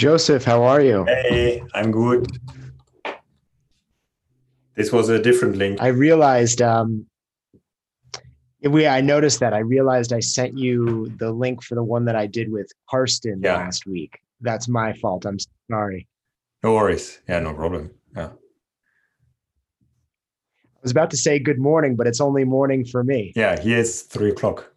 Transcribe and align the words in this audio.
Joseph, 0.00 0.44
how 0.44 0.62
are 0.62 0.80
you? 0.80 1.04
Hey, 1.04 1.62
I'm 1.74 1.90
good. 1.92 2.26
This 4.74 4.90
was 4.90 5.10
a 5.10 5.20
different 5.20 5.56
link. 5.56 5.78
I 5.78 5.88
realized 5.88 6.62
um 6.62 7.04
we 8.62 8.86
I 8.86 9.02
noticed 9.02 9.40
that. 9.40 9.52
I 9.52 9.58
realized 9.58 10.14
I 10.14 10.20
sent 10.20 10.56
you 10.56 11.12
the 11.18 11.30
link 11.30 11.62
for 11.62 11.74
the 11.74 11.82
one 11.84 12.06
that 12.06 12.16
I 12.16 12.26
did 12.26 12.50
with 12.50 12.72
Karsten 12.88 13.42
Yeah. 13.42 13.56
last 13.58 13.84
week. 13.84 14.18
That's 14.40 14.68
my 14.68 14.94
fault. 14.94 15.26
I'm 15.26 15.36
sorry. 15.70 16.08
No 16.62 16.72
worries. 16.76 17.20
Yeah, 17.28 17.40
no 17.40 17.52
problem. 17.52 17.90
Yeah. 18.16 18.30
I 20.64 20.80
was 20.82 20.92
about 20.92 21.10
to 21.10 21.18
say 21.18 21.38
good 21.38 21.58
morning, 21.58 21.94
but 21.94 22.06
it's 22.06 22.22
only 22.22 22.44
morning 22.44 22.86
for 22.86 23.04
me. 23.04 23.34
Yeah, 23.36 23.60
here's 23.60 24.00
three 24.00 24.30
o'clock. 24.30 24.72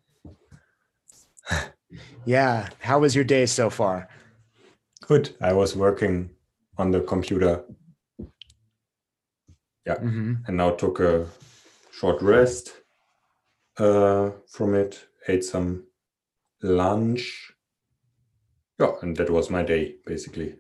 Yeah. 2.26 2.68
How 2.80 3.00
was 3.00 3.16
your 3.16 3.24
day 3.24 3.46
so 3.46 3.70
far? 3.70 4.10
Good. 5.08 5.36
I 5.42 5.54
was 5.54 5.76
working 5.76 6.30
on 6.78 6.92
the 6.92 7.02
computer 7.02 7.64
Mhm. 9.88 10.48
and 10.48 10.58
now 10.58 10.72
took 10.72 11.00
a 11.02 11.28
short 11.92 12.22
rest 12.22 12.72
uh, 13.78 14.32
from 14.50 14.76
it, 14.76 15.08
ate 15.28 15.44
some 15.44 15.86
lunch. 16.62 17.52
Yeah, 18.80 18.94
and 19.02 19.16
that 19.18 19.30
was 19.30 19.50
my 19.50 19.64
day 19.64 19.96
basically. 20.06 20.56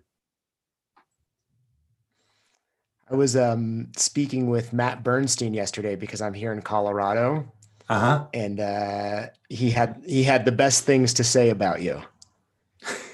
I 3.09 3.15
was 3.15 3.35
um, 3.35 3.91
speaking 3.95 4.49
with 4.49 4.73
Matt 4.73 5.03
Bernstein 5.03 5.53
yesterday 5.53 5.95
because 5.95 6.21
I'm 6.21 6.33
here 6.33 6.51
in 6.53 6.61
Colorado, 6.61 7.51
Uh 7.89 7.99
huh. 7.99 8.27
and 8.33 8.59
uh, 8.59 9.27
he 9.49 9.71
had 9.71 10.01
he 10.05 10.23
had 10.23 10.45
the 10.45 10.51
best 10.51 10.83
things 10.85 11.13
to 11.15 11.23
say 11.23 11.49
about 11.49 11.81
you. 11.81 12.01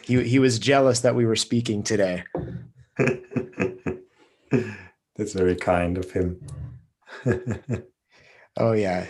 He 0.09 0.23
he 0.27 0.39
was 0.39 0.57
jealous 0.57 1.01
that 1.01 1.13
we 1.13 1.27
were 1.27 1.35
speaking 1.35 1.83
today. 1.83 2.23
That's 5.15 5.33
very 5.33 5.55
kind 5.55 5.99
of 5.99 6.09
him. 6.11 6.41
Oh 8.57 8.71
yeah, 8.73 9.05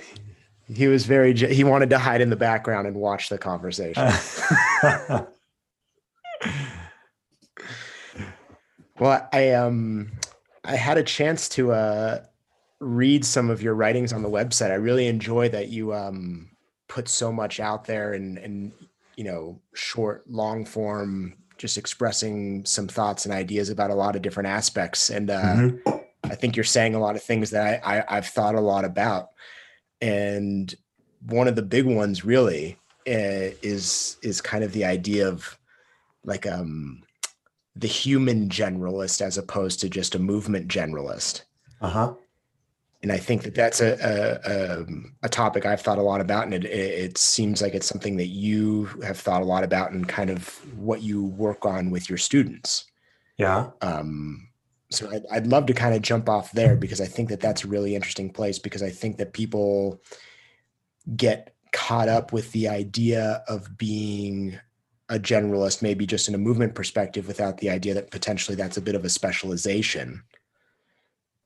he 0.72 0.88
was 0.88 1.06
very. 1.08 1.34
je- 1.34 1.54
He 1.56 1.64
wanted 1.64 1.90
to 1.92 1.98
hide 1.98 2.22
in 2.22 2.30
the 2.30 2.36
background 2.36 2.86
and 2.86 2.96
watch 2.98 3.30
the 3.30 3.38
conversation. 3.40 4.04
well, 9.00 9.28
I 9.34 9.52
um, 9.54 10.12
I 10.66 10.76
had 10.76 10.98
a 10.98 11.04
chance 11.04 11.50
to 11.50 11.72
uh, 11.72 12.24
read 12.80 13.26
some 13.26 13.50
of 13.50 13.64
your 13.64 13.74
writings 13.74 14.14
on 14.14 14.22
the 14.22 14.30
website. 14.30 14.70
I 14.70 14.76
really 14.76 15.08
enjoy 15.08 15.50
that 15.50 15.70
you 15.70 15.96
um 15.96 16.50
put 16.88 17.08
so 17.08 17.32
much 17.32 17.60
out 17.60 17.86
there 17.86 18.14
and 18.14 18.38
and 18.38 18.72
you 19.20 19.26
know 19.26 19.60
short, 19.74 20.24
long 20.30 20.66
form, 20.66 21.34
just 21.58 21.78
expressing 21.78 22.64
some 22.64 22.88
thoughts 22.88 23.26
and 23.26 23.34
ideas 23.34 23.70
about 23.70 23.92
a 23.92 23.96
lot 23.96 24.16
of 24.16 24.22
different 24.22 24.48
aspects. 24.48 25.10
And 25.10 25.30
uh, 25.30 25.56
Mhm. 25.56 26.04
I 26.24 26.36
think 26.36 26.56
you're 26.56 26.64
saying 26.64 26.96
a 26.96 27.00
lot 27.00 27.18
of 27.18 27.22
things 27.22 27.50
that 27.50 27.84
I, 27.86 27.98
I 27.98 28.16
I've 28.16 28.28
thought 28.28 28.56
a 28.56 28.62
lot 28.62 28.86
about, 28.86 29.32
and 30.00 30.74
one 31.28 31.50
of 31.50 31.58
the 31.58 31.62
big 31.62 31.86
ones 31.86 32.24
really 32.24 32.78
uh, 33.06 33.52
is 33.62 34.16
is 34.22 34.40
kind 34.40 34.64
of 34.64 34.72
the 34.72 34.86
idea 34.86 35.28
of 35.28 35.60
like 36.24 36.48
um 36.48 37.04
the 37.76 37.88
human 37.88 38.48
generalist 38.48 39.20
as 39.22 39.38
opposed 39.38 39.82
to 39.82 39.90
just 39.90 40.16
a 40.16 40.20
movement 40.20 40.70
generalist. 40.70 41.44
Uh-huh. 41.82 42.14
And 43.02 43.12
I 43.14 43.18
think 43.18 43.44
that 43.44 43.56
that's 43.56 43.80
a 43.80 43.98
a, 44.44 44.86
a 45.24 45.30
topic 45.30 45.66
I've 45.66 45.82
thought 45.82 45.98
a 45.98 46.04
lot 46.04 46.20
about, 46.20 46.44
and 46.46 46.54
it, 46.54 46.66
it 46.66 46.70
it 46.70 47.18
seems 47.18 47.62
like 47.62 47.74
it's 47.74 47.88
something 47.88 48.18
that 48.18 48.28
you 48.28 48.86
have 49.04 49.18
thought 49.18 49.42
a 49.42 49.46
lot 49.46 49.64
about, 49.64 49.92
and 49.92 50.08
kind 50.08 50.30
of 50.30 50.48
what 50.78 51.02
you 51.02 51.24
work 51.24 51.66
on 51.66 51.92
with 51.92 52.10
your 52.10 52.18
students. 52.18 52.86
Yeah. 53.38 53.70
Um, 53.82 54.50
so 54.92 55.10
I'd, 55.10 55.26
I'd 55.32 55.48
love 55.48 55.66
to 55.68 55.74
kind 55.74 55.96
of 55.96 56.02
jump 56.02 56.28
off 56.28 56.52
there 56.52 56.76
because 56.76 57.00
I 57.00 57.06
think 57.06 57.30
that 57.30 57.40
that's 57.40 57.64
a 57.64 57.68
really 57.68 57.96
interesting 57.96 58.32
place 58.32 58.60
because 58.60 58.84
I 58.84 58.90
think 58.90 59.18
that 59.18 59.34
people 59.34 60.02
get 61.16 61.56
caught 61.72 62.10
up 62.10 62.34
with 62.34 62.52
the 62.52 62.68
idea 62.68 63.44
of 63.48 63.78
being 63.78 64.60
a 65.10 65.20
generalist, 65.20 65.82
maybe 65.82 66.06
just 66.06 66.28
in 66.28 66.36
a 66.36 66.40
movement 66.40 66.76
perspective, 66.76 67.28
without 67.28 67.58
the 67.58 67.70
idea 67.70 67.94
that 67.94 68.12
potentially 68.12 68.56
that's 68.56 68.78
a 68.78 68.82
bit 68.82 68.96
of 68.96 69.06
a 69.06 69.10
specialization. 69.10 70.24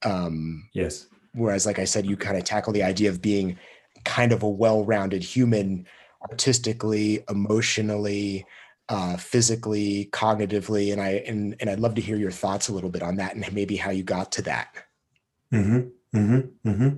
Um, 0.03 0.69
Yes. 0.73 1.07
Whereas, 1.33 1.65
like 1.65 1.79
I 1.79 1.85
said, 1.85 2.05
you 2.05 2.17
kind 2.17 2.37
of 2.37 2.43
tackle 2.43 2.73
the 2.73 2.83
idea 2.83 3.09
of 3.09 3.21
being 3.21 3.57
kind 4.05 4.31
of 4.31 4.43
a 4.43 4.49
well-rounded 4.49 5.23
human, 5.23 5.85
artistically, 6.29 7.23
emotionally, 7.29 8.45
uh, 8.89 9.17
physically, 9.17 10.09
cognitively, 10.11 10.91
and 10.91 11.01
I 11.01 11.23
and 11.27 11.55
and 11.59 11.69
I'd 11.69 11.79
love 11.79 11.95
to 11.95 12.01
hear 12.01 12.17
your 12.17 12.31
thoughts 12.31 12.67
a 12.67 12.73
little 12.73 12.89
bit 12.89 13.01
on 13.01 13.15
that 13.17 13.35
and 13.35 13.53
maybe 13.53 13.75
how 13.77 13.91
you 13.91 14.03
got 14.03 14.31
to 14.33 14.41
that. 14.43 14.73
Mm-hmm. 15.53 16.17
Mm-hmm. 16.17 16.69
Mm-hmm. 16.69 16.97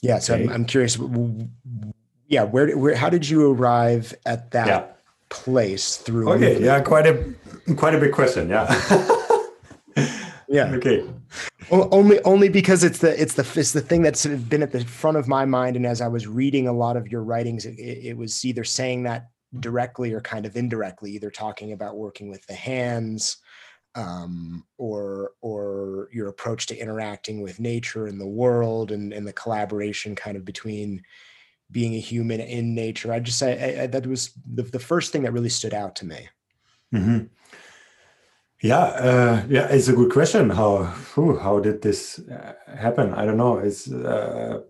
Yeah, 0.00 0.18
so 0.20 0.34
I'm, 0.34 0.48
I'm 0.48 0.64
curious. 0.64 0.98
Yeah, 2.28 2.44
where 2.44 2.76
where 2.78 2.94
how 2.94 3.10
did 3.10 3.28
you 3.28 3.50
arrive 3.52 4.14
at 4.24 4.52
that 4.52 4.66
Yeah. 4.68 4.84
place 5.28 5.96
through? 5.96 6.30
Okay. 6.30 6.40
movement? 6.40 6.64
Yeah. 6.64 6.80
Quite 6.80 7.06
a 7.06 7.74
quite 7.74 7.94
a 7.94 7.98
big 7.98 8.12
question. 8.12 8.48
Yeah. 8.48 9.14
yeah. 10.48 10.72
okay. 10.74 11.04
Only 11.70 12.20
only 12.22 12.48
because 12.48 12.82
it's 12.82 12.98
the 12.98 13.20
it's 13.20 13.34
the 13.34 13.46
it's 13.58 13.72
the 13.72 13.80
thing 13.80 14.02
that's 14.02 14.20
sort 14.20 14.34
of 14.34 14.48
been 14.48 14.62
at 14.62 14.72
the 14.72 14.84
front 14.84 15.16
of 15.16 15.28
my 15.28 15.44
mind 15.44 15.76
and 15.76 15.86
as 15.86 16.00
i 16.00 16.08
was 16.08 16.26
reading 16.26 16.66
a 16.66 16.72
lot 16.72 16.96
of 16.96 17.08
your 17.08 17.22
writings 17.22 17.66
it, 17.66 17.78
it 17.78 18.16
was 18.16 18.44
either 18.44 18.64
saying 18.64 19.02
that 19.02 19.28
directly 19.60 20.12
or 20.12 20.20
kind 20.20 20.46
of 20.46 20.56
indirectly 20.56 21.10
either 21.12 21.30
talking 21.30 21.72
about 21.72 21.96
working 21.96 22.30
with 22.30 22.46
the 22.46 22.54
hands 22.54 23.38
um, 23.94 24.64
or 24.78 25.32
or 25.42 26.08
your 26.12 26.28
approach 26.28 26.66
to 26.66 26.76
interacting 26.76 27.42
with 27.42 27.60
nature 27.60 28.06
and 28.06 28.20
the 28.20 28.26
world 28.26 28.92
and, 28.92 29.12
and 29.12 29.26
the 29.26 29.32
collaboration 29.32 30.14
kind 30.14 30.36
of 30.36 30.44
between 30.44 31.02
being 31.70 31.94
a 31.94 32.00
human 32.00 32.40
in 32.40 32.74
nature 32.74 33.12
i 33.12 33.18
just 33.18 33.42
I, 33.42 33.82
I, 33.82 33.86
that 33.88 34.06
was 34.06 34.32
the, 34.54 34.62
the 34.62 34.78
first 34.78 35.12
thing 35.12 35.22
that 35.22 35.32
really 35.32 35.48
stood 35.48 35.74
out 35.74 35.96
to 35.96 36.06
me 36.06 36.28
hmm 36.92 37.18
Yeah, 38.60 38.78
uh, 38.78 39.46
yeah, 39.48 39.68
it's 39.68 39.86
a 39.88 39.92
good 39.92 40.10
question. 40.10 40.50
How 40.50 40.84
whew, 41.14 41.38
how 41.38 41.60
did 41.60 41.80
this 41.80 42.18
uh, 42.18 42.54
happen? 42.76 43.14
I 43.14 43.24
don't 43.24 43.36
know. 43.36 43.58
It's 43.58 43.90
uh, 43.90 44.60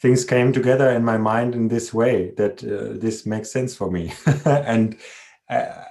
things 0.00 0.24
came 0.24 0.52
together 0.52 0.90
in 0.90 1.04
my 1.04 1.16
mind 1.16 1.54
in 1.54 1.68
this 1.68 1.94
way 1.94 2.32
that 2.36 2.64
uh, 2.64 2.98
this 2.98 3.24
makes 3.24 3.52
sense 3.52 3.76
for 3.76 3.88
me, 3.90 4.12
and 4.44 4.96
uh, 5.48 5.84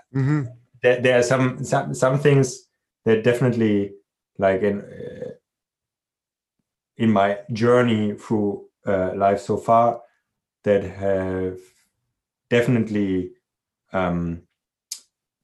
there, 0.82 1.02
there 1.02 1.20
are 1.20 1.24
some 1.24 1.64
some 1.64 1.94
some 1.94 2.20
things 2.20 2.68
that 3.06 3.24
definitely 3.24 3.94
like 4.38 4.62
in 4.62 4.82
uh, 4.82 5.30
in 6.98 7.10
my 7.10 7.38
journey 7.54 8.16
through 8.16 8.66
uh, 8.86 9.14
life 9.16 9.40
so 9.40 9.56
far 9.56 10.02
that 10.64 10.84
have 10.84 11.58
definitely 12.50 13.32
um, 13.94 14.42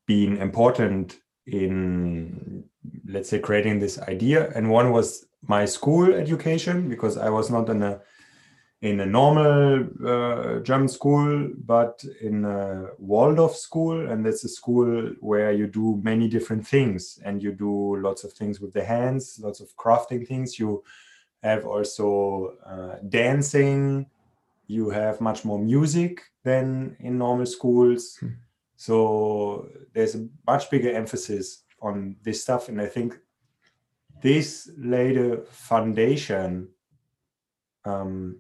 been 0.06 0.38
important 0.38 1.18
in 1.46 2.64
let's 3.08 3.30
say 3.30 3.40
creating 3.40 3.80
this 3.80 4.00
idea. 4.02 4.52
And 4.56 4.70
one 4.70 4.92
was 4.92 5.26
my 5.48 5.66
school 5.66 6.12
education 6.14 6.90
because 6.90 7.18
i 7.18 7.30
was 7.30 7.52
not 7.52 7.70
in 7.70 7.84
a 7.84 8.02
in 8.82 9.00
a 9.00 9.06
normal 9.06 9.88
uh, 10.06 10.60
german 10.60 10.88
school 10.88 11.50
but 11.66 12.04
in 12.22 12.46
a 12.46 12.88
waldorf 12.98 13.56
school. 13.56 14.10
And 14.10 14.26
that's 14.26 14.44
a 14.44 14.50
school 14.50 15.14
where 15.20 15.52
you 15.52 15.68
do 15.68 16.00
many 16.04 16.28
different 16.28 16.68
things 16.68 17.20
and 17.24 17.42
you 17.42 17.52
do 17.52 17.98
lots 17.98 18.24
of 18.24 18.34
things 18.34 18.60
with 18.60 18.74
the 18.74 18.84
hands 18.84 19.40
lots 19.42 19.60
of 19.60 19.76
crafting 19.76 20.28
things. 20.28 20.60
You 20.60 20.84
have 21.44 21.66
also 21.66 22.58
uh, 22.66 22.96
dancing. 23.08 24.08
You 24.68 24.90
have 24.90 25.22
much 25.22 25.46
more 25.46 25.60
music 25.60 26.22
than 26.44 26.97
in 27.00 27.20
normal 27.20 27.46
schools 27.46 28.20
so 28.76 29.70
there's 29.94 30.16
a 30.16 30.28
much 30.46 30.70
bigger 30.70 30.92
emphasis 30.92 31.64
on 31.82 32.16
this 32.24 32.42
stuff 32.42 32.70
and 32.70 32.82
i 32.82 32.86
think 32.86 33.18
this 34.22 34.70
laid 34.78 35.18
a 35.18 35.38
foundation 35.46 36.68
um, 37.84 38.40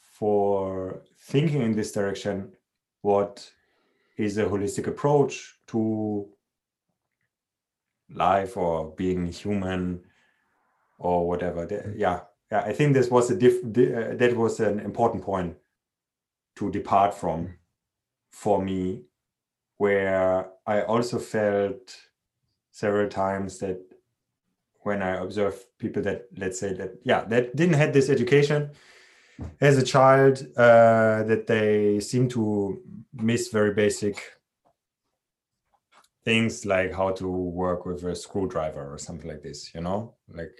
for 0.00 1.02
thinking 1.18 1.62
in 1.62 1.72
this 1.72 1.92
direction 1.92 2.52
what 3.02 3.50
is 4.16 4.38
a 4.38 4.44
holistic 4.44 4.86
approach 4.86 5.58
to 5.66 6.26
life 8.08 8.56
or 8.56 8.94
being 8.96 9.26
human 9.26 10.00
or 10.98 11.28
whatever. 11.28 11.92
Yeah 11.96 12.20
yeah 12.50 12.60
i 12.60 12.72
think 12.72 12.94
this 12.94 13.10
was 13.10 13.30
a 13.30 13.36
diff 13.36 13.64
uh, 13.64 14.14
that 14.16 14.36
was 14.36 14.60
an 14.60 14.80
important 14.80 15.22
point 15.22 15.56
to 16.56 16.70
depart 16.70 17.14
from 17.14 17.54
for 18.36 18.62
me 18.62 19.02
where 19.78 20.46
i 20.66 20.82
also 20.82 21.18
felt 21.18 21.96
several 22.70 23.08
times 23.08 23.58
that 23.58 23.80
when 24.80 25.00
i 25.02 25.12
observe 25.16 25.56
people 25.78 26.02
that 26.02 26.26
let's 26.36 26.60
say 26.60 26.74
that 26.74 26.90
yeah 27.02 27.24
that 27.24 27.56
didn't 27.56 27.80
have 27.82 27.94
this 27.94 28.10
education 28.10 28.70
as 29.60 29.78
a 29.78 29.82
child 29.82 30.46
uh, 30.56 31.22
that 31.30 31.46
they 31.46 32.00
seem 32.00 32.28
to 32.28 32.78
miss 33.14 33.48
very 33.48 33.72
basic 33.72 34.16
things 36.24 36.66
like 36.66 36.92
how 36.92 37.10
to 37.10 37.28
work 37.28 37.86
with 37.86 38.04
a 38.04 38.14
screwdriver 38.14 38.92
or 38.92 38.98
something 38.98 39.30
like 39.30 39.42
this 39.42 39.74
you 39.74 39.80
know 39.80 40.14
like 40.28 40.56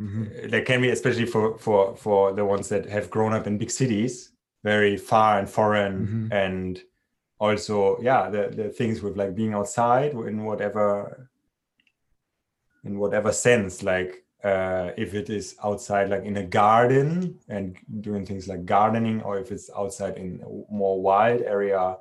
mm-hmm. 0.00 0.48
there 0.48 0.64
can 0.64 0.80
be 0.80 0.88
especially 0.88 1.26
for 1.26 1.58
for 1.58 1.94
for 1.96 2.32
the 2.32 2.44
ones 2.44 2.70
that 2.70 2.86
have 2.86 3.10
grown 3.10 3.34
up 3.34 3.46
in 3.46 3.58
big 3.58 3.70
cities 3.70 4.32
very 4.72 4.96
far 4.98 5.38
and 5.38 5.48
foreign 5.48 5.94
mm-hmm. 5.98 6.32
and 6.44 6.82
also 7.44 7.98
yeah 8.10 8.22
the, 8.34 8.42
the 8.60 8.68
things 8.68 8.96
with 9.02 9.16
like 9.16 9.34
being 9.40 9.54
outside 9.54 10.12
in 10.30 10.44
whatever 10.44 11.30
in 12.84 12.98
whatever 13.02 13.32
sense 13.32 13.82
like 13.82 14.12
uh, 14.44 14.90
if 14.96 15.14
it 15.14 15.28
is 15.30 15.56
outside 15.64 16.06
like 16.10 16.24
in 16.30 16.36
a 16.36 16.46
garden 16.62 17.08
and 17.48 17.76
doing 18.06 18.24
things 18.24 18.46
like 18.46 18.64
gardening 18.76 19.20
or 19.22 19.38
if 19.42 19.50
it's 19.50 19.68
outside 19.80 20.16
in 20.16 20.30
a 20.44 20.48
more 20.72 20.96
wild 21.08 21.40
area 21.56 21.96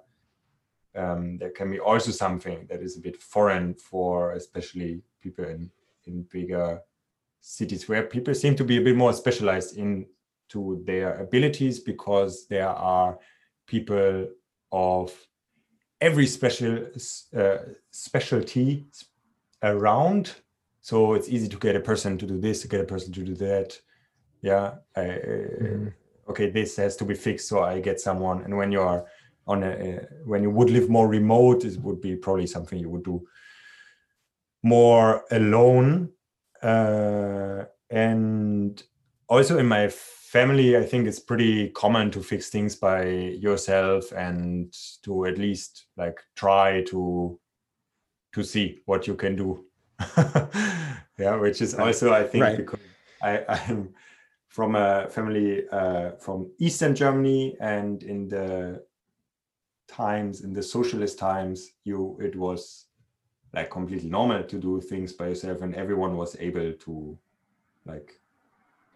um, 1.02 1.38
there 1.40 1.54
can 1.58 1.70
be 1.72 1.80
also 1.80 2.12
something 2.12 2.68
that 2.70 2.82
is 2.82 2.98
a 2.98 3.02
bit 3.08 3.18
foreign 3.34 3.74
for 3.74 4.34
especially 4.34 5.02
people 5.24 5.46
in 5.46 5.72
in 6.06 6.16
bigger 6.38 6.82
cities 7.40 7.88
where 7.88 8.04
people 8.04 8.34
seem 8.34 8.56
to 8.56 8.66
be 8.72 8.78
a 8.78 8.86
bit 8.88 8.96
more 9.04 9.14
specialized 9.14 9.78
into 10.48 10.84
their 10.86 11.20
abilities 11.20 11.80
because 11.80 12.48
there 12.48 12.70
are 12.70 13.18
people 13.66 14.28
of 14.72 15.14
every 16.00 16.28
special 16.28 16.88
uh, 17.36 17.58
specialty 17.92 18.88
around. 19.64 20.36
So 20.82 21.14
it's 21.14 21.30
easy 21.30 21.50
to 21.50 21.58
get 21.58 21.76
a 21.76 21.80
person 21.80 22.18
to 22.18 22.26
do 22.26 22.40
this 22.40 22.62
to 22.62 22.68
get 22.68 22.82
a 22.82 22.86
person 22.86 23.12
to 23.14 23.24
do 23.24 23.36
that. 23.36 23.78
Yeah 24.42 24.76
I, 24.96 25.00
mm-hmm. 25.00 25.88
okay 26.30 26.50
this 26.52 26.78
has 26.78 26.96
to 26.98 27.06
be 27.06 27.16
fixed 27.16 27.50
so 27.50 27.64
i 27.64 27.80
get 27.80 28.00
someone. 28.00 28.44
And 28.44 28.56
when 28.56 28.72
you're 28.72 29.06
on 29.48 29.64
a, 29.64 30.06
when 30.26 30.44
you 30.44 30.52
would 30.52 30.70
live 30.70 30.90
more 30.90 31.08
remote 31.08 31.66
it 31.66 31.80
would 31.82 32.02
be 32.02 32.16
probably 32.16 32.48
something 32.48 32.80
you 32.80 32.90
would 32.90 33.04
do 33.04 33.26
more 34.64 35.24
alone. 35.32 36.10
Uh, 36.62 37.66
and 37.90 38.84
also 39.30 39.58
in 39.58 39.66
my 39.66 39.88
family 40.28 40.76
i 40.76 40.84
think 40.84 41.08
it's 41.08 41.22
pretty 41.22 41.70
common 41.70 42.12
to 42.12 42.22
fix 42.22 42.50
things 42.50 42.76
by 42.76 43.06
yourself 43.06 44.12
and 44.12 44.76
to 45.02 45.26
at 45.26 45.38
least 45.38 45.86
like 45.96 46.20
try 46.36 46.84
to 46.84 47.40
to 48.34 48.44
see 48.44 48.82
what 48.86 49.08
you 49.08 49.16
can 49.16 49.38
do 49.38 49.64
yeah 51.18 51.36
which 51.36 51.62
is 51.62 51.74
also 51.76 52.12
i 52.12 52.24
think 52.24 52.44
right. 52.44 52.58
because 52.58 52.80
i 53.24 53.42
i'm 53.48 53.88
from 54.50 54.76
a 54.76 55.08
family 55.10 55.64
uh, 55.70 56.12
from 56.20 56.52
eastern 56.60 56.94
germany 56.94 57.56
and 57.62 58.04
in 58.04 58.28
the 58.28 58.84
times 59.88 60.42
in 60.42 60.52
the 60.52 60.62
socialist 60.62 61.18
times 61.18 61.72
you 61.86 62.18
it 62.20 62.36
was 62.36 62.88
like 63.54 63.72
completely 63.72 64.10
normal 64.10 64.44
to 64.44 64.58
do 64.60 64.82
things 64.82 65.14
by 65.14 65.30
yourself 65.30 65.62
and 65.62 65.74
everyone 65.74 66.18
was 66.18 66.36
able 66.42 66.74
to 66.74 67.18
like 67.86 68.17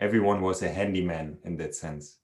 everyone 0.02 0.42
was 0.42 0.62
a 0.62 0.70
handyman 0.70 1.38
in 1.46 1.56
that 1.58 1.74
sense 1.76 2.18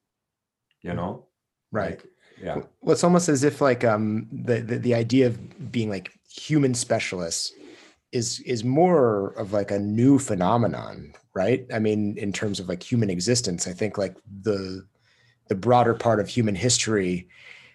you 0.82 0.94
know 0.94 1.28
right 1.72 2.02
like, 2.02 2.06
yeah 2.42 2.56
well 2.82 2.94
it's 2.94 3.04
almost 3.04 3.30
as 3.30 3.44
if 3.44 3.62
like 3.62 3.84
um 3.84 4.28
the, 4.32 4.60
the 4.62 4.78
the 4.78 4.94
idea 4.94 5.28
of 5.28 5.72
being 5.72 5.90
like 5.90 6.12
human 6.30 6.74
specialists 6.74 7.54
is 8.12 8.40
is 8.42 8.64
more 8.64 9.30
of 9.38 9.54
like 9.54 9.72
a 9.72 9.80
new 9.80 10.20
phenomenon 10.20 11.14
right 11.34 11.66
i 11.74 11.80
mean 11.80 12.18
in 12.18 12.34
terms 12.34 12.60
of 12.60 12.68
like 12.68 12.84
human 12.84 13.10
existence 13.10 13.68
i 13.68 13.74
think 13.74 13.98
like 13.98 14.16
the 14.42 14.86
the 15.48 15.56
broader 15.56 15.94
part 15.94 16.20
of 16.20 16.28
human 16.28 16.56
history 16.56 17.28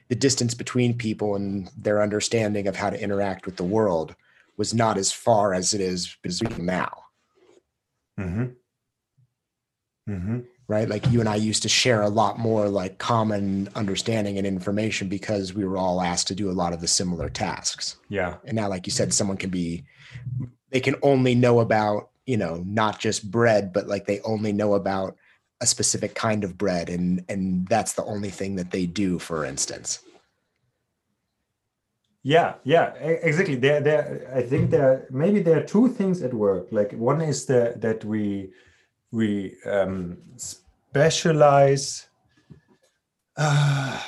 the 0.09 0.17
distance 0.17 0.53
between 0.53 0.93
people 0.93 1.37
and 1.37 1.71
their 1.75 2.03
understanding 2.03 2.67
of 2.67 2.77
how 2.77 2.91
to 2.91 3.01
interact 3.01 3.47
with 3.47 3.57
the 3.57 3.65
world 3.65 4.15
was 4.59 4.75
not 4.75 4.99
as 4.99 5.11
far 5.11 5.55
as 5.55 5.73
it 5.73 5.81
is 5.81 6.17
now. 6.59 6.93
Mm-hmm. 8.21 8.47
Mm-hmm. 10.09 10.41
Right. 10.69 10.89
Like 10.89 11.11
you 11.11 11.21
and 11.21 11.29
I 11.29 11.37
used 11.37 11.63
to 11.63 11.69
share 11.69 12.03
a 12.03 12.09
lot 12.09 12.39
more 12.39 12.69
like 12.69 12.99
common 12.99 13.69
understanding 13.75 14.39
and 14.39 14.47
information 14.47 15.09
because 15.09 15.53
we 15.53 15.65
were 15.65 15.77
all 15.77 16.01
asked 16.01 16.29
to 16.29 16.35
do 16.35 16.51
a 16.51 16.53
lot 16.53 16.73
of 16.73 16.81
the 16.81 16.89
similar 16.89 17.29
tasks. 17.29 17.97
Yeah. 18.09 18.37
And 18.45 18.57
now, 18.57 18.69
like 18.69 18.87
you 18.87 18.93
said, 18.93 19.13
someone 19.13 19.37
can 19.37 19.51
be, 19.51 19.85
they 20.71 20.81
can 20.81 20.95
only 21.03 21.35
know 21.35 21.61
about, 21.61 22.11
you 22.27 22.37
know, 22.37 22.63
not 22.67 23.01
just 23.01 23.31
bread, 23.31 23.73
but 23.73 23.87
like 23.87 24.07
they 24.07 24.21
only 24.21 24.53
know 24.53 24.75
about 24.75 25.17
a 25.63 25.67
specific 25.67 26.15
kind 26.15 26.43
of 26.43 26.59
bread 26.59 26.91
and 26.91 27.25
and 27.29 27.67
that's 27.69 27.93
the 27.93 28.05
only 28.05 28.31
thing 28.31 28.57
that 28.57 28.73
they 28.73 28.85
do 28.85 29.19
for 29.19 29.45
instance 29.45 30.01
yeah 32.25 32.55
yeah 32.65 32.87
exactly 33.31 33.55
there 33.55 33.81
there 33.81 34.29
i 34.35 34.43
think 34.43 34.71
there 34.71 35.07
maybe 35.11 35.41
there 35.41 35.59
are 35.59 35.65
two 35.75 35.89
things 35.89 36.21
at 36.21 36.35
work 36.35 36.67
like 36.73 36.93
one 36.95 37.21
is 37.21 37.47
the 37.47 37.75
that 37.77 38.05
we 38.05 38.51
we 39.13 39.57
um 39.67 40.19
specialize 40.37 42.09
uh, 43.37 44.03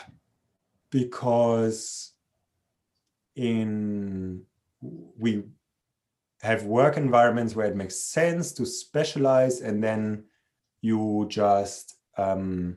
because 0.91 2.12
in 3.37 4.43
we 5.19 5.45
have 6.43 6.65
work 6.65 6.97
environments 6.97 7.55
where 7.55 7.67
it 7.67 7.77
makes 7.77 7.99
sense 7.99 8.53
to 8.53 8.67
specialize 8.67 9.61
and 9.61 9.83
then 9.83 10.25
you 10.83 11.27
just 11.31 11.97
um, 12.19 12.77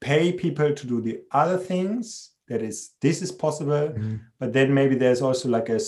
pay 0.00 0.32
people 0.32 0.74
to 0.74 0.86
do 0.86 1.00
the 1.00 1.20
other 1.30 1.56
things 1.56 2.32
that 2.48 2.62
is 2.62 2.94
this 3.00 3.22
is 3.22 3.30
possible 3.30 3.88
mm-hmm. 3.88 4.16
but 4.40 4.52
then 4.52 4.74
maybe 4.74 4.96
there's 4.96 5.22
also 5.22 5.48
like 5.48 5.68
a 5.68 5.78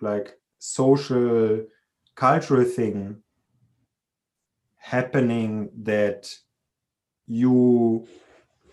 like 0.00 0.38
social 0.58 1.62
cultural 2.14 2.64
thing 2.64 3.22
happening 4.84 5.70
that 5.82 6.38
you 7.26 8.06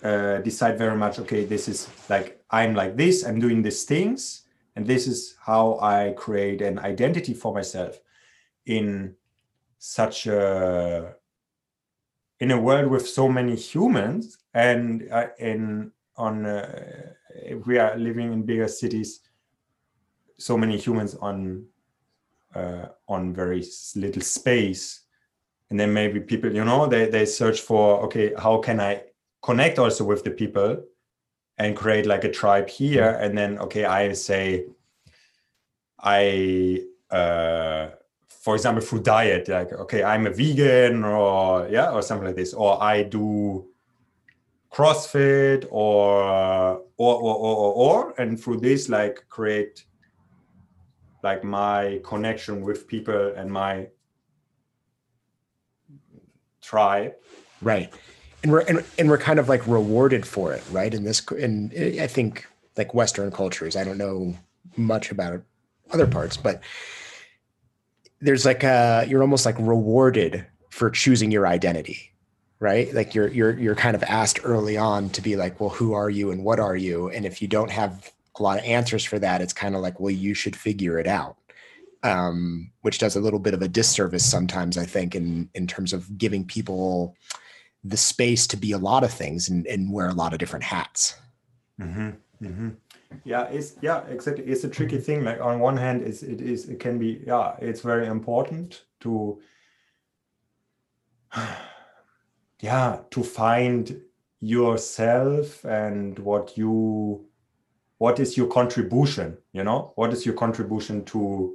uh, 0.04 0.40
decide 0.40 0.78
very 0.78 0.98
much 0.98 1.20
okay 1.20 1.46
this 1.46 1.70
is 1.70 1.88
like 2.10 2.44
i'm 2.52 2.76
like 2.76 2.98
this 2.98 3.24
i'm 3.24 3.40
doing 3.40 3.62
these 3.62 3.86
things 3.86 4.44
and 4.76 4.86
this 4.86 5.08
is 5.08 5.38
how 5.40 5.80
i 5.80 6.14
create 6.18 6.62
an 6.62 6.78
identity 6.80 7.34
for 7.34 7.54
myself 7.54 7.98
in 8.66 9.16
such 9.78 10.28
a 10.28 11.16
in 12.42 12.52
a 12.52 12.60
world 12.60 12.92
with 12.92 13.08
so 13.08 13.30
many 13.30 13.56
humans 13.56 14.38
and 14.54 15.08
uh, 15.14 15.28
in 15.40 15.94
on 16.18 16.46
uh, 16.46 17.14
we 17.66 17.78
are 17.78 17.96
living 17.98 18.34
in 18.34 18.44
bigger 18.44 18.68
cities 18.68 19.22
so 20.38 20.58
many 20.58 20.78
humans 20.78 21.16
on 21.16 21.66
uh, 22.54 22.88
on 23.08 23.34
very 23.34 23.64
little 23.96 24.22
space 24.22 25.06
and 25.72 25.80
then 25.80 25.92
maybe 25.92 26.20
people 26.20 26.54
you 26.54 26.64
know 26.64 26.86
they, 26.86 27.08
they 27.10 27.26
search 27.26 27.62
for 27.62 28.02
okay 28.02 28.34
how 28.38 28.60
can 28.60 28.80
i 28.80 29.02
connect 29.42 29.80
also 29.80 30.04
with 30.04 30.24
the 30.24 30.30
people 30.30 30.78
and 31.58 31.76
create 31.76 32.06
like 32.06 32.24
a 32.24 32.32
tribe 32.32 32.70
here? 32.70 33.10
And 33.22 33.38
then 33.38 33.58
okay 33.60 33.86
i 33.86 34.14
say 34.14 34.66
i 36.00 36.82
uh, 37.10 37.90
for 38.28 38.56
example 38.56 38.84
through 38.84 39.04
diet 39.04 39.48
like 39.48 39.72
okay 39.74 40.04
i'm 40.04 40.26
a 40.26 40.32
vegan 40.32 41.04
or 41.04 41.68
yeah 41.70 41.92
or 41.92 42.02
something 42.02 42.28
like 42.28 42.36
this. 42.36 42.54
Or 42.54 42.82
i 42.82 43.04
do 43.04 43.68
crossfit 44.74 45.68
or 45.70 46.82
or 46.98 47.16
or 47.28 47.36
or, 47.36 47.56
or, 47.58 47.74
or 47.74 48.14
and 48.18 48.40
through 48.40 48.60
this 48.60 48.90
like 48.90 49.26
create 49.30 49.86
like 51.24 51.44
my 51.44 52.00
connection 52.04 52.62
with 52.62 52.88
people 52.88 53.34
and 53.36 53.52
my 53.52 53.88
tribe 56.62 57.14
right. 57.62 57.92
And 58.44 58.52
we're 58.52 58.62
and, 58.62 58.84
and 58.98 59.10
we're 59.10 59.18
kind 59.18 59.40
of 59.40 59.50
like 59.50 59.66
rewarded 59.68 60.26
for 60.26 60.54
it 60.54 60.64
right? 60.72 60.94
In 60.94 61.04
this 61.04 61.26
and 61.32 61.72
i 62.02 62.08
think 62.08 62.48
like 62.78 62.94
western 62.94 63.32
cultures 63.32 63.76
i 63.76 63.84
don't 63.84 63.98
know 63.98 64.36
much 64.78 65.12
about 65.12 65.42
other 65.92 66.08
parts 66.08 66.38
but 66.38 66.62
there's 68.22 68.46
like 68.46 68.64
a 68.64 69.06
you're 69.08 69.22
almost 69.22 69.46
like 69.46 69.58
rewarded 69.60 70.46
for 70.70 70.90
choosing 70.90 71.32
your 71.32 71.46
identity 71.46 72.12
right? 72.62 72.94
Like 72.94 73.14
you're 73.14 73.28
you're 73.28 73.58
you're 73.60 73.76
kind 73.76 73.96
of 73.96 74.04
asked 74.04 74.40
early 74.44 74.78
on 74.78 75.10
to 75.10 75.22
be 75.22 75.36
like 75.36 75.60
well 75.60 75.72
who 75.72 75.94
are 75.94 76.10
you 76.10 76.32
and 76.32 76.46
what 76.46 76.60
are 76.60 76.76
you? 76.78 77.10
And 77.10 77.26
if 77.26 77.42
you 77.42 77.48
don't 77.50 77.72
have 77.72 78.14
a 78.40 78.44
lot 78.44 78.60
of 78.60 78.64
answers 78.64 79.04
for 79.04 79.20
that 79.20 79.42
it's 79.42 79.52
kind 79.52 79.76
of 79.76 79.82
like 79.82 80.00
well 80.00 80.12
you 80.12 80.34
should 80.34 80.56
figure 80.56 80.98
it 80.98 81.08
out 81.08 81.36
um, 82.04 82.72
which 82.82 82.98
does 82.98 83.16
a 83.16 83.20
little 83.20 83.40
bit 83.40 83.54
of 83.54 83.62
a 83.62 83.68
disservice 83.68 84.26
sometimes 84.26 84.78
i 84.78 84.86
think 84.86 85.16
in 85.16 85.50
in 85.54 85.68
terms 85.68 85.94
of 85.94 86.18
giving 86.18 86.46
people 86.46 87.16
the 87.84 87.98
space 87.98 88.48
to 88.48 88.58
be 88.58 88.72
a 88.72 88.78
lot 88.78 89.04
of 89.04 89.12
things 89.12 89.50
and, 89.50 89.66
and 89.68 89.92
wear 89.92 90.08
a 90.08 90.14
lot 90.14 90.34
of 90.34 90.40
different 90.40 90.64
hats. 90.64 91.16
Mm-hmm. 91.80 92.10
Mm-hmm. 92.44 92.70
Yeah 93.26 93.48
it's 93.50 93.76
yeah 93.82 94.02
exactly. 94.08 94.46
It's 94.46 94.64
a 94.64 94.70
tricky 94.70 94.98
thing. 94.98 95.24
Like 95.24 95.42
on 95.42 95.60
one 95.60 95.78
hand 95.78 96.02
is 96.02 96.24
it 96.24 96.42
is 96.42 96.70
it 96.70 96.80
can 96.80 96.98
be 96.98 97.22
yeah 97.26 97.56
it's 97.60 97.82
very 97.82 98.08
important 98.08 98.84
to 99.02 99.42
yeah 102.62 103.00
to 103.10 103.24
find 103.24 104.02
yourself 104.40 105.66
and 105.66 106.18
what 106.20 106.58
you 106.58 107.26
what 107.98 108.20
is 108.20 108.38
your 108.38 108.48
contribution 108.48 109.38
you 109.52 109.64
know? 109.64 109.92
What 109.96 110.14
is 110.14 110.26
your 110.26 110.36
contribution 110.36 111.04
to 111.06 111.54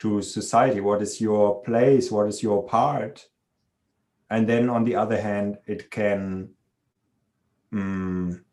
to 0.00 0.22
society 0.22 0.80
what 0.80 1.02
is 1.02 1.20
your 1.20 1.62
place 1.62 2.10
what 2.10 2.26
is 2.26 2.42
your 2.42 2.64
part? 2.64 3.26
And 4.30 4.48
then 4.48 4.68
on 4.68 4.84
the 4.84 4.96
other 4.96 5.20
hand 5.20 5.58
it 5.66 5.90
can 5.90 6.50
um, 7.72 8.44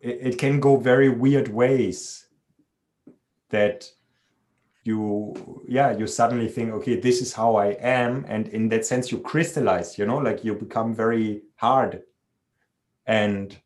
it, 0.00 0.18
it 0.34 0.38
can 0.38 0.60
go 0.60 0.76
very 0.76 1.08
weird 1.08 1.48
ways 1.48 2.28
that 3.50 3.90
you 4.84 5.64
yeah 5.68 5.96
you 5.96 6.06
suddenly 6.06 6.48
think 6.48 6.72
okay 6.72 7.00
this 7.00 7.20
is 7.20 7.32
how 7.32 7.56
i 7.56 7.68
am. 7.80 8.24
And 8.28 8.48
in 8.48 8.68
that 8.68 8.86
sense 8.86 9.10
you 9.10 9.18
crystallize 9.18 9.98
you 9.98 10.06
know 10.06 10.18
like 10.18 10.44
you 10.44 10.54
become 10.54 10.94
very 10.94 11.42
hard. 11.56 12.02
And 13.06 13.56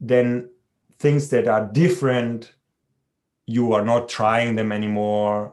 then 0.00 0.50
things 0.98 1.28
that 1.30 1.48
are 1.48 1.66
different 1.72 2.52
you 3.46 3.72
are 3.72 3.84
not 3.84 4.08
trying 4.08 4.56
them 4.56 4.72
anymore 4.72 5.52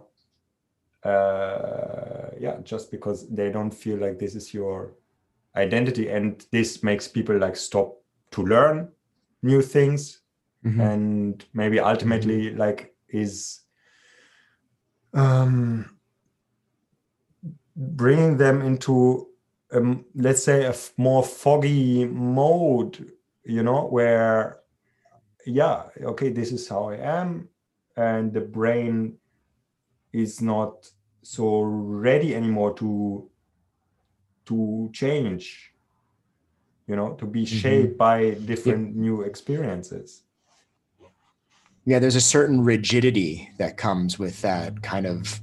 uh 1.03 2.29
yeah 2.39 2.57
just 2.63 2.89
because 2.91 3.29
they 3.29 3.51
don't 3.51 3.73
feel 3.73 3.97
like 3.97 4.17
this 4.19 4.35
is 4.35 4.53
your 4.53 4.93
identity 5.55 6.09
and 6.09 6.45
this 6.51 6.83
makes 6.83 7.07
people 7.07 7.37
like 7.37 7.55
stop 7.55 7.95
to 8.31 8.41
learn 8.43 8.89
new 9.41 9.61
things 9.61 10.21
mm-hmm. 10.65 10.81
and 10.81 11.45
maybe 11.53 11.79
ultimately 11.79 12.47
mm-hmm. 12.47 12.57
like 12.57 12.95
is 13.09 13.61
um, 15.13 15.97
bringing 17.75 18.37
them 18.37 18.61
into 18.61 19.27
um, 19.71 20.05
let's 20.15 20.43
say 20.43 20.63
a 20.63 20.69
f- 20.69 20.93
more 20.97 21.23
foggy 21.23 22.05
mode 22.05 23.11
you 23.43 23.63
know 23.63 23.85
where 23.87 24.59
yeah 25.45 25.83
okay 26.01 26.29
this 26.29 26.51
is 26.51 26.67
how 26.67 26.89
i 26.89 26.95
am 26.95 27.49
and 27.95 28.33
the 28.33 28.41
brain 28.41 29.17
is 30.11 30.41
not 30.41 30.89
so 31.21 31.61
ready 31.61 32.35
anymore 32.35 32.73
to 32.73 33.29
to 34.45 34.89
change 34.93 35.71
you 36.87 36.95
know 36.95 37.13
to 37.13 37.25
be 37.25 37.43
mm-hmm. 37.43 37.57
shaped 37.57 37.87
mm-hmm. 37.89 37.97
by 37.97 38.31
different 38.45 38.95
yeah. 38.95 39.01
new 39.01 39.21
experiences 39.21 40.23
yeah 41.85 41.99
there's 41.99 42.15
a 42.15 42.21
certain 42.21 42.63
rigidity 42.63 43.49
that 43.57 43.77
comes 43.77 44.19
with 44.19 44.41
that 44.41 44.81
kind 44.81 45.05
of 45.05 45.39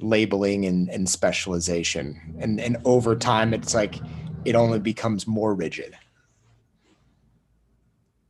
labeling 0.00 0.64
and, 0.64 0.88
and 0.88 1.08
specialization 1.08 2.36
and 2.40 2.60
and 2.60 2.78
over 2.84 3.14
time 3.14 3.52
it's 3.52 3.74
like 3.74 3.96
it 4.44 4.54
only 4.54 4.78
becomes 4.78 5.26
more 5.26 5.54
rigid 5.54 5.94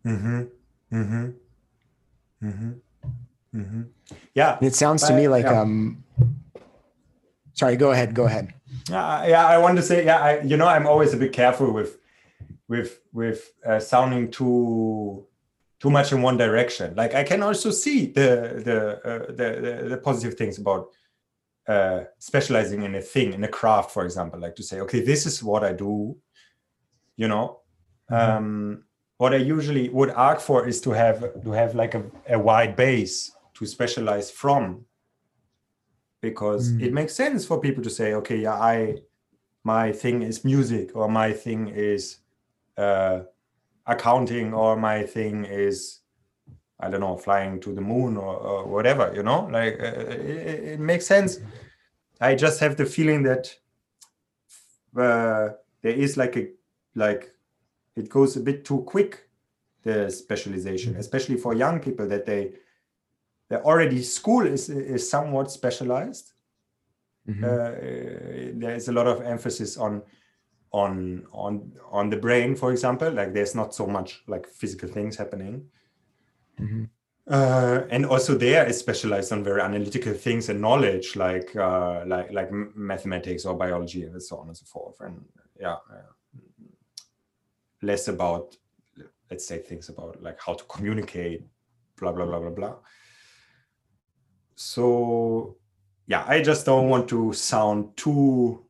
mm-hmm 0.04 0.42
mm-hmm 0.92 1.30
mm-hmm 2.42 2.72
mm-hmm 3.58 3.82
yeah 4.34 4.56
and 4.56 4.66
it 4.66 4.74
sounds 4.74 5.02
to 5.06 5.12
me 5.12 5.28
like 5.28 5.44
yeah. 5.44 5.60
um 5.60 6.02
sorry 7.52 7.76
go 7.76 7.90
ahead 7.90 8.14
go 8.14 8.24
ahead 8.24 8.54
yeah 8.88 9.26
yeah 9.26 9.46
i 9.46 9.58
want 9.58 9.76
to 9.76 9.82
say 9.82 10.04
yeah 10.04 10.18
I, 10.18 10.40
you 10.40 10.56
know 10.56 10.66
i'm 10.66 10.86
always 10.86 11.12
a 11.12 11.16
bit 11.16 11.32
careful 11.32 11.70
with 11.72 11.98
with 12.68 13.00
with 13.12 13.52
uh, 13.66 13.80
sounding 13.80 14.30
too 14.30 15.26
too 15.80 15.90
much 15.90 16.12
in 16.12 16.22
one 16.22 16.36
direction. 16.36 16.94
Like 16.96 17.14
I 17.14 17.24
can 17.24 17.42
also 17.42 17.70
see 17.70 18.06
the 18.06 18.62
the 18.64 18.78
uh, 19.04 19.26
the, 19.28 19.48
the, 19.60 19.88
the 19.90 19.96
positive 19.98 20.34
things 20.34 20.58
about 20.58 20.88
uh, 21.66 22.04
specializing 22.18 22.82
in 22.82 22.94
a 22.94 23.00
thing 23.00 23.32
in 23.32 23.44
a 23.44 23.48
craft, 23.48 23.90
for 23.90 24.04
example. 24.04 24.40
Like 24.40 24.56
to 24.56 24.62
say, 24.62 24.80
okay, 24.80 25.00
this 25.00 25.26
is 25.26 25.42
what 25.42 25.64
I 25.64 25.72
do. 25.72 26.16
You 27.16 27.28
know, 27.28 27.60
mm-hmm. 28.10 28.36
um, 28.36 28.84
what 29.16 29.32
I 29.32 29.38
usually 29.38 29.88
would 29.88 30.10
ask 30.10 30.40
for 30.40 30.68
is 30.68 30.80
to 30.82 30.90
have 30.90 31.42
to 31.42 31.50
have 31.52 31.74
like 31.74 31.94
a, 31.94 32.04
a 32.28 32.38
wide 32.38 32.76
base 32.76 33.32
to 33.58 33.66
specialize 33.66 34.30
from, 34.30 34.84
because 36.20 36.72
mm. 36.72 36.82
it 36.82 36.92
makes 36.92 37.14
sense 37.14 37.44
for 37.44 37.60
people 37.60 37.82
to 37.82 37.90
say, 37.90 38.14
okay, 38.14 38.38
yeah, 38.38 38.54
I 38.54 38.98
my 39.64 39.92
thing 39.92 40.22
is 40.22 40.44
music 40.44 40.86
or 40.94 41.08
my 41.08 41.32
thing 41.32 41.68
is 41.68 42.18
uh, 42.76 43.20
accounting 43.86 44.54
or 44.54 44.76
my 44.76 45.02
thing 45.02 45.44
is 45.44 46.00
i 46.80 46.88
don't 46.88 47.00
know 47.00 47.16
flying 47.16 47.58
to 47.60 47.74
the 47.74 47.80
moon 47.80 48.16
or, 48.16 48.34
or 48.36 48.66
whatever 48.66 49.12
you 49.14 49.22
know? 49.22 49.40
Like 49.50 49.74
uh, 49.80 50.00
it, 50.34 50.58
it, 50.72 50.80
makes 50.80 51.06
sense. 51.06 51.40
I 52.20 52.34
just 52.34 52.60
have 52.60 52.76
the 52.76 52.86
feeling 52.86 53.24
that 53.24 53.44
uh, 54.96 55.48
there 55.82 55.96
is 56.04 56.16
like 56.16 56.36
a 56.36 56.44
like 56.94 57.32
it 57.96 58.08
goes 58.08 58.36
a 58.36 58.40
bit 58.40 58.64
too 58.64 58.80
quick 58.92 59.28
the 59.82 60.10
specialization 60.10 60.96
especially 60.96 61.36
for 61.36 61.54
young 61.54 61.80
people 61.80 62.06
that 62.08 62.26
they 62.26 62.52
they 63.48 63.56
already 63.56 64.02
school 64.02 64.46
is 64.46 64.68
is 64.68 65.08
somewhat 65.08 65.50
specialized. 65.50 66.32
Mm-hmm. 67.28 67.44
uh, 67.44 68.58
there 68.58 68.74
is 68.74 68.88
a 68.88 68.92
lot 68.92 69.06
of 69.06 69.20
emphasis 69.20 69.76
on 69.76 70.02
on 70.72 71.26
on 71.32 71.72
on 71.90 72.10
the 72.10 72.16
brain 72.16 72.56
for 72.56 72.72
example. 72.72 73.10
Like 73.10 73.34
there's 73.34 73.54
not 73.54 73.74
so 73.74 73.86
much 73.86 74.22
like 74.26 74.48
physical 74.48 74.88
things 74.88 75.16
happening. 75.16 75.66
Mm-hmm. 76.60 76.84
uh, 77.30 77.82
and 77.90 78.04
also 78.04 78.34
there 78.34 78.66
is 78.66 78.78
specialized 78.78 79.32
on 79.32 79.44
very 79.44 79.60
analytical 79.60 80.12
things 80.12 80.48
and 80.48 80.60
knowledge 80.60 81.14
like 81.14 81.54
uh, 81.54 82.02
like 82.06 82.32
like 82.32 82.50
mathematics 82.74 83.44
or 83.44 83.54
biology 83.54 84.04
and 84.04 84.22
so 84.22 84.38
on 84.38 84.48
and 84.48 84.56
so 84.56 84.64
forth. 84.64 85.00
And 85.00 85.24
yeah 85.60 85.76
less 87.82 88.08
about 88.08 88.56
let's 89.30 89.46
say 89.46 89.58
things 89.58 89.88
about 89.88 90.22
like 90.22 90.38
how 90.44 90.54
to 90.54 90.64
communicate 90.64 91.44
blah 91.96 92.12
blah 92.12 92.24
blah 92.24 92.40
blah 92.40 92.50
blah 92.50 92.74
so 94.58 95.56
yeah 96.06 96.24
i 96.26 96.42
just 96.42 96.66
don't 96.66 96.88
want 96.88 97.08
to 97.08 97.32
sound 97.32 97.96
too 97.96 98.60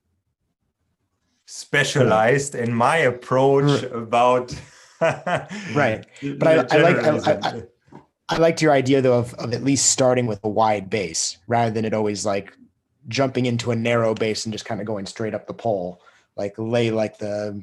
specialized 1.47 2.55
in 2.55 2.73
my 2.73 2.99
approach 2.99 3.83
about 3.85 4.55
right. 5.01 6.07
But 6.39 6.73
I, 6.73 6.77
I, 6.77 6.83
like 6.83 6.97
I, 6.97 7.41
I, 7.41 7.63
I, 8.29 8.39
liked 8.39 8.61
your 8.61 8.73
idea 8.73 9.01
though 9.01 9.19
of, 9.19 9.33
of 9.35 9.55
at 9.55 9.63
least 9.63 9.91
starting 9.91 10.27
with 10.27 10.41
a 10.43 10.49
wide 10.49 10.91
base 10.91 11.39
rather 11.47 11.71
than 11.71 11.85
it 11.85 11.95
always 11.95 12.27
like 12.27 12.53
jumping 13.07 13.47
into 13.47 13.71
a 13.71 13.77
narrow 13.77 14.13
base 14.13 14.45
and 14.45 14.53
just 14.53 14.65
kind 14.65 14.81
of 14.81 14.89
going 14.89 15.07
straight 15.07 15.35
up 15.35 15.47
the 15.47 15.55
pole. 15.55 16.03
Like 16.37 16.55
lay 16.59 16.91
like 16.91 17.19
the 17.19 17.63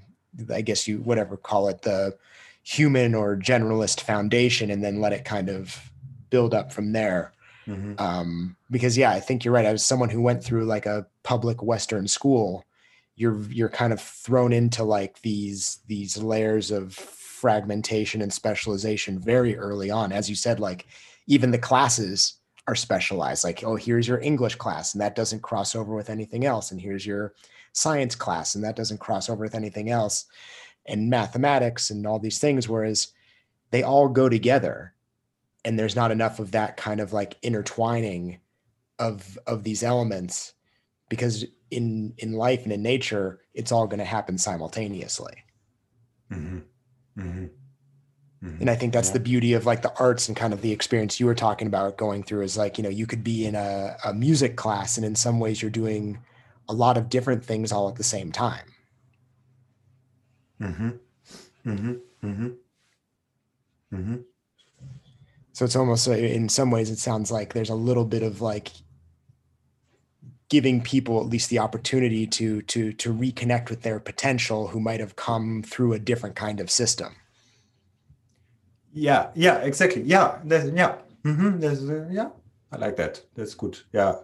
i 0.53 0.61
guess 0.61 0.87
you 0.87 0.97
whatever 0.99 1.37
call 1.37 1.67
it 1.67 1.81
the 1.81 2.17
human 2.63 3.13
or 3.13 3.37
generalist 3.37 4.01
foundation 4.01 4.69
and 4.69 4.83
then 4.83 4.99
let 4.99 5.13
it 5.13 5.23
kind 5.23 5.49
of 5.49 5.91
build 6.29 6.53
up 6.53 6.73
from 6.73 6.91
there 6.91 7.31
mm-hmm. 7.67 7.93
um, 7.97 8.55
because 8.71 8.97
yeah 8.97 9.11
i 9.11 9.19
think 9.19 9.43
you're 9.43 9.53
right. 9.53 9.65
I 9.65 9.71
was 9.71 9.83
someone 9.83 10.09
who 10.09 10.21
went 10.21 10.43
through 10.43 10.65
like 10.65 10.85
a 10.85 11.05
public 11.23 11.63
western 11.63 12.07
school 12.07 12.65
you're 13.15 13.41
you're 13.49 13.69
kind 13.69 13.93
of 13.93 14.01
thrown 14.01 14.53
into 14.53 14.83
like 14.83 15.21
these 15.21 15.79
these 15.87 16.17
layers 16.17 16.71
of 16.71 16.93
fragmentation 16.93 18.21
and 18.21 18.31
specialization 18.31 19.19
very 19.19 19.57
early 19.57 19.89
on. 19.89 20.11
As 20.11 20.29
you 20.29 20.35
said 20.35 20.59
like 20.59 20.87
even 21.27 21.51
the 21.51 21.57
classes 21.57 22.35
are 22.67 22.75
specialized. 22.75 23.43
Like 23.43 23.63
oh 23.63 23.75
here's 23.75 24.07
your 24.07 24.19
english 24.19 24.55
class 24.55 24.93
and 24.93 25.01
that 25.01 25.15
doesn't 25.15 25.41
cross 25.41 25.75
over 25.75 25.95
with 25.95 26.09
anything 26.09 26.45
else. 26.45 26.71
And 26.71 26.81
here's 26.81 27.05
your 27.05 27.33
science 27.73 28.15
class 28.15 28.55
and 28.55 28.63
that 28.63 28.75
doesn't 28.75 28.99
cross 28.99 29.29
over 29.29 29.43
with 29.43 29.55
anything 29.55 29.89
else. 29.89 30.25
And 30.85 31.09
mathematics 31.09 31.89
and 31.89 32.05
all 32.05 32.19
these 32.19 32.39
things 32.39 32.67
whereas 32.67 33.09
they 33.71 33.83
all 33.83 34.09
go 34.09 34.29
together 34.29 34.93
and 35.65 35.77
there's 35.77 35.95
not 35.95 36.11
enough 36.11 36.39
of 36.39 36.51
that 36.51 36.77
kind 36.77 37.01
of 37.01 37.11
like 37.11 37.37
intertwining 37.41 38.39
of 38.99 39.37
of 39.47 39.63
these 39.63 39.83
elements 39.83 40.53
because 41.09 41.43
in 41.71 42.13
in 42.19 42.33
life 42.33 42.63
and 42.63 42.71
in 42.71 42.81
nature 42.81 43.41
it's 43.53 43.71
all 43.71 43.87
going 43.87 43.99
to 43.99 44.05
happen 44.05 44.37
simultaneously 44.37 45.33
mm-hmm. 46.31 46.59
Mm-hmm. 47.19 47.45
Mm-hmm. 48.45 48.61
and 48.61 48.69
i 48.69 48.75
think 48.75 48.93
that's 48.93 49.09
yeah. 49.09 49.13
the 49.13 49.19
beauty 49.19 49.53
of 49.53 49.65
like 49.65 49.81
the 49.81 49.93
arts 49.99 50.29
and 50.29 50.37
kind 50.37 50.53
of 50.53 50.61
the 50.61 50.71
experience 50.71 51.19
you 51.19 51.25
were 51.25 51.35
talking 51.35 51.67
about 51.67 51.97
going 51.97 52.23
through 52.23 52.43
is 52.43 52.55
like 52.55 52.77
you 52.77 52.83
know 52.83 52.89
you 52.89 53.07
could 53.07 53.23
be 53.23 53.45
in 53.45 53.55
a, 53.55 53.97
a 54.05 54.13
music 54.13 54.55
class 54.55 54.95
and 54.95 55.05
in 55.05 55.15
some 55.15 55.39
ways 55.39 55.61
you're 55.61 55.71
doing 55.71 56.19
a 56.69 56.73
lot 56.73 56.97
of 56.97 57.09
different 57.09 57.43
things 57.43 57.71
all 57.71 57.89
at 57.89 57.95
the 57.95 58.03
same 58.03 58.31
time 58.31 58.65
mm-hmm. 60.61 60.89
Mm-hmm. 61.65 61.93
Mm-hmm. 62.23 62.47
Mm-hmm. 63.93 64.15
So 65.55 65.63
it's 65.63 65.77
almost 65.77 66.05
in 66.09 66.49
some 66.49 66.69
ways 66.69 66.89
it 66.89 66.99
sounds 66.99 67.31
like 67.31 67.53
there's 67.53 67.69
a 67.69 67.75
little 67.75 68.03
bit 68.03 68.23
of 68.23 68.41
like 68.41 68.71
giving 70.49 70.81
people 70.81 71.21
at 71.21 71.27
least 71.27 71.49
the 71.49 71.59
opportunity 71.59 72.27
to 72.27 72.61
to 72.63 72.91
to 72.91 73.13
reconnect 73.13 73.69
with 73.69 73.81
their 73.81 74.01
potential 74.01 74.67
who 74.67 74.81
might 74.81 74.99
have 74.99 75.15
come 75.15 75.63
through 75.63 75.93
a 75.93 75.99
different 75.99 76.35
kind 76.35 76.59
of 76.59 76.69
system. 76.69 77.15
Yeah 78.91 79.29
yeah 79.33 79.59
exactly. 79.59 80.01
Yeah 80.01 80.39
yeah. 80.45 80.97
Mm-hmm. 81.23 81.63
uh, 81.63 82.09
yeah. 82.11 82.31
I 82.73 82.75
like 82.75 82.97
that. 82.97 83.21
That's 83.35 83.53
good. 83.53 83.79
Yeah. 83.93 84.15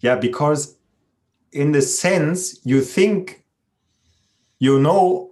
Yeah 0.00 0.16
because 0.16 0.76
in 1.52 1.72
the 1.72 1.80
sense 1.80 2.60
you 2.66 2.82
think 2.82 3.46
you 4.58 4.78
know 4.78 5.30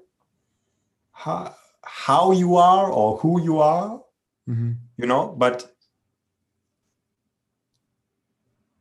how, 1.12 1.54
how 1.82 2.32
you 2.32 2.56
are 2.56 2.90
or 2.90 3.18
who 3.18 3.42
you 3.42 3.58
are 3.58 4.00
Mm-hmm. 4.48 4.72
you 4.98 5.06
know 5.06 5.28
but 5.38 5.74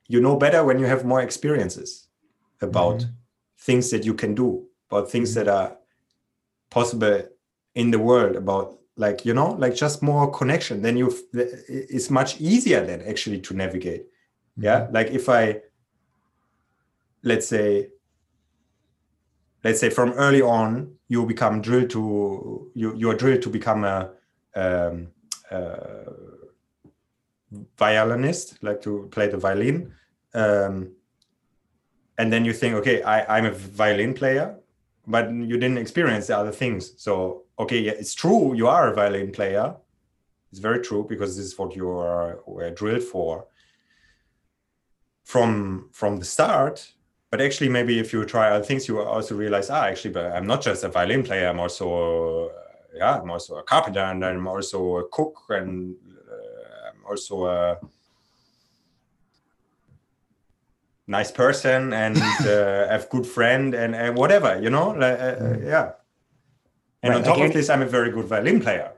you 0.07 0.19
know 0.19 0.35
better 0.35 0.63
when 0.63 0.77
you 0.79 0.85
have 0.85 1.05
more 1.05 1.21
experiences 1.21 2.07
about 2.61 2.99
Mhm. 2.99 3.09
things 3.57 3.89
that 3.91 4.03
you 4.05 4.13
can 4.13 4.35
do 4.35 4.67
about 4.91 5.09
things 5.09 5.33
that 5.35 5.47
are 5.47 5.77
possible 6.69 7.21
in 7.75 7.91
the 7.91 7.99
world 7.99 8.35
about 8.35 8.77
like 8.97 9.25
you 9.25 9.33
know 9.33 9.51
like 9.57 9.73
just 9.75 10.03
more 10.03 10.29
connection. 10.31 10.81
Then 10.81 10.97
you 10.97 11.11
it's 11.33 12.09
much 12.09 12.39
easier 12.41 12.85
then 12.85 13.01
actually 13.01 13.39
to 13.41 13.53
navigate. 13.55 14.05
Yeah? 14.57 14.87
Like 14.91 15.11
if 15.11 15.29
i 15.29 15.61
let's 17.23 17.47
say 17.47 17.89
let's 19.63 19.79
say 19.79 19.89
from 19.89 20.11
early 20.11 20.41
on 20.41 20.93
you 21.07 21.25
become 21.25 21.61
drilled 21.61 21.89
to 21.91 22.69
you 22.75 22.93
you're 22.95 23.15
drilled 23.15 23.41
to 23.43 23.49
become 23.49 23.83
a 23.85 24.11
um, 24.55 25.12
violinist 27.77 28.63
like 28.63 28.81
to 28.81 29.07
play 29.11 29.27
the 29.27 29.37
violin. 29.37 29.93
Um, 30.33 30.91
and 32.17 32.31
then 32.31 32.45
you 32.45 32.53
think 32.53 32.75
okay 32.75 33.01
I, 33.01 33.37
i'm 33.37 33.45
a 33.45 33.51
violin 33.51 34.13
player 34.13 34.55
but 35.05 35.31
you 35.31 35.57
didn't 35.57 35.77
experience 35.79 36.27
the 36.27 36.37
other 36.37 36.51
things. 36.51 36.93
So 36.97 37.43
okay 37.59 37.79
yeah 37.79 37.91
it's 37.91 38.13
true 38.13 38.55
you 38.55 38.67
are 38.67 38.91
a 38.91 38.95
violin 38.95 39.31
player. 39.31 39.75
It's 40.51 40.59
very 40.59 40.81
true 40.81 41.05
because 41.09 41.35
this 41.35 41.45
is 41.47 41.57
what 41.57 41.75
you 41.75 41.89
are 41.89 42.39
were 42.45 42.71
drilled 42.71 43.03
for 43.03 43.47
from 45.25 45.89
from 45.91 46.17
the 46.17 46.25
start. 46.25 46.93
But 47.31 47.41
actually 47.41 47.69
maybe 47.69 47.99
if 47.99 48.13
you 48.13 48.23
try 48.25 48.49
other 48.51 48.63
things 48.63 48.87
you 48.87 49.01
also 49.01 49.35
realize 49.35 49.69
ah 49.69 49.85
actually 49.85 50.13
but 50.13 50.31
i'm 50.33 50.45
not 50.45 50.61
just 50.61 50.83
a 50.83 50.89
violin 50.89 51.23
player 51.23 51.47
i'm 51.49 51.59
also 51.59 52.49
uh, 52.49 52.62
yeah 52.93 53.19
i'm 53.19 53.31
also 53.31 53.57
a 53.57 53.63
carpenter 53.63 53.99
and 53.99 54.23
i'm 54.23 54.47
also 54.47 54.97
a 54.97 55.07
cook 55.09 55.37
and 55.49 55.95
uh, 56.29 56.89
i'm 56.89 57.05
also 57.09 57.45
a 57.45 57.77
nice 61.07 61.31
person 61.31 61.93
and 61.93 62.17
uh, 62.17 62.87
have 62.89 63.09
good 63.09 63.25
friend 63.25 63.73
and 63.73 63.95
uh, 63.95 64.11
whatever 64.13 64.59
you 64.61 64.69
know 64.69 64.91
like, 64.91 65.19
uh, 65.19 65.23
uh, 65.23 65.57
yeah. 65.61 65.91
And 67.01 67.11
Right, 67.11 67.17
on 67.17 67.23
top 67.25 67.37
like 67.37 67.49
of 67.49 67.53
this 67.53 67.69
i'm 67.69 67.81
a 67.81 67.85
very 67.85 68.11
good 68.11 68.25
violin 68.25 68.61
player. 68.61 68.91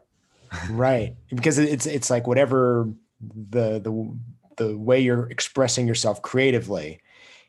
Right 0.69 1.15
because 1.29 1.57
it's 1.57 1.85
it's 1.85 2.09
like 2.09 2.27
whatever 2.27 2.87
the 3.19 3.79
the 3.79 4.17
the 4.57 4.77
way 4.77 4.99
you're 4.99 5.29
expressing 5.31 5.87
yourself 5.87 6.21
creatively 6.21 7.01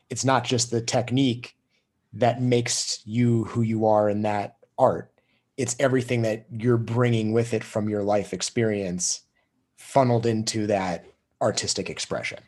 it's 0.09 0.25
not 0.25 0.43
just 0.43 0.71
the 0.71 0.81
technique 0.81 1.55
that 2.13 2.41
makes 2.41 3.01
you 3.05 3.43
who 3.45 3.61
you 3.61 3.85
are 3.85 4.09
in 4.09 4.23
that 4.23 4.55
art 4.77 5.11
it's 5.57 5.75
everything 5.79 6.21
that 6.21 6.45
you're 6.51 6.77
bringing 6.77 7.33
with 7.33 7.53
it 7.53 7.63
from 7.63 7.89
your 7.89 8.03
life 8.03 8.31
experience 8.31 9.21
funneled 9.77 10.25
into 10.25 10.67
that 10.67 11.05
artistic 11.41 11.89
expression. 11.89 12.39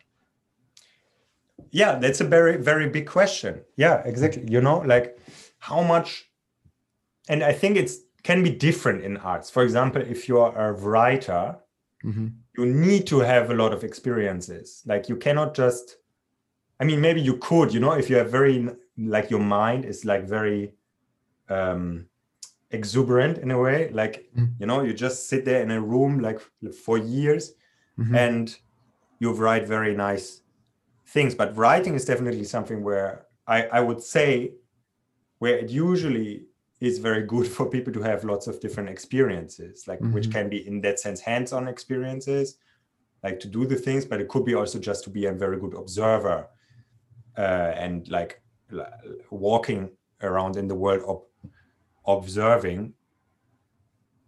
Yeah 1.72 1.96
that's 2.00 2.22
a 2.22 2.24
very 2.24 2.58
very 2.58 2.90
big 2.90 3.08
question. 3.08 3.62
Yeah 3.76 4.02
exactly. 4.06 4.46
You 4.48 4.62
know 4.62 4.80
like 4.80 5.20
how 5.60 5.82
much 5.84 6.26
and 7.28 7.44
i 7.44 7.52
think 7.54 7.78
it's 7.78 7.98
can 8.24 8.44
be 8.44 8.50
different 8.50 9.04
in 9.04 9.18
arts. 9.18 9.50
For 9.50 9.64
example 9.64 10.02
if 10.02 10.28
you're 10.28 10.54
a 10.56 10.72
writer 10.74 11.58
you 12.58 12.66
need 12.66 13.08
to 13.08 13.20
have 13.20 13.52
a 13.52 13.54
lot 13.54 13.74
of 13.74 13.84
experiences. 13.84 14.84
Like 14.86 15.10
you 15.10 15.16
cannot 15.16 15.54
just 15.56 15.98
i 16.80 16.86
mean 16.86 17.02
maybe 17.02 17.22
you 17.22 17.38
could 17.38 17.74
you 17.74 17.80
know 17.80 17.92
if 17.94 18.10
you 18.10 18.16
have 18.18 18.32
very 18.32 18.70
like 18.98 19.30
your 19.30 19.40
mind 19.40 19.86
is 19.86 20.06
like 20.06 20.24
very 20.26 20.74
um 21.50 22.09
exuberant 22.72 23.38
in 23.40 23.52
a 23.52 23.60
way 23.60 23.90
like 23.92 24.30
Mm. 24.36 24.54
you 24.60 24.66
know 24.68 24.82
you 24.84 24.94
just 24.94 25.28
sit 25.28 25.44
there 25.46 25.62
in 25.62 25.72
a 25.72 25.82
room 25.82 26.20
like 26.20 26.40
for 26.86 26.98
years 26.98 27.54
Mhm. 27.98 28.16
and 28.16 28.58
you 29.20 29.32
write 29.34 29.68
very 29.68 29.96
nice 29.96 30.42
things 31.08 31.34
but 31.36 31.56
writing 31.58 31.96
is 31.96 32.06
definitely 32.06 32.44
something 32.44 32.84
where 32.84 33.26
i 33.48 33.64
i 33.78 33.80
would 33.82 34.02
say 34.02 34.54
where 35.40 35.58
it 35.58 35.70
usually 35.70 36.46
is 36.80 37.00
very 37.00 37.24
good 37.24 37.48
for 37.56 37.66
people 37.70 37.92
to 37.94 38.02
have 38.02 38.24
lots 38.24 38.46
of 38.48 38.60
different 38.60 38.90
experiences 38.90 39.88
like 39.88 40.00
which 40.14 40.28
Mhm. 40.30 40.34
can 40.36 40.50
be 40.50 40.60
in 40.68 40.82
that 40.82 41.00
sense 41.00 41.20
hands-on 41.22 41.68
experiences 41.68 42.58
like 43.24 43.40
to 43.40 43.48
do 43.48 43.66
the 43.66 43.76
things 43.76 44.06
but 44.06 44.22
it 44.22 44.28
could 44.30 44.46
be 44.46 44.54
also 44.54 44.78
just 44.80 45.04
to 45.06 45.10
be 45.10 45.26
a 45.26 45.34
very 45.34 45.58
good 45.60 45.74
observer 45.74 46.48
uh, 47.38 47.72
and 47.86 48.08
like 48.10 48.42
walking 49.32 49.90
around 50.22 50.56
in 50.56 50.68
the 50.68 50.76
world 50.76 51.02
ob- 51.12 51.26
observing 52.18 52.94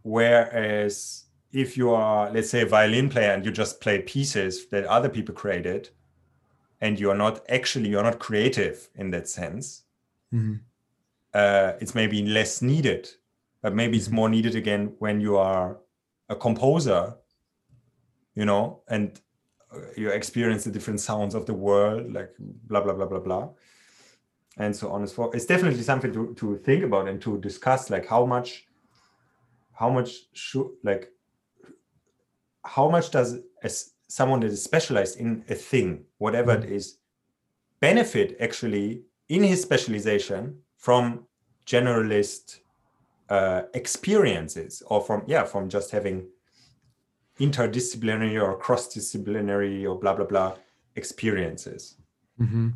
whereas 0.04 1.26
if 1.52 1.78
you 1.78 1.92
are 1.92 2.32
let's 2.32 2.50
say 2.50 2.62
a 2.62 2.66
violin 2.66 3.10
player 3.10 3.32
and 3.32 3.46
you 3.46 3.52
just 3.52 3.82
play 3.82 4.02
pieces 4.02 4.68
that 4.68 4.86
other 4.86 5.10
people 5.10 5.34
created 5.36 5.90
and 6.80 7.00
you 7.00 7.12
are 7.12 7.18
not 7.18 7.42
actually 7.50 7.90
you're 7.90 8.04
not 8.04 8.20
creative 8.20 8.90
in 8.96 9.12
that 9.12 9.28
sense 9.28 9.84
Mhm. 10.34 10.60
uh, 11.34 11.74
it's 11.82 11.94
maybe 11.96 12.26
less 12.26 12.62
needed 12.62 13.10
but 13.62 13.74
maybe 13.76 13.98
it's 13.98 14.08
Mhm. 14.08 14.14
more 14.14 14.30
needed 14.30 14.56
again 14.56 14.96
when 15.00 15.22
you 15.22 15.38
are 15.38 15.78
a 16.30 16.36
composer 16.36 17.16
you 18.36 18.46
know 18.46 18.82
and 18.88 19.22
uh, 19.72 19.80
you 19.98 20.10
experience 20.10 20.64
the 20.64 20.72
different 20.72 21.00
sounds 21.00 21.36
of 21.36 21.46
the 21.46 21.54
world 21.54 22.12
like 22.14 22.34
blah 22.40 22.82
blah 22.82 22.94
blah 22.94 23.06
blah 23.06 23.20
blah 23.20 23.50
and 24.58 24.76
so 24.76 24.92
on 24.92 25.02
and 25.02 25.10
so 25.10 25.16
forth. 25.16 25.36
It's 25.36 25.46
definitely 25.46 25.84
something 25.84 26.14
to, 26.14 26.34
to 26.36 26.58
think 26.58 26.84
about 26.84 27.08
and 27.08 27.22
to 27.22 27.40
discuss 27.40 27.90
like 27.90 28.08
how 28.08 28.26
much 28.26 28.68
how 29.74 29.90
much 29.90 30.12
should 30.34 30.70
like 30.84 31.12
how 32.64 32.90
much 32.90 33.12
does 33.12 33.40
as 33.64 33.94
someone 34.08 34.42
that 34.42 34.52
is 34.52 34.64
specialized 34.64 35.18
in 35.18 35.44
a 35.50 35.56
thing 35.56 36.04
whatever 36.18 36.54
it 36.54 36.66
is 36.66 36.98
benefit 37.80 38.36
actually 38.40 39.02
in 39.30 39.42
his 39.42 39.62
specialization 39.62 40.60
from 40.78 41.26
generalist 41.66 42.60
uh, 43.30 43.64
experiences 43.74 44.84
or 44.88 45.02
from 45.02 45.24
yeah 45.26 45.44
from 45.46 45.70
just 45.70 45.90
having 45.92 46.28
interdisciplinary 47.40 48.42
or 48.42 48.58
cross-disciplinary 48.58 49.86
or 49.86 49.98
blah 49.98 50.14
blah 50.14 50.26
blah 50.26 50.56
experiences? 50.96 51.96
Mhm. 52.40 52.74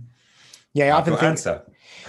Yeah, 0.75 0.87
I 0.87 0.99
often 0.99 1.13
think 1.13 1.23
answer 1.23 1.63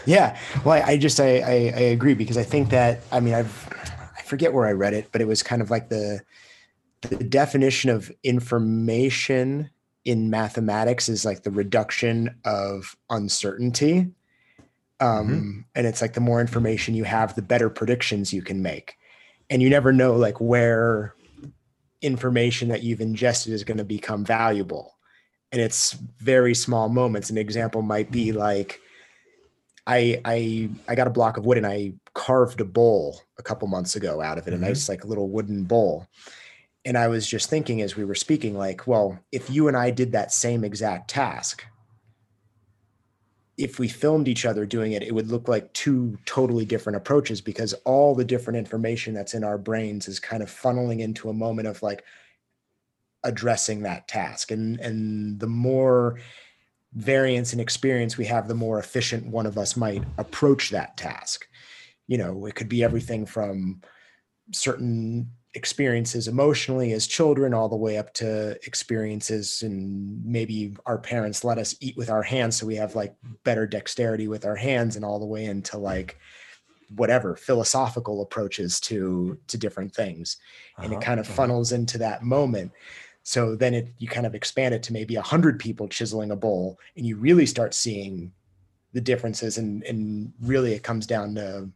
Yeah, 0.05 0.39
well, 0.65 0.75
I, 0.75 0.93
I 0.93 0.99
just 0.99 1.19
I, 1.21 1.39
I 1.39 1.73
I 1.75 1.85
agree 1.95 2.15
because 2.15 2.37
I 2.37 2.43
think 2.43 2.71
that 2.71 3.01
I 3.11 3.21
mean 3.21 3.33
I've 3.33 3.69
I 4.19 4.23
forget 4.23 4.53
where 4.53 4.67
I 4.67 4.73
read 4.73 4.93
it, 4.93 5.09
but 5.13 5.21
it 5.21 5.29
was 5.29 5.43
kind 5.43 5.63
of 5.63 5.71
like 5.71 5.89
the 5.89 6.21
the 7.03 7.25
definition 7.25 7.91
of 7.91 8.11
information 8.25 9.71
in 10.05 10.31
mathematics 10.31 11.09
is 11.09 11.25
like 11.25 11.45
the 11.45 11.51
reduction 11.51 12.37
of 12.45 12.97
uncertainty. 13.09 14.11
Um, 14.99 15.67
And 15.75 15.87
it's 15.87 16.01
like 16.01 16.15
the 16.15 16.21
more 16.21 16.41
information 16.41 16.95
you 16.95 17.05
have, 17.05 17.35
the 17.35 17.43
better 17.43 17.69
predictions 17.69 18.33
you 18.33 18.43
can 18.43 18.63
make, 18.63 18.97
and 19.49 19.63
you 19.63 19.71
never 19.71 19.93
know 19.93 20.17
like 20.17 20.41
where 20.41 21.15
information 22.03 22.69
that 22.69 22.83
you've 22.83 23.01
ingested 23.01 23.53
is 23.53 23.65
going 23.65 23.79
to 23.79 23.85
become 23.85 24.25
valuable. 24.25 24.96
And 25.53 25.61
it's 25.61 25.93
very 26.19 26.55
small 26.55 26.89
moments. 26.89 27.31
An 27.31 27.39
example 27.39 27.83
might 27.83 28.11
be 28.11 28.33
like 28.33 28.81
I 29.87 30.21
I 30.25 30.69
I 30.89 30.95
got 30.95 31.07
a 31.07 31.11
block 31.11 31.37
of 31.37 31.47
wood 31.47 31.59
and 31.59 31.67
I 31.67 31.95
carved 32.15 32.61
a 32.61 32.65
bowl 32.65 33.21
a 33.39 33.43
couple 33.43 33.69
months 33.69 33.95
ago 33.97 34.21
out 34.21 34.39
of 34.39 34.49
it, 34.49 34.53
Mhm. 34.53 34.57
a 34.57 34.61
nice 34.61 34.89
like 34.89 35.05
little 35.05 35.29
wooden 35.29 35.65
bowl. 35.65 36.07
And 36.85 36.97
I 36.97 37.09
was 37.09 37.27
just 37.27 37.51
thinking 37.51 37.83
as 37.83 37.97
we 37.97 38.05
were 38.05 38.15
speaking, 38.15 38.57
like, 38.57 38.87
well, 38.87 39.19
if 39.33 39.51
you 39.51 39.69
and 39.69 39.77
I 39.77 39.91
did 39.91 40.13
that 40.13 40.33
same 40.33 40.65
exact 40.65 41.11
task, 41.11 41.65
if 43.59 43.79
we 43.79 43.89
filmed 43.89 44.29
each 44.29 44.45
other 44.45 44.67
doing 44.67 44.93
it, 44.93 45.03
it 45.03 45.15
would 45.15 45.29
look 45.29 45.49
like 45.49 45.73
two 45.73 46.19
totally 46.27 46.65
different 46.65 46.97
approaches 46.97 47.41
because 47.41 47.73
all 47.85 48.15
the 48.15 48.25
different 48.25 48.59
information 48.59 49.15
that's 49.15 49.35
in 49.35 49.43
our 49.43 49.59
brains 49.59 50.09
is 50.09 50.21
kind 50.21 50.43
of 50.43 50.51
funneling 50.51 51.01
into 51.01 51.31
a 51.31 51.33
moment 51.33 51.67
of 51.67 51.83
like 51.83 52.05
addressing 53.27 53.83
that 53.83 54.09
task. 54.09 54.51
And 54.51 54.81
and 54.81 55.41
the 55.41 55.47
more 55.47 56.19
variance 56.95 57.53
and 57.53 57.61
experience 57.61 58.17
we 58.17 58.25
have, 58.27 58.49
the 58.49 58.55
more 58.67 58.79
efficient 58.79 59.27
one 59.27 59.47
of 59.47 59.59
us 59.59 59.77
might 59.77 60.05
approach 60.17 60.71
that 60.71 60.97
task. 60.97 61.47
You 62.07 62.19
know, 62.19 62.47
it 62.47 62.55
could 62.55 62.71
be 62.71 62.83
everything 62.83 63.27
from 63.27 63.83
certain 64.53 65.31
experiences 65.55 66.29
emotionally 66.29 66.93
as 66.93 67.07
children, 67.07 67.55
all 67.55 67.69
the 67.69 67.77
way 67.77 67.99
up 67.99 68.13
to 68.15 68.59
experiences 68.67 69.63
and 69.63 70.25
maybe 70.25 70.77
our 70.87 70.99
parents 70.99 71.45
let 71.45 71.59
us 71.59 71.75
eat 71.81 71.97
with 71.97 72.11
our 72.11 72.23
hands. 72.23 72.57
So 72.57 72.67
we 72.67 72.77
have 72.77 72.95
like 72.95 73.15
better 73.45 73.67
dexterity 73.67 74.29
with 74.29 74.45
our 74.45 74.57
hands 74.57 74.97
and 74.97 75.05
all 75.05 75.19
the 75.19 75.27
way 75.35 75.47
into 75.47 75.79
like 75.79 76.19
whatever 76.95 77.37
philosophical 77.37 78.23
approaches 78.23 78.79
to 78.81 79.37
to 79.49 79.59
different 79.59 79.93
things 79.95 80.37
and 80.79 80.93
it 80.93 80.97
Uh-huh, 80.97 81.05
kind 81.05 81.21
of 81.21 81.27
uh-huh. 81.27 81.35
funnels 81.35 81.73
into 81.73 81.99
that 81.99 82.23
moment 82.23 82.71
so 83.29 83.57
then 83.57 83.75
it 83.75 83.93
you 83.99 84.07
kind 84.07 84.25
of 84.25 84.37
expand 84.37 84.73
it 84.73 84.85
to 84.85 84.93
maybe 84.93 85.17
a 85.17 85.21
hundred 85.21 85.59
people 85.59 85.89
chiseling 85.89 86.31
a 86.31 86.37
bowl 86.37 86.79
and 86.97 87.05
you 87.05 87.17
really 87.17 87.45
start 87.45 87.75
seeing 87.75 88.31
the 88.93 89.01
differences 89.01 89.59
and 89.59 89.83
and 89.83 90.33
really 90.41 90.75
it 90.75 90.85
comes 90.85 91.09
down 91.09 91.35
to 91.35 91.69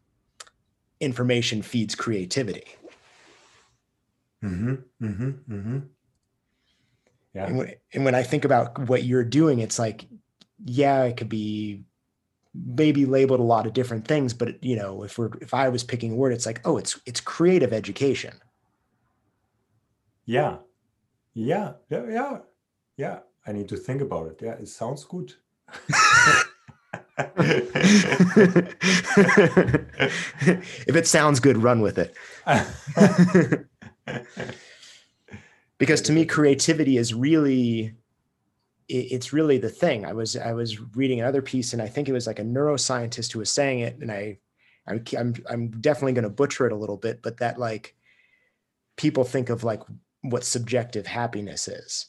information 1.01 1.61
feeds 1.61 1.97
creativity. 1.97 2.67
Mm-hmm, 4.45 4.75
mm-hmm, 5.05 5.31
mm-hmm. 5.53 5.79
yeah. 7.35 7.47
And 7.47 7.59
when, 7.59 7.75
and 7.95 8.05
when 8.05 8.15
i 8.15 8.23
think 8.23 8.45
about 8.45 8.89
what 8.89 9.03
you're 9.03 9.25
doing 9.25 9.59
it's 9.59 9.79
like 9.79 10.07
yeah 10.65 11.03
it 11.03 11.17
could 11.17 11.29
be 11.29 11.83
maybe 12.55 13.07
labeled 13.07 13.41
a 13.41 13.43
lot 13.43 13.67
of 13.67 13.73
different 13.73 14.07
things 14.07 14.33
but 14.33 14.63
you 14.63 14.77
know 14.77 15.03
if 15.03 15.19
we're 15.19 15.33
if 15.41 15.53
i 15.53 15.69
was 15.69 15.83
picking 15.83 16.13
a 16.13 16.15
word 16.15 16.33
it's 16.33 16.47
like 16.47 16.61
oh 16.65 16.77
it's 16.79 17.01
it's 17.07 17.21
creative 17.21 17.73
education. 17.73 18.41
Yeah 20.27 20.59
yeah 21.35 21.73
yeah 21.89 22.05
yeah 22.09 22.39
yeah 22.97 23.19
i 23.47 23.53
need 23.53 23.69
to 23.69 23.77
think 23.77 24.01
about 24.01 24.27
it 24.29 24.41
yeah 24.43 24.53
it 24.53 24.69
sounds 24.69 25.05
good 25.05 25.33
if 30.87 30.97
it 30.97 31.07
sounds 31.07 31.41
good, 31.41 31.57
run 31.59 31.81
with 31.81 31.99
it. 31.99 32.15
because 35.79 36.03
to 36.03 36.13
me, 36.13 36.25
creativity 36.25 36.97
is 36.97 37.15
really 37.15 37.95
it's 38.89 39.33
really 39.33 39.57
the 39.59 39.69
thing. 39.69 40.05
I 40.05 40.13
was 40.13 40.37
I 40.37 40.53
was 40.53 40.81
reading 40.97 41.21
another 41.21 41.43
piece, 41.43 41.73
and 41.73 41.81
I 41.83 41.87
think 41.89 42.09
it 42.09 42.13
was 42.13 42.27
like 42.27 42.39
a 42.39 42.45
neuroscientist 42.45 43.33
who 43.33 43.39
was 43.39 43.53
saying 43.53 43.81
it, 43.81 43.99
and 44.01 44.11
I 44.11 44.39
I'm 44.87 45.05
I'm, 45.19 45.35
I'm 45.49 45.71
definitely 45.81 46.15
going 46.15 46.25
to 46.25 46.31
butcher 46.31 46.67
it 46.67 46.73
a 46.73 46.77
little 46.77 46.97
bit, 46.97 47.23
but 47.23 47.39
that 47.39 47.59
like 47.59 47.95
people 48.97 49.25
think 49.25 49.49
of 49.49 49.65
like 49.65 49.83
what 50.23 50.45
subjective 50.45 51.07
happiness 51.07 51.69
is 51.69 52.07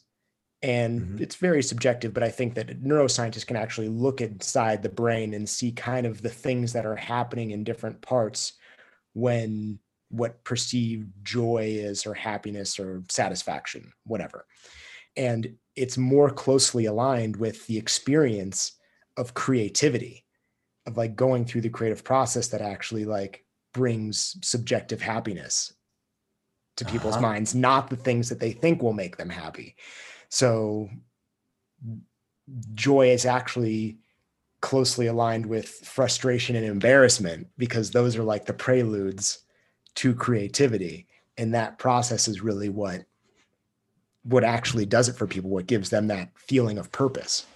and 0.61 1.01
mm-hmm. 1.01 1.23
it's 1.23 1.35
very 1.35 1.63
subjective 1.63 2.13
but 2.13 2.23
i 2.23 2.29
think 2.29 2.53
that 2.53 2.83
neuroscientists 2.83 3.47
can 3.47 3.55
actually 3.55 3.89
look 3.89 4.21
inside 4.21 4.83
the 4.83 4.89
brain 4.89 5.33
and 5.33 5.47
see 5.47 5.71
kind 5.71 6.05
of 6.05 6.21
the 6.21 6.29
things 6.29 6.73
that 6.73 6.85
are 6.85 6.95
happening 6.95 7.51
in 7.51 7.63
different 7.63 8.01
parts 8.01 8.53
when 9.13 9.79
what 10.09 10.43
perceived 10.43 11.09
joy 11.23 11.63
is 11.77 12.05
or 12.05 12.13
happiness 12.13 12.79
or 12.79 13.03
satisfaction 13.09 13.91
whatever 14.05 14.45
and 15.15 15.55
it's 15.75 15.97
more 15.97 16.29
closely 16.29 16.85
aligned 16.85 17.35
with 17.35 17.65
the 17.67 17.77
experience 17.77 18.73
of 19.17 19.33
creativity 19.33 20.25
of 20.85 20.97
like 20.97 21.15
going 21.15 21.45
through 21.45 21.61
the 21.61 21.69
creative 21.69 22.03
process 22.03 22.47
that 22.47 22.61
actually 22.61 23.05
like 23.05 23.45
brings 23.73 24.35
subjective 24.41 25.01
happiness 25.01 25.73
to 26.77 26.85
people's 26.85 27.15
uh-huh. 27.15 27.21
minds 27.21 27.53
not 27.53 27.89
the 27.89 27.95
things 27.95 28.29
that 28.29 28.39
they 28.39 28.51
think 28.51 28.81
will 28.81 28.93
make 28.93 29.17
them 29.17 29.29
happy. 29.29 29.75
So 30.29 30.89
joy 32.73 33.09
is 33.09 33.25
actually 33.25 33.97
closely 34.61 35.07
aligned 35.07 35.45
with 35.45 35.67
frustration 35.67 36.55
and 36.55 36.65
embarrassment 36.65 37.47
because 37.57 37.91
those 37.91 38.15
are 38.15 38.23
like 38.23 38.45
the 38.45 38.53
preludes 38.53 39.39
to 39.95 40.13
creativity. 40.13 41.07
And 41.37 41.53
that 41.53 41.79
process 41.79 42.27
is 42.27 42.41
really 42.41 42.69
what 42.69 43.05
what 44.23 44.43
actually 44.43 44.85
does 44.85 45.09
it 45.09 45.15
for 45.15 45.25
people 45.25 45.49
what 45.49 45.65
gives 45.65 45.89
them 45.89 46.07
that 46.07 46.29
feeling 46.35 46.77
of 46.77 46.91
purpose. 46.91 47.47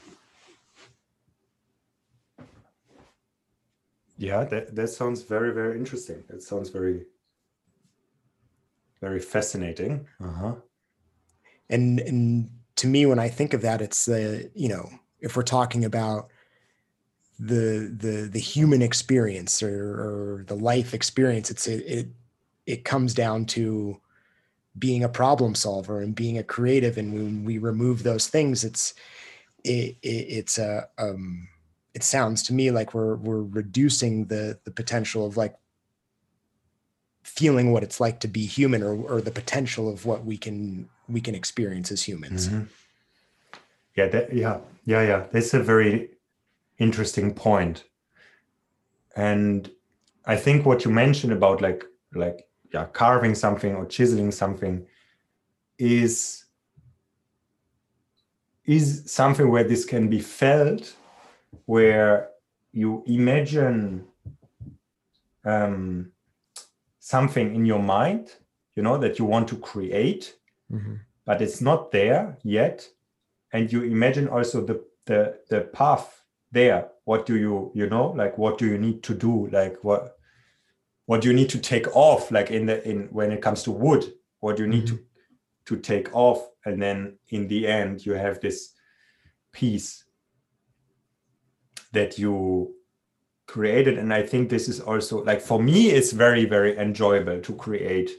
Yeah 4.17 4.45
that, 4.45 4.75
that 4.75 4.88
sounds 4.88 5.21
very 5.21 5.54
very 5.54 5.78
interesting. 5.78 6.23
It 6.30 6.41
sounds 6.41 6.69
very 6.69 7.06
very 9.08 9.22
fascinating 9.34 9.94
uh-huh 10.20 10.56
and 11.70 12.00
and 12.00 12.50
to 12.78 12.88
me, 12.88 13.06
when 13.06 13.20
I 13.20 13.30
think 13.30 13.54
of 13.54 13.62
that, 13.62 13.82
it's 13.82 14.06
the, 14.06 14.52
you 14.54 14.68
know, 14.68 14.89
if 15.20 15.36
we're 15.36 15.44
talking 15.44 15.86
about 15.86 16.30
the 17.39 17.94
the 17.98 18.30
the 18.32 18.39
human 18.39 18.82
experience 18.82 19.62
or, 19.63 20.39
or 20.39 20.44
the 20.48 20.56
life 20.56 20.94
experience, 20.94 21.50
it's 21.50 21.68
it, 21.68 21.84
it 21.86 22.08
it 22.65 22.86
comes 22.86 23.13
down 23.13 23.46
to 23.46 24.00
being 24.78 25.04
a 25.04 25.10
problem 25.10 25.56
solver 25.56 26.02
and 26.02 26.15
being 26.15 26.38
a 26.38 26.44
creative. 26.44 26.98
And 26.98 27.13
when 27.13 27.46
we 27.46 27.58
remove 27.58 28.04
those 28.04 28.28
things, 28.28 28.63
it's 28.63 28.94
it, 29.63 29.98
it 30.02 30.08
it's 30.08 30.58
a 30.58 30.88
um 30.98 31.48
it 31.94 32.04
sounds 32.04 32.44
to 32.44 32.54
me 32.54 32.72
like 32.72 32.94
we're 32.94 33.15
we're 33.15 33.44
reducing 33.44 34.26
the 34.26 34.60
the 34.65 34.72
potential 34.72 35.26
of 35.26 35.38
like 35.38 35.56
feeling 37.26 37.72
what 37.72 37.84
it's 37.84 38.00
like 38.00 38.20
to 38.20 38.28
be 38.28 38.46
human 38.46 38.84
or, 38.84 38.96
or 38.96 39.20
the 39.20 39.32
potential 39.32 39.90
of 39.90 40.06
what 40.06 40.24
we 40.24 40.38
can 40.38 40.88
we 41.10 41.20
can 41.20 41.36
experience 41.36 41.92
as 41.92 42.04
humans. 42.04 42.48
Mm-hmm. 42.48 42.64
yeah 43.96 44.08
that, 44.08 44.34
yeah 44.34 44.60
yeah 44.86 45.02
yeah. 45.02 45.26
That's 45.32 45.54
a 45.54 45.60
very 45.60 46.12
interesting 46.78 47.34
point. 47.34 47.84
And 49.16 49.72
i 50.28 50.36
think 50.36 50.66
what 50.66 50.84
you 50.86 50.92
mentioned 50.92 51.34
about 51.34 51.62
like 51.62 51.84
like 52.14 52.48
yeah 52.74 52.86
carving 52.86 53.36
something 53.36 53.76
or 53.76 53.86
chiseling 53.86 54.32
something 54.32 54.86
is 55.78 56.46
is 58.66 59.04
something 59.06 59.50
where 59.50 59.64
this 59.64 59.86
can 59.86 60.10
be 60.10 60.20
felt 60.20 60.96
where 61.66 62.30
you 62.72 63.04
imagine 63.06 64.06
um, 65.46 66.12
something 67.06 67.54
in 67.54 67.65
your 67.65 67.84
mind 67.84 68.32
you 68.76 68.82
know 68.82 68.98
that 68.98 69.20
you 69.20 69.26
want 69.26 69.48
to 69.48 69.58
create 69.58 70.36
mm-hmm. 70.72 70.96
but 71.26 71.41
it's 71.41 71.62
not 71.62 71.91
there 71.91 72.38
yet. 72.44 72.88
And 73.54 73.72
you 73.72 73.84
imagine 73.84 74.28
also 74.28 74.65
the 74.65 74.84
the 75.06 75.39
the 75.50 75.62
path 75.62 76.24
there. 76.52 76.89
What 77.04 77.26
do 77.26 77.36
you 77.38 77.72
you 77.74 77.88
know 77.89 78.12
like 78.12 78.38
what 78.38 78.58
do 78.58 78.65
you 78.65 78.78
need 78.78 79.04
to 79.04 79.13
do? 79.13 79.48
Like 79.48 79.78
what 79.84 80.18
what 81.06 81.22
do 81.22 81.28
you 81.28 81.34
need 81.34 81.50
to 81.50 81.60
take 81.60 81.96
off? 81.96 82.32
Like 82.32 82.52
in 82.52 82.65
the 82.65 82.88
in 82.88 83.08
when 83.12 83.32
it 83.32 83.41
comes 83.41 83.63
to 83.63 83.72
wood 83.72 84.06
what 84.39 84.58
do 84.58 84.63
you 84.63 84.70
need 84.70 84.86
mm-hmm. 84.86 84.96
to 85.65 85.76
to 85.76 85.82
take 85.82 86.13
off? 86.13 86.50
And 86.65 86.82
then 86.82 87.18
in 87.30 87.48
the 87.48 87.68
end 87.68 88.06
you 88.06 88.13
have 88.13 88.39
this 88.39 88.74
piece 89.52 90.04
that 91.94 92.20
you 92.20 92.76
created. 93.48 93.98
And 93.98 94.14
i 94.14 94.22
think 94.22 94.50
this 94.50 94.68
is 94.68 94.80
also 94.80 95.24
like 95.24 95.42
for 95.42 95.62
me 95.62 95.90
it's 95.90 96.12
very 96.12 96.46
very 96.46 96.78
enjoyable 96.78 97.40
to 97.42 97.54
create 97.56 98.12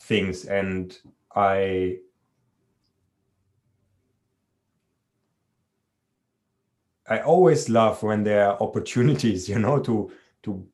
things. 0.00 0.44
And 0.44 0.96
i 1.34 1.98
i 7.08 7.18
always 7.20 7.68
love 7.68 8.02
when 8.02 8.24
there 8.24 8.48
are 8.48 8.62
opportunities 8.62 9.48
you 9.52 9.58
know 9.58 9.78
to 9.80 10.10
to 10.42 10.66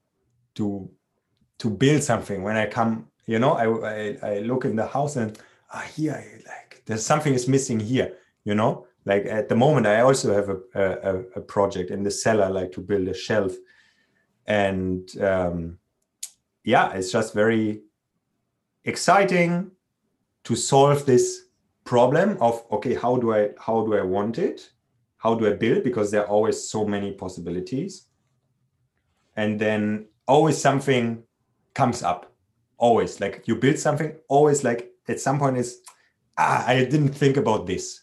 to 0.55 0.91
to 1.59 1.71
build 1.71 2.03
something. 2.03 2.43
When 2.43 2.57
i 2.57 2.67
come 2.67 3.11
you 3.27 3.39
know 3.39 3.53
i 3.53 3.67
i, 3.95 4.19
I 4.23 4.39
look 4.41 4.65
in 4.65 4.77
the 4.77 4.87
house 4.87 5.17
and 5.17 5.39
ah 5.73 5.85
here 5.95 6.13
I, 6.13 6.25
like 6.49 6.83
there's 6.87 7.07
something 7.07 7.33
is 7.33 7.47
missing 7.47 7.79
here 7.79 8.17
you 8.45 8.55
know 8.55 8.87
like 9.05 9.25
at 9.27 9.49
the 9.49 9.57
moment 9.57 9.87
i 9.87 10.01
also 10.01 10.35
have 10.35 10.49
a, 10.49 10.59
a, 10.75 11.19
a 11.37 11.41
project 11.41 11.91
in 11.91 12.03
the 12.03 12.11
cellar 12.11 12.51
like 12.51 12.73
to 12.73 12.81
build 12.81 13.09
a 13.09 13.15
shelf. 13.15 13.53
And 14.47 15.09
um, 15.21 15.79
yeah 16.65 16.93
it's 16.93 17.13
just 17.13 17.35
very 17.35 17.83
exciting 18.85 19.71
to 20.45 20.57
solve 20.57 21.07
this 21.07 21.43
problem 21.85 22.37
of 22.41 22.65
okay 22.71 22.95
how 22.95 23.17
do 23.17 23.35
i 23.35 23.51
how 23.59 23.85
do 23.85 23.97
i 23.97 24.03
want 24.03 24.39
it? 24.39 24.71
How 25.19 25.35
do 25.35 25.47
i 25.47 25.53
build 25.53 25.85
because 25.85 26.11
there 26.11 26.23
are 26.23 26.29
always 26.29 26.71
so 26.71 26.85
many 26.85 27.13
possibilities. 27.13 28.07
And 29.37 29.61
then 29.61 30.07
always 30.27 30.59
something 30.59 31.23
comes 31.75 32.03
up. 32.03 32.33
Always. 32.77 33.21
Like 33.21 33.45
you 33.47 33.57
build 33.57 33.79
something 33.79 34.17
always 34.29 34.65
like 34.65 34.91
at 35.09 35.21
some 35.21 35.39
point 35.39 35.57
is 35.59 35.81
ah 36.37 36.65
i 36.67 36.85
didn't 36.85 37.15
think 37.15 37.37
about 37.37 37.67
this 37.67 38.03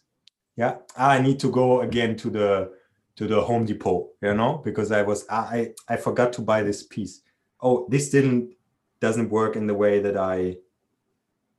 yeah 0.58 0.76
ah, 0.98 1.12
i 1.12 1.22
need 1.22 1.40
to 1.40 1.50
go 1.50 1.82
again 1.82 2.18
to 2.18 2.30
the 2.30 2.72
to 3.16 3.28
the 3.28 3.42
home 3.42 3.66
depot 3.66 4.10
you 4.22 4.34
know 4.34 4.62
because 4.66 4.92
i 4.92 5.02
was 5.02 5.26
i 5.30 5.72
i 5.88 5.96
forgot 5.96 6.34
to 6.34 6.42
buy 6.42 6.62
this 6.62 6.84
piece. 6.84 7.22
Oh 7.62 7.88
this 7.90 8.10
didn't 8.10 8.54
doesn't 9.00 9.30
work 9.30 9.56
in 9.56 9.66
the 9.68 9.74
way 9.74 10.00
that 10.00 10.18
i 10.18 10.58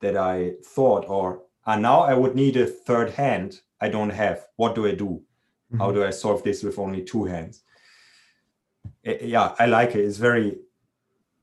that 0.00 0.16
i 0.16 0.52
thought 0.64 1.04
or 1.08 1.42
ah, 1.66 1.76
now 1.76 2.00
i 2.00 2.14
would 2.14 2.34
need 2.34 2.56
a 2.56 2.66
third 2.66 3.10
hand 3.10 3.60
i 3.80 3.88
don't 3.88 4.10
have. 4.10 4.46
What 4.56 4.74
do 4.74 4.86
i 4.86 4.92
do? 4.92 5.22
Mm-hmm. 5.70 5.80
how 5.82 5.92
do 5.92 6.02
i 6.02 6.10
solve 6.10 6.42
this 6.42 6.62
with 6.62 6.78
only 6.78 7.02
two 7.04 7.24
hands? 7.24 7.62
It, 9.02 9.22
eh, 9.22 9.26
yeah 9.26 9.54
i 9.58 9.66
like 9.66 9.94
it. 9.94 10.04
It's 10.04 10.18
very 10.18 10.58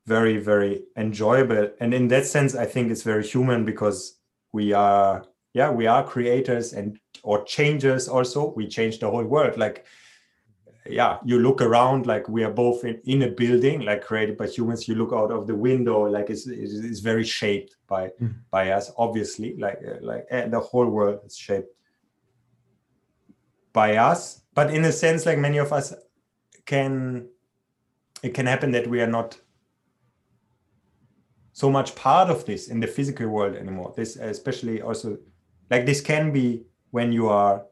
very 0.06 0.38
very 0.38 0.84
enjoyable. 0.96 1.70
And 1.80 1.92
in 1.92 2.08
that 2.08 2.26
sense 2.26 2.54
i 2.54 2.64
think 2.64 2.90
it's 2.90 3.02
very 3.02 3.26
human 3.26 3.64
because 3.64 4.18
we 4.52 4.72
are 4.72 5.26
yeah 5.56 5.70
we 5.70 5.86
are 5.86 6.04
creators 6.04 6.74
and 6.74 6.98
or 7.22 7.42
changers 7.44 8.08
also. 8.08 8.52
We 8.54 8.68
change 8.68 8.98
the 8.98 9.10
whole 9.10 9.24
world. 9.24 9.56
Like 9.56 9.86
yeah 10.98 11.18
you 11.24 11.40
look 11.40 11.60
around 11.62 12.06
like 12.06 12.28
we 12.28 12.44
are 12.44 12.52
both 12.52 12.84
in, 12.84 13.00
in 13.06 13.22
a 13.22 13.30
building 13.30 13.80
like 13.80 14.04
created 14.04 14.36
by 14.36 14.48
humans. 14.48 14.86
You 14.86 14.96
look 14.96 15.14
out 15.14 15.32
of 15.32 15.46
the 15.46 15.54
window 15.54 16.02
like 16.02 16.28
it's, 16.28 16.46
it's 16.46 17.00
very 17.00 17.24
shaped 17.24 17.76
by 17.86 18.10
mm. 18.20 18.34
by 18.50 18.72
us 18.72 18.92
obviously. 18.98 19.56
Like 19.56 19.80
uh, 19.90 19.96
like 20.02 20.26
and 20.30 20.52
the 20.52 20.60
whole 20.60 20.86
world 20.86 21.20
is 21.24 21.36
shaped 21.38 21.72
by 23.72 23.96
us. 23.96 24.42
But 24.54 24.70
in 24.74 24.84
a 24.84 24.92
sense 24.92 25.24
like 25.24 25.38
many 25.38 25.56
of 25.56 25.72
us 25.72 25.94
can 26.66 27.28
it 28.22 28.34
can 28.34 28.46
happen 28.46 28.72
that 28.72 28.86
we 28.86 29.00
are 29.00 29.12
not 29.18 29.40
so 31.54 31.70
much 31.70 31.94
part 31.94 32.28
of 32.28 32.44
this 32.44 32.68
in 32.68 32.78
the 32.80 32.86
physical 32.86 33.28
world 33.28 33.56
anymore. 33.56 33.94
This 33.96 34.16
especially 34.16 34.82
also 34.82 35.16
like 35.70 35.86
this 35.86 36.00
can 36.00 36.32
be 36.32 36.64
when 36.90 37.12
you 37.12 37.28
are 37.28 37.64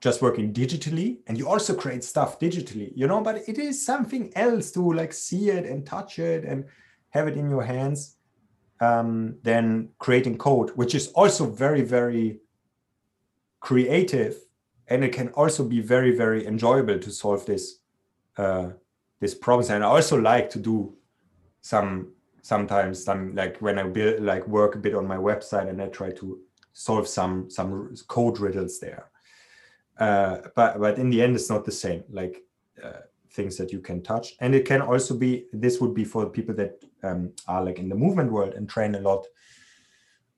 just 0.00 0.20
working 0.20 0.52
digitally 0.52 1.18
and 1.26 1.38
you 1.38 1.48
also 1.48 1.74
create 1.74 2.04
stuff 2.04 2.38
digitally 2.38 2.92
you 2.94 3.06
know 3.06 3.22
but 3.22 3.36
it 3.48 3.58
is 3.58 3.84
something 3.84 4.30
else 4.36 4.70
to 4.70 4.92
like 4.92 5.12
see 5.12 5.48
it 5.48 5.64
and 5.64 5.86
touch 5.86 6.18
it 6.18 6.44
and 6.44 6.66
have 7.08 7.26
it 7.26 7.36
in 7.36 7.48
your 7.48 7.62
hands 7.62 8.16
um, 8.80 9.36
than 9.42 9.88
creating 9.98 10.36
code 10.36 10.70
which 10.74 10.94
is 10.94 11.08
also 11.12 11.50
very 11.50 11.80
very 11.80 12.38
creative 13.60 14.36
and 14.88 15.02
it 15.02 15.12
can 15.12 15.28
also 15.28 15.64
be 15.64 15.80
very 15.80 16.14
very 16.14 16.46
enjoyable 16.46 16.98
to 16.98 17.10
solve 17.10 17.46
this 17.46 17.78
uh, 18.36 18.68
this 19.20 19.34
problems 19.34 19.70
and 19.70 19.82
i 19.82 19.86
also 19.86 20.20
like 20.20 20.50
to 20.50 20.58
do 20.58 20.94
some 21.62 22.12
sometimes 22.42 23.02
some 23.02 23.34
like 23.34 23.56
when 23.62 23.78
i 23.78 23.82
build 23.82 24.22
like 24.22 24.46
work 24.46 24.74
a 24.74 24.78
bit 24.78 24.94
on 24.94 25.06
my 25.06 25.16
website 25.16 25.70
and 25.70 25.80
i 25.80 25.86
try 25.86 26.10
to 26.10 26.38
solve 26.74 27.08
some 27.08 27.48
some 27.48 27.94
code 28.08 28.38
riddles 28.38 28.78
there. 28.78 29.10
Uh, 29.98 30.38
but 30.54 30.78
but 30.78 30.98
in 30.98 31.08
the 31.08 31.22
end 31.22 31.34
it's 31.34 31.48
not 31.48 31.64
the 31.64 31.72
same 31.72 32.04
like 32.10 32.42
uh, 32.82 33.00
things 33.30 33.56
that 33.56 33.72
you 33.72 33.80
can 33.80 34.02
touch. 34.02 34.34
And 34.40 34.54
it 34.54 34.66
can 34.66 34.82
also 34.82 35.16
be 35.16 35.46
this 35.52 35.80
would 35.80 35.94
be 35.94 36.04
for 36.04 36.28
people 36.28 36.54
that 36.56 36.84
um, 37.02 37.32
are 37.48 37.64
like 37.64 37.78
in 37.78 37.88
the 37.88 37.94
movement 37.94 38.30
world 38.30 38.52
and 38.54 38.68
train 38.68 38.94
a 38.96 39.00
lot 39.00 39.26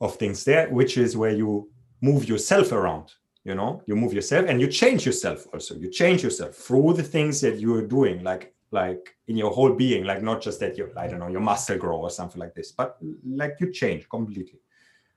of 0.01 0.17
things 0.17 0.45
there 0.45 0.69
which 0.69 0.99
is 0.99 1.17
where 1.17 1.35
you 1.35 1.71
move 2.03 2.29
yourself 2.29 2.71
around 2.71 3.13
you 3.47 3.55
know? 3.55 3.81
You 3.87 3.95
move 3.95 4.13
yourself 4.13 4.47
and 4.49 4.61
you 4.61 4.67
change 4.67 5.07
yourself 5.07 5.47
also. 5.53 5.77
You 5.77 5.89
change 5.89 6.25
yourself 6.25 6.57
through 6.57 6.95
the 6.95 7.05
things 7.05 7.41
that 7.43 7.61
you 7.61 7.75
are 7.77 7.87
doing 7.87 8.25
like 8.25 8.53
like 8.73 9.17
in 9.29 9.37
your 9.37 9.53
whole 9.53 9.73
being 9.73 10.03
like 10.05 10.21
not 10.21 10.43
just 10.43 10.59
that 10.59 10.77
you 10.77 10.91
i 10.97 11.07
don't 11.07 11.21
know 11.21 11.29
your 11.29 11.41
muscle 11.41 11.79
grow 11.79 11.99
or 11.99 12.11
something 12.11 12.41
like 12.41 12.53
this 12.53 12.73
but 12.73 12.99
like 13.25 13.55
you 13.61 13.71
change 13.73 14.09
completely. 14.09 14.59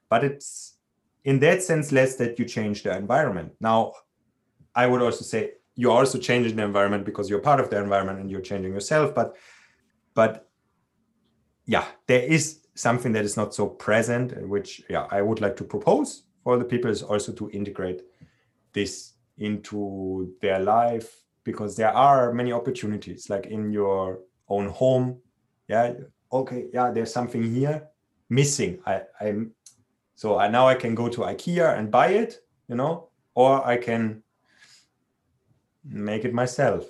But 0.07 0.23
it's 0.23 0.75
in 1.23 1.39
that 1.39 1.61
sense 1.61 1.91
less 1.91 2.15
that 2.15 2.39
you 2.39 2.45
change 2.45 2.83
the 2.83 2.95
environment. 2.95 3.51
Now 3.59 3.93
i 4.75 4.85
would 4.85 5.01
also 5.01 5.23
say 5.23 5.51
you're 5.75 5.97
also 5.97 6.17
changing 6.17 6.55
the 6.55 6.63
environment 6.63 7.05
because 7.05 7.29
you're 7.29 7.39
part 7.39 7.59
of 7.59 7.69
the 7.69 7.77
environment 7.77 8.19
and 8.19 8.29
you're 8.29 8.41
changing 8.41 8.71
yourself 8.71 9.15
but 9.15 9.35
but 10.13 10.47
yeah 11.65 11.85
there 12.07 12.21
is 12.21 12.59
something 12.75 13.11
that 13.11 13.25
is 13.25 13.35
not 13.35 13.53
so 13.53 13.67
present 13.67 14.47
which 14.47 14.83
yeah 14.89 15.07
i 15.09 15.21
would 15.21 15.41
like 15.41 15.55
to 15.55 15.63
propose 15.63 16.23
for 16.43 16.57
the 16.57 16.65
people 16.65 16.89
is 16.89 17.03
also 17.03 17.31
to 17.31 17.49
integrate 17.51 18.01
this 18.73 19.13
into 19.37 20.33
their 20.41 20.59
life 20.59 21.23
because 21.43 21.75
there 21.75 21.95
are 21.95 22.33
many 22.33 22.51
opportunities 22.51 23.29
like 23.29 23.45
in 23.47 23.71
your 23.71 24.19
own 24.47 24.67
home. 24.69 25.19
Yeah 25.67 25.93
okay 26.31 26.67
yeah 26.73 26.91
there's 26.91 27.13
something 27.13 27.43
here 27.43 27.87
missing. 28.29 28.79
I 28.85 29.01
i'm 29.21 29.51
so 30.19 30.37
I, 30.37 30.49
now 30.49 30.67
i 30.67 30.75
can 30.75 30.93
go 30.95 31.07
to 31.07 31.21
ikea 31.21 31.77
and 31.77 31.89
buy 31.89 32.07
it 32.07 32.41
you 32.67 32.75
know 32.75 33.09
or 33.35 33.65
i 33.65 33.77
can 33.77 34.21
make 35.85 36.25
it 36.25 36.33
myself. 36.33 36.85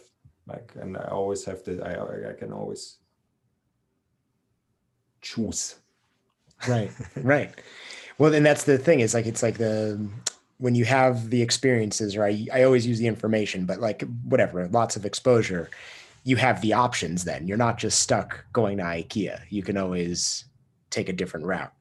Like 0.47 0.73
and 0.81 0.97
i 0.97 1.05
always 1.11 1.45
have 1.45 1.63
the 1.63 1.73
i 1.85 2.29
i 2.31 2.33
can 2.33 2.51
always 2.51 2.97
choose. 5.21 5.75
Right 6.67 6.91
right. 7.17 7.53
Well 8.17 8.31
then 8.31 8.43
that's 8.43 8.63
the 8.63 8.77
thing 8.77 8.99
is 9.01 9.13
like 9.13 9.27
it's 9.27 9.43
like 9.43 9.57
the 9.57 10.09
when 10.57 10.75
you 10.75 10.85
have 10.85 11.29
the 11.29 11.41
experiences 11.41 12.17
right? 12.17 12.49
I, 12.51 12.63
always 12.63 12.85
use 12.85 12.99
the 12.99 13.07
information 13.07 13.65
but 13.65 13.79
like 13.79 14.01
whatever 14.23 14.67
lots 14.69 14.95
of 14.95 15.05
exposure 15.05 15.69
you 16.23 16.35
have 16.35 16.59
the 16.61 16.73
options 16.73 17.23
then. 17.23 17.47
You're 17.47 17.57
not 17.57 17.77
just 17.77 17.99
stuck 17.99 18.43
going 18.51 18.77
to 18.79 18.83
ikea. 18.83 19.39
You 19.49 19.63
can 19.63 19.77
always 19.77 20.45
take 20.89 21.07
a 21.09 21.13
different 21.13 21.45
route. 21.45 21.71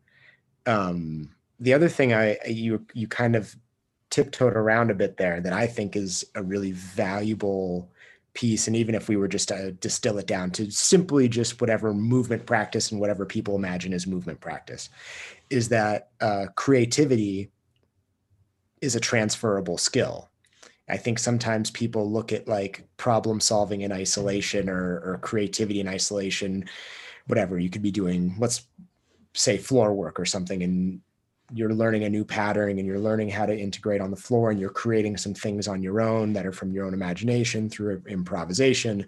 Um, 0.66 1.30
the 1.60 1.74
other 1.74 1.88
thing 1.88 2.12
i 2.12 2.38
you 2.46 2.84
you 2.94 3.06
kind 3.06 3.36
of 3.36 3.56
tiptoed 4.10 4.54
around 4.54 4.90
a 4.90 4.94
bit 4.94 5.16
there 5.16 5.40
that 5.40 5.52
i 5.52 5.66
think 5.66 5.96
is 5.96 6.24
a 6.34 6.42
really 6.42 6.72
valuable 6.72 7.90
piece 8.34 8.66
and 8.66 8.76
even 8.76 8.94
if 8.94 9.08
we 9.08 9.16
were 9.16 9.28
just 9.28 9.48
to 9.48 9.72
distill 9.72 10.18
it 10.18 10.26
down 10.26 10.50
to 10.50 10.70
simply 10.70 11.28
just 11.28 11.60
whatever 11.60 11.92
movement 11.92 12.46
practice 12.46 12.92
and 12.92 13.00
whatever 13.00 13.26
people 13.26 13.56
imagine 13.56 13.92
as 13.92 14.06
movement 14.06 14.40
practice 14.40 14.90
is 15.50 15.68
that 15.68 16.10
uh, 16.20 16.46
creativity 16.54 17.50
is 18.80 18.94
a 18.94 19.00
transferable 19.00 19.78
skill. 19.78 20.30
I 20.88 20.96
think 20.96 21.18
sometimes 21.18 21.70
people 21.70 22.10
look 22.10 22.32
at 22.32 22.48
like 22.48 22.86
problem 22.96 23.40
solving 23.40 23.82
in 23.82 23.92
isolation 23.92 24.68
or, 24.70 25.00
or 25.04 25.18
creativity 25.22 25.80
in 25.80 25.88
isolation, 25.88 26.64
whatever. 27.26 27.58
You 27.58 27.68
could 27.68 27.82
be 27.82 27.90
doing, 27.90 28.34
let's 28.38 28.66
say, 29.34 29.58
floor 29.58 29.92
work 29.92 30.18
or 30.18 30.24
something, 30.24 30.62
and 30.62 31.00
you're 31.52 31.72
learning 31.72 32.04
a 32.04 32.10
new 32.10 32.24
pattern 32.24 32.78
and 32.78 32.86
you're 32.86 32.98
learning 32.98 33.30
how 33.30 33.46
to 33.46 33.56
integrate 33.56 34.00
on 34.00 34.10
the 34.10 34.16
floor 34.16 34.50
and 34.50 34.60
you're 34.60 34.68
creating 34.68 35.16
some 35.16 35.34
things 35.34 35.66
on 35.66 35.82
your 35.82 36.00
own 36.00 36.32
that 36.34 36.46
are 36.46 36.52
from 36.52 36.72
your 36.72 36.84
own 36.84 36.92
imagination 36.92 37.70
through 37.70 38.02
improvisation. 38.06 39.06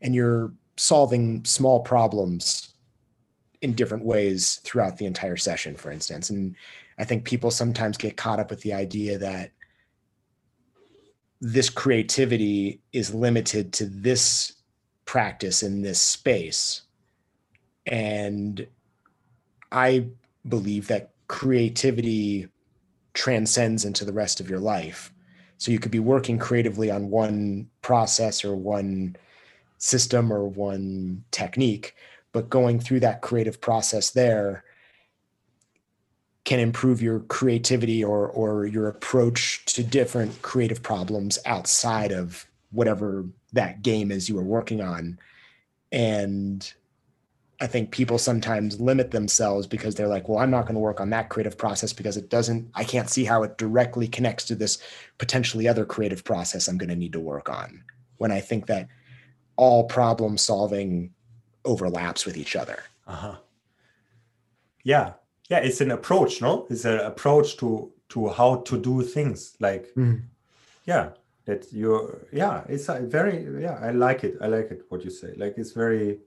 And 0.00 0.14
you're 0.14 0.52
solving 0.76 1.44
small 1.44 1.80
problems 1.80 2.74
in 3.60 3.72
different 3.72 4.04
ways 4.04 4.60
throughout 4.62 4.96
the 4.96 5.06
entire 5.06 5.36
session, 5.36 5.74
for 5.74 5.90
instance. 5.90 6.30
And 6.30 6.54
I 6.98 7.04
think 7.04 7.24
people 7.24 7.50
sometimes 7.50 7.96
get 7.96 8.16
caught 8.16 8.38
up 8.38 8.50
with 8.50 8.60
the 8.62 8.72
idea 8.72 9.18
that 9.18 9.50
this 11.40 11.70
creativity 11.70 12.80
is 12.92 13.14
limited 13.14 13.72
to 13.72 13.86
this 13.86 14.54
practice 15.04 15.62
in 15.62 15.82
this 15.82 16.00
space. 16.00 16.82
And 17.86 18.66
I 19.72 20.06
believe 20.48 20.86
that 20.88 21.10
creativity 21.28 22.48
transcends 23.14 23.84
into 23.84 24.04
the 24.04 24.12
rest 24.12 24.40
of 24.40 24.50
your 24.50 24.58
life. 24.58 25.12
So 25.58 25.72
you 25.72 25.78
could 25.78 25.90
be 25.90 25.98
working 25.98 26.38
creatively 26.38 26.90
on 26.90 27.10
one 27.10 27.68
process 27.82 28.44
or 28.44 28.54
one 28.54 29.16
system 29.78 30.32
or 30.32 30.46
one 30.46 31.24
technique, 31.30 31.94
but 32.32 32.50
going 32.50 32.80
through 32.80 33.00
that 33.00 33.22
creative 33.22 33.60
process 33.60 34.10
there 34.10 34.64
can 36.44 36.60
improve 36.60 37.02
your 37.02 37.20
creativity 37.20 38.02
or 38.02 38.28
or 38.28 38.64
your 38.64 38.88
approach 38.88 39.64
to 39.66 39.84
different 39.84 40.40
creative 40.40 40.82
problems 40.82 41.38
outside 41.44 42.10
of 42.10 42.46
whatever 42.70 43.26
that 43.52 43.82
game 43.82 44.10
is 44.10 44.28
you 44.28 44.34
were 44.34 44.42
working 44.42 44.80
on 44.80 45.18
and 45.92 46.72
i 47.60 47.66
think 47.66 47.90
people 47.90 48.18
sometimes 48.18 48.80
limit 48.80 49.10
themselves 49.10 49.66
because 49.66 49.94
they're 49.94 50.08
like 50.08 50.28
well 50.28 50.38
i'm 50.38 50.50
not 50.50 50.62
going 50.62 50.74
to 50.74 50.80
work 50.80 51.00
on 51.00 51.10
that 51.10 51.28
creative 51.28 51.58
process 51.58 51.92
because 51.92 52.16
it 52.16 52.28
doesn't 52.28 52.70
i 52.74 52.84
can't 52.84 53.10
see 53.10 53.24
how 53.24 53.42
it 53.42 53.58
directly 53.58 54.08
connects 54.08 54.44
to 54.44 54.54
this 54.54 54.78
potentially 55.18 55.66
other 55.68 55.84
creative 55.84 56.24
process 56.24 56.68
i'm 56.68 56.78
going 56.78 56.88
to 56.88 56.96
need 56.96 57.12
to 57.12 57.20
work 57.20 57.48
on. 57.48 57.82
When 58.18 58.32
i 58.32 58.40
think 58.40 58.66
that 58.66 58.88
all 59.58 59.84
problem 59.84 60.38
solving 60.38 61.12
overlaps 61.64 62.24
with 62.24 62.36
each 62.36 62.56
other. 62.56 62.78
Uh-huh. 63.06 63.36
Yeah. 64.84 65.14
Yeah 65.50 65.58
it's 65.58 65.80
an 65.80 65.90
approach 65.90 66.40
no? 66.40 66.66
It's 66.70 66.84
an 66.84 67.00
approach 67.00 67.56
to 67.58 67.92
to 68.10 68.28
how 68.28 68.56
to 68.56 68.80
do 68.80 69.02
things 69.02 69.54
like 69.60 69.92
mm. 69.94 70.22
yeah 70.86 71.10
that 71.44 71.66
you're 71.72 72.26
yeah 72.32 72.62
it's 72.68 72.88
a 72.88 73.00
very 73.00 73.46
yeah 73.60 73.78
i 73.82 73.90
like 73.90 74.24
it. 74.24 74.36
I 74.40 74.46
like 74.46 74.70
it 74.70 74.82
what 74.88 75.04
you 75.04 75.10
say. 75.10 75.34
Like 75.36 75.54
it's 75.58 75.72
very 75.72 76.20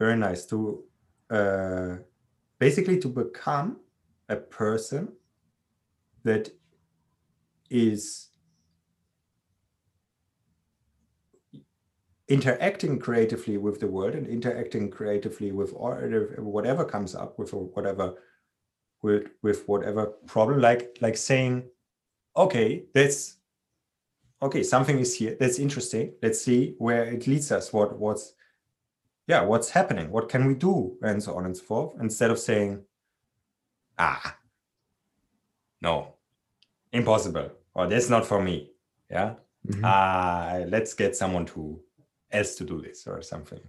very 0.00 0.16
nice. 0.16 0.44
To 0.46 0.82
uh 1.30 1.96
basically 2.58 2.98
to 2.98 3.08
become 3.08 3.76
a 4.28 4.36
person 4.36 5.12
that 6.24 6.50
is 7.70 8.30
interacting 12.28 12.98
creatively 12.98 13.58
with 13.58 13.80
the 13.80 13.86
world 13.86 14.14
and 14.14 14.26
interacting 14.26 14.90
creatively 14.90 15.52
with 15.52 15.72
whatever 16.38 16.84
comes 16.84 17.14
up 17.14 17.38
with 17.38 17.52
whatever 17.52 18.14
with 19.02 19.28
with 19.42 19.68
whatever 19.68 20.06
problem. 20.26 20.60
Like 20.60 20.96
like 21.00 21.16
saying 21.16 21.64
okay 22.36 22.84
that's 22.94 23.36
okay 24.42 24.62
something 24.62 24.98
is 24.98 25.14
here. 25.14 25.36
That's 25.38 25.58
interesting. 25.58 26.14
Let's 26.22 26.40
see 26.40 26.74
where 26.78 27.04
it 27.04 27.26
leads 27.26 27.52
us. 27.52 27.72
What 27.72 27.98
what's 27.98 28.34
yeah 29.30 29.42
what's 29.42 29.70
happening? 29.70 30.10
What 30.10 30.28
can 30.28 30.42
we 30.46 30.54
do? 30.54 30.98
And 31.02 31.22
so 31.22 31.34
on 31.38 31.46
and 31.46 31.56
so 31.56 31.64
forth. 31.70 31.90
Instead 32.00 32.30
of 32.30 32.38
saying 32.38 32.82
ah 33.98 34.36
no 35.80 36.14
impossible. 36.92 37.50
Or 37.74 37.86
that's 37.86 38.10
not 38.10 38.26
for 38.26 38.42
me. 38.42 38.56
Yeah? 39.10 39.34
Mm-hmm. 39.68 39.84
uh, 39.84 40.64
let's 40.74 40.94
get 40.94 41.14
someone 41.14 41.44
to 41.52 41.80
else 42.32 42.54
to 42.56 42.64
do 42.64 42.80
this 42.80 43.06
or 43.06 43.22
something. 43.22 43.60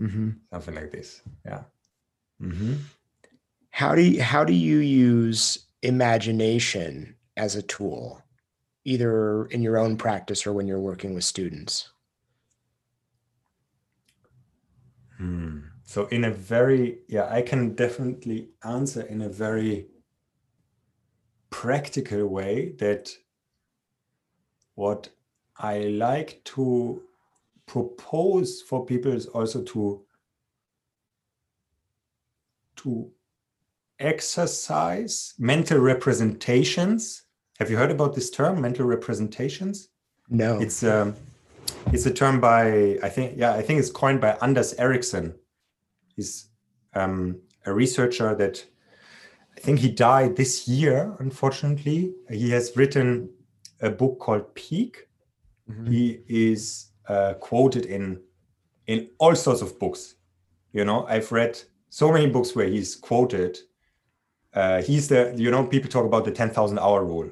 Mm-hmm. 0.00 0.30
something 0.52 0.74
like 0.74 0.90
this. 0.90 1.22
Yeah. 1.44 1.62
Mm-hmm. 2.40 2.74
how 3.70 3.94
do 3.94 4.02
you 4.02 4.22
how 4.22 4.42
do 4.42 4.52
you 4.52 4.78
use 4.78 5.66
imagination 5.82 7.14
as 7.36 7.54
a 7.54 7.62
tool 7.62 8.20
either 8.84 9.46
in 9.54 9.62
your 9.62 9.78
own 9.78 9.96
practice 9.96 10.44
or 10.46 10.52
when 10.52 10.66
you're 10.66 10.88
working 10.90 11.14
with 11.14 11.24
students? 11.24 11.92
Hmm. 15.22 15.58
So 15.84 16.06
in 16.06 16.24
a 16.24 16.30
very, 16.30 16.98
yeah, 17.06 17.28
I 17.30 17.42
can 17.42 17.74
definitely 17.74 18.48
answer 18.64 19.02
in 19.02 19.22
a 19.22 19.28
very 19.28 19.86
practical 21.50 22.26
way 22.26 22.72
that 22.78 23.12
what 24.74 25.10
I 25.56 25.78
like 25.78 26.42
to 26.44 27.02
propose 27.66 28.62
for 28.62 28.84
people 28.84 29.12
is 29.12 29.26
also 29.26 29.62
to 29.62 30.02
to 32.76 33.10
exercise 34.00 35.34
mental 35.38 35.78
representations. 35.78 37.22
Have 37.60 37.70
you 37.70 37.76
heard 37.76 37.92
about 37.92 38.16
this 38.16 38.28
term, 38.28 38.60
mental 38.60 38.86
representations? 38.86 39.88
No. 40.28 40.58
It's 40.58 40.82
um, 40.82 41.14
it's 41.92 42.06
a 42.06 42.12
term 42.12 42.40
by 42.40 42.98
I 43.02 43.08
think 43.08 43.34
yeah 43.36 43.52
I 43.54 43.62
think 43.62 43.80
it's 43.80 43.90
coined 43.90 44.20
by 44.20 44.36
Anders 44.42 44.74
Ericsson. 44.74 45.34
He's 46.16 46.48
um, 46.94 47.40
a 47.64 47.72
researcher 47.72 48.34
that 48.34 48.64
I 49.56 49.60
think 49.60 49.78
he 49.78 49.90
died 49.90 50.36
this 50.36 50.68
year. 50.68 51.16
Unfortunately, 51.18 52.14
he 52.30 52.50
has 52.50 52.76
written 52.76 53.30
a 53.80 53.90
book 53.90 54.18
called 54.18 54.54
Peak. 54.54 55.08
Mm-hmm. 55.70 55.90
He 55.90 56.20
is 56.28 56.90
uh, 57.08 57.34
quoted 57.34 57.86
in 57.86 58.20
in 58.86 59.08
all 59.18 59.34
sorts 59.34 59.62
of 59.62 59.78
books. 59.78 60.16
You 60.72 60.84
know, 60.84 61.06
I've 61.06 61.30
read 61.32 61.60
so 61.90 62.12
many 62.12 62.26
books 62.26 62.54
where 62.54 62.66
he's 62.66 62.94
quoted. 62.94 63.58
Uh, 64.54 64.82
he's 64.82 65.08
the 65.08 65.34
you 65.36 65.50
know 65.50 65.66
people 65.66 65.90
talk 65.90 66.04
about 66.04 66.24
the 66.24 66.32
ten 66.32 66.50
thousand 66.50 66.78
hour 66.78 67.04
rule. 67.04 67.30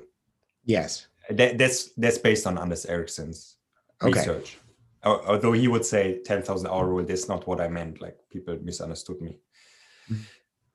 Yes, 0.64 1.06
that, 1.30 1.58
that's 1.58 1.92
that's 1.96 2.18
based 2.18 2.46
on 2.46 2.58
Anders 2.58 2.86
Ericsson's 2.86 3.56
okay. 4.02 4.18
research. 4.18 4.58
Although 5.02 5.52
he 5.52 5.66
would 5.66 5.84
say 5.84 6.20
ten 6.24 6.42
thousand 6.42 6.68
hour 6.68 6.86
rule, 6.86 7.04
that's 7.04 7.28
not 7.28 7.46
what 7.46 7.60
I 7.60 7.68
meant. 7.68 8.02
Like 8.02 8.18
people 8.30 8.58
misunderstood 8.62 9.20
me. 9.22 9.38
Mm-hmm. 10.10 10.22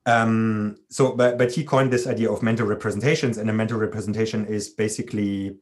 Um, 0.06 0.76
so, 0.88 1.12
but 1.12 1.38
but 1.38 1.52
he 1.52 1.64
coined 1.64 1.92
this 1.92 2.06
idea 2.06 2.30
of 2.30 2.42
mental 2.42 2.66
representations, 2.66 3.38
and 3.38 3.48
a 3.48 3.52
mental 3.52 3.78
representation 3.78 4.46
is 4.46 4.68
basically 4.68 5.58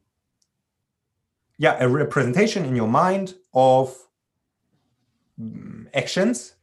yeah 1.57 1.77
a 1.79 1.87
representation 1.87 2.65
in 2.65 2.75
your 2.75 2.87
mind 2.87 3.35
of 3.53 3.95
mm, 5.39 5.87
actions 5.93 6.55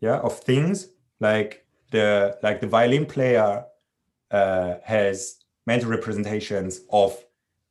yeah 0.00 0.18
of 0.18 0.38
things 0.38 0.88
like 1.20 1.66
the 1.90 2.38
like 2.42 2.60
the 2.60 2.66
violin 2.66 3.06
player 3.06 3.64
uh, 4.30 4.74
has 4.84 5.36
mental 5.66 5.90
representations 5.90 6.80
of 6.90 7.24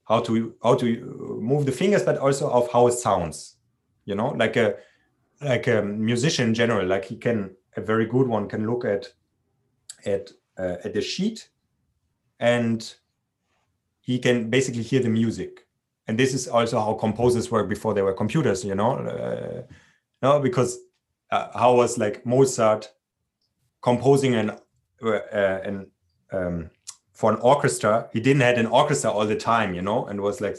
how 0.09 0.19
to 0.19 0.55
how 0.63 0.75
to 0.75 1.39
move 1.39 1.65
the 1.65 1.71
fingers 1.71 2.03
but 2.03 2.17
also 2.17 2.49
of 2.49 2.69
how 2.71 2.87
it 2.87 2.93
sounds 2.93 3.55
you 4.05 4.15
know? 4.15 4.29
Like 4.29 4.57
a 4.57 4.75
like 5.41 5.67
a 5.67 5.81
musician 5.81 6.49
in 6.49 6.53
general 6.53 6.85
like 6.85 7.05
he 7.05 7.15
can 7.15 7.55
a 7.77 7.81
very 7.81 8.05
good 8.05 8.27
one 8.27 8.49
can 8.49 8.67
look 8.67 8.83
at 8.83 9.07
at 10.05 10.31
uh, 10.57 10.77
at 10.83 10.93
the 10.93 11.01
sheet 11.01 11.49
and 12.39 12.95
he 14.01 14.17
can 14.19 14.49
basically 14.49 14.81
hear 14.81 15.01
the 15.01 15.09
music. 15.09 15.67
And 16.07 16.17
this 16.17 16.33
is 16.33 16.47
also 16.47 16.79
how 16.79 16.95
composers 16.95 17.51
work 17.51 17.69
before 17.69 17.93
there 17.93 18.03
were 18.03 18.13
computers 18.13 18.65
you 18.65 18.75
know? 18.75 18.91
Uh, 18.97 19.61
no 20.21 20.39
because 20.39 20.79
uh, 21.31 21.47
how 21.57 21.75
was 21.75 21.97
like 21.97 22.25
mozart 22.25 22.91
composing 23.81 24.33
an 24.33 24.49
uh, 25.03 25.59
an 25.63 25.87
um, 26.31 26.69
for 27.19 27.31
an 27.33 27.39
orchestra 27.41 28.09
he 28.13 28.19
didn't 28.19 28.41
had 28.49 28.57
an 28.57 28.65
orchestra 28.81 29.11
all 29.11 29.25
the 29.25 29.35
time 29.35 29.73
you 29.73 29.81
know 29.81 30.05
and 30.05 30.21
was 30.21 30.39
like 30.41 30.55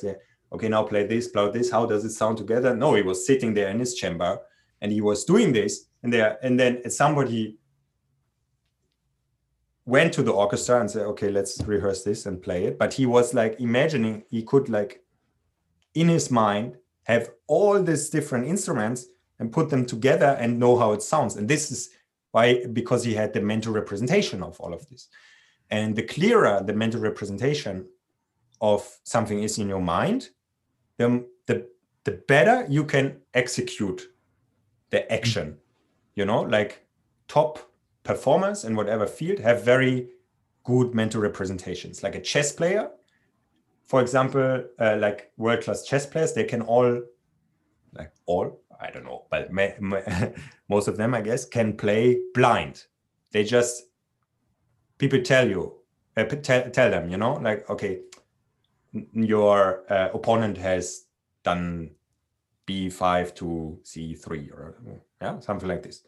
okay 0.53 0.69
now 0.69 0.83
play 0.83 1.07
this 1.07 1.29
play 1.29 1.51
this 1.51 1.71
how 1.71 1.87
does 1.87 2.05
it 2.05 2.11
sound 2.11 2.37
together 2.37 2.75
no 2.77 2.95
he 2.95 3.03
was 3.03 3.27
sitting 3.27 3.55
there 3.55 3.71
in 3.71 3.79
his 3.79 3.95
chamber 3.95 4.39
and 4.83 4.93
he 4.93 5.01
was 5.01 5.25
doing 5.25 5.53
this 5.53 5.87
and 6.03 6.13
there 6.13 6.39
and 6.43 6.61
then 6.61 6.73
somebody 6.91 7.57
went 9.87 10.13
to 10.13 10.23
the 10.23 10.33
orchestra 10.33 10.81
and 10.81 10.91
said 10.91 11.07
okay 11.07 11.31
let's 11.31 11.63
rehearse 11.63 12.05
this 12.05 12.27
and 12.27 12.43
play 12.43 12.65
it 12.65 12.79
but 12.79 12.93
he 12.93 13.07
was 13.07 13.33
like 13.33 13.59
imagining 13.61 14.23
he 14.29 14.43
could 14.43 14.69
like 14.69 15.03
in 15.95 16.09
his 16.09 16.31
mind 16.31 16.77
have 17.05 17.31
all 17.47 17.83
these 17.83 18.11
different 18.11 18.47
instruments 18.47 19.07
and 19.39 19.51
put 19.51 19.71
them 19.71 19.85
together 19.87 20.37
and 20.39 20.59
know 20.59 20.77
how 20.79 20.93
it 20.93 21.03
sounds. 21.03 21.37
And 21.37 21.49
this 21.49 21.73
is 21.73 21.91
why, 22.31 22.65
because 22.67 23.03
he 23.03 23.15
had 23.15 23.33
the 23.33 23.41
mental 23.41 23.73
representation 23.73 24.43
of 24.43 24.61
all 24.61 24.73
of 24.73 24.87
this. 24.89 25.09
And 25.71 25.95
the 25.95 26.03
clearer 26.03 26.63
the 26.65 26.73
mental 26.73 27.01
representation 27.01 27.87
of 28.61 28.99
something 29.05 29.43
is 29.43 29.59
in 29.59 29.69
your 29.69 29.81
mind, 29.81 30.31
the, 30.97 31.27
the, 31.47 31.67
the 32.05 32.23
better 32.29 32.67
you 32.69 32.85
can 32.85 33.19
execute 33.35 34.03
the 34.91 35.11
action. 35.13 35.57
You 36.15 36.25
know, 36.25 36.43
like 36.43 36.87
top 37.29 37.71
performers 38.03 38.65
in 38.65 38.75
whatever 38.75 39.07
field 39.07 39.39
have 39.39 39.65
very 39.65 40.09
good 40.65 40.95
mental 40.95 41.21
representations. 41.21 42.03
Like 42.03 42.17
a 42.17 42.21
chess 42.21 42.53
player 42.53 42.91
for 43.91 44.01
example, 44.01 44.63
uh, 44.79 44.99
like 45.01 45.33
world 45.37 45.63
class 45.63 45.83
chess 45.83 46.07
players, 46.07 46.33
they 46.33 46.45
can 46.45 46.63
all, 46.63 47.03
like 47.93 48.13
all, 48.25 48.61
I 48.81 48.89
don't 48.93 49.03
know, 49.03 49.27
but 49.33 49.53
may, 49.53 49.75
may, 49.81 50.33
most 50.69 50.87
of 50.87 50.97
them, 50.97 51.13
I 51.13 51.23
guess, 51.23 51.45
can 51.45 51.77
play 51.77 52.21
blind. 52.33 52.85
They 53.33 53.43
just, 53.43 53.83
people 55.01 55.23
tell 55.23 55.49
you, 55.49 55.73
uh, 56.17 56.25
tell, 56.25 56.71
tell 56.71 56.91
them, 56.91 57.11
you 57.11 57.17
know, 57.17 57.33
like, 57.35 57.69
okay, 57.71 58.01
your 59.13 59.91
uh, 59.91 60.11
opponent 60.13 60.59
has 60.59 61.07
done 61.43 61.91
b5 62.69 63.35
to 63.35 63.79
c3 63.83 64.53
or 64.53 64.77
yeah, 65.23 65.41
something 65.41 65.69
like 65.69 65.83
this. 65.83 66.03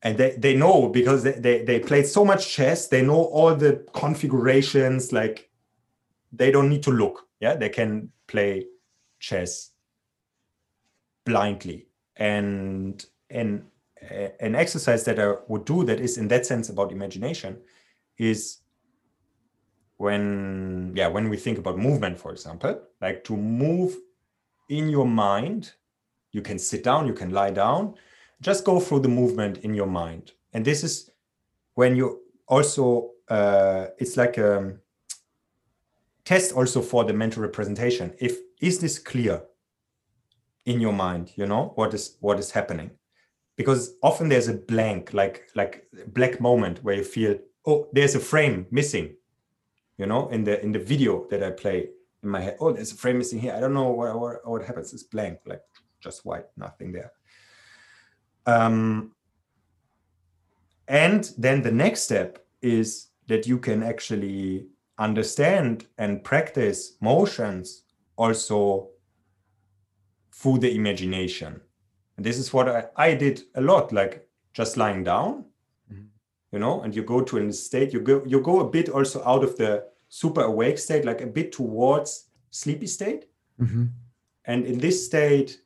And 0.00 0.16
they, 0.16 0.34
they 0.36 0.56
know 0.56 0.88
because 0.88 1.22
they, 1.22 1.32
they, 1.32 1.64
they 1.64 1.78
played 1.78 2.06
so 2.06 2.24
much 2.24 2.48
chess, 2.48 2.88
they 2.88 3.02
know 3.02 3.24
all 3.24 3.54
the 3.54 3.84
configurations, 3.92 5.12
like 5.12 5.50
they 6.32 6.50
don't 6.50 6.70
need 6.70 6.82
to 6.84 6.90
look. 6.90 7.28
Yeah, 7.40 7.54
they 7.54 7.68
can 7.68 8.10
play 8.26 8.66
chess 9.20 9.70
blindly. 11.24 11.88
And 12.16 13.04
and 13.30 13.64
an 14.40 14.54
exercise 14.54 15.04
that 15.04 15.18
I 15.20 15.34
would 15.48 15.64
do 15.64 15.84
that 15.84 16.00
is 16.00 16.18
in 16.18 16.28
that 16.28 16.46
sense 16.46 16.68
about 16.68 16.90
imagination 16.90 17.58
is 18.30 18.58
when 19.96 20.92
yeah 20.96 21.08
when 21.08 21.28
we 21.28 21.36
think 21.36 21.58
about 21.58 21.78
movement 21.78 22.18
for 22.18 22.32
example 22.32 22.80
like 23.00 23.22
to 23.24 23.36
move 23.36 23.96
in 24.68 24.88
your 24.88 25.06
mind 25.06 25.72
you 26.32 26.42
can 26.42 26.58
sit 26.58 26.82
down 26.82 27.06
you 27.06 27.14
can 27.14 27.30
lie 27.30 27.50
down 27.50 27.94
just 28.42 28.64
go 28.64 28.80
through 28.80 29.00
the 29.00 29.08
movement 29.08 29.58
in 29.58 29.72
your 29.72 29.86
mind. 29.86 30.32
And 30.52 30.64
this 30.64 30.84
is 30.84 31.10
when 31.74 31.96
you 31.96 32.20
also 32.48 33.12
uh, 33.28 33.86
it's 33.98 34.16
like 34.16 34.36
a 34.36 34.76
test 36.24 36.52
also 36.52 36.82
for 36.82 37.04
the 37.04 37.12
mental 37.12 37.42
representation. 37.42 38.12
If 38.18 38.36
is 38.60 38.80
this 38.80 38.98
clear 38.98 39.42
in 40.64 40.80
your 40.80 40.92
mind 40.92 41.32
you 41.34 41.44
know 41.46 41.72
what 41.74 41.94
is 41.94 42.16
what 42.20 42.38
is 42.38 42.50
happening? 42.50 42.90
Because 43.56 43.94
often 44.02 44.28
there's 44.28 44.48
a 44.48 44.54
blank 44.54 45.14
like 45.14 45.48
like 45.54 45.86
black 46.08 46.40
moment 46.40 46.82
where 46.82 46.96
you 46.96 47.04
feel 47.04 47.38
oh 47.66 47.88
there's 47.92 48.14
a 48.14 48.20
frame 48.20 48.66
missing 48.70 49.14
you 49.98 50.06
know 50.06 50.28
in 50.28 50.44
the 50.44 50.62
in 50.62 50.72
the 50.72 50.78
video 50.78 51.26
that 51.30 51.42
i 51.42 51.50
play 51.50 51.88
in 52.22 52.28
my 52.28 52.40
head 52.40 52.56
oh 52.60 52.72
there's 52.72 52.92
a 52.92 52.96
frame 52.96 53.18
missing 53.18 53.40
here 53.40 53.54
i 53.54 53.60
don't 53.60 53.74
know 53.74 53.90
what 53.90 54.18
what, 54.18 54.48
what 54.48 54.64
happens 54.64 54.92
it's 54.92 55.02
blank 55.02 55.38
like 55.46 55.62
just 56.00 56.24
white 56.24 56.46
nothing 56.56 56.92
there 56.92 57.12
um 58.46 59.12
and 60.88 61.32
then 61.38 61.62
the 61.62 61.70
next 61.70 62.02
step 62.02 62.44
is 62.60 63.08
that 63.28 63.46
you 63.46 63.58
can 63.58 63.82
actually 63.82 64.66
understand 64.98 65.86
and 65.98 66.22
practice 66.22 66.96
motions 67.00 67.84
also 68.16 68.90
through 70.32 70.58
the 70.58 70.74
imagination. 70.74 71.60
And 72.16 72.26
this 72.26 72.38
is 72.38 72.52
what 72.52 72.68
I, 72.68 72.84
I 72.96 73.14
did 73.14 73.42
a 73.54 73.60
lot, 73.60 73.92
like 73.92 74.28
just 74.52 74.76
lying 74.76 75.04
down. 75.04 75.46
You 76.52 76.58
know, 76.58 76.82
and 76.82 76.94
you 76.94 77.02
go 77.02 77.22
to 77.22 77.38
a 77.38 77.52
state, 77.52 77.92
you 77.92 78.00
go 78.00 78.22
you 78.26 78.40
go 78.40 78.60
a 78.60 78.68
bit 78.68 78.88
also 78.88 79.24
out 79.24 79.42
of 79.42 79.56
the 79.56 79.84
super 80.08 80.42
awake 80.42 80.78
state, 80.78 81.04
like 81.04 81.20
a 81.20 81.26
bit 81.26 81.52
towards 81.52 82.28
sleepy 82.50 82.86
state. 82.86 83.26
Mm-hmm. 83.60 83.86
And 84.44 84.66
in 84.66 84.78
this 84.78 85.06
state, 85.06 85.60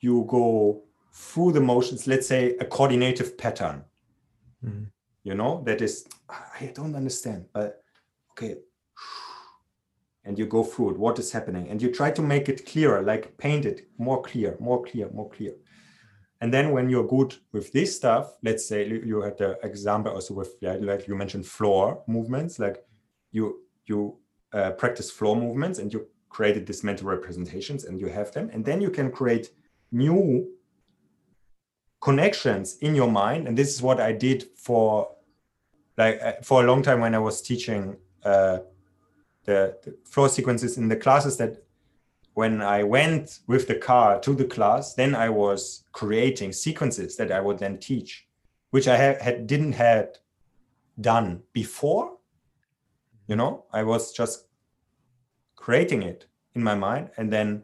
you 0.00 0.26
go 0.28 0.82
through 1.12 1.52
the 1.52 1.60
motions, 1.60 2.06
let's 2.06 2.26
say 2.26 2.56
a 2.60 2.64
coordinative 2.64 3.36
pattern. 3.36 3.84
Mm-hmm. 4.64 4.84
You 5.24 5.34
know, 5.34 5.62
that 5.66 5.82
is 5.82 6.06
I 6.28 6.72
don't 6.74 6.96
understand, 6.96 7.46
but 7.52 7.82
okay, 8.32 8.56
and 10.24 10.38
you 10.38 10.46
go 10.46 10.62
through 10.62 10.90
it 10.90 10.98
what 10.98 11.18
is 11.18 11.32
happening 11.32 11.68
and 11.68 11.82
you 11.82 11.90
try 11.90 12.10
to 12.10 12.22
make 12.22 12.48
it 12.48 12.66
clearer 12.66 13.02
like 13.02 13.36
paint 13.38 13.64
it 13.64 13.88
more 13.98 14.22
clear 14.22 14.56
more 14.60 14.82
clear 14.82 15.10
more 15.12 15.28
clear 15.30 15.54
and 16.42 16.52
then 16.52 16.72
when 16.72 16.90
you're 16.90 17.06
good 17.06 17.34
with 17.52 17.72
this 17.72 17.96
stuff 17.96 18.36
let's 18.42 18.66
say 18.66 18.86
you 18.86 19.22
had 19.22 19.38
the 19.38 19.58
example 19.62 20.12
also 20.12 20.34
with 20.34 20.50
like 20.60 21.08
you 21.08 21.14
mentioned 21.14 21.46
floor 21.46 22.02
movements 22.06 22.58
like 22.58 22.84
you 23.30 23.44
you 23.86 24.18
uh, 24.52 24.70
practice 24.72 25.10
floor 25.10 25.34
movements 25.36 25.78
and 25.78 25.92
you 25.92 26.06
created 26.32 26.66
these 26.66 26.82
mental 26.82 27.06
representations 27.06 27.84
and 27.84 28.00
you 28.00 28.08
have 28.08 28.32
them. 28.32 28.50
And 28.52 28.64
then 28.64 28.80
you 28.80 28.90
can 28.90 29.10
create 29.10 29.50
new 29.90 30.48
connections 32.00 32.78
in 32.78 32.94
your 32.94 33.10
mind. 33.10 33.46
And 33.46 33.56
this 33.56 33.72
is 33.74 33.82
what 33.82 34.00
i 34.00 34.12
did 34.12 34.44
for 34.56 35.08
like 35.96 36.20
uh, 36.22 36.32
for 36.42 36.64
a 36.64 36.66
long 36.66 36.82
time 36.82 37.00
when 37.00 37.14
i 37.14 37.18
was 37.18 37.42
teaching 37.42 37.96
uh, 38.24 38.58
the, 39.44 39.76
the 39.84 39.94
flow 40.04 40.26
sequences 40.26 40.78
in 40.78 40.88
the 40.88 40.96
classes 40.96 41.36
that 41.36 41.61
when 42.34 42.62
I 42.62 42.82
went 42.82 43.40
with 43.46 43.68
the 43.68 43.74
car 43.74 44.18
to 44.20 44.34
the 44.34 44.44
class, 44.44 44.94
then 44.94 45.14
I 45.14 45.28
was 45.28 45.84
creating 45.92 46.52
sequences 46.52 47.16
that 47.16 47.30
I 47.30 47.40
would 47.40 47.58
then 47.58 47.78
teach, 47.78 48.26
which 48.70 48.88
I 48.88 48.96
had, 48.96 49.20
had 49.20 49.46
didn't 49.46 49.72
had 49.72 50.18
done 51.00 51.42
before. 51.52 52.18
You 53.26 53.36
know, 53.36 53.64
I 53.72 53.82
was 53.82 54.12
just 54.12 54.46
creating 55.56 56.02
it 56.02 56.26
in 56.54 56.62
my 56.62 56.74
mind 56.74 57.10
and 57.16 57.32
then 57.32 57.62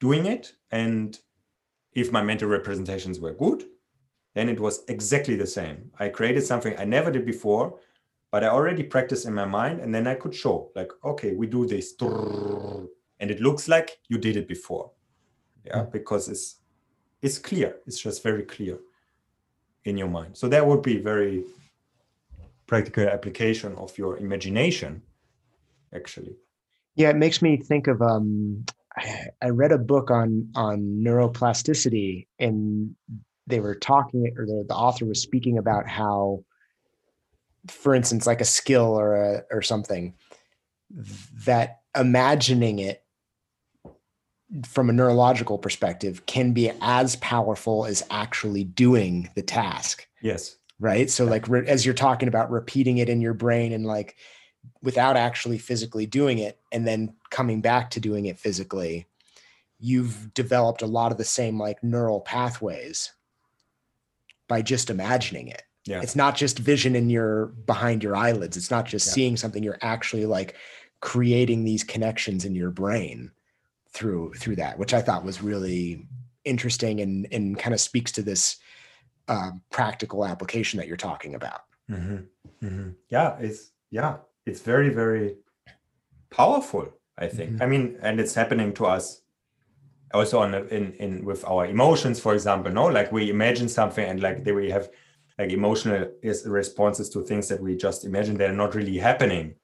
doing 0.00 0.26
it. 0.26 0.52
And 0.70 1.18
if 1.92 2.10
my 2.10 2.22
mental 2.22 2.48
representations 2.48 3.20
were 3.20 3.32
good, 3.32 3.64
then 4.34 4.48
it 4.48 4.58
was 4.58 4.82
exactly 4.88 5.36
the 5.36 5.46
same. 5.46 5.90
I 5.98 6.08
created 6.08 6.42
something 6.42 6.74
I 6.78 6.84
never 6.84 7.10
did 7.10 7.26
before 7.26 7.78
but 8.32 8.42
I 8.42 8.48
already 8.48 8.82
practiced 8.82 9.26
in 9.26 9.34
my 9.34 9.44
mind 9.44 9.80
and 9.80 9.94
then 9.94 10.06
I 10.06 10.14
could 10.14 10.34
show 10.34 10.70
like, 10.74 10.90
okay, 11.04 11.34
we 11.34 11.46
do 11.46 11.66
this 11.66 11.94
and 12.00 13.30
it 13.30 13.40
looks 13.40 13.68
like 13.68 13.98
you 14.08 14.18
did 14.18 14.36
it 14.36 14.48
before. 14.48 14.90
Yeah, 15.64 15.82
mm. 15.82 15.92
because 15.92 16.28
it's 16.28 16.56
it's 17.20 17.38
clear. 17.38 17.76
It's 17.86 18.00
just 18.00 18.22
very 18.24 18.42
clear 18.42 18.78
in 19.84 19.96
your 19.96 20.08
mind. 20.08 20.36
So 20.36 20.48
that 20.48 20.66
would 20.66 20.82
be 20.82 20.96
very 20.98 21.44
practical 22.66 23.06
application 23.06 23.76
of 23.76 23.96
your 23.96 24.16
imagination, 24.18 25.02
actually. 25.94 26.34
Yeah, 26.96 27.10
it 27.10 27.16
makes 27.16 27.42
me 27.42 27.58
think 27.58 27.86
of 27.86 28.00
um 28.00 28.64
I 29.42 29.50
read 29.50 29.72
a 29.72 29.78
book 29.78 30.10
on 30.10 30.48
on 30.54 30.78
neuroplasticity 31.04 32.26
and 32.38 32.96
they 33.46 33.60
were 33.60 33.74
talking 33.74 34.32
or 34.38 34.46
the, 34.46 34.64
the 34.66 34.74
author 34.74 35.04
was 35.04 35.20
speaking 35.20 35.58
about 35.58 35.86
how 35.86 36.44
for 37.68 37.94
instance, 37.94 38.26
like 38.26 38.40
a 38.40 38.46
skill 38.46 38.98
or 38.98 39.14
a 39.14 39.44
or 39.50 39.62
something, 39.62 40.14
that 41.44 41.80
imagining 41.96 42.78
it 42.78 43.02
from 44.66 44.90
a 44.90 44.92
neurological 44.92 45.58
perspective 45.58 46.26
can 46.26 46.52
be 46.52 46.70
as 46.80 47.16
powerful 47.16 47.86
as 47.86 48.04
actually 48.10 48.64
doing 48.64 49.30
the 49.34 49.42
task. 49.42 50.06
Yes. 50.20 50.56
Right. 50.78 51.08
So, 51.08 51.24
like, 51.24 51.48
re- 51.48 51.66
as 51.66 51.86
you're 51.86 51.94
talking 51.94 52.28
about 52.28 52.50
repeating 52.50 52.98
it 52.98 53.08
in 53.08 53.20
your 53.20 53.34
brain 53.34 53.72
and 53.72 53.86
like 53.86 54.16
without 54.82 55.16
actually 55.16 55.58
physically 55.58 56.06
doing 56.06 56.38
it 56.38 56.58
and 56.72 56.86
then 56.86 57.14
coming 57.30 57.60
back 57.60 57.90
to 57.90 58.00
doing 58.00 58.26
it 58.26 58.38
physically, 58.38 59.06
you've 59.78 60.32
developed 60.34 60.82
a 60.82 60.86
lot 60.86 61.12
of 61.12 61.18
the 61.18 61.24
same 61.24 61.58
like 61.58 61.82
neural 61.82 62.20
pathways 62.20 63.12
by 64.48 64.60
just 64.60 64.90
imagining 64.90 65.48
it. 65.48 65.62
Yeah. 65.86 66.00
It's 66.00 66.14
not 66.14 66.36
just 66.36 66.58
vision 66.58 66.94
in 66.94 67.10
your 67.10 67.46
behind 67.46 68.02
your 68.02 68.14
eyelids. 68.14 68.56
It's 68.56 68.70
not 68.70 68.86
just 68.86 69.06
yeah. 69.08 69.12
seeing 69.14 69.36
something. 69.36 69.62
You're 69.62 69.78
actually 69.82 70.26
like 70.26 70.54
creating 71.00 71.64
these 71.64 71.82
connections 71.82 72.44
in 72.44 72.54
your 72.54 72.70
brain 72.70 73.32
through 73.92 74.34
through 74.34 74.56
that, 74.56 74.78
which 74.78 74.94
I 74.94 75.02
thought 75.02 75.24
was 75.24 75.42
really 75.42 76.06
interesting 76.44 77.00
and 77.00 77.26
and 77.32 77.58
kind 77.58 77.74
of 77.74 77.80
speaks 77.80 78.12
to 78.12 78.22
this 78.22 78.56
uh, 79.28 79.50
practical 79.70 80.24
application 80.24 80.78
that 80.78 80.86
you're 80.86 80.96
talking 80.96 81.34
about. 81.34 81.62
Mm-hmm. 81.90 82.66
Mm-hmm. 82.66 82.90
Yeah, 83.08 83.36
it's 83.38 83.72
yeah, 83.90 84.18
it's 84.46 84.60
very 84.60 84.90
very 84.90 85.36
powerful. 86.30 86.92
I 87.18 87.28
think. 87.28 87.52
Mm-hmm. 87.52 87.62
I 87.62 87.66
mean, 87.66 87.98
and 88.02 88.20
it's 88.20 88.34
happening 88.34 88.72
to 88.74 88.86
us 88.86 89.20
also 90.14 90.40
on 90.40 90.54
in 90.54 90.92
in 90.94 91.24
with 91.24 91.44
our 91.44 91.66
emotions, 91.66 92.20
for 92.20 92.34
example. 92.34 92.72
No, 92.72 92.86
like 92.86 93.10
we 93.12 93.30
imagine 93.30 93.68
something 93.68 94.04
and 94.04 94.20
like 94.20 94.44
we 94.46 94.70
have 94.70 94.88
like 95.38 95.50
emotional 95.50 96.08
responses 96.46 97.08
to 97.10 97.22
things 97.22 97.48
that 97.48 97.60
we 97.60 97.76
just 97.76 98.04
imagine 98.04 98.36
they're 98.36 98.52
not 98.52 98.74
really 98.74 98.98
happening. 98.98 99.54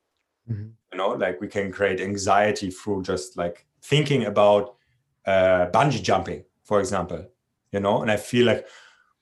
Mm-hmm. 0.50 0.68
you 0.92 0.98
know 0.98 1.10
like 1.10 1.40
we 1.42 1.48
can 1.48 1.70
create 1.70 2.00
anxiety 2.00 2.70
through 2.70 3.02
just 3.02 3.36
like 3.36 3.66
thinking 3.82 4.24
about 4.24 4.76
uh, 5.26 5.66
bungee 5.74 6.02
jumping 6.02 6.42
for 6.64 6.80
example 6.80 7.22
you 7.70 7.80
know? 7.80 8.00
And 8.00 8.10
i 8.10 8.16
feel 8.16 8.46
like 8.46 8.66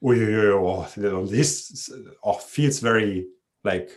oh, 0.04 0.88
oh 0.98 1.26
this 1.26 1.90
oh, 2.22 2.34
feels 2.34 2.78
very 2.78 3.26
like 3.64 3.90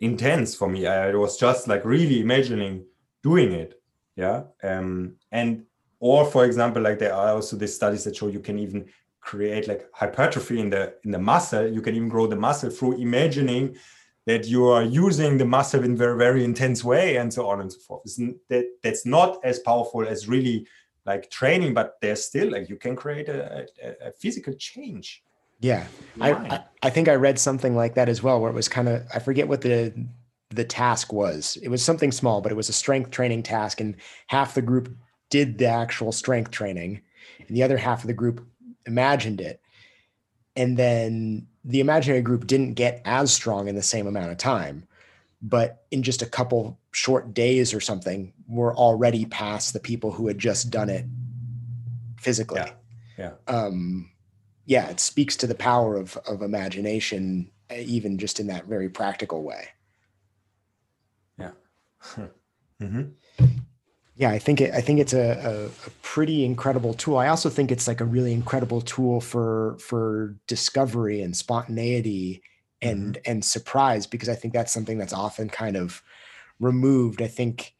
intense 0.00 0.54
for 0.54 0.68
me. 0.68 0.86
I 0.86 1.14
was 1.14 1.38
just 1.38 1.68
like 1.68 1.84
really 1.84 2.20
imagining 2.20 2.84
doing 3.22 3.52
it 3.52 3.80
yeah? 4.16 4.44
Um 4.62 5.16
and 5.30 5.64
or 6.00 6.24
for 6.24 6.46
example 6.46 6.82
like 6.82 6.98
there 6.98 7.14
are 7.14 7.34
also 7.34 7.56
these 7.56 7.74
studies 7.74 8.04
that 8.04 8.16
show 8.16 8.28
you 8.28 8.40
can 8.40 8.58
even 8.58 8.86
create 9.26 9.66
like 9.66 9.88
hypertrophy 9.92 10.60
in 10.60 10.70
the 10.70 10.94
in 11.04 11.10
the 11.10 11.18
muscle. 11.18 11.68
You 11.68 11.82
can 11.82 11.94
even 11.94 12.08
grow 12.08 12.26
the 12.26 12.36
muscle 12.36 12.70
through 12.70 12.94
imagining 13.00 13.76
that 14.24 14.46
you 14.46 14.66
are 14.66 14.82
using 14.82 15.36
the 15.36 15.44
muscle 15.44 15.84
in 15.84 15.96
very 15.96 16.16
very 16.16 16.44
intense 16.44 16.82
way 16.82 17.16
and 17.16 17.32
so 17.32 17.48
on 17.48 17.60
and 17.60 17.70
so 17.70 17.80
forth. 17.80 18.02
That 18.48 18.66
that's 18.82 19.04
not 19.04 19.38
as 19.44 19.58
powerful 19.58 20.06
as 20.06 20.28
really 20.28 20.66
like 21.04 21.30
training 21.30 21.74
but 21.74 21.96
there's 22.00 22.24
still 22.24 22.50
like 22.50 22.68
you 22.68 22.76
can 22.76 22.96
create 22.96 23.28
a, 23.28 23.66
a, 23.82 24.08
a 24.08 24.12
physical 24.12 24.54
change. 24.54 25.22
Yeah. 25.60 25.86
I, 26.20 26.32
I, 26.32 26.64
I 26.82 26.90
think 26.90 27.08
i 27.08 27.14
read 27.14 27.38
something 27.38 27.74
like 27.74 27.94
that 27.94 28.10
as 28.10 28.22
well 28.22 28.40
where 28.40 28.50
it 28.50 28.54
was 28.54 28.68
kind 28.68 28.88
of 28.88 29.02
i 29.14 29.18
forget 29.18 29.48
what 29.48 29.62
the 29.62 29.92
the 30.50 30.64
task 30.64 31.12
was. 31.12 31.58
It 31.60 31.68
was 31.68 31.82
something 31.82 32.12
small 32.12 32.40
but 32.40 32.52
it 32.52 32.60
was 32.60 32.68
a 32.68 32.80
strength 32.82 33.10
training 33.10 33.42
task 33.42 33.80
and 33.80 33.96
half 34.28 34.54
the 34.54 34.62
group 34.62 34.86
did 35.28 35.58
the 35.58 35.66
actual 35.66 36.12
strength 36.12 36.52
training 36.52 37.00
and 37.46 37.56
the 37.56 37.64
other 37.64 37.76
half 37.76 38.02
of 38.02 38.06
the 38.06 38.20
group 38.22 38.46
imagined 38.86 39.40
it. 39.40 39.60
And 40.54 40.76
then 40.76 41.48
the 41.64 41.80
imaginary 41.80 42.22
group 42.22 42.46
didn't 42.46 42.74
get 42.74 43.02
as 43.04 43.32
strong 43.32 43.68
in 43.68 43.74
the 43.74 43.82
same 43.82 44.06
amount 44.06 44.30
of 44.30 44.38
time. 44.38 44.86
But 45.42 45.84
in 45.90 46.02
just 46.02 46.22
a 46.22 46.26
couple 46.26 46.78
short 46.92 47.34
days 47.34 47.74
or 47.74 47.80
something, 47.80 48.32
we're 48.48 48.74
already 48.74 49.26
past 49.26 49.72
the 49.72 49.80
people 49.80 50.12
who 50.12 50.28
had 50.28 50.38
just 50.38 50.70
done 50.70 50.88
it 50.88 51.04
physically. 52.18 52.60
Yeah. 52.60 52.70
Yeah. 53.18 53.32
Um, 53.46 54.10
yeah, 54.64 54.88
it 54.88 55.00
speaks 55.00 55.36
to 55.36 55.46
the 55.46 55.54
power 55.54 55.96
of 55.96 56.16
of 56.26 56.42
imagination, 56.42 57.50
even 57.74 58.18
just 58.18 58.40
in 58.40 58.48
that 58.48 58.66
very 58.66 58.88
practical 58.88 59.42
way. 59.42 59.68
Yeah. 61.38 61.52
mm-hmm 62.80 63.02
yeah, 64.16 64.30
I 64.30 64.38
think 64.38 64.62
it, 64.62 64.72
I 64.72 64.80
think 64.80 64.98
it's 64.98 65.12
a, 65.12 65.32
a, 65.32 65.66
a, 65.66 65.90
pretty 66.00 66.44
incredible 66.44 66.94
tool. 66.94 67.18
I 67.18 67.28
also 67.28 67.50
think 67.50 67.70
it's 67.70 67.86
like 67.86 68.00
a 68.00 68.04
really 68.04 68.32
incredible 68.32 68.80
tool 68.80 69.20
for 69.20 69.76
for 69.78 70.34
discovery 70.46 71.20
and 71.20 71.36
spontaneity 71.36 72.42
and 72.80 73.14
mm-hmm. 73.14 73.30
and 73.30 73.44
surprise 73.44 74.06
because 74.06 74.30
I 74.30 74.34
think 74.34 74.54
that's 74.54 74.72
something 74.72 74.96
that's 74.96 75.12
often 75.12 75.50
kind 75.50 75.76
of 75.76 76.02
removed. 76.60 77.20
I 77.20 77.28
think 77.28 77.74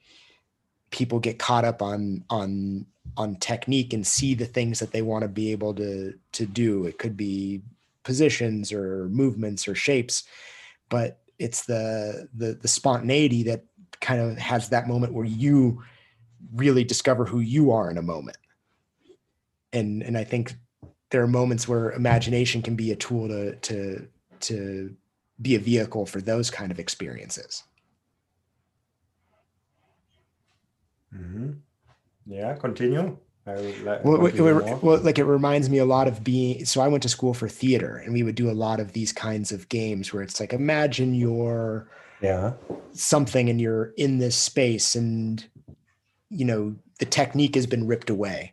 people 0.91 1.18
get 1.18 1.39
caught 1.39 1.64
up 1.64 1.80
on 1.80 2.24
on 2.28 2.84
on 3.16 3.37
technique 3.37 3.95
and 3.95 4.07
see 4.07 4.34
the 4.34 4.45
things 4.45 4.78
that 4.80 4.93
they 4.93 5.03
want 5.03 5.22
to 5.22 5.28
be 5.28 5.53
able 5.53 5.74
to 5.74 6.12
to 6.32 6.45
do. 6.45 6.84
It 6.84 6.99
could 6.99 7.16
be 7.16 7.62
positions 8.03 8.72
or 8.72 9.09
movements 9.09 9.66
or 9.66 9.74
shapes, 9.74 10.24
but 10.91 11.18
it's 11.39 11.64
the 11.64 12.28
the 12.34 12.59
the 12.61 12.68
spontaneity 12.68 13.43
that 13.45 13.64
kind 14.03 14.20
of 14.20 14.37
has 14.37 14.68
that 14.68 14.87
moment 14.87 15.14
where 15.14 15.24
you 15.24 15.82
really 16.55 16.84
discover 16.84 17.24
who 17.24 17.40
you 17.40 17.70
are 17.72 17.90
in 17.90 17.99
a 17.99 18.03
moment. 18.03 18.38
And 19.72 20.03
and 20.03 20.16
I 20.16 20.24
think 20.24 20.55
there 21.11 21.22
are 21.22 21.28
moments 21.28 21.68
where 21.68 21.92
imagination 21.92 22.62
can 22.62 22.76
be 22.76 22.92
a 22.92 22.97
tool 22.97 23.28
to 23.28 23.57
to 23.57 24.09
to 24.40 24.97
be 25.40 25.55
a 25.55 25.59
vehicle 25.59 26.07
for 26.07 26.20
those 26.20 26.51
kind 26.51 26.70
of 26.70 26.78
experiences. 26.78 27.64
Mm-hmm. 31.14 31.53
Yeah, 32.26 32.55
continue. 32.55 33.18
Like, 33.47 34.05
well, 34.05 34.26
it, 34.26 34.82
well, 34.82 35.01
like 35.03 35.20
it 35.20 35.24
reminds 35.24 35.70
me 35.70 35.78
a 35.78 35.84
lot 35.84 36.09
of 36.09 36.24
being. 36.24 36.64
So 36.64 36.80
I 36.80 36.88
went 36.88 37.05
to 37.05 37.09
school 37.09 37.32
for 37.32 37.49
theater, 37.49 37.97
and 37.97 38.12
we 38.12 38.24
would 38.24 38.34
do 38.34 38.51
a 38.51 38.53
lot 38.53 38.80
of 38.80 38.92
these 38.92 39.12
kinds 39.12 39.53
of 39.53 39.68
games 39.68 40.12
where 40.12 40.24
it's 40.24 40.40
like 40.40 40.53
imagine 40.53 41.14
you're 41.14 41.88
yeah 42.20 42.55
something, 42.92 43.49
and 43.49 43.61
you're 43.61 43.92
in 43.97 44.18
this 44.18 44.34
space, 44.34 44.97
and 44.97 45.47
you 46.31 46.45
know 46.45 46.74
the 46.99 47.07
technique 47.07 47.55
has 47.55 47.66
been 47.66 47.87
ripped 47.87 48.11
away 48.11 48.53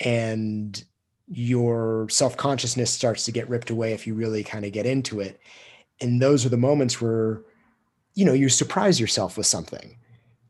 and 0.00 0.84
your 1.28 2.08
self-consciousness 2.10 2.90
starts 2.90 3.24
to 3.24 3.32
get 3.32 3.48
ripped 3.48 3.70
away 3.70 3.92
if 3.92 4.06
you 4.06 4.14
really 4.14 4.44
kind 4.44 4.64
of 4.64 4.72
get 4.72 4.86
into 4.86 5.20
it. 5.20 5.40
And 6.00 6.20
those 6.20 6.44
are 6.44 6.50
the 6.50 6.56
moments 6.56 7.00
where 7.00 7.42
you 8.14 8.24
know 8.24 8.32
you 8.32 8.48
surprise 8.48 9.00
yourself 9.00 9.38
with 9.38 9.46
something 9.46 9.96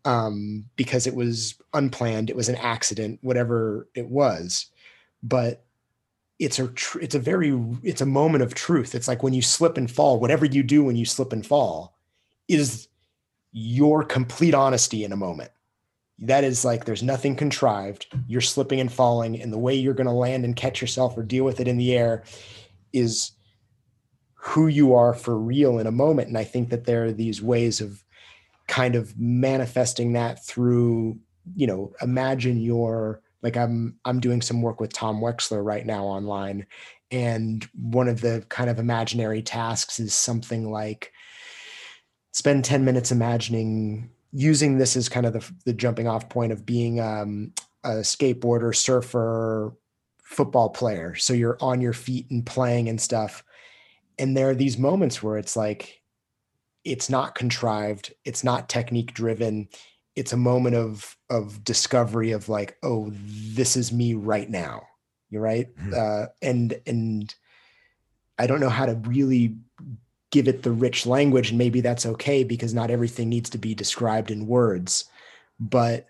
um, 0.05 0.65
because 0.77 1.07
it 1.07 1.15
was 1.15 1.55
unplanned 1.75 2.29
it 2.29 2.37
was 2.37 2.49
an 2.49 2.57
accident 2.57 3.19
whatever 3.23 3.89
it 3.95 4.09
was. 4.09 4.67
But 5.23 5.65
it's 6.41 6.59
a 6.59 6.67
tr- 6.69 6.99
it's 6.99 7.15
a 7.15 7.21
very 7.21 7.57
it's 7.85 8.01
a 8.01 8.07
moment 8.07 8.43
of 8.43 8.55
truth. 8.55 8.95
It's 8.95 9.07
like 9.07 9.23
when 9.23 9.35
you 9.35 9.43
slip 9.43 9.77
and 9.77 9.91
fall 9.91 10.19
whatever 10.19 10.45
you 10.45 10.65
do 10.65 10.83
when 10.83 10.97
you 10.97 11.05
slip 11.05 11.33
and 11.33 11.47
fall 11.47 11.97
is 12.49 12.89
your 13.53 14.03
complete 14.03 14.55
honesty 14.55 15.05
in 15.05 15.13
a 15.13 15.17
moment. 15.17 15.52
That 16.23 16.45
is 16.45 16.65
like 16.65 16.85
there's 16.85 17.03
nothing 17.03 17.37
contrived. 17.37 18.07
You're 18.27 18.41
slipping 18.41 18.81
and 18.81 18.93
falling, 18.93 19.41
and 19.41 19.53
the 19.53 19.59
way 19.59 19.75
you're 19.75 19.95
going 19.95 20.07
to 20.07 20.13
land 20.13 20.45
and 20.45 20.57
catch 20.57 20.81
yourself 20.81 21.17
or 21.17 21.23
deal 21.23 21.45
with 21.45 21.61
it 21.61 21.69
in 21.69 21.79
the 21.79 21.97
air 21.97 22.25
is 22.93 23.33
who 24.35 24.67
you 24.67 24.95
are 24.95 25.15
for 25.15 25.39
real 25.39 25.79
in 25.79 25.87
a 25.87 25.93
moment. 25.93 26.29
And 26.29 26.39
I 26.39 26.45
think 26.45 26.71
that 26.71 26.85
there 26.85 27.05
are 27.05 27.13
these 27.13 27.41
ways 27.43 27.81
of 27.81 28.03
kind 28.67 28.95
of 28.95 29.19
manifesting 29.19 30.13
that 30.13 30.45
through, 30.45 31.19
you 31.55 31.67
know, 31.67 31.93
imagine 32.01 32.61
your 32.61 33.21
like 33.43 33.57
I'm 33.57 33.99
I'm 34.05 34.21
doing 34.21 34.43
some 34.43 34.63
work 34.63 34.81
with 34.81 34.93
Tom 34.93 35.21
Weksler 35.21 35.65
right 35.65 35.85
now 35.85 36.05
online. 36.05 36.67
And 37.11 37.69
one 37.75 38.09
of 38.09 38.21
the 38.21 38.45
kind 38.49 38.71
of 38.71 38.79
imaginary 38.79 39.43
tasks 39.43 40.01
is 40.01 40.15
something 40.15 40.71
like 40.71 41.13
spend 42.33 42.65
10 42.65 42.85
minutes 42.85 43.13
imagining 43.13 44.11
using 44.33 44.79
this 44.79 44.97
as 44.97 45.09
kind 45.09 45.27
of 45.27 45.35
the, 45.35 45.53
the 45.65 45.73
jumping 45.73 46.09
off 46.09 46.29
point 46.29 46.53
of 46.53 46.65
being 46.65 47.01
um, 47.01 47.53
a 47.85 47.97
skateboarder, 47.97 48.75
surfer, 48.75 49.73
football 50.23 50.71
player. 50.71 51.15
So 51.15 51.35
you're 51.35 51.59
on 51.61 51.81
your 51.81 51.93
feet 51.93 52.31
and 52.31 52.45
playing 52.45 52.89
and 52.89 53.01
stuff. 53.01 53.45
And 54.19 54.37
there 54.37 54.49
are 54.51 54.55
these 54.55 54.79
moments 54.79 55.23
where 55.23 55.37
it's 55.37 55.57
like, 55.57 56.01
it's 56.85 57.09
not 57.09 57.35
contrived, 57.35 58.13
it's 58.25 58.43
not 58.43 58.69
technique 58.69 59.15
driven. 59.15 59.69
It's 60.17 60.33
a 60.33 60.37
moment 60.37 60.77
of 60.77 61.17
of 61.31 61.65
discovery 61.65 62.33
of 62.33 62.49
like, 62.49 62.77
oh, 62.83 63.13
this 63.15 63.77
is 63.77 63.93
me 63.93 64.15
right 64.15 64.51
now. 64.51 64.83
You're 65.31 65.43
right. 65.43 65.75
Mm-hmm. 65.77 65.95
Uh, 65.97 66.27
and 66.43 66.81
and 66.87 67.35
I 68.39 68.47
don't 68.47 68.61
know 68.61 68.69
how 68.69 68.87
to 68.87 68.95
really 68.95 69.57
give 70.33 70.49
it 70.49 70.65
the 70.65 70.73
rich 70.73 71.07
language 71.07 71.51
and 71.51 71.59
maybe 71.59 71.81
that's 71.81 72.07
okay 72.07 72.43
because 72.43 72.75
not 72.75 72.91
everything 72.91 73.29
needs 73.29 73.49
to 73.51 73.59
be 73.59 73.75
described 73.75 74.31
in 74.31 74.49
words 74.49 75.05
but 75.61 76.09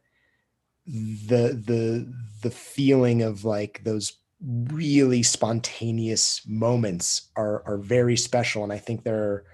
the 0.87 1.61
the 1.67 2.11
the 2.43 2.51
feeling 2.51 3.21
of 3.23 3.45
like 3.45 3.83
those 3.85 4.15
really 4.45 5.23
spontaneous 5.23 6.41
moments 6.47 7.29
are 7.37 7.63
are 7.67 7.77
very 7.77 8.17
special 8.17 8.65
and 8.65 8.73
i 8.73 8.79
think 8.79 9.05
they're 9.05 9.45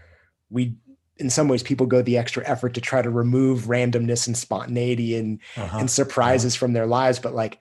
we 0.50 0.76
in 1.16 1.28
some 1.28 1.48
ways 1.48 1.62
people 1.62 1.86
go 1.86 2.00
the 2.00 2.16
extra 2.16 2.46
effort 2.46 2.74
to 2.74 2.80
try 2.80 3.02
to 3.02 3.10
remove 3.10 3.64
randomness 3.64 4.26
and 4.26 4.36
spontaneity 4.36 5.16
and 5.16 5.40
uh-huh. 5.56 5.78
and 5.78 5.90
surprises 5.90 6.54
uh-huh. 6.54 6.60
from 6.60 6.72
their 6.72 6.86
lives 6.86 7.18
but 7.18 7.34
like 7.34 7.58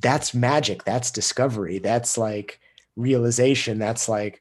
that's 0.00 0.32
magic 0.32 0.84
that's 0.84 1.10
discovery 1.10 1.78
that's 1.78 2.16
like 2.16 2.60
realization 2.94 3.78
that's 3.78 4.08
like 4.08 4.40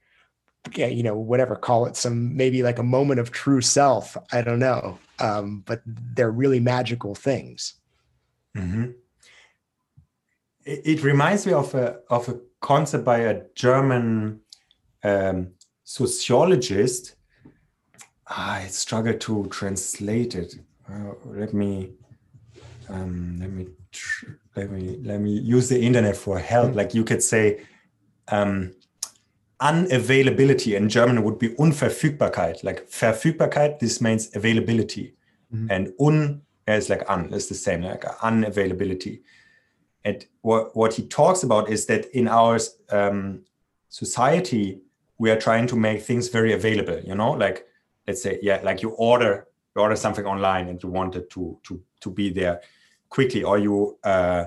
yeah, 0.73 0.87
you 0.87 1.03
know, 1.03 1.15
whatever, 1.15 1.55
call 1.55 1.85
it 1.85 1.95
some 1.95 2.35
maybe 2.35 2.63
like 2.63 2.79
a 2.79 2.83
moment 2.83 3.19
of 3.19 3.31
true 3.31 3.61
self. 3.61 4.17
I 4.31 4.41
don't 4.41 4.59
know. 4.59 4.97
Um, 5.19 5.63
but 5.65 5.81
they're 5.85 6.31
really 6.31 6.59
magical 6.59 7.15
things. 7.15 7.75
Mm-hmm. 8.57 8.91
It, 10.65 10.81
it, 10.85 11.03
reminds 11.03 11.45
me 11.45 11.53
of 11.53 11.73
a 11.75 11.99
of 12.09 12.27
a 12.27 12.39
concept 12.59 13.05
by 13.05 13.19
a 13.19 13.43
German 13.53 14.41
um, 15.03 15.51
sociologist. 15.83 17.15
I 18.27 18.67
struggle 18.67 19.13
to 19.13 19.47
translate 19.51 20.35
it. 20.35 20.55
Uh, 20.89 21.13
let 21.25 21.53
me 21.53 21.91
um, 22.89 23.37
let 23.39 23.51
me 23.51 23.67
tr- 23.91 24.31
let 24.55 24.71
me 24.71 24.99
let 25.03 25.21
me 25.21 25.31
use 25.31 25.69
the 25.69 25.79
internet 25.79 26.17
for 26.17 26.39
help. 26.39 26.69
Mm-hmm. 26.69 26.77
Like 26.77 26.93
you 26.93 27.03
could 27.03 27.23
say. 27.23 27.61
Um, 28.27 28.73
unavailability 29.61 30.75
in 30.75 30.89
German 30.89 31.23
would 31.23 31.39
be 31.39 31.49
Unverfügbarkeit. 31.49 32.63
Like 32.63 32.89
Verfügbarkeit, 32.89 33.79
this 33.79 34.01
means 34.01 34.35
availability. 34.35 35.15
Mm-hmm. 35.53 35.71
And 35.71 35.93
un 35.99 36.41
is 36.67 36.89
like 36.89 37.03
un, 37.09 37.33
is 37.33 37.47
the 37.47 37.55
same, 37.55 37.81
like 37.81 38.03
unavailability. 38.21 39.21
And 40.03 40.25
what, 40.41 40.75
what 40.75 40.93
he 40.93 41.07
talks 41.07 41.43
about 41.43 41.69
is 41.69 41.85
that 41.87 42.05
in 42.13 42.27
our 42.27 42.59
um, 42.89 43.43
society, 43.89 44.81
we 45.17 45.31
are 45.31 45.39
trying 45.39 45.67
to 45.67 45.75
make 45.75 46.01
things 46.01 46.27
very 46.27 46.53
available, 46.53 46.99
you 46.99 47.15
know, 47.15 47.31
like 47.31 47.65
let's 48.05 48.21
say, 48.21 48.37
yeah, 48.41 48.59
like 48.63 48.81
you 48.81 48.89
order, 48.91 49.47
you 49.75 49.81
order 49.81 49.95
something 49.95 50.25
online 50.25 50.67
and 50.67 50.83
you 50.83 50.89
want 50.89 51.15
it 51.15 51.29
to, 51.31 51.57
to, 51.63 51.81
to 52.01 52.09
be 52.09 52.29
there 52.29 52.61
quickly, 53.09 53.43
or 53.43 53.57
you, 53.57 53.97
uh, 54.03 54.45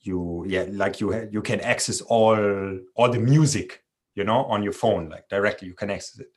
you, 0.00 0.44
yeah, 0.48 0.64
like 0.70 1.00
you, 1.00 1.28
you 1.30 1.42
can 1.42 1.60
access 1.60 2.00
all, 2.00 2.78
all 2.94 3.10
the 3.10 3.18
music 3.18 3.81
you 4.14 4.24
know, 4.24 4.44
on 4.44 4.62
your 4.62 4.72
phone, 4.72 5.08
like 5.08 5.28
directly 5.28 5.68
you 5.68 5.74
can 5.74 5.90
access 5.90 6.20
it. 6.20 6.28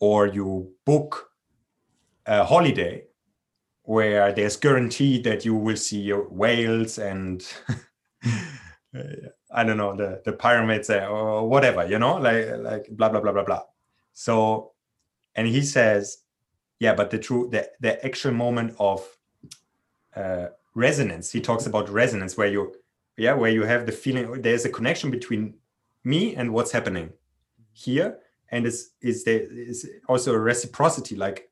Or 0.00 0.26
you 0.26 0.72
book 0.84 1.30
a 2.26 2.44
holiday 2.44 3.04
where 3.82 4.32
there's 4.32 4.56
guaranteed 4.56 5.24
that 5.24 5.44
you 5.44 5.54
will 5.54 5.76
see 5.76 6.00
your 6.00 6.28
whales 6.28 6.98
and 6.98 7.44
I 8.94 9.64
don't 9.64 9.76
know 9.76 9.96
the 9.96 10.22
the 10.24 10.32
pyramids 10.32 10.90
or 10.90 11.48
whatever, 11.48 11.86
you 11.86 11.98
know, 11.98 12.16
like 12.16 12.58
like 12.58 12.86
blah 12.90 13.08
blah 13.08 13.20
blah 13.20 13.32
blah 13.32 13.44
blah. 13.44 13.62
So, 14.12 14.72
and 15.34 15.46
he 15.46 15.62
says, 15.62 16.18
yeah, 16.78 16.94
but 16.94 17.10
the 17.10 17.18
true 17.18 17.48
the 17.50 17.70
the 17.80 18.04
actual 18.04 18.32
moment 18.32 18.76
of 18.78 19.06
uh, 20.14 20.48
resonance. 20.74 21.30
He 21.30 21.40
talks 21.40 21.66
about 21.66 21.88
resonance 21.88 22.36
where 22.36 22.48
you 22.48 22.74
yeah 23.16 23.34
where 23.34 23.50
you 23.50 23.64
have 23.64 23.86
the 23.86 23.92
feeling 23.92 24.40
there's 24.42 24.64
a 24.64 24.70
connection 24.70 25.10
between 25.10 25.54
me 26.04 26.34
and 26.34 26.52
what's 26.52 26.72
happening 26.72 27.12
here. 27.72 28.18
And 28.50 28.66
is 28.66 28.90
is 29.00 29.24
there 29.24 29.40
is 29.50 29.88
also 30.08 30.34
a 30.34 30.38
reciprocity 30.38 31.16
like 31.16 31.50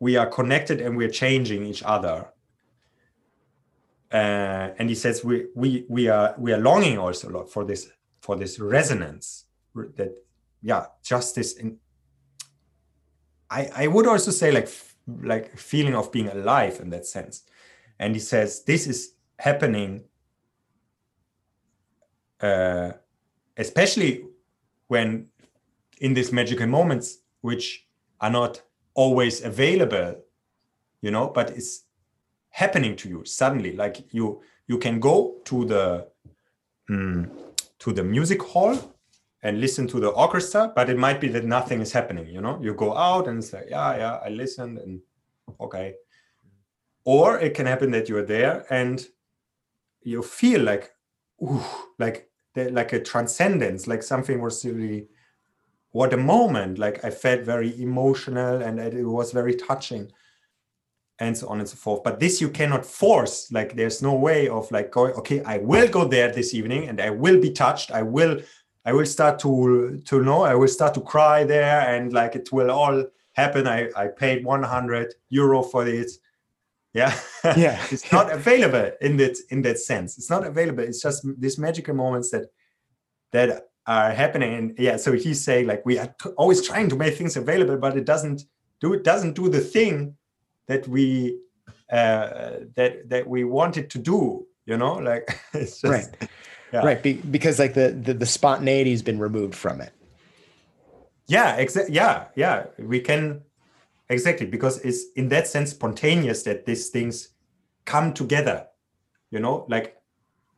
we 0.00 0.16
are 0.16 0.26
connected 0.26 0.80
and 0.80 0.96
we're 0.96 1.10
changing 1.10 1.64
each 1.64 1.82
other. 1.82 2.30
Uh, 4.12 4.70
and 4.78 4.88
he 4.88 4.94
says 4.94 5.24
we 5.24 5.46
we 5.54 5.84
we 5.88 6.08
are 6.08 6.34
we 6.38 6.52
are 6.52 6.58
longing 6.60 6.98
also 6.98 7.28
a 7.28 7.32
lot 7.32 7.50
for 7.50 7.64
this 7.64 7.90
for 8.20 8.36
this 8.36 8.58
resonance 8.58 9.44
that 9.96 10.14
yeah 10.62 10.86
justice 11.02 11.54
in 11.54 11.76
i 13.50 13.68
i 13.74 13.86
would 13.88 14.06
also 14.06 14.30
say 14.30 14.52
like 14.52 14.68
like 15.22 15.56
feeling 15.56 15.94
of 15.94 16.10
being 16.12 16.28
alive 16.28 16.80
in 16.80 16.90
that 16.90 17.06
sense. 17.06 17.42
And 17.98 18.14
he 18.14 18.20
says 18.20 18.64
this 18.64 18.86
is 18.86 19.14
happening 19.38 20.04
uh, 22.40 22.92
especially 23.56 24.24
when 24.88 25.26
in 26.00 26.14
these 26.14 26.32
magical 26.32 26.66
moments 26.66 27.18
which 27.40 27.86
are 28.20 28.30
not 28.30 28.62
always 28.94 29.42
available 29.44 30.16
you 31.00 31.10
know 31.10 31.28
but 31.28 31.50
it's 31.50 31.84
happening 32.54 32.94
to 32.94 33.08
you 33.08 33.24
suddenly. 33.24 33.72
Like 33.74 34.14
you 34.14 34.40
you 34.68 34.78
can 34.78 35.00
go 35.00 35.36
to 35.44 35.64
the 35.64 36.06
mm, 36.88 37.28
to 37.80 37.92
the 37.92 38.04
music 38.04 38.40
hall 38.42 38.94
and 39.42 39.60
listen 39.60 39.86
to 39.88 40.00
the 40.00 40.08
orchestra 40.08 40.72
but 40.74 40.88
it 40.88 40.96
might 40.96 41.20
be 41.20 41.28
that 41.28 41.44
nothing 41.44 41.80
is 41.80 41.92
happening 41.92 42.26
you 42.28 42.40
know? 42.40 42.58
You 42.62 42.72
go 42.74 42.96
out 42.96 43.28
and 43.28 43.44
say 43.44 43.64
yeah 43.68 43.96
yeah 43.96 44.14
i 44.24 44.28
listened 44.28 44.78
and 44.78 45.00
okay. 45.60 45.94
Or 47.04 47.38
it 47.38 47.52
can 47.54 47.66
happen 47.66 47.90
that 47.90 48.08
you're 48.08 48.24
there 48.24 48.64
and 48.70 49.04
you 50.02 50.22
feel 50.22 50.62
like 50.62 50.92
ooh, 51.42 51.60
like 51.98 52.30
like 52.56 52.92
a 52.92 53.00
transcendence, 53.00 53.86
like 53.86 54.02
something 54.02 54.40
was 54.40 54.64
really 54.64 55.08
what 55.92 56.12
a 56.12 56.16
moment. 56.16 56.78
Like 56.78 57.04
I 57.04 57.10
felt 57.10 57.42
very 57.42 57.80
emotional 57.80 58.62
and 58.62 58.80
it 58.80 59.04
was 59.04 59.32
very 59.32 59.54
touching 59.54 60.10
and 61.20 61.36
so 61.36 61.48
on 61.48 61.60
and 61.60 61.68
so 61.68 61.76
forth. 61.76 62.02
But 62.02 62.18
this 62.18 62.40
you 62.40 62.48
cannot 62.48 62.84
force. 62.84 63.50
Like 63.52 63.76
there's 63.76 64.02
no 64.02 64.14
way 64.14 64.48
of 64.48 64.70
like 64.72 64.90
going, 64.90 65.14
okay, 65.14 65.42
I 65.44 65.58
will 65.58 65.88
go 65.88 66.04
there 66.04 66.32
this 66.32 66.54
evening 66.54 66.88
and 66.88 67.00
I 67.00 67.10
will 67.10 67.40
be 67.40 67.50
touched. 67.50 67.90
I 67.92 68.02
will 68.02 68.40
I 68.84 68.92
will 68.92 69.06
start 69.06 69.38
to 69.40 70.02
to 70.04 70.22
know, 70.22 70.42
I 70.42 70.54
will 70.54 70.68
start 70.68 70.94
to 70.94 71.00
cry 71.00 71.44
there 71.44 71.80
and 71.80 72.12
like 72.12 72.34
it 72.34 72.52
will 72.52 72.70
all 72.70 73.04
happen. 73.34 73.66
I, 73.66 73.88
I 73.96 74.08
paid 74.08 74.44
100 74.44 75.14
euro 75.30 75.62
for 75.62 75.84
this 75.84 76.18
yeah. 76.94 77.18
Yeah. 77.56 77.84
It's 77.90 78.10
not 78.12 78.32
available 78.40 78.90
in 79.00 79.16
that 79.18 79.36
in 79.50 79.62
that 79.62 79.78
sense. 79.78 80.16
It's 80.16 80.30
not 80.30 80.46
available. 80.46 80.84
It's 80.84 81.02
just 81.02 81.26
these 81.40 81.58
magical 81.58 81.94
moments 81.94 82.30
that 82.30 82.46
that 83.32 83.68
are 83.86 84.10
happening. 84.12 84.54
And 84.54 84.78
yeah 84.78 84.96
so 84.96 85.12
he's 85.12 85.44
saying 85.44 85.66
like 85.66 85.84
we 85.84 85.98
are 85.98 86.14
always 86.36 86.66
trying 86.66 86.88
to 86.88 86.96
make 86.96 87.16
things 87.16 87.36
available 87.36 87.76
but 87.76 87.96
it 87.96 88.06
doesn't 88.06 88.44
do 88.80 88.94
it 88.94 89.04
doesn't 89.04 89.34
do 89.34 89.48
the 89.48 89.60
thing 89.60 90.16
that 90.68 90.88
we 90.88 91.38
uh 91.92 92.64
that 92.76 93.10
that 93.10 93.26
we 93.28 93.44
wanted 93.44 93.90
to 93.90 93.98
do 93.98 94.46
you 94.66 94.76
know? 94.76 94.94
Like 94.94 95.38
it's 95.52 95.80
just 95.80 95.92
right. 95.92 96.30
yeah. 96.72 96.84
right. 96.84 97.02
Be- 97.02 97.14
because 97.14 97.58
like 97.58 97.74
the, 97.74 97.90
the 97.90 98.14
the 98.14 98.26
spontaneity 98.26 98.90
has 98.90 99.02
been 99.02 99.18
removed 99.18 99.54
from 99.54 99.80
it. 99.80 99.92
Yeah 101.26 101.56
exactly 101.56 101.94
yeah 101.94 102.26
yeah. 102.36 102.66
We 102.78 103.00
can 103.00 103.42
exactly 104.08 104.46
because 104.46 104.78
it's 104.80 105.06
in 105.16 105.28
that 105.28 105.46
sense 105.46 105.70
spontaneous 105.70 106.42
that 106.42 106.66
these 106.66 106.88
things 106.88 107.30
come 107.84 108.12
together 108.12 108.66
you 109.30 109.40
know 109.40 109.66
like 109.68 109.96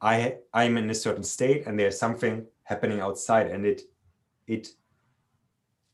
i 0.01 0.37
i'm 0.53 0.77
in 0.77 0.91
a 0.91 0.95
certain 0.95 1.25
state 1.25 1.67
and 1.67 1.79
there's 1.79 1.99
something 1.99 2.45
happening 2.65 3.01
outside 3.01 3.47
and 3.47 3.65
it 3.65 3.83
it 4.47 4.69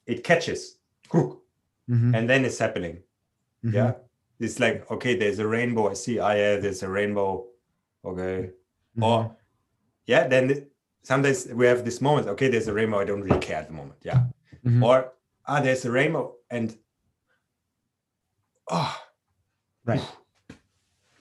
it 0.06 0.24
catches 0.24 0.78
mm-hmm. 1.12 2.14
and 2.14 2.28
then 2.28 2.44
it's 2.44 2.58
happening 2.58 2.98
Mm-hmm. 3.64 3.76
Yeah. 3.76 3.92
It's 4.40 4.58
like, 4.58 4.90
okay, 4.90 5.16
there's 5.16 5.38
a 5.38 5.46
rainbow. 5.46 5.90
I 5.90 5.94
see, 5.94 6.18
ah, 6.18 6.32
yeah, 6.32 6.56
there's 6.56 6.82
a 6.82 6.88
rainbow. 6.88 7.46
Okay. 8.04 8.50
Mm-hmm. 8.96 9.02
Or, 9.02 9.36
yeah, 10.06 10.26
then 10.26 10.66
sometimes 11.02 11.46
we 11.46 11.66
have 11.66 11.84
this 11.84 12.00
moment, 12.00 12.26
okay, 12.28 12.48
there's 12.48 12.68
a 12.68 12.72
rainbow. 12.72 13.00
I 13.00 13.04
don't 13.04 13.22
really 13.22 13.38
care 13.38 13.58
at 13.58 13.68
the 13.68 13.74
moment. 13.74 13.98
Yeah. 14.02 14.24
Mm-hmm. 14.66 14.82
Or, 14.82 15.12
ah, 15.46 15.60
there's 15.60 15.84
a 15.84 15.90
rainbow. 15.90 16.34
And, 16.50 16.76
oh, 18.72 19.00
right. 19.84 20.02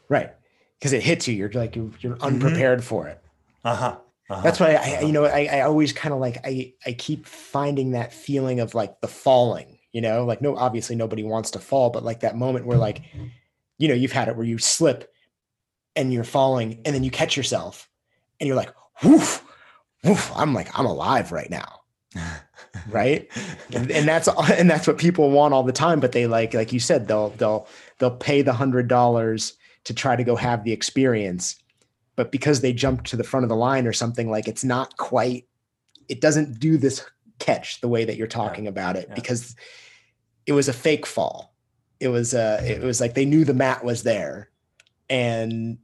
Right. 0.10 0.32
Because 0.80 0.94
it 0.94 1.04
hits 1.04 1.28
you. 1.28 1.36
You're 1.36 1.52
like, 1.52 1.76
you're, 1.76 1.92
you're 2.00 2.16
mm-hmm. 2.16 2.24
unprepared 2.24 2.84
for 2.84 3.08
it. 3.08 3.22
Uh 3.64 3.76
huh. 3.76 3.98
Uh-huh. 4.30 4.42
That's 4.42 4.60
why 4.62 4.76
I, 4.76 5.02
you 5.02 5.12
know, 5.12 5.26
I, 5.26 5.50
I 5.52 5.62
always 5.62 5.92
kind 5.92 6.14
of 6.14 6.22
like 6.22 6.38
I 6.46 6.74
I 6.86 6.94
keep 6.94 7.26
finding 7.26 7.92
that 7.92 8.14
feeling 8.14 8.62
of 8.62 8.74
like 8.74 9.02
the 9.02 9.08
falling, 9.10 9.78
you 9.92 10.00
know, 10.00 10.24
like 10.24 10.42
no, 10.42 10.56
obviously 10.56 10.96
nobody 10.96 11.22
wants 11.22 11.52
to 11.52 11.60
fall, 11.60 11.90
but 11.90 12.04
like 12.04 12.22
that 12.22 12.38
moment 12.38 12.66
where 12.66 12.78
like, 12.78 13.02
you 13.78 13.90
know, 13.90 13.94
you've 13.94 14.14
had 14.14 14.30
it 14.30 14.38
where 14.38 14.46
you 14.46 14.58
slip 14.58 15.12
and 15.98 16.14
you're 16.14 16.24
falling 16.24 16.80
and 16.86 16.96
then 16.96 17.04
you 17.04 17.12
catch 17.12 17.36
yourself 17.36 17.90
and 18.40 18.48
you're 18.48 18.56
like, 18.56 18.74
woof, 19.04 19.44
woof, 20.06 20.32
I'm 20.34 20.54
like, 20.54 20.80
I'm 20.80 20.86
alive 20.86 21.34
right 21.34 21.50
now. 21.50 21.82
right. 22.90 23.28
And, 23.74 23.92
and 23.92 24.08
that's 24.08 24.28
and 24.28 24.70
that's 24.70 24.88
what 24.88 24.98
people 24.98 25.32
want 25.32 25.54
all 25.54 25.64
the 25.64 25.72
time. 25.72 26.00
But 26.00 26.12
they 26.12 26.28
like, 26.28 26.54
like 26.54 26.74
you 26.74 26.80
said, 26.80 27.08
they'll 27.08 27.30
they'll 27.32 27.68
they'll 28.00 28.16
pay 28.16 28.42
the 28.42 28.54
hundred 28.54 28.88
dollars 28.88 29.54
to 29.84 29.94
try 29.94 30.16
to 30.16 30.24
go 30.24 30.36
have 30.36 30.64
the 30.64 30.72
experience 30.72 31.62
but 32.16 32.32
because 32.32 32.62
they 32.62 32.74
jumped 32.74 33.08
to 33.08 33.16
the 33.16 33.24
front 33.24 33.44
of 33.44 33.50
the 33.50 33.56
line 33.56 33.88
or 33.88 33.94
something 33.94 34.30
like 34.30 34.48
it's 34.48 34.64
not 34.64 34.96
quite 34.98 35.48
it 36.08 36.22
doesn't 36.22 36.60
do 36.60 36.78
this 36.78 37.04
catch 37.40 37.82
the 37.82 37.88
way 37.88 38.06
that 38.06 38.18
you're 38.18 38.28
talking 38.28 38.66
yeah. 38.66 38.70
about 38.70 38.96
it 38.96 39.08
yeah. 39.10 39.16
because 39.16 39.56
it 40.46 40.52
was 40.52 40.68
a 40.68 40.74
fake 40.74 41.06
fall 41.06 41.54
it 42.00 42.10
was 42.10 42.34
uh 42.34 42.62
it 42.64 42.82
was 42.82 43.02
like 43.02 43.14
they 43.14 43.26
knew 43.26 43.44
the 43.44 43.54
mat 43.54 43.84
was 43.84 44.04
there 44.04 44.50
and 45.10 45.78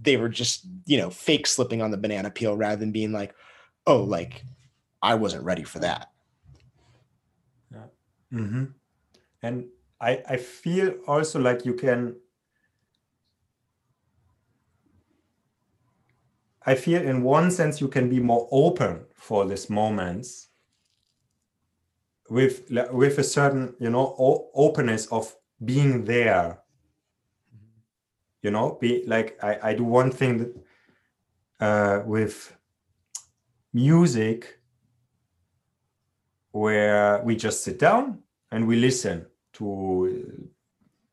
they 0.00 0.16
were 0.16 0.28
just 0.28 0.66
you 0.86 0.98
know 0.98 1.10
fake 1.10 1.46
slipping 1.46 1.80
on 1.80 1.90
the 1.90 1.96
banana 1.96 2.30
peel 2.30 2.56
rather 2.56 2.76
than 2.76 2.92
being 2.92 3.12
like 3.12 3.34
oh 3.86 4.02
like 4.02 4.44
i 5.02 5.14
wasn't 5.14 5.42
ready 5.42 5.62
for 5.64 5.78
that 5.78 6.10
mm-hmm. 8.32 8.64
and 9.42 9.64
i 10.00 10.22
i 10.28 10.36
feel 10.36 10.94
also 11.06 11.38
like 11.38 11.64
you 11.64 11.74
can 11.74 12.14
I 16.66 16.74
feel 16.74 17.02
in 17.02 17.22
one 17.22 17.50
sense 17.50 17.80
you 17.80 17.88
can 17.88 18.08
be 18.10 18.20
more 18.20 18.46
open 18.50 19.06
for 19.14 19.46
these 19.46 19.70
moments 19.70 20.48
with 22.28 22.70
with 22.92 23.18
a 23.18 23.24
certain 23.24 23.74
you 23.80 23.90
know 23.90 24.14
openness 24.54 25.06
of 25.06 25.34
being 25.64 26.04
there 26.04 26.60
you 28.42 28.50
know 28.50 28.78
be 28.80 29.04
like 29.06 29.36
i, 29.42 29.70
I 29.70 29.74
do 29.74 29.84
one 29.84 30.10
thing 30.10 30.38
that, 30.38 30.54
uh, 31.60 32.02
with 32.06 32.56
music 33.72 34.59
where 36.52 37.22
we 37.22 37.36
just 37.36 37.62
sit 37.64 37.78
down 37.78 38.18
and 38.50 38.66
we 38.66 38.76
listen 38.76 39.26
to 39.52 40.48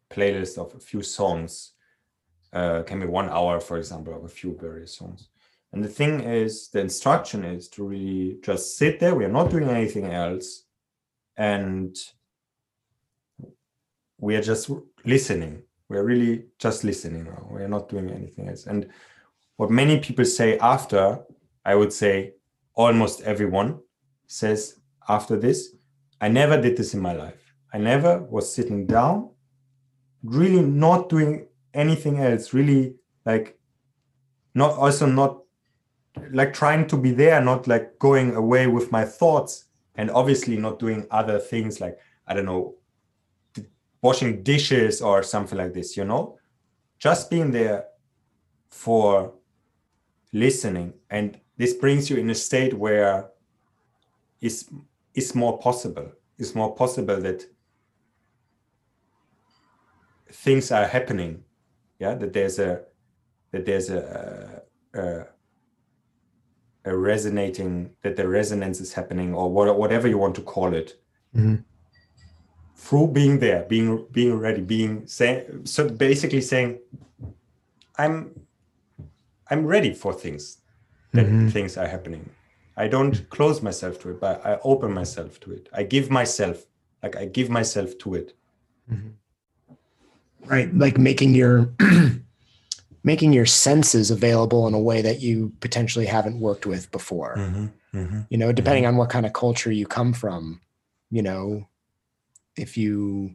playlist 0.09 0.57
of 0.57 0.73
a 0.75 0.79
few 0.79 1.01
songs 1.01 1.73
uh, 2.53 2.81
can 2.83 2.99
be 2.99 3.05
one 3.05 3.29
hour 3.29 3.59
for 3.59 3.77
example 3.77 4.15
of 4.15 4.23
a 4.23 4.29
few 4.29 4.57
various 4.59 4.95
songs 4.95 5.29
and 5.73 5.83
the 5.83 5.89
thing 5.89 6.21
is, 6.21 6.69
the 6.69 6.79
instruction 6.79 7.43
is 7.43 7.67
to 7.69 7.83
really 7.83 8.37
just 8.41 8.77
sit 8.77 8.99
there. 8.99 9.15
We 9.15 9.25
are 9.25 9.31
not 9.31 9.49
doing 9.49 9.69
anything 9.69 10.11
else. 10.11 10.63
And 11.35 11.95
we 14.17 14.35
are 14.35 14.41
just 14.41 14.71
listening. 15.05 15.63
We 15.89 15.97
are 15.97 16.03
really 16.03 16.45
just 16.57 16.83
listening 16.83 17.25
now. 17.25 17.47
We 17.51 17.61
are 17.61 17.67
not 17.67 17.89
doing 17.89 18.09
anything 18.09 18.49
else. 18.49 18.65
And 18.65 18.89
what 19.57 19.69
many 19.69 19.99
people 19.99 20.25
say 20.25 20.57
after, 20.59 21.19
I 21.65 21.75
would 21.75 21.93
say 21.93 22.33
almost 22.73 23.21
everyone 23.21 23.79
says 24.25 24.79
after 25.07 25.37
this, 25.37 25.75
I 26.19 26.27
never 26.29 26.59
did 26.59 26.77
this 26.77 26.93
in 26.93 26.99
my 26.99 27.13
life. 27.13 27.53
I 27.73 27.77
never 27.77 28.23
was 28.23 28.53
sitting 28.53 28.87
down, 28.87 29.29
really 30.23 30.61
not 30.61 31.09
doing 31.09 31.47
anything 31.73 32.19
else, 32.19 32.53
really 32.53 32.95
like 33.25 33.57
not 34.53 34.71
also 34.71 35.05
not 35.05 35.43
like 36.31 36.53
trying 36.53 36.87
to 36.87 36.97
be 36.97 37.11
there, 37.11 37.41
not 37.41 37.67
like 37.67 37.99
going 37.99 38.35
away 38.35 38.67
with 38.67 38.91
my 38.91 39.05
thoughts, 39.05 39.65
and 39.95 40.09
obviously 40.11 40.57
not 40.57 40.79
doing 40.79 41.05
other 41.11 41.39
things 41.39 41.79
like 41.79 41.97
I 42.27 42.33
don't 42.33 42.45
know, 42.45 42.75
washing 44.01 44.43
dishes 44.43 45.01
or 45.01 45.23
something 45.23 45.57
like 45.57 45.73
this. 45.73 45.95
You 45.95 46.05
know, 46.05 46.39
just 46.99 47.29
being 47.29 47.51
there 47.51 47.85
for 48.69 49.33
listening, 50.33 50.93
and 51.09 51.39
this 51.57 51.73
brings 51.73 52.09
you 52.09 52.17
in 52.17 52.29
a 52.29 52.35
state 52.35 52.73
where 52.73 53.29
is 54.41 54.69
is 55.17 55.33
more 55.35 55.57
possible. 55.57 56.11
It's 56.37 56.53
more 56.55 56.73
possible 56.75 57.19
that 57.21 57.43
things 60.31 60.71
are 60.71 60.85
happening. 60.85 61.43
Yeah, 61.99 62.13
that 62.13 62.31
there's 62.31 62.59
a 62.59 62.83
that 63.51 63.65
there's 63.65 63.89
a, 63.89 64.61
a, 64.93 65.25
a 66.85 66.95
resonating 66.95 67.89
that 68.03 68.15
the 68.15 68.27
resonance 68.27 68.79
is 68.79 68.93
happening 68.93 69.33
or 69.33 69.51
what, 69.51 69.77
whatever 69.77 70.07
you 70.07 70.19
want 70.19 70.35
to 70.35 70.41
call 70.41 70.73
it 70.75 71.01
mm-hmm. 71.35 71.55
through 72.75 73.07
being 73.07 73.39
there 73.39 73.63
being 73.63 74.05
being 74.11 74.37
ready 74.37 74.61
being 74.61 75.07
saying 75.07 75.65
so 75.65 75.89
basically 75.89 76.41
saying 76.41 76.77
i'm 77.97 78.31
i'm 79.49 79.65
ready 79.65 79.93
for 79.93 80.13
things 80.13 80.57
that 81.13 81.25
mm-hmm. 81.25 81.47
things 81.47 81.77
are 81.77 81.87
happening 81.87 82.29
i 82.77 82.87
don't 82.87 83.29
close 83.29 83.61
myself 83.61 83.99
to 83.99 84.09
it 84.11 84.19
but 84.19 84.45
i 84.45 84.57
open 84.63 84.93
myself 84.93 85.39
to 85.39 85.51
it 85.51 85.67
i 85.73 85.83
give 85.83 86.09
myself 86.09 86.65
like 87.03 87.15
i 87.17 87.25
give 87.25 87.49
myself 87.49 87.97
to 87.97 88.15
it 88.15 88.33
mm-hmm. 88.91 89.09
right 90.45 90.73
like 90.75 90.97
making 90.97 91.33
your 91.33 91.73
making 93.07 93.31
your 93.31 93.45
senses 93.45 94.11
available 94.11 94.67
in 94.67 94.73
a 94.73 94.79
way 94.79 95.01
that 95.01 95.21
you 95.21 95.53
potentially 95.61 96.05
haven't 96.05 96.41
worked 96.41 96.65
with 96.65 96.91
before. 96.91 97.37
Mm-hmm, 97.37 97.97
mm-hmm, 97.97 98.21
you 98.29 98.37
know, 98.37 98.51
depending 98.51 98.83
mm-hmm. 98.83 98.95
on 98.95 98.97
what 98.97 99.09
kind 99.09 99.25
of 99.25 99.31
culture 99.31 99.71
you 99.71 99.87
come 99.87 100.11
from, 100.11 100.59
you 101.09 101.21
know, 101.21 101.65
if 102.57 102.75
you, 102.75 103.33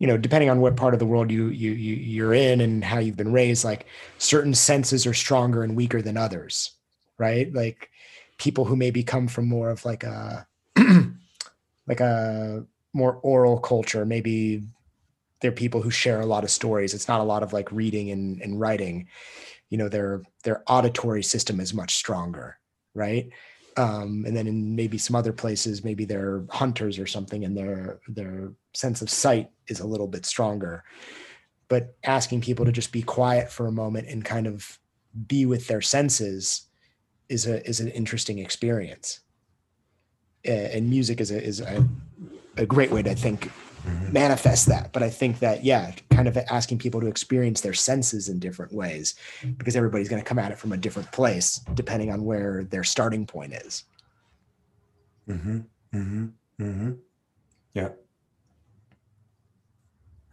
you 0.00 0.08
know, 0.08 0.16
depending 0.16 0.50
on 0.50 0.60
what 0.60 0.74
part 0.74 0.92
of 0.92 0.98
the 0.98 1.06
world 1.06 1.30
you 1.30 1.46
you, 1.50 1.70
you 1.70 1.94
you're 1.94 2.34
in 2.34 2.60
and 2.60 2.82
how 2.82 2.98
you've 2.98 3.16
been 3.16 3.32
raised, 3.32 3.64
like 3.64 3.86
certain 4.18 4.54
senses 4.54 5.06
are 5.06 5.14
stronger 5.14 5.62
and 5.62 5.76
weaker 5.76 6.02
than 6.02 6.16
others, 6.16 6.72
right? 7.16 7.52
Like 7.54 7.89
people 8.40 8.64
who 8.64 8.74
maybe 8.74 9.04
come 9.04 9.28
from 9.28 9.46
more 9.46 9.70
of 9.70 9.84
like 9.84 10.02
a 10.02 10.46
like 11.86 12.00
a 12.00 12.64
more 12.92 13.20
oral 13.22 13.60
culture, 13.60 14.04
maybe 14.04 14.62
they're 15.40 15.52
people 15.52 15.80
who 15.80 15.90
share 15.90 16.20
a 16.20 16.26
lot 16.26 16.42
of 16.42 16.50
stories. 16.50 16.94
It's 16.94 17.08
not 17.08 17.20
a 17.20 17.24
lot 17.24 17.42
of 17.42 17.52
like 17.52 17.70
reading 17.70 18.10
and, 18.10 18.40
and 18.40 18.58
writing. 18.58 19.08
You 19.68 19.78
know, 19.78 19.88
their 19.88 20.22
their 20.42 20.64
auditory 20.66 21.22
system 21.22 21.60
is 21.60 21.74
much 21.74 21.94
stronger, 21.94 22.58
right? 22.94 23.28
Um, 23.76 24.24
and 24.26 24.36
then 24.36 24.46
in 24.46 24.74
maybe 24.74 24.98
some 24.98 25.14
other 25.14 25.32
places, 25.32 25.84
maybe 25.84 26.04
they're 26.04 26.44
hunters 26.50 26.98
or 26.98 27.06
something, 27.06 27.44
and 27.44 27.56
their 27.56 28.00
their 28.08 28.52
sense 28.74 29.02
of 29.02 29.10
sight 29.10 29.50
is 29.68 29.80
a 29.80 29.86
little 29.86 30.08
bit 30.08 30.26
stronger. 30.26 30.82
But 31.68 31.94
asking 32.04 32.40
people 32.40 32.64
to 32.64 32.72
just 32.72 32.90
be 32.90 33.02
quiet 33.02 33.50
for 33.52 33.66
a 33.66 33.72
moment 33.72 34.08
and 34.08 34.24
kind 34.24 34.46
of 34.46 34.78
be 35.26 35.46
with 35.46 35.68
their 35.68 35.80
senses 35.80 36.69
is 37.30 37.46
a 37.46 37.66
is 37.66 37.80
an 37.80 37.88
interesting 37.88 38.38
experience. 38.38 39.20
And 40.44 40.88
music 40.90 41.20
is 41.20 41.30
a 41.30 41.42
is 41.42 41.60
a, 41.60 41.86
a 42.56 42.66
great 42.66 42.90
way 42.90 43.02
to 43.02 43.14
think 43.14 43.50
mm-hmm. 43.86 44.12
manifest 44.12 44.66
that. 44.66 44.92
But 44.92 45.02
I 45.02 45.10
think 45.10 45.38
that, 45.40 45.64
yeah, 45.64 45.92
kind 46.10 46.28
of 46.28 46.36
asking 46.36 46.78
people 46.78 47.00
to 47.00 47.06
experience 47.06 47.60
their 47.60 47.74
senses 47.74 48.28
in 48.28 48.38
different 48.38 48.72
ways 48.72 49.14
because 49.58 49.76
everybody's 49.76 50.08
going 50.08 50.22
to 50.22 50.28
come 50.28 50.38
at 50.38 50.50
it 50.50 50.58
from 50.58 50.72
a 50.72 50.76
different 50.76 51.10
place 51.12 51.60
depending 51.74 52.10
on 52.10 52.24
where 52.24 52.64
their 52.64 52.84
starting 52.84 53.26
point 53.26 53.52
is. 53.52 53.84
Mm-hmm. 55.28 55.58
Mm-hmm. 55.94 56.26
Mm-hmm. 56.60 56.92
Yeah. 57.74 57.88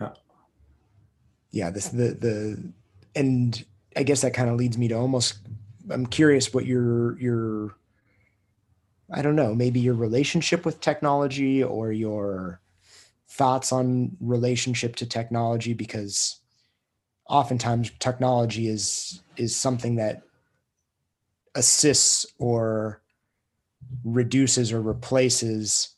Yeah. 0.02 0.14
Yeah. 1.52 1.70
This, 1.70 1.90
the, 1.90 2.14
the, 2.14 2.64
and 3.16 3.66
I 3.96 4.04
guess 4.04 4.22
that 4.22 4.34
kind 4.34 4.50
of 4.50 4.56
leads 4.56 4.78
me 4.78 4.88
to 4.88 4.96
almost, 4.96 5.40
I'm 5.90 6.06
curious 6.06 6.54
what 6.54 6.66
your, 6.66 7.20
your, 7.20 7.76
I 9.12 9.22
don't 9.22 9.36
know, 9.36 9.56
maybe 9.56 9.80
your 9.80 9.94
relationship 9.94 10.66
with 10.66 10.82
technology 10.82 11.64
or 11.64 11.92
your 11.92 12.62
thoughts 13.30 13.72
on 13.72 14.16
relationship 14.20 14.96
to 14.98 15.06
technology 15.06 15.74
because 15.74 16.40
oftentimes 17.30 17.92
technology 18.00 18.68
is 18.68 19.22
is 19.36 19.56
something 19.56 19.98
that 19.98 20.22
assists 21.56 22.26
or 22.40 23.02
reduces 24.06 24.72
or 24.72 24.82
replaces 24.82 25.96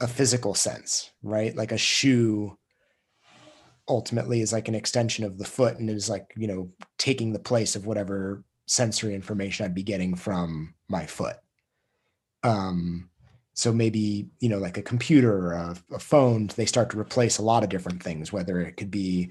a 0.00 0.06
physical 0.06 0.54
sense 0.54 1.10
right? 1.22 1.54
Like 1.56 1.72
a 1.72 1.78
shoe 1.78 2.56
ultimately 3.88 4.40
is 4.40 4.52
like 4.52 4.68
an 4.68 4.74
extension 4.74 5.24
of 5.24 5.38
the 5.38 5.44
foot 5.44 5.78
and 5.78 5.90
is 5.90 6.08
like 6.08 6.32
you 6.36 6.46
know 6.46 6.70
taking 6.98 7.32
the 7.32 7.38
place 7.38 7.74
of 7.74 7.86
whatever 7.86 8.44
sensory 8.70 9.16
information 9.16 9.66
i'd 9.66 9.74
be 9.74 9.82
getting 9.82 10.14
from 10.14 10.72
my 10.88 11.04
foot 11.04 11.36
um 12.44 13.10
so 13.52 13.72
maybe 13.72 14.28
you 14.38 14.48
know 14.48 14.58
like 14.58 14.78
a 14.78 14.82
computer 14.82 15.36
or 15.36 15.52
a, 15.54 15.76
a 15.92 15.98
phone 15.98 16.48
they 16.54 16.64
start 16.64 16.88
to 16.88 16.98
replace 16.98 17.38
a 17.38 17.42
lot 17.42 17.64
of 17.64 17.68
different 17.68 18.00
things 18.00 18.32
whether 18.32 18.60
it 18.60 18.76
could 18.76 18.88
be 18.88 19.28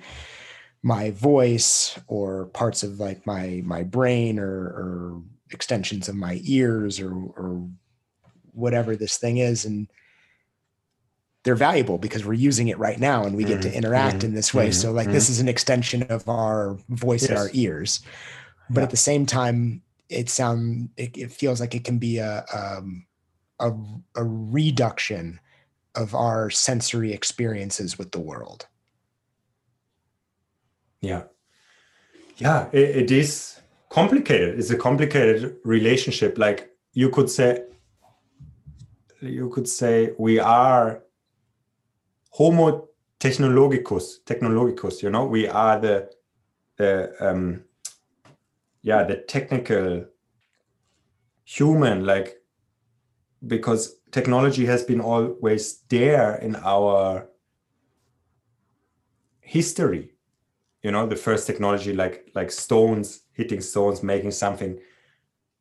my 0.83 1.11
voice 1.11 1.97
or 2.07 2.47
parts 2.47 2.83
of 2.83 2.99
like 2.99 3.25
my 3.25 3.61
my 3.63 3.81
brain 3.81 4.39
or, 4.39 4.51
or 4.51 5.21
extensions 5.51 6.09
of 6.09 6.15
my 6.15 6.41
ears 6.43 6.99
or 6.99 7.13
or 7.13 7.65
whatever 8.51 8.97
this 8.97 9.17
thing 9.17 9.37
is 9.37 9.63
and 9.63 9.87
they're 11.43 11.55
valuable 11.55 11.97
because 11.97 12.25
we're 12.25 12.33
using 12.33 12.67
it 12.67 12.77
right 12.77 12.99
now 12.99 13.23
and 13.23 13.37
we 13.37 13.45
get 13.45 13.61
to 13.61 13.69
mm-hmm. 13.69 13.77
interact 13.77 14.17
mm-hmm. 14.17 14.27
in 14.27 14.33
this 14.33 14.53
way 14.53 14.65
mm-hmm. 14.65 14.73
so 14.73 14.91
like 14.91 15.07
this 15.07 15.25
mm-hmm. 15.25 15.31
is 15.31 15.39
an 15.39 15.47
extension 15.47 16.03
of 16.03 16.27
our 16.27 16.77
voice 16.89 17.21
yes. 17.21 17.29
and 17.29 17.39
our 17.39 17.49
ears 17.53 18.01
but 18.70 18.82
yeah. 18.82 18.84
at 18.84 18.89
the 18.91 18.97
same 18.97 19.26
time 19.26 19.82
it 20.09 20.30
sound 20.30 20.89
it, 20.97 21.17
it, 21.17 21.32
feels 21.32 21.59
like 21.59 21.76
it 21.76 21.84
can 21.84 21.99
be 21.99 22.17
a, 22.17 22.43
um, 22.53 23.05
a 23.59 23.72
a 24.15 24.24
reduction 24.24 25.39
of 25.95 26.15
our 26.15 26.49
sensory 26.49 27.13
experiences 27.13 27.97
with 27.97 28.11
the 28.11 28.20
world. 28.20 28.67
Yeah. 31.01 31.24
Yeah 32.38 32.70
it, 32.72 32.89
it 32.97 33.11
is 33.11 33.59
complicated. 33.89 34.59
It's 34.59 34.70
a 34.70 34.78
complicated 34.78 35.57
relationship. 35.63 36.38
Like 36.38 36.72
you 36.93 37.09
could 37.09 37.30
say 37.30 37.63
you 39.22 39.49
could 39.49 39.67
say 39.67 40.13
we 40.17 40.39
are 40.39 41.03
homo 42.32 42.88
technologicus 43.20 44.24
technologicus 44.26 45.03
you 45.03 45.09
know? 45.09 45.26
We 45.26 45.47
are 45.47 45.80
the 45.80 46.09
the 46.78 47.13
um 47.20 47.63
yeah 48.82 49.03
the 49.03 49.17
technical 49.17 50.05
human 51.43 52.05
like 52.05 52.38
because 53.45 53.95
technology 54.11 54.65
has 54.65 54.84
been 54.84 55.01
always 55.01 55.82
there 55.89 56.36
in 56.36 56.55
our 56.57 57.30
history. 59.41 60.11
You 60.84 60.91
know 60.91 61.07
the 61.07 61.15
first 61.15 61.47
technology 61.47 61.93
like 61.93 62.30
like 62.36 62.51
stones 62.51 63.21
hitting 63.34 63.61
stones 63.61 64.01
making 64.01 64.32
something 64.32 64.80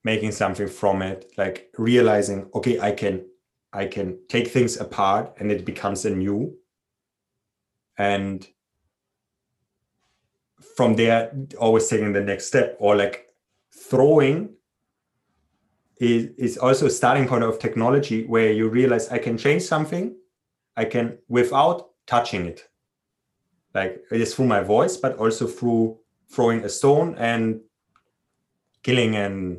making 0.05 0.33
something 0.33 0.69
from 0.69 1.03
it 1.03 1.33
like 1.37 1.71
realizing 1.77 2.49
okay 2.55 2.79
i 2.79 2.93
can 2.93 3.27
i 3.73 3.85
can 3.85 4.17
take 4.29 4.47
things 4.49 4.77
apart 4.77 5.35
and 5.39 5.51
it 5.51 5.65
becomes 5.65 6.05
a 6.05 6.11
new. 6.11 6.55
And 7.97 8.47
from 10.77 10.97
there 10.97 11.33
always 11.59 11.89
taking 11.89 12.13
the 12.13 12.21
next 12.21 12.47
step 12.47 12.77
or 12.79 12.97
like 12.97 13.27
throwing 13.73 14.51
is, 16.01 16.31
is 16.37 16.59
also 16.59 16.87
a 16.87 16.91
starting 16.91 17.27
point 17.27 17.45
of 17.45 17.59
technology 17.59 18.25
where 18.27 18.53
you 18.53 18.69
realize 18.69 19.09
i 19.09 19.19
can 19.19 19.37
change 19.37 19.63
something 19.63 20.17
i 20.77 20.85
can 20.85 21.19
without 21.29 21.91
touching 22.07 22.47
it. 22.47 22.63
Like 23.75 24.03
it 24.11 24.21
is 24.21 24.35
through 24.35 24.47
my 24.47 24.63
voice 24.63 24.97
but 24.97 25.19
also 25.19 25.47
through 25.47 25.99
throwing 26.31 26.65
a 26.65 26.69
stone 26.69 27.15
and 27.19 27.61
killing 28.83 29.15
a 29.15 29.57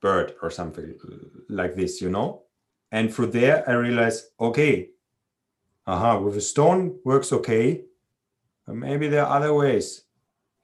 bird 0.00 0.34
or 0.42 0.50
something 0.50 0.94
like 1.48 1.76
this 1.76 2.00
you 2.00 2.10
know? 2.10 2.42
And 2.90 3.14
through 3.14 3.28
there 3.28 3.68
i 3.68 3.72
realized 3.72 4.24
okay 4.40 4.90
aha 5.86 6.18
with 6.18 6.36
a 6.36 6.40
stone 6.40 6.98
works 7.04 7.32
okay. 7.32 7.84
But 8.66 8.76
maybe 8.76 9.08
there 9.08 9.24
are 9.24 9.36
other 9.36 9.54
ways 9.54 10.04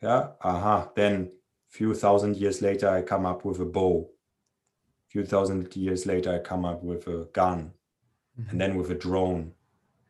yeah 0.04 0.22
aha 0.40 0.88
then 0.94 1.30
few 1.68 1.94
thousand 1.94 2.36
years 2.36 2.58
later 2.62 2.88
i 2.88 3.00
come 3.02 3.24
up 3.26 3.44
with 3.44 3.58
a 3.60 3.70
bow 3.78 4.08
few 5.08 5.24
thousand 5.24 5.74
years 5.76 6.06
later 6.06 6.30
i 6.34 6.38
come 6.38 6.64
up 6.64 6.82
with 6.82 7.06
a 7.08 7.28
gun 7.32 7.72
mm-hmm. 8.38 8.50
and 8.50 8.60
then 8.60 8.76
with 8.76 8.90
a 8.90 8.94
drone 8.94 9.52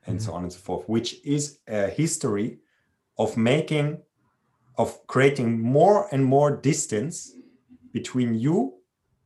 and 0.06 0.18
mm-hmm. 0.18 0.26
so 0.26 0.32
on 0.34 0.42
and 0.42 0.52
so 0.52 0.58
forth, 0.58 0.88
which 0.88 1.16
is 1.24 1.58
a 1.68 1.88
history 1.88 2.58
of 3.18 3.36
making, 3.36 3.98
of 4.76 5.06
creating 5.06 5.60
more 5.60 6.08
and 6.12 6.24
more 6.24 6.50
distance 6.56 7.32
between 7.92 8.34
you 8.34 8.74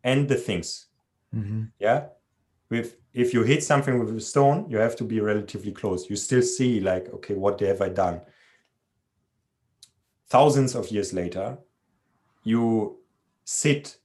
and 0.04 0.28
the 0.28 0.34
things. 0.34 0.86
Mm-hmm. 1.34 1.64
Yeah. 1.78 2.06
With 2.70 2.96
if 3.14 3.32
you 3.32 3.42
hit 3.42 3.64
something 3.64 3.98
with 3.98 4.14
a 4.14 4.20
stone, 4.20 4.66
you 4.68 4.76
have 4.78 4.94
to 4.96 5.04
be 5.04 5.20
relatively 5.20 5.72
close. 5.72 6.08
You 6.08 6.16
still 6.16 6.42
see, 6.42 6.80
like, 6.80 7.08
okay, 7.14 7.34
what 7.34 7.58
have 7.60 7.80
I 7.80 7.88
done? 7.88 8.20
Thousands 10.28 10.74
of 10.74 10.90
years 10.90 11.12
later, 11.12 11.58
you 12.44 12.98
sit 13.44 13.96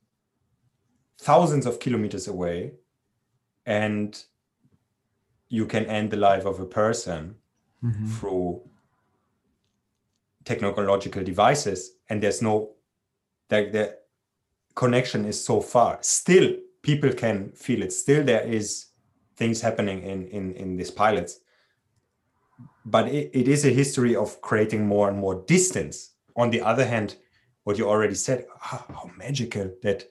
thousands 1.18 1.66
of 1.66 1.80
kilometers 1.80 2.28
away 2.28 2.74
and 3.66 4.24
you 5.50 5.66
can 5.66 5.86
end 5.86 6.12
the 6.12 6.18
life 6.18 6.46
of 6.46 6.60
a 6.60 6.66
person 6.66 7.36
mm-hmm. 7.84 8.08
through 8.08 8.62
technological 10.46 11.24
devices 11.24 11.92
and 12.10 12.22
there's 12.22 12.42
no 12.42 12.72
like 13.50 13.72
the 13.72 13.98
connection 14.76 15.26
is 15.26 15.44
so 15.44 15.62
far. 15.62 16.00
Still 16.02 16.56
people 16.82 17.14
can 17.14 17.52
feel 17.52 17.84
it. 17.84 17.94
Still 17.94 18.24
there 18.24 18.44
is 18.44 18.88
things 19.36 19.62
happening 19.62 20.04
in 20.04 20.28
in 20.28 20.54
in 20.54 20.78
these 20.78 20.92
pilots. 20.92 21.40
But 22.86 23.08
it, 23.08 23.30
it 23.34 23.48
is 23.48 23.66
a 23.66 23.70
history 23.70 24.16
of 24.16 24.42
creating 24.42 24.88
more 24.88 25.08
and 25.10 25.18
more 25.18 25.44
distance 25.48 26.13
on 26.36 26.50
the 26.50 26.62
other 26.62 26.86
hand 26.86 27.16
what 27.64 27.78
you 27.78 27.88
already 27.88 28.16
said 28.16 28.46
how, 28.60 28.84
how 28.90 29.10
magical 29.18 29.72
that 29.82 30.08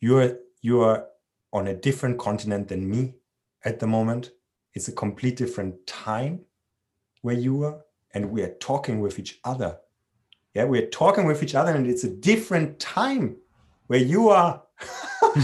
you're 0.00 0.38
you're 0.62 1.06
on 1.52 1.68
a 1.68 1.74
different 1.74 2.18
continent 2.18 2.68
than 2.68 2.88
me 2.88 3.14
at 3.64 3.78
the 3.78 3.86
moment. 3.86 4.30
It's 4.74 4.88
a 4.88 4.92
complete 4.92 5.36
different 5.36 5.86
time 5.86 6.40
where 7.22 7.34
you 7.34 7.64
are 7.64 7.80
and 8.12 8.30
we 8.30 8.42
are 8.42 8.54
talking 8.54 9.00
with 9.00 9.18
each 9.18 9.40
other. 9.44 9.78
Yeah 10.54 10.64
we're 10.64 10.88
talking 10.88 11.26
with 11.26 11.42
each 11.42 11.54
other 11.54 11.72
and 11.72 11.86
it's 11.86 12.04
a 12.04 12.10
different 12.10 12.78
time 12.78 13.36
where 13.86 14.00
you 14.00 14.28
are. 14.28 14.62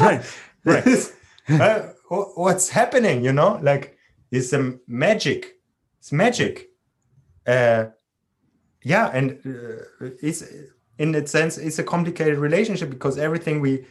Right 0.01 0.25
right. 0.65 1.13
Uh, 1.49 1.81
what's 2.09 2.69
happening 2.69 3.25
you 3.25 3.33
know? 3.33 3.59
Like 3.63 3.99
it's 4.31 4.53
a 4.53 4.79
magic. 4.87 5.57
It's 5.99 6.13
magic. 6.13 6.71
Uh 7.47 7.87
yeah 8.83 9.11
and 9.13 9.39
uh, 9.47 10.07
it's 10.23 10.43
in 10.99 11.13
that 11.13 11.29
sense 11.29 11.59
it's 11.59 11.79
a 11.79 11.85
complicated 11.85 12.39
relationship 12.39 12.91
because 12.91 13.19
everything 13.19 13.61
we 13.61 13.85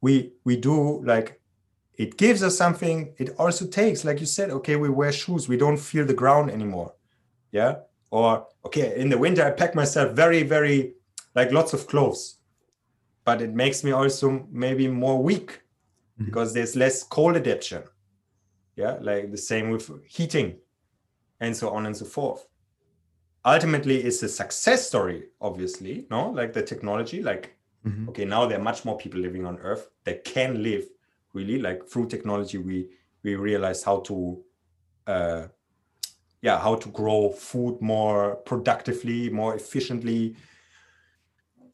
we 0.00 0.32
we 0.44 0.56
do 0.56 1.02
like 1.04 1.40
it 1.94 2.16
gives 2.16 2.42
us 2.42 2.56
something 2.56 3.14
it 3.18 3.30
also 3.38 3.66
takes 3.66 4.04
like 4.04 4.20
you 4.20 4.26
said 4.26 4.50
okay 4.50 4.76
we 4.76 4.88
wear 4.88 5.12
shoes 5.12 5.48
we 5.48 5.56
don't 5.56 5.78
feel 5.78 6.04
the 6.04 6.14
ground 6.14 6.50
anymore. 6.50 6.92
Yeah? 7.52 7.76
Or 8.10 8.46
okay 8.64 8.98
in 9.00 9.08
the 9.08 9.18
winter 9.18 9.44
i 9.44 9.50
pack 9.50 9.74
myself 9.74 10.12
very 10.12 10.42
very 10.42 10.94
like 11.34 11.52
lots 11.52 11.72
of 11.72 11.86
clothes. 11.86 12.38
But 13.24 13.42
it 13.42 13.52
makes 13.52 13.82
me 13.82 13.90
also 13.90 14.46
maybe 14.50 14.86
more 14.88 15.20
weak 15.22 15.50
mm-hmm. 15.50 16.26
because 16.26 16.54
there's 16.54 16.76
less 16.76 17.02
cold 17.02 17.36
adaptation. 17.36 17.82
Yeah? 18.76 18.98
Like 19.00 19.30
the 19.30 19.38
same 19.38 19.70
with 19.70 19.90
heating 20.06 20.58
and 21.40 21.56
so 21.56 21.70
on 21.70 21.86
and 21.86 21.96
so 21.96 22.04
forth 22.04 22.46
ultimately 23.46 24.02
it's 24.02 24.22
a 24.22 24.28
success 24.28 24.86
story 24.88 25.28
obviously 25.40 26.06
no 26.10 26.30
like 26.30 26.52
the 26.52 26.62
technology 26.62 27.22
like 27.22 27.56
mm-hmm. 27.86 28.08
okay 28.08 28.24
now 28.24 28.44
there 28.44 28.58
are 28.58 28.62
much 28.62 28.84
more 28.84 28.98
people 28.98 29.20
living 29.20 29.46
on 29.46 29.56
earth 29.58 29.88
that 30.04 30.24
can 30.24 30.62
live 30.62 30.84
really 31.32 31.58
like 31.58 31.86
through 31.88 32.06
technology 32.08 32.58
we 32.58 32.88
we 33.22 33.36
realize 33.36 33.82
how 33.82 34.00
to 34.00 34.42
uh, 35.06 35.46
yeah 36.42 36.58
how 36.58 36.74
to 36.74 36.88
grow 36.88 37.30
food 37.30 37.80
more 37.80 38.36
productively 38.50 39.30
more 39.30 39.54
efficiently 39.54 40.36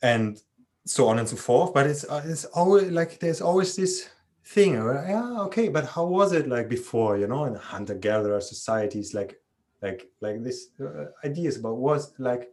and 0.03 0.43
so 0.85 1.09
on 1.09 1.19
and 1.19 1.29
so 1.29 1.37
forth 1.37 1.73
but 1.73 1.87
it's 1.87 2.05
uh, 2.05 2.23
it's 2.27 2.45
always 2.47 2.91
like 2.91 3.19
there's 3.19 3.41
always 3.41 3.77
this 3.77 4.09
thing 4.45 4.73
where, 4.83 5.07
yeah 5.09 5.41
okay 5.41 5.69
but 5.69 5.87
how 5.87 6.05
was 6.05 6.33
it 6.33 6.49
like 6.49 6.69
before 6.69 7.17
you 7.17 7.27
know 7.27 7.45
in 7.45 7.55
hunter 7.55 7.95
gatherer 7.95 8.41
societies 8.41 9.15
like 9.15 9.42
like 9.83 10.09
like 10.21 10.43
this 10.43 10.69
uh, 10.81 11.07
ideas 11.25 11.57
about 11.59 11.77
was 11.77 12.15
like 12.19 12.51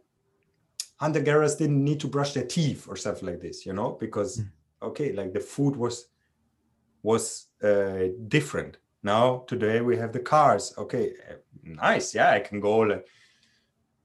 hunter 0.96 1.20
gatherers 1.20 1.56
didn't 1.56 1.82
need 1.82 2.00
to 2.00 2.08
brush 2.08 2.34
their 2.34 2.46
teeth 2.46 2.86
or 2.88 2.96
stuff 2.96 3.22
like 3.22 3.40
this 3.40 3.64
you 3.64 3.72
know? 3.72 3.96
Because 4.00 4.38
mm. 4.38 4.48
okay 4.82 5.12
like 5.12 5.32
the 5.32 5.40
food 5.40 5.76
was 5.76 6.08
was 7.02 7.46
uh, 7.62 8.08
different. 8.28 8.76
Now 9.02 9.44
today 9.46 9.80
we 9.80 9.96
have 9.96 10.12
the 10.12 10.20
cars. 10.20 10.74
Okay 10.76 11.14
nice. 11.62 12.14
Yeah 12.14 12.30
i 12.30 12.40
can 12.40 12.60
go 12.60 12.78
like 12.78 13.06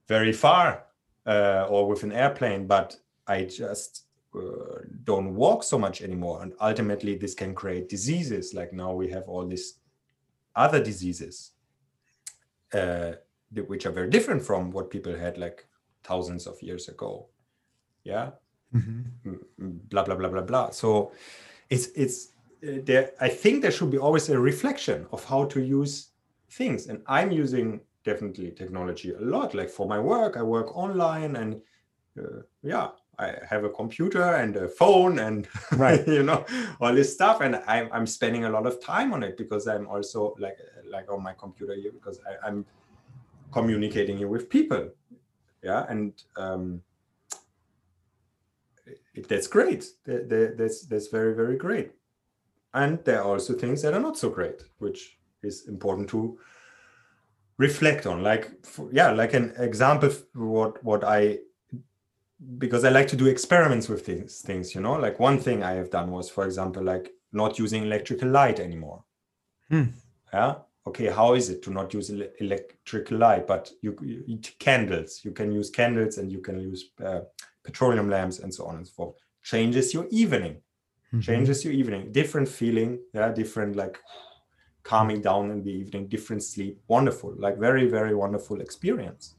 very 0.08 0.32
far 0.32 0.84
uh, 1.26 1.66
or 1.68 1.88
with 1.88 2.04
an 2.04 2.12
airplane 2.12 2.66
but 2.66 2.96
i 3.26 3.44
just 3.44 4.04
uh, 4.34 4.80
don't 5.04 5.34
walk 5.34 5.64
so 5.64 5.78
much 5.78 6.02
anymore. 6.02 6.42
And 6.42 6.52
ultimately 6.60 7.16
this 7.16 7.34
can 7.34 7.54
create 7.54 7.88
diseases. 7.88 8.54
Like 8.54 8.72
now 8.72 8.92
we 8.92 9.08
have 9.08 9.24
all 9.28 9.46
these 9.46 9.78
other 10.54 10.82
diseases 10.82 11.52
uh, 12.76 13.12
which 13.66 13.86
are 13.86 13.92
very 13.92 14.10
different 14.10 14.42
from 14.42 14.70
what 14.70 14.90
people 14.90 15.14
had 15.16 15.38
like 15.38 15.66
thousands 16.02 16.46
of 16.46 16.62
years 16.62 16.88
ago. 16.88 17.28
Yeah. 18.04 18.30
Mm-hmm. 18.74 19.34
Blah 19.90 20.04
blah 20.04 20.16
blah 20.16 20.28
blah 20.28 20.42
blah. 20.42 20.70
So 20.70 21.12
it's 21.70 21.86
it's 21.94 22.32
uh, 22.62 22.80
there. 22.84 23.12
I 23.20 23.28
think 23.28 23.62
there 23.62 23.70
should 23.70 23.90
be 23.90 23.98
always 23.98 24.28
a 24.28 24.38
reflection 24.38 25.06
of 25.12 25.24
how 25.24 25.44
to 25.46 25.60
use 25.60 26.10
things, 26.50 26.86
and 26.86 27.02
I'm 27.06 27.30
using 27.30 27.80
definitely 28.04 28.50
technology 28.52 29.12
a 29.12 29.20
lot. 29.20 29.54
Like 29.54 29.70
for 29.70 29.86
my 29.86 29.98
work, 29.98 30.36
I 30.36 30.42
work 30.42 30.76
online, 30.76 31.36
and 31.36 31.60
uh, 32.18 32.42
yeah, 32.62 32.88
I 33.18 33.34
have 33.48 33.64
a 33.64 33.70
computer 33.70 34.22
and 34.22 34.56
a 34.56 34.68
phone 34.68 35.18
and 35.18 35.48
right. 35.72 36.06
you 36.06 36.22
know 36.22 36.44
all 36.80 36.94
this 36.94 37.12
stuff, 37.12 37.40
and 37.40 37.56
I'm 37.66 37.88
I'm 37.92 38.06
spending 38.06 38.44
a 38.44 38.50
lot 38.50 38.66
of 38.66 38.82
time 38.82 39.12
on 39.12 39.22
it 39.22 39.36
because 39.36 39.66
I'm 39.66 39.88
also 39.88 40.34
like 40.38 40.58
like 40.88 41.10
on 41.10 41.22
my 41.22 41.32
computer 41.32 41.74
here 41.74 41.92
because 41.92 42.20
I, 42.26 42.46
I'm 42.46 42.64
communicating 43.52 44.18
here 44.18 44.28
with 44.28 44.50
people, 44.50 44.90
yeah, 45.62 45.86
and 45.88 46.12
um, 46.36 46.82
it, 49.14 49.28
that's 49.28 49.46
great. 49.46 49.86
That, 50.04 50.28
that, 50.28 50.58
that's 50.58 50.86
that's 50.86 51.08
very 51.08 51.34
very 51.34 51.56
great, 51.56 51.92
and 52.74 53.02
there 53.04 53.22
are 53.22 53.32
also 53.32 53.54
things 53.54 53.82
that 53.82 53.94
are 53.94 54.00
not 54.00 54.18
so 54.18 54.28
great, 54.28 54.62
which 54.78 55.18
is 55.42 55.68
important 55.68 56.08
to 56.10 56.38
reflect 57.58 58.06
on 58.06 58.22
like 58.22 58.50
yeah 58.92 59.10
like 59.10 59.32
an 59.32 59.54
example 59.58 60.10
what 60.34 60.82
what 60.84 61.02
i 61.04 61.38
because 62.58 62.84
I 62.84 62.90
like 62.90 63.08
to 63.08 63.16
do 63.16 63.26
experiments 63.26 63.88
with 63.88 64.04
these 64.06 64.40
things, 64.40 64.74
you 64.74 64.80
know. 64.80 64.94
Like 64.94 65.18
one 65.18 65.38
thing 65.38 65.62
I 65.62 65.72
have 65.72 65.90
done 65.90 66.10
was, 66.10 66.28
for 66.28 66.44
example, 66.44 66.82
like 66.82 67.10
not 67.32 67.58
using 67.58 67.84
electrical 67.84 68.28
light 68.28 68.60
anymore. 68.60 69.04
Hmm. 69.70 69.84
Yeah. 70.32 70.56
Okay. 70.86 71.06
How 71.06 71.34
is 71.34 71.48
it 71.48 71.62
to 71.62 71.70
not 71.70 71.94
use 71.94 72.10
ele- 72.10 72.28
electrical 72.38 73.18
light, 73.18 73.46
but 73.46 73.72
you, 73.80 73.96
you, 74.02 74.38
candles? 74.58 75.20
You 75.24 75.32
can 75.32 75.50
use 75.50 75.70
candles 75.70 76.18
and 76.18 76.30
you 76.30 76.40
can 76.40 76.60
use 76.60 76.90
uh, 77.04 77.20
petroleum 77.64 78.08
lamps 78.08 78.38
and 78.40 78.52
so 78.52 78.66
on 78.66 78.76
and 78.76 78.86
so 78.86 78.92
forth. 78.92 79.16
Changes 79.42 79.94
your 79.94 80.06
evening. 80.10 80.56
Mm-hmm. 81.08 81.20
Changes 81.20 81.64
your 81.64 81.72
evening. 81.72 82.12
Different 82.12 82.48
feeling. 82.48 82.98
Yeah. 83.14 83.30
Different 83.32 83.76
like 83.76 83.98
calming 84.82 85.22
down 85.22 85.50
in 85.50 85.62
the 85.62 85.72
evening. 85.72 86.06
Different 86.08 86.42
sleep. 86.42 86.80
Wonderful. 86.86 87.34
Like 87.38 87.56
very 87.56 87.88
very 87.88 88.14
wonderful 88.14 88.60
experience. 88.60 89.34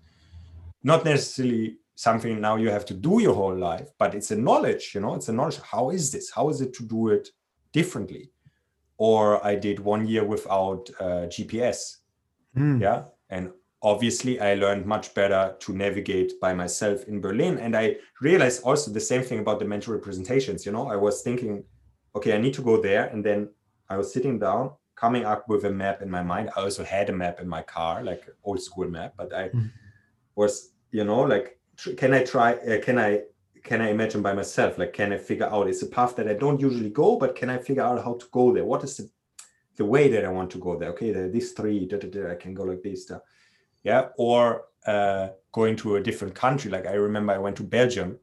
Not 0.84 1.06
necessarily 1.06 1.78
something 1.98 2.40
now 2.40 2.56
you 2.58 2.70
have 2.70 2.86
to 2.86 2.94
do 2.94 3.20
your 3.20 3.34
whole 3.34 3.58
life 3.58 3.90
but 3.98 4.14
it's 4.14 4.30
a 4.30 4.36
knowledge 4.36 4.92
you 4.94 5.02
know 5.02 5.16
it's 5.16 5.30
a 5.30 5.34
knowledge. 5.34 5.60
How 5.64 5.90
is 5.90 6.12
this? 6.12 6.30
How 6.30 6.48
is 6.50 6.62
it 6.62 6.72
to 6.76 6.84
do 6.84 7.10
it 7.10 7.30
differently? 7.74 8.30
Or 9.00 9.44
i 9.44 9.56
did 9.56 9.80
one 9.80 10.08
year 10.08 10.24
without 10.24 10.90
uh, 11.00 11.26
gps 11.34 11.98
mm. 12.56 12.80
yeah? 12.80 13.06
And 13.32 13.52
obviously 13.82 14.40
i 14.40 14.54
learned 14.54 14.86
much 14.86 15.16
better 15.16 15.56
to 15.60 15.74
navigate 15.74 16.40
by 16.40 16.54
myself 16.54 17.04
in 17.06 17.20
berlin. 17.20 17.58
And 17.58 17.76
i 17.76 17.96
realized 18.22 18.62
also 18.64 18.92
the 18.92 19.08
same 19.12 19.24
thing 19.24 19.40
about 19.40 19.58
the 19.58 19.66
mental 19.66 19.92
representations 19.94 20.68
you 20.68 20.72
know? 20.72 20.88
I 20.88 20.98
was 20.98 21.24
thinking 21.24 21.64
okay 22.16 22.36
i 22.36 22.38
need 22.38 22.54
to 22.54 22.62
go 22.62 22.80
there. 22.80 23.06
And 23.08 23.26
then 23.26 23.50
i 23.90 23.98
was 23.98 24.14
sitting 24.14 24.38
down 24.38 24.70
coming 24.96 25.26
up 25.26 25.50
with 25.50 25.66
a 25.66 25.72
map 25.72 26.04
in 26.04 26.12
my 26.12 26.24
mind. 26.24 26.52
I 26.56 26.62
also 26.62 26.84
had 26.84 27.10
a 27.10 27.14
map 27.14 27.40
in 27.40 27.48
my 27.48 27.64
car 27.64 28.04
like 28.04 28.24
old 28.44 28.62
school 28.62 28.88
map 28.88 29.16
but 29.18 29.34
i 29.34 29.50
mm. 29.50 29.72
was 30.36 30.74
you 30.92 31.04
know 31.04 31.22
like 31.22 31.57
can 31.98 32.14
I 32.14 32.24
try? 32.24 32.54
Uh, 32.54 32.82
can 32.82 32.98
I 32.98 33.22
can 33.64 33.82
I 33.82 33.90
imagine 33.90 34.22
by 34.22 34.34
myself? 34.34 34.78
Like, 34.78 34.94
can 34.94 35.12
I 35.12 35.18
figure 35.18 35.46
out? 35.46 35.68
It's 35.68 35.84
a 35.84 35.88
path 35.88 36.16
that 36.16 36.28
I 36.28 36.34
don't 36.34 36.60
usually 36.60 36.90
go, 36.90 37.18
but 37.18 37.36
can 37.36 37.50
I 37.50 37.58
figure 37.58 37.84
out 37.84 38.04
how 38.04 38.14
to 38.16 38.26
go 38.32 38.54
there? 38.54 38.66
What 38.66 38.84
is 38.84 38.98
the 38.98 39.10
the 39.76 39.86
way 39.86 40.10
that 40.10 40.26
I 40.26 40.30
want 40.30 40.50
to 40.52 40.58
go 40.58 40.78
there? 40.78 40.90
Okay, 40.90 41.12
there 41.12 41.26
are 41.26 41.30
these 41.30 41.52
three. 41.52 41.86
Da, 41.86 41.98
da, 41.98 42.10
da, 42.10 42.32
I 42.32 42.36
can 42.36 42.54
go 42.54 42.64
like 42.64 42.82
this. 42.82 43.06
Da. 43.06 43.20
Yeah, 43.84 44.10
or 44.18 44.66
uh, 44.86 45.30
going 45.52 45.76
to 45.78 45.98
a 45.98 46.02
different 46.02 46.34
country. 46.34 46.72
Like 46.72 46.88
I 46.88 46.94
remember, 46.94 47.34
I 47.34 47.38
went 47.38 47.58
to 47.58 47.64
Belgium 47.64 48.18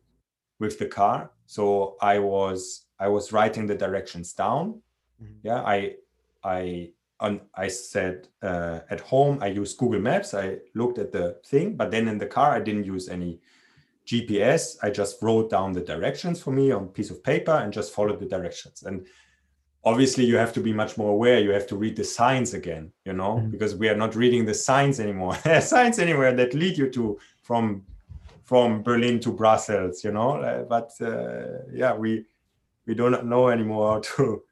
with 0.58 0.78
the 0.78 0.86
car, 0.86 1.30
so 1.46 1.96
I 2.00 2.18
was 2.18 2.86
I 2.98 3.08
was 3.08 3.32
writing 3.32 3.66
the 3.66 3.74
directions 3.74 4.32
down. 4.32 4.82
Mm-hmm. 5.22 5.34
Yeah, 5.42 5.62
I 5.62 5.96
I 6.42 6.90
on 7.20 7.40
I 7.54 7.68
said 7.68 8.28
uh, 8.42 8.80
at 8.90 9.00
home 9.00 9.38
I 9.40 9.48
used 9.48 9.78
Google 9.78 10.00
Maps. 10.00 10.34
I 10.34 10.58
looked 10.74 10.98
at 10.98 11.12
the 11.12 11.38
thing, 11.46 11.76
but 11.76 11.90
then 11.90 12.08
in 12.08 12.18
the 12.18 12.26
car 12.26 12.52
I 12.52 12.60
didn't 12.60 12.84
use 12.84 13.08
any 13.08 13.40
GPS. 14.06 14.76
I 14.82 14.90
just 14.90 15.22
wrote 15.22 15.50
down 15.50 15.72
the 15.72 15.80
directions 15.80 16.42
for 16.42 16.50
me 16.50 16.72
on 16.72 16.88
piece 16.88 17.10
of 17.10 17.22
paper 17.22 17.52
and 17.52 17.72
just 17.72 17.92
followed 17.92 18.20
the 18.20 18.26
directions. 18.26 18.82
And 18.82 19.06
obviously 19.84 20.24
you 20.24 20.36
have 20.36 20.52
to 20.54 20.60
be 20.60 20.72
much 20.72 20.96
more 20.96 21.10
aware. 21.10 21.40
You 21.40 21.50
have 21.50 21.66
to 21.68 21.76
read 21.76 21.96
the 21.96 22.04
signs 22.04 22.54
again, 22.54 22.92
you 23.04 23.12
know, 23.12 23.36
mm-hmm. 23.36 23.50
because 23.50 23.74
we 23.74 23.88
are 23.88 23.96
not 23.96 24.14
reading 24.14 24.44
the 24.44 24.54
signs 24.54 25.00
anymore. 25.00 25.34
signs 25.60 25.98
anywhere 25.98 26.32
that 26.34 26.54
lead 26.54 26.78
you 26.78 26.90
to 26.90 27.18
from 27.42 27.84
from 28.44 28.82
Berlin 28.82 29.20
to 29.20 29.32
Brussels, 29.32 30.04
you 30.04 30.12
know. 30.12 30.66
But 30.68 30.92
uh, 31.00 31.64
yeah, 31.72 31.94
we 31.94 32.24
we 32.86 32.94
don't 32.94 33.24
know 33.26 33.48
anymore 33.48 33.94
how 33.94 34.00
to 34.00 34.42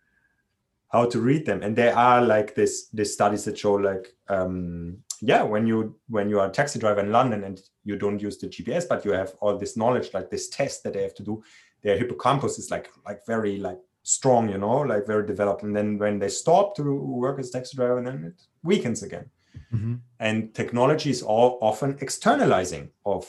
how 0.92 1.06
to 1.06 1.20
read 1.20 1.46
them. 1.46 1.62
And 1.62 1.74
there 1.74 1.96
are 1.96 2.22
like 2.22 2.54
this 2.54 2.88
this 2.92 3.12
studies 3.12 3.44
that 3.44 3.58
show 3.58 3.74
like 3.74 4.14
um 4.28 4.98
yeah 5.20 5.42
when 5.42 5.66
you 5.66 5.96
when 6.08 6.28
you 6.28 6.40
are 6.40 6.48
a 6.48 6.52
taxi 6.52 6.78
driver 6.80 7.00
in 7.00 7.12
london 7.12 7.44
and 7.44 7.60
you 7.84 7.96
don't 7.96 8.20
use 8.20 8.38
the 8.38 8.48
gps 8.48 8.88
but 8.88 9.04
you 9.04 9.12
have 9.12 9.32
all 9.40 9.56
this 9.56 9.76
knowledge 9.76 10.12
like 10.12 10.28
this 10.30 10.48
test 10.48 10.82
that 10.82 10.94
they 10.94 11.02
have 11.02 11.14
to 11.14 11.22
do 11.22 11.40
their 11.82 11.96
hippocampus 11.96 12.58
is 12.58 12.70
like 12.70 12.88
like 13.06 13.24
very 13.26 13.58
like 13.58 13.78
strong 14.02 14.48
you 14.48 14.58
know 14.58 14.78
like 14.80 15.06
very 15.06 15.26
developed. 15.26 15.62
And 15.62 15.74
then 15.74 15.98
when 15.98 16.18
they 16.18 16.28
stop 16.28 16.74
to 16.76 16.82
work 16.94 17.38
as 17.38 17.50
taxi 17.50 17.76
driver 17.76 18.02
then 18.02 18.24
it 18.24 18.42
weakens 18.62 19.02
again. 19.02 19.30
Mm-hmm. 19.70 19.96
and 20.18 20.54
technology 20.54 21.10
is 21.10 21.22
all 21.22 21.58
often 21.60 21.98
externalizing 22.00 22.88
of 23.04 23.26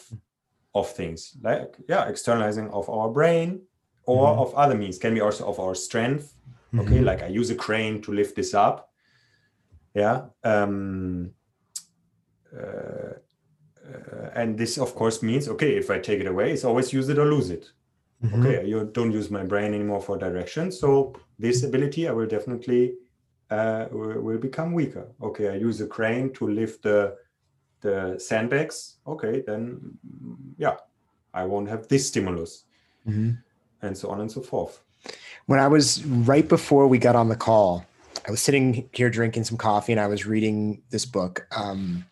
of 0.73 0.89
things. 0.89 1.37
Like 1.41 1.75
yeah 1.87 2.07
externalizing 2.07 2.69
of 2.71 2.89
our 2.89 3.09
brain 3.09 3.61
or 4.05 4.27
mm-hmm. 4.27 4.41
of 4.41 4.55
other 4.55 4.75
means. 4.75 4.97
Can 4.97 5.13
be 5.13 5.21
also 5.21 5.47
of 5.47 5.59
our 5.59 5.75
strength 5.75 6.33
mm-hmm. 6.73 6.87
okay 6.87 7.01
like 7.01 7.23
i 7.23 7.27
use 7.27 7.49
a 7.49 7.55
crane 7.55 8.01
to 8.01 8.11
lift 8.11 8.35
this 8.35 8.53
up 8.53 8.91
yeah 9.93 10.25
um, 10.43 11.31
uh, 12.55 13.13
uh, 13.85 14.29
and 14.35 14.57
this 14.57 14.77
of 14.77 14.95
course 14.95 15.21
means 15.21 15.47
okay 15.47 15.75
if 15.75 15.89
i 15.89 15.99
take 15.99 16.19
it 16.19 16.27
away 16.27 16.51
it's 16.51 16.63
always 16.63 16.91
use 16.93 17.09
it 17.09 17.17
or 17.17 17.25
lose 17.25 17.49
it 17.49 17.71
mm-hmm. 18.23 18.39
okay 18.39 18.65
you 18.67 18.89
don't 18.93 19.11
use 19.11 19.29
my 19.29 19.43
brain 19.43 19.73
anymore 19.73 20.01
for 20.01 20.17
direction 20.17 20.71
so 20.71 21.13
this 21.37 21.63
ability 21.63 22.07
i 22.07 22.11
will 22.11 22.27
definitely 22.27 22.95
uh, 23.49 23.85
will, 23.91 24.21
will 24.21 24.37
become 24.37 24.73
weaker 24.73 25.07
okay 25.21 25.49
i 25.49 25.55
use 25.55 25.79
a 25.81 25.87
crane 25.87 26.31
to 26.33 26.47
lift 26.47 26.81
the 26.83 27.15
the 27.81 28.17
sandbags 28.17 28.97
okay 29.05 29.43
then 29.45 29.79
yeah 30.57 30.75
i 31.33 31.43
won't 31.43 31.67
have 31.67 31.87
this 31.87 32.07
stimulus 32.07 32.63
mm-hmm. 33.07 33.31
and 33.81 33.97
so 33.97 34.09
on 34.09 34.21
and 34.21 34.31
so 34.31 34.41
forth 34.41 34.82
when 35.45 35.59
I 35.59 35.67
was 35.67 36.03
right 36.05 36.47
before 36.47 36.87
we 36.87 36.97
got 36.97 37.15
on 37.15 37.29
the 37.29 37.35
call, 37.35 37.85
I 38.27 38.31
was 38.31 38.41
sitting 38.41 38.89
here 38.93 39.09
drinking 39.09 39.43
some 39.43 39.57
coffee 39.57 39.91
and 39.91 39.99
I 39.99 40.07
was 40.07 40.25
reading 40.25 40.81
this 40.89 41.05
book. 41.05 41.45
Um, 41.55 42.05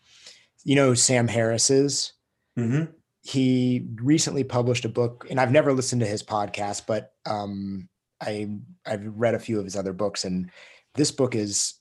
you 0.64 0.76
know, 0.76 0.94
Sam 0.94 1.28
Harris's. 1.28 2.12
Mm-hmm. 2.58 2.92
He 3.22 3.86
recently 3.96 4.44
published 4.44 4.84
a 4.84 4.88
book, 4.88 5.26
and 5.30 5.40
I've 5.40 5.52
never 5.52 5.72
listened 5.72 6.00
to 6.00 6.06
his 6.06 6.22
podcast, 6.22 6.86
but 6.86 7.12
um, 7.24 7.88
I 8.20 8.48
I've 8.84 9.06
read 9.06 9.34
a 9.34 9.38
few 9.38 9.58
of 9.58 9.64
his 9.64 9.76
other 9.76 9.92
books, 9.92 10.24
and 10.24 10.50
this 10.94 11.12
book 11.12 11.36
is 11.36 11.74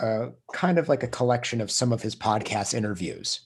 uh, 0.00 0.28
kind 0.54 0.78
of 0.78 0.88
like 0.88 1.02
a 1.02 1.08
collection 1.08 1.60
of 1.60 1.70
some 1.70 1.92
of 1.92 2.02
his 2.02 2.16
podcast 2.16 2.72
interviews. 2.72 3.40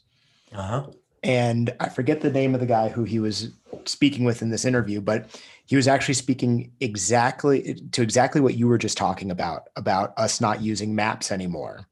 Uh-huh. 0.52 0.86
And 1.22 1.74
I 1.80 1.88
forget 1.88 2.20
the 2.20 2.30
name 2.30 2.54
of 2.54 2.60
the 2.60 2.66
guy 2.66 2.88
who 2.88 3.04
he 3.04 3.18
was 3.18 3.50
speaking 3.84 4.24
with 4.24 4.40
in 4.40 4.50
this 4.50 4.64
interview, 4.64 5.00
but 5.00 5.28
he 5.70 5.76
was 5.76 5.86
actually 5.86 6.14
speaking 6.14 6.72
exactly 6.80 7.76
to 7.92 8.02
exactly 8.02 8.40
what 8.40 8.56
you 8.56 8.66
were 8.66 8.76
just 8.76 8.98
talking 8.98 9.30
about 9.30 9.68
about 9.76 10.12
us 10.18 10.40
not 10.40 10.60
using 10.60 10.96
maps 10.96 11.30
anymore. 11.30 11.86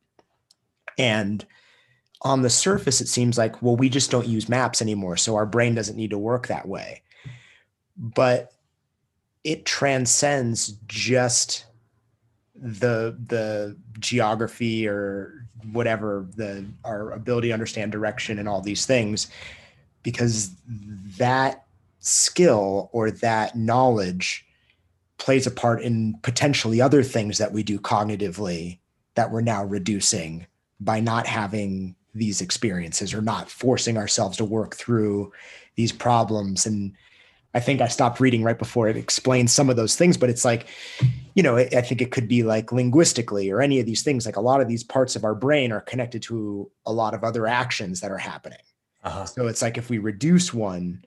And 0.99 1.47
on 2.23 2.43
the 2.43 2.51
surface 2.51 3.01
it 3.01 3.07
seems 3.07 3.39
like 3.39 3.63
well 3.63 3.77
we 3.77 3.89
just 3.89 4.11
don't 4.11 4.27
use 4.27 4.49
maps 4.49 4.83
anymore 4.83 5.17
so 5.17 5.37
our 5.37 5.47
brain 5.47 5.77
doesn't 5.77 5.95
need 5.97 6.11
to 6.11 6.19
work 6.19 6.49
that 6.49 6.67
way. 6.67 7.03
But 7.97 8.51
it 9.45 9.65
transcends 9.65 10.77
just 10.89 11.67
the 12.57 13.17
the 13.29 13.77
geography 14.01 14.89
or 14.89 15.47
whatever 15.71 16.27
the 16.35 16.67
our 16.85 17.13
ability 17.13 17.49
to 17.49 17.55
understand 17.55 17.93
direction 17.93 18.41
and 18.41 18.49
all 18.49 18.61
these 18.61 18.87
things 18.87 19.29
because 20.03 20.51
that 21.17 21.68
skill 22.01 22.91
or 22.93 23.11
that 23.11 23.57
knowledge 23.57 24.45
plays 25.19 25.47
a 25.47 25.51
part 25.51 25.83
in 25.83 26.15
potentially 26.23 26.81
other 26.81 27.03
things 27.03 27.39
that 27.39 27.53
we 27.53 27.63
do 27.63 27.79
cognitively 27.79 28.79
that 29.15 29.31
we're 29.31 29.41
now 29.41 29.65
reducing 29.65 30.47
by 30.81 31.01
not 31.01 31.27
having 31.27 31.97
these 32.15 32.41
experiences 32.41 33.13
or 33.13 33.21
not 33.21 33.51
forcing 33.51 33.97
ourselves 33.97 34.37
to 34.37 34.45
work 34.45 34.77
through 34.77 35.33
these 35.75 35.93
problems 35.93 36.67
and 36.67 36.95
I 37.55 37.61
think 37.61 37.81
I 37.81 37.89
stopped 37.89 38.21
reading 38.21 38.43
right 38.43 38.59
before 38.59 38.89
it 38.89 38.97
explains 38.97 39.53
some 39.53 39.71
of 39.71 39.77
those 39.77 39.97
things, 39.97 40.17
but 40.17 40.29
it's 40.29 40.45
like, 40.45 40.67
you 41.35 41.43
know, 41.43 41.57
I 41.57 41.81
think 41.81 42.03
it 42.03 42.13
could 42.13 42.29
be 42.29 42.43
like 42.43 42.73
linguistically 42.73 43.51
or 43.51 43.63
any 43.63 43.81
of 43.81 43.87
these 43.87 44.03
things. 44.03 44.27
Like 44.27 44.37
a 44.37 44.41
lot 44.43 44.61
of 44.61 44.69
these 44.69 44.85
parts 44.85 45.17
of 45.17 45.25
our 45.25 45.35
brain 45.35 45.73
are 45.73 45.81
connected 45.81 46.23
to 46.25 46.71
a 46.85 46.93
lot 46.93 47.15
of 47.15 47.25
other 47.25 47.47
actions 47.47 48.01
that 48.01 48.11
are 48.11 48.19
happening. 48.19 48.59
Uh-huh. 49.03 49.25
So 49.25 49.47
it's 49.47 49.63
like 49.63 49.79
if 49.79 49.89
we 49.89 49.99
reduce 49.99 50.53
one, 50.53 51.05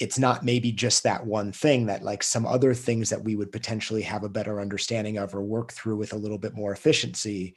it's 0.00 0.18
not 0.18 0.42
maybe 0.42 0.72
just 0.72 1.02
that 1.02 1.24
one 1.26 1.52
thing 1.52 1.86
that 1.86 2.02
like 2.02 2.22
some 2.22 2.46
other 2.46 2.72
things 2.72 3.10
that 3.10 3.22
we 3.22 3.36
would 3.36 3.52
potentially 3.52 4.00
have 4.00 4.24
a 4.24 4.30
better 4.30 4.58
understanding 4.58 5.18
of 5.18 5.34
or 5.34 5.42
work 5.42 5.72
through 5.72 5.96
with 5.96 6.14
a 6.14 6.16
little 6.16 6.38
bit 6.38 6.54
more 6.54 6.72
efficiency 6.72 7.54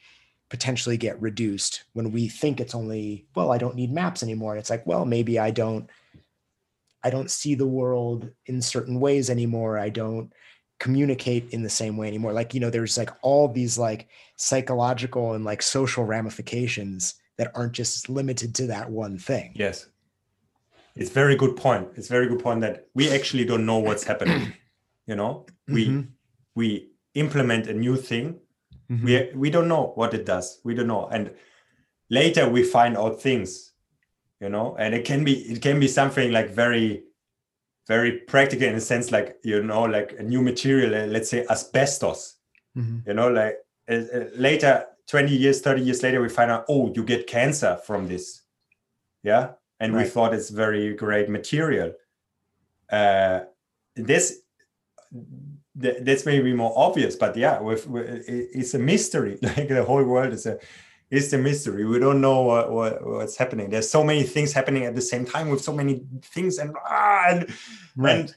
potentially 0.49 0.97
get 0.97 1.19
reduced 1.21 1.85
when 1.93 2.11
we 2.11 2.27
think 2.27 2.59
it's 2.59 2.75
only 2.75 3.25
well 3.33 3.51
i 3.51 3.57
don't 3.57 3.75
need 3.75 3.91
maps 3.91 4.21
anymore. 4.21 4.51
And 4.51 4.59
it's 4.59 4.69
like 4.69 4.85
well 4.85 5.05
maybe 5.05 5.39
i 5.39 5.49
don't 5.49 5.89
i 7.03 7.09
don't 7.09 7.31
see 7.31 7.55
the 7.55 7.65
world 7.65 8.29
in 8.45 8.61
certain 8.61 8.99
ways 8.99 9.29
anymore. 9.29 9.79
I 9.79 9.89
don't 9.89 10.31
communicate 10.79 11.51
in 11.51 11.63
the 11.63 11.69
same 11.69 11.95
way 11.95 12.07
anymore. 12.07 12.33
Like 12.33 12.53
you 12.53 12.59
know 12.59 12.69
there's 12.69 12.97
like 12.97 13.09
all 13.21 13.47
these 13.47 13.77
like 13.77 14.09
psychological 14.35 15.33
and 15.33 15.45
like 15.45 15.61
social 15.61 16.03
ramifications 16.03 17.15
that 17.37 17.51
aren't 17.55 17.73
just 17.73 18.09
limited 18.09 18.53
to 18.55 18.67
that 18.67 18.91
one 18.91 19.17
thing. 19.17 19.53
Yes 19.55 19.87
it's 20.95 21.09
very 21.09 21.35
good 21.35 21.55
point. 21.55 21.89
It's 21.95 22.07
very 22.07 22.27
good 22.27 22.39
point 22.39 22.61
that 22.61 22.87
we 22.93 23.09
actually 23.09 23.45
don't 23.45 23.65
know 23.65 23.79
what's 23.79 24.03
happening 24.03 24.53
you 25.05 25.15
know? 25.15 25.45
We 25.67 25.87
mm-hmm. 25.87 26.09
we 26.55 26.91
implement 27.13 27.67
a 27.67 27.73
new 27.73 27.95
thing. 27.95 28.39
Mm-hmm. 28.91 29.05
we 29.05 29.31
we 29.35 29.49
don't 29.49 29.67
know 29.67 29.93
what 29.95 30.13
it 30.13 30.25
does. 30.25 30.59
We 30.63 30.75
don't 30.75 30.87
know. 30.87 31.07
And 31.07 31.31
later 32.09 32.49
we 32.49 32.63
find 32.63 32.97
out 32.97 33.21
things 33.21 33.71
you 34.39 34.49
know? 34.49 34.75
And 34.77 34.93
it 34.93 35.05
can 35.05 35.23
be 35.23 35.33
it 35.51 35.61
can 35.61 35.79
be 35.79 35.87
something 35.87 36.31
like 36.31 36.49
very 36.49 37.03
very 37.87 38.19
practical 38.19 38.67
in 38.67 38.75
a 38.75 38.81
sense 38.81 39.11
like 39.11 39.37
you 39.43 39.61
know 39.63 39.83
like 39.83 40.15
a 40.17 40.23
new 40.23 40.41
material 40.41 41.07
let's 41.07 41.29
say 41.29 41.45
asbestos. 41.49 42.37
Mm-hmm. 42.77 43.07
you 43.07 43.13
know 43.13 43.29
like 43.29 43.57
uh, 43.87 43.93
uh, 43.93 44.25
later 44.35 44.85
20 45.07 45.35
years 45.35 45.61
30 45.61 45.81
years 45.81 46.01
later 46.01 46.21
we 46.21 46.29
find 46.29 46.49
out 46.49 46.65
oh 46.69 46.91
you 46.95 47.03
get 47.03 47.27
cancer 47.27 47.79
from 47.85 48.07
this. 48.07 48.41
Yeah 49.23 49.51
and 49.83 49.93
right. 49.93 50.03
we 50.03 50.09
thought 50.09 50.33
it's 50.33 50.49
very 50.49 50.95
great 50.95 51.29
material. 51.29 51.93
Uh, 52.89 53.41
this 53.95 54.39
may 56.25 56.39
be 56.39 56.53
more 56.53 56.73
obvious 56.75 57.15
but 57.15 57.35
yeah 57.35 57.59
with, 57.59 57.87
with, 57.87 58.23
it's 58.27 58.73
a 58.73 58.79
mystery. 58.79 59.37
Like 59.41 59.67
the 59.67 59.83
whole 59.83 60.03
world 60.03 60.33
is 60.33 60.45
a 60.45 60.57
is 61.11 61.33
a 61.33 61.37
mystery. 61.37 61.85
We 61.85 61.99
don't 61.99 62.21
know 62.21 62.41
what, 62.41 62.71
what, 62.71 63.05
what's 63.05 63.37
happening. 63.37 63.69
There's 63.69 63.87
so 63.87 64.03
many 64.03 64.23
things 64.23 64.51
happening 64.51 64.85
at 64.85 64.95
the 64.95 65.01
same 65.01 65.25
time 65.25 65.49
with 65.49 65.61
so 65.61 65.71
many 65.71 66.03
things 66.23 66.57
and 66.57 66.75
ah, 66.85 67.25
and, 67.29 67.53
right. 67.95 68.33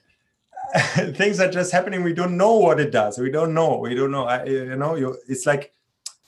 and 0.96 1.16
things 1.20 1.40
are 1.40 1.50
just 1.50 1.72
happening. 1.72 2.02
We 2.02 2.12
don't 2.12 2.36
know 2.36 2.56
what 2.56 2.80
it 2.80 2.90
does. 2.90 3.18
We 3.18 3.30
don't 3.30 3.54
know. 3.54 3.78
We 3.78 3.94
don't 3.94 4.10
know. 4.10 4.24
I, 4.24 4.44
you 4.44 4.76
know 4.76 4.96
you, 4.96 5.16
it's 5.28 5.46
like 5.46 5.72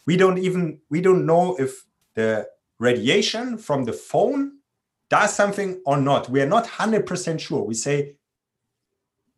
we 0.06 0.16
don't 0.16 0.38
even 0.38 0.80
we 0.90 1.00
don't 1.00 1.26
know 1.26 1.56
if 1.58 1.84
the 2.14 2.48
radiation 2.78 3.58
from 3.58 3.84
the 3.84 3.92
phone 3.92 4.57
does 5.10 5.34
something 5.34 5.80
or 5.86 5.96
not. 5.96 6.28
We 6.28 6.40
are 6.40 6.46
not 6.46 6.66
100% 6.66 7.40
sure. 7.40 7.62
We 7.62 7.74
say 7.74 8.16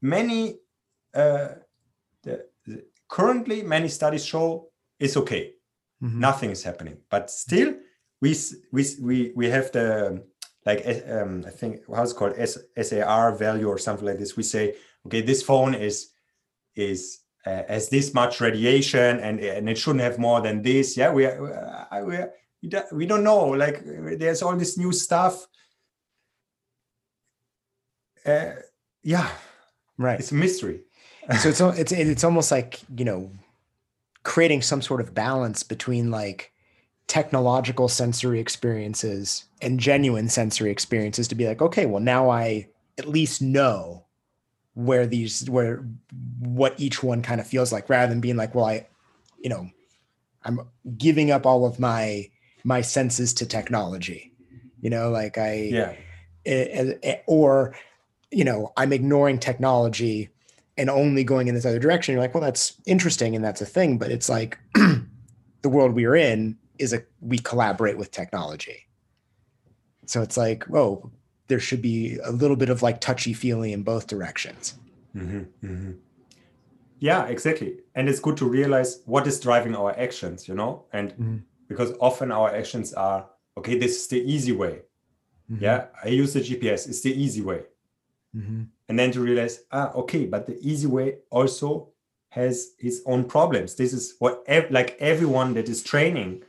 many, 0.02 0.58
uh, 1.14 1.48
the, 2.22 2.46
the, 2.66 2.84
currently, 3.08 3.62
many 3.62 3.88
studies 3.88 4.24
show 4.24 4.68
it's 4.98 5.16
okay. 5.16 5.54
Mm-hmm. 6.02 6.20
Nothing 6.20 6.50
is 6.50 6.62
happening. 6.62 6.98
But 7.10 7.30
still, 7.30 7.74
we, 8.20 8.36
we, 8.72 8.86
we, 9.00 9.32
we 9.34 9.48
have 9.48 9.72
the, 9.72 10.24
like, 10.66 10.84
um, 11.08 11.44
I 11.46 11.50
think, 11.50 11.80
how's 11.94 12.12
it 12.12 12.16
called? 12.16 12.34
S, 12.36 12.58
SAR 12.80 13.34
value 13.34 13.68
or 13.68 13.78
something 13.78 14.06
like 14.06 14.18
this. 14.18 14.36
We 14.36 14.42
say, 14.42 14.74
okay, 15.06 15.22
this 15.22 15.42
phone 15.42 15.74
is, 15.74 16.10
is, 16.74 17.20
uh, 17.46 17.62
has 17.68 17.88
this 17.88 18.12
much 18.12 18.40
radiation 18.40 19.20
and, 19.20 19.40
and 19.40 19.68
it 19.70 19.78
shouldn't 19.78 20.04
have 20.04 20.18
more 20.18 20.42
than 20.42 20.60
this. 20.60 20.96
Yeah, 20.96 21.10
we 21.12 21.24
are, 21.24 22.04
we 22.04 22.16
are 22.16 22.32
we 22.92 23.06
don't 23.06 23.24
know 23.24 23.46
like 23.46 23.82
there's 24.18 24.42
all 24.42 24.56
this 24.56 24.76
new 24.76 24.92
stuff 24.92 25.46
uh, 28.26 28.52
yeah, 29.02 29.30
right. 29.98 30.20
It's 30.20 30.32
a 30.32 30.34
mystery. 30.34 30.80
so 31.38 31.48
it's 31.48 31.60
it's 31.60 31.92
it's 31.92 32.24
almost 32.24 32.50
like 32.50 32.80
you 32.96 33.04
know 33.04 33.30
creating 34.22 34.62
some 34.62 34.82
sort 34.82 35.00
of 35.00 35.14
balance 35.14 35.62
between 35.62 36.10
like 36.10 36.52
technological 37.06 37.88
sensory 37.88 38.38
experiences 38.38 39.44
and 39.60 39.80
genuine 39.80 40.28
sensory 40.28 40.70
experiences 40.70 41.26
to 41.26 41.34
be 41.34 41.46
like 41.46 41.60
okay 41.60 41.84
well 41.84 42.00
now 42.00 42.30
i 42.30 42.68
at 42.98 43.08
least 43.08 43.42
know 43.42 44.04
where 44.74 45.06
these 45.06 45.48
where 45.50 45.84
what 46.38 46.78
each 46.78 47.02
one 47.02 47.20
kind 47.20 47.40
of 47.40 47.46
feels 47.46 47.72
like 47.72 47.88
rather 47.88 48.08
than 48.08 48.20
being 48.20 48.36
like 48.36 48.54
well 48.54 48.66
i 48.66 48.86
you 49.40 49.50
know 49.50 49.68
i'm 50.44 50.60
giving 50.96 51.30
up 51.32 51.46
all 51.46 51.66
of 51.66 51.80
my 51.80 52.28
my 52.62 52.80
senses 52.80 53.34
to 53.34 53.44
technology 53.44 54.32
you 54.80 54.88
know 54.88 55.10
like 55.10 55.36
i 55.36 55.68
yeah 55.72 55.94
it, 56.44 56.68
it, 56.68 56.98
it, 57.02 57.24
or 57.26 57.74
you 58.30 58.44
know, 58.44 58.72
I'm 58.76 58.92
ignoring 58.92 59.38
technology 59.38 60.28
and 60.76 60.88
only 60.88 61.24
going 61.24 61.48
in 61.48 61.54
this 61.54 61.66
other 61.66 61.78
direction. 61.78 62.12
You're 62.12 62.22
like, 62.22 62.34
well, 62.34 62.42
that's 62.42 62.80
interesting 62.86 63.34
and 63.34 63.44
that's 63.44 63.60
a 63.60 63.66
thing, 63.66 63.98
but 63.98 64.10
it's 64.10 64.28
like 64.28 64.58
the 64.74 65.68
world 65.68 65.92
we 65.92 66.04
are 66.06 66.16
in 66.16 66.56
is 66.78 66.92
a 66.92 67.02
we 67.20 67.38
collaborate 67.38 67.98
with 67.98 68.10
technology. 68.10 68.86
So 70.06 70.22
it's 70.22 70.36
like, 70.36 70.64
oh, 70.74 71.10
there 71.48 71.60
should 71.60 71.82
be 71.82 72.18
a 72.24 72.32
little 72.32 72.56
bit 72.56 72.70
of 72.70 72.82
like 72.82 73.00
touchy 73.00 73.32
feely 73.32 73.72
in 73.72 73.82
both 73.82 74.06
directions. 74.06 74.74
Mm-hmm, 75.14 75.66
mm-hmm. 75.66 75.92
Yeah, 77.00 77.26
exactly. 77.26 77.78
And 77.94 78.08
it's 78.08 78.20
good 78.20 78.36
to 78.38 78.48
realize 78.48 79.00
what 79.06 79.26
is 79.26 79.40
driving 79.40 79.74
our 79.74 79.98
actions, 79.98 80.46
you 80.46 80.54
know, 80.54 80.84
and 80.92 81.12
mm-hmm. 81.12 81.36
because 81.68 81.92
often 82.00 82.30
our 82.30 82.54
actions 82.54 82.92
are 82.94 83.28
okay. 83.58 83.78
This 83.78 83.96
is 83.96 84.06
the 84.08 84.20
easy 84.20 84.52
way. 84.52 84.82
Mm-hmm. 85.50 85.64
Yeah, 85.64 85.86
I 86.04 86.08
use 86.08 86.34
the 86.34 86.40
GPS. 86.40 86.88
It's 86.88 87.00
the 87.00 87.12
easy 87.12 87.40
way. 87.40 87.62
Mm-hmm. 88.36 88.62
And 88.88 88.98
then 88.98 89.12
to 89.12 89.20
realize, 89.20 89.60
ah, 89.72 89.92
okay, 89.92 90.26
but 90.26 90.46
the 90.46 90.58
easy 90.60 90.86
way 90.86 91.18
also 91.30 91.90
has 92.30 92.72
its 92.78 93.00
own 93.06 93.24
problems. 93.24 93.74
This 93.74 93.92
is 93.92 94.14
what, 94.18 94.42
ev- 94.46 94.70
like 94.70 94.96
everyone 95.00 95.54
that 95.54 95.68
is 95.68 95.82
training 95.82 96.42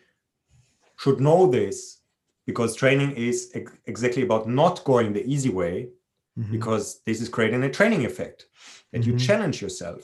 should 0.98 1.20
know 1.20 1.48
this 1.48 2.00
because 2.46 2.76
training 2.76 3.12
is 3.12 3.52
ex- 3.56 3.72
exactly 3.86 4.24
about 4.24 4.48
not 4.48 4.84
going 4.84 5.14
the 5.14 5.26
easy 5.26 5.50
way 5.50 5.90
mm-hmm. 6.38 6.52
because 6.52 7.02
this 7.06 7.22
is 7.22 7.30
creating 7.30 7.64
a 7.64 7.70
training 7.70 8.06
effect 8.06 8.46
that 8.92 9.02
mm-hmm. 9.02 9.12
you 9.12 9.18
challenge 9.18 9.62
yourself. 9.62 10.04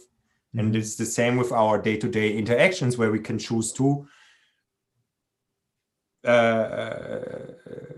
And 0.54 0.70
mm-hmm. 0.70 0.78
it's 0.78 0.96
the 0.96 1.06
same 1.06 1.38
with 1.38 1.52
our 1.52 1.80
day 1.80 1.98
to 1.98 2.08
day 2.08 2.36
interactions 2.36 2.98
where 2.98 3.12
we 3.12 3.20
can 3.20 3.38
choose 3.38 3.72
to, 3.74 4.08
uh, 6.26 6.30
uh 6.30 7.46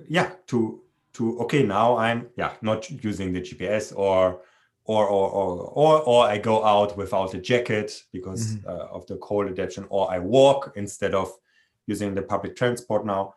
yeah, 0.08 0.32
to 0.48 0.82
to 1.20 1.38
okay 1.40 1.64
now 1.64 1.98
i'm 1.98 2.28
yeah. 2.38 2.54
not 2.62 2.90
using 3.04 3.34
the 3.34 3.42
gps 3.42 3.86
or 3.96 4.42
or 4.86 5.04
or 5.08 5.30
or 5.30 5.50
or, 5.82 5.94
or 6.12 6.26
i 6.26 6.38
go 6.38 6.64
out 6.64 6.96
without 6.98 7.34
a 7.34 7.42
jacket 7.52 7.90
because 8.14 8.56
mm-hmm. 8.56 8.70
uh, 8.70 8.96
of 8.98 9.06
the 9.08 9.18
cold 9.18 9.46
adaptation 9.48 9.86
or 9.90 10.10
i 10.12 10.18
walk 10.18 10.72
instead 10.76 11.14
of 11.14 11.28
using 11.88 12.16
the 12.16 12.22
public 12.22 12.56
transport 12.56 13.06
now 13.06 13.34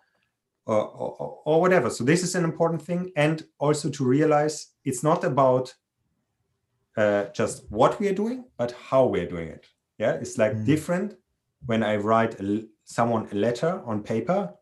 or, 0.65 0.85
or, 0.85 1.41
or 1.45 1.61
whatever. 1.61 1.91
So 1.91 2.05
this 2.05 2.23
is 2.23 2.37
an 2.37 2.45
important 2.45 2.83
thing. 2.83 3.11
And 3.17 3.43
also 3.59 3.91
to 3.91 4.05
realize 4.05 4.69
it's 4.85 5.03
not 5.03 5.25
about 5.25 5.75
uh, 6.97 7.25
just 7.35 7.65
what 7.69 7.99
we 7.99 8.07
are 8.07 8.15
doing 8.15 8.45
but 8.59 8.71
how 8.91 9.07
we 9.07 9.19
are 9.21 9.27
doing 9.27 9.49
it. 9.49 9.67
Yeah? 9.99 10.13
It's 10.13 10.39
like 10.39 10.53
mm-hmm. 10.53 10.67
different 10.67 11.17
when 11.67 11.83
i 11.83 11.97
write 11.97 12.41
a, 12.41 12.65
someone 12.85 13.29
a 13.33 13.35
letter 13.35 13.83
on 13.87 14.03
paper 14.03 14.53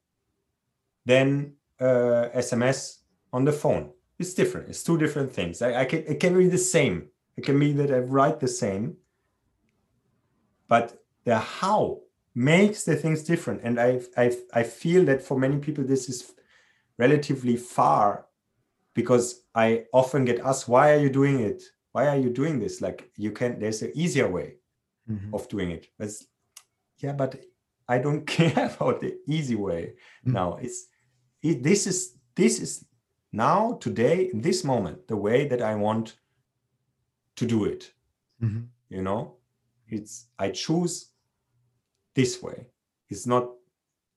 then 1.07 1.55
uh, 1.81 2.29
sms 2.37 2.99
on 3.33 3.45
the 3.45 3.53
phone. 3.53 3.91
It's 4.19 4.35
different. 4.35 4.69
It's 4.69 4.83
two 4.83 4.99
different 4.99 5.33
things. 5.33 5.63
I, 5.63 5.83
I 5.83 5.85
can 5.85 6.05
it 6.07 6.21
can 6.21 6.37
be 6.37 6.49
the 6.49 6.59
same. 6.59 7.09
It 7.37 7.45
can 7.45 7.59
be 7.59 7.73
that 7.73 7.91
I 7.91 7.99
write 7.99 8.41
the 8.41 8.49
same, 8.49 8.97
but 10.69 11.03
the 11.25 11.39
how 11.39 12.01
makes 12.35 12.85
the 12.85 12.97
things 12.97 13.23
different. 13.25 13.63
And 13.63 13.81
I 13.81 14.01
I 14.17 14.37
I 14.53 14.63
feel 14.63 15.05
that 15.07 15.23
for 15.23 15.39
many 15.39 15.59
people 15.59 15.85
this 15.85 16.09
is 16.09 16.33
relatively 16.99 17.57
far 17.57 18.27
because 18.95 19.43
I 19.55 19.85
often 19.93 20.25
get 20.25 20.41
asked, 20.41 20.69
why 20.69 20.93
are 20.93 20.99
you 20.99 21.11
doing 21.11 21.41
it? 21.41 21.63
Why 21.93 22.07
are 22.09 22.17
you 22.19 22.31
doing 22.31 22.59
this? 22.59 22.81
Like 22.81 23.11
you 23.17 23.33
can 23.33 23.59
there's 23.59 23.83
an 23.83 23.93
easier 23.95 24.29
way 24.29 24.57
mm-hmm. 25.11 25.35
of 25.35 25.49
doing 25.49 25.71
it. 25.71 25.87
Yeah, 26.99 27.13
but 27.13 27.41
I 27.89 27.99
don't 27.99 28.27
care 28.39 28.71
about 28.75 29.01
the 29.01 29.17
easy 29.27 29.57
way 29.57 29.95
mm-hmm. 30.25 30.33
now. 30.33 30.57
It's 30.57 30.87
it, 31.43 31.63
this 31.63 31.87
is 31.87 32.17
this 32.37 32.61
is 32.61 32.85
now, 33.33 33.79
today, 33.81 34.29
in 34.33 34.41
this 34.41 34.65
moment, 34.65 35.07
the 35.07 35.17
way 35.17 35.47
that 35.47 35.63
I 35.63 35.75
want 35.75 36.17
to 37.37 37.47
do 37.47 37.65
it. 37.65 37.93
Mm-hmm. 38.43 38.63
You 38.89 39.03
know, 39.03 39.37
it's 39.89 40.27
I 40.39 40.51
choose 40.51 41.11
this 42.15 42.43
way. 42.43 42.67
It's 43.09 43.27
not. 43.27 43.51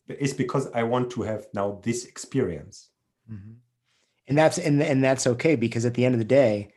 It's 0.07 0.33
because 0.33 0.69
I 0.73 0.83
want 0.83 1.11
to 1.11 1.21
have 1.21 1.45
now 1.53 1.79
this 1.83 2.05
experience. 2.05 2.89
Mm-hmm. 3.31 3.53
And 4.27 4.37
that's 4.37 4.57
and 4.57 4.81
and 4.81 5.03
that's 5.03 5.27
okay 5.27 5.55
because 5.55 5.85
at 5.85 5.93
the 5.93 6.05
end 6.05 6.15
of 6.15 6.19
the 6.19 6.25
day, 6.25 6.73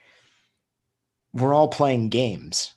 we're 1.32 1.54
all 1.54 1.68
playing 1.68 2.10
games 2.10 2.72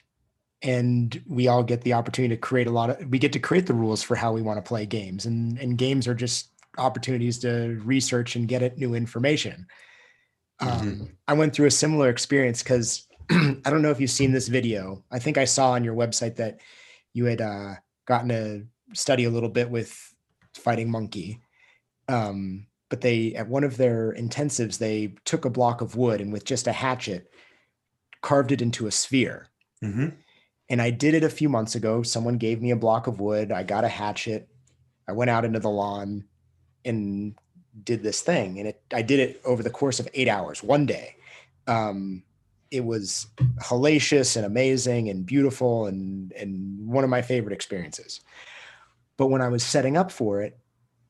and 0.61 1.21
we 1.27 1.47
all 1.47 1.63
get 1.63 1.81
the 1.81 1.93
opportunity 1.93 2.35
to 2.35 2.39
create 2.39 2.67
a 2.67 2.71
lot 2.71 2.89
of 2.89 3.09
we 3.09 3.19
get 3.19 3.33
to 3.33 3.39
create 3.39 3.65
the 3.65 3.73
rules 3.73 4.03
for 4.03 4.15
how 4.15 4.33
we 4.33 4.41
want 4.41 4.57
to 4.57 4.67
play 4.67 4.85
games 4.85 5.25
and 5.25 5.57
and 5.57 5.77
games 5.77 6.07
are 6.07 6.13
just 6.13 6.49
opportunities 6.77 7.39
to 7.39 7.79
research 7.83 8.35
and 8.35 8.47
get 8.47 8.61
at 8.61 8.77
new 8.77 8.93
information 8.93 9.67
mm-hmm. 10.61 10.79
um, 10.79 11.17
i 11.27 11.33
went 11.33 11.53
through 11.53 11.67
a 11.67 11.71
similar 11.71 12.09
experience 12.09 12.63
because 12.63 13.07
i 13.31 13.61
don't 13.65 13.81
know 13.81 13.91
if 13.91 13.99
you've 13.99 14.09
seen 14.09 14.31
this 14.31 14.47
video 14.47 15.03
i 15.11 15.19
think 15.19 15.37
i 15.37 15.45
saw 15.45 15.71
on 15.71 15.83
your 15.83 15.95
website 15.95 16.35
that 16.35 16.59
you 17.13 17.25
had 17.25 17.41
uh, 17.41 17.73
gotten 18.05 18.29
to 18.29 18.65
study 18.93 19.25
a 19.25 19.29
little 19.29 19.49
bit 19.49 19.69
with 19.69 20.13
fighting 20.53 20.89
monkey 20.89 21.39
um, 22.07 22.65
but 22.89 23.01
they 23.01 23.35
at 23.35 23.47
one 23.47 23.63
of 23.63 23.77
their 23.77 24.13
intensives 24.13 24.77
they 24.77 25.13
took 25.25 25.45
a 25.45 25.49
block 25.49 25.81
of 25.81 25.95
wood 25.95 26.21
and 26.21 26.33
with 26.33 26.43
just 26.43 26.67
a 26.67 26.71
hatchet 26.71 27.31
carved 28.21 28.51
it 28.51 28.61
into 28.61 28.87
a 28.87 28.91
sphere 28.91 29.47
mm-hmm 29.83 30.09
and 30.69 30.81
I 30.81 30.91
did 30.91 31.15
it 31.15 31.23
a 31.23 31.29
few 31.29 31.49
months 31.49 31.75
ago. 31.75 32.03
Someone 32.03 32.37
gave 32.37 32.61
me 32.61 32.71
a 32.71 32.75
block 32.75 33.07
of 33.07 33.19
wood. 33.19 33.51
I 33.51 33.63
got 33.63 33.83
a 33.83 33.89
hatchet. 33.89 34.47
I 35.07 35.13
went 35.13 35.31
out 35.31 35.45
into 35.45 35.59
the 35.59 35.69
lawn 35.69 36.25
and 36.85 37.35
did 37.83 38.03
this 38.03 38.21
thing. 38.21 38.59
And 38.59 38.69
it, 38.69 38.81
I 38.93 39.01
did 39.01 39.19
it 39.19 39.41
over 39.45 39.63
the 39.63 39.69
course 39.69 39.99
of 39.99 40.07
eight 40.13 40.27
hours, 40.27 40.63
one 40.63 40.85
day. 40.85 41.15
Um, 41.67 42.23
it 42.71 42.83
was 42.83 43.27
hellacious 43.61 44.35
and 44.35 44.45
amazing 44.45 45.09
and 45.09 45.25
beautiful 45.25 45.87
and, 45.87 46.31
and 46.33 46.87
one 46.87 47.03
of 47.03 47.09
my 47.09 47.21
favorite 47.21 47.53
experiences. 47.53 48.21
But 49.17 49.27
when 49.27 49.41
I 49.41 49.49
was 49.49 49.63
setting 49.63 49.97
up 49.97 50.11
for 50.11 50.41
it, 50.41 50.57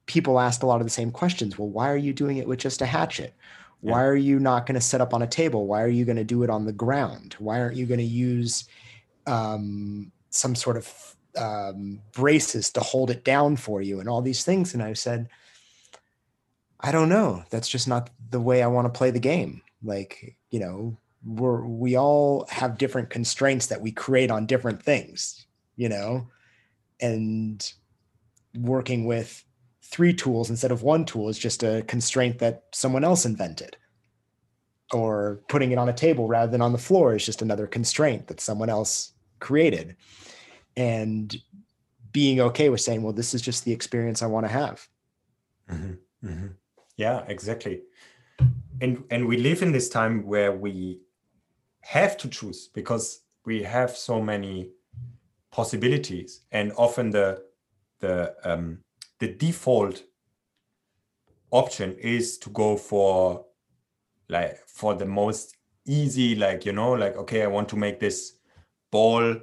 people 0.06 0.40
asked 0.40 0.64
a 0.64 0.66
lot 0.66 0.82
of 0.82 0.88
the 0.88 0.92
same 0.92 1.12
questions. 1.12 1.58
Well, 1.58 1.70
why 1.70 1.92
are 1.92 1.98
you 1.98 2.14
doing 2.14 2.38
it 2.38 2.48
with 2.48 2.60
just 2.60 2.82
a 2.82 2.86
hatchet? 2.86 3.34
Why 3.82 4.04
are 4.04 4.16
you 4.16 4.40
not 4.40 4.66
going 4.66 4.76
to 4.76 4.82
set 4.82 5.00
up 5.00 5.14
on 5.14 5.22
a 5.22 5.28
table? 5.28 5.66
Why 5.66 5.82
are 5.82 5.90
you 5.90 6.04
going 6.04 6.18
to 6.18 6.24
do 6.24 6.44
it 6.44 6.50
on 6.50 6.66
the 6.66 6.74
ground? 6.74 7.36
Why 7.40 7.62
aren't 7.62 7.78
you 7.78 7.86
going 7.86 8.00
to 8.00 8.06
use 8.06 8.68
um, 9.26 10.12
some 10.32 10.56
sort 10.56 10.76
of 10.76 11.16
um, 11.38 12.02
braces 12.12 12.72
to 12.72 12.82
hold 12.82 13.10
it 13.10 13.24
down 13.24 13.56
for 13.56 13.82
you 13.82 14.00
and 14.00 14.10
all 14.10 14.22
these 14.22 14.44
things. 14.44 14.74
And 14.74 14.84
I 14.84 14.94
said, 14.94 15.30
I 16.80 16.92
don't 16.92 17.10
know. 17.10 17.44
That's 17.50 17.70
just 17.70 17.88
not 17.88 18.10
the 18.30 18.40
way 18.40 18.64
I 18.64 18.68
want 18.68 18.86
to 18.86 18.98
play 18.98 19.12
the 19.12 19.20
game. 19.20 19.62
Like, 19.84 20.36
you 20.50 20.60
know, 20.60 20.98
we're, 21.24 21.66
we 21.66 21.98
all 21.98 22.46
have 22.50 22.78
different 22.78 23.10
constraints 23.10 23.68
that 23.68 23.82
we 23.82 23.92
create 23.92 24.32
on 24.32 24.46
different 24.46 24.82
things, 24.82 25.46
you 25.76 25.90
know, 25.90 26.28
and 27.02 27.72
working 28.56 29.06
with 29.06 29.44
three 29.84 30.14
tools 30.14 30.50
instead 30.50 30.72
of 30.72 30.84
one 30.84 31.04
tool 31.04 31.30
is 31.30 31.40
just 31.40 31.64
a 31.64 31.84
constraint 31.88 32.40
that 32.40 32.64
someone 32.72 33.04
else 33.04 33.26
invented 33.26 33.76
or 34.94 35.42
putting 35.50 35.72
it 35.72 35.78
on 35.78 35.90
a 35.90 35.94
table 35.94 36.28
rather 36.28 36.52
than 36.52 36.62
on 36.62 36.72
the 36.72 36.78
floor 36.78 37.16
is 37.16 37.26
just 37.26 37.42
another 37.42 37.68
constraint 37.68 38.28
that 38.28 38.40
someone 38.40 38.70
else 38.70 39.14
created 39.40 39.96
and 40.76 41.38
being 42.12 42.40
okay 42.40 42.70
with 42.70 42.82
saying 42.82 43.02
well 43.04 43.14
this 43.14 43.34
is 43.34 43.42
just 43.42 43.66
the 43.66 43.72
experience 43.72 44.22
i 44.22 44.28
want 44.28 44.46
to 44.46 44.52
have 44.52 44.88
mm-hmm. 45.72 45.94
Mm-hmm. 46.28 46.48
Yeah 47.00 47.24
exactly. 47.28 47.82
And 48.82 49.04
and 49.10 49.26
we 49.26 49.38
live 49.38 49.62
in 49.62 49.72
this 49.72 49.89
time 49.89 50.26
where 50.26 50.52
we 50.52 51.00
have 51.82 52.18
to 52.18 52.28
choose 52.28 52.68
because 52.68 53.22
we 53.45 53.64
have 53.64 53.91
so 53.95 54.22
many 54.22 54.72
possibilities. 55.50 56.41
And 56.52 56.74
often 56.78 57.10
the 57.10 57.41
the 58.00 58.36
um, 58.43 58.80
the 59.20 59.34
default 59.34 60.04
option 61.52 61.95
is 61.97 62.38
to 62.39 62.50
go 62.50 62.76
for 62.78 63.45
like 64.28 64.60
for 64.68 64.93
the 64.93 65.06
most 65.06 65.56
easy 65.88 66.36
like 66.36 66.66
you 66.66 66.72
know 66.72 66.91
like 66.91 67.18
okay 67.18 67.41
i 67.41 67.47
want 67.47 67.68
to 67.68 67.76
make 67.76 68.00
this 68.00 68.34
ball. 68.91 69.36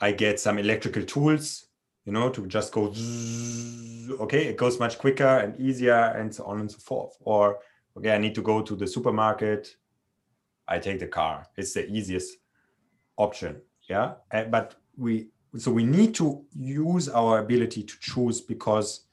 I 0.00 0.12
get 0.12 0.38
some 0.38 0.58
electrical 0.58 1.02
tools 1.02 1.66
you 2.04 2.12
know 2.12 2.28
to 2.30 2.46
just 2.46 2.72
go 2.72 2.92
okay 4.20 4.46
it 4.46 4.56
goes 4.56 4.78
much 4.78 4.98
quicker 4.98 5.38
and 5.38 5.58
easier 5.60 6.14
and 6.16 6.34
so 6.34 6.44
on 6.44 6.60
and 6.60 6.70
so 6.70 6.78
forth. 6.78 7.16
Or 7.20 7.58
okay 7.96 8.12
i 8.12 8.18
need 8.18 8.34
to 8.34 8.42
go 8.42 8.62
to 8.62 8.74
the 8.76 8.86
supermarket 8.86 9.76
i 10.68 10.78
take 10.78 10.98
the 10.98 11.08
car. 11.08 11.46
It's 11.56 11.74
the 11.74 11.88
easiest 11.90 12.38
option 13.16 13.62
yeah? 13.88 14.14
Eh, 14.30 14.44
but 14.44 14.76
we 14.96 15.28
so 15.58 15.70
we 15.70 15.84
need 15.84 16.14
to 16.14 16.44
use 16.56 17.08
our 17.08 17.38
ability 17.38 17.82
to 17.82 17.94
choose 18.00 18.40
because 18.40 19.06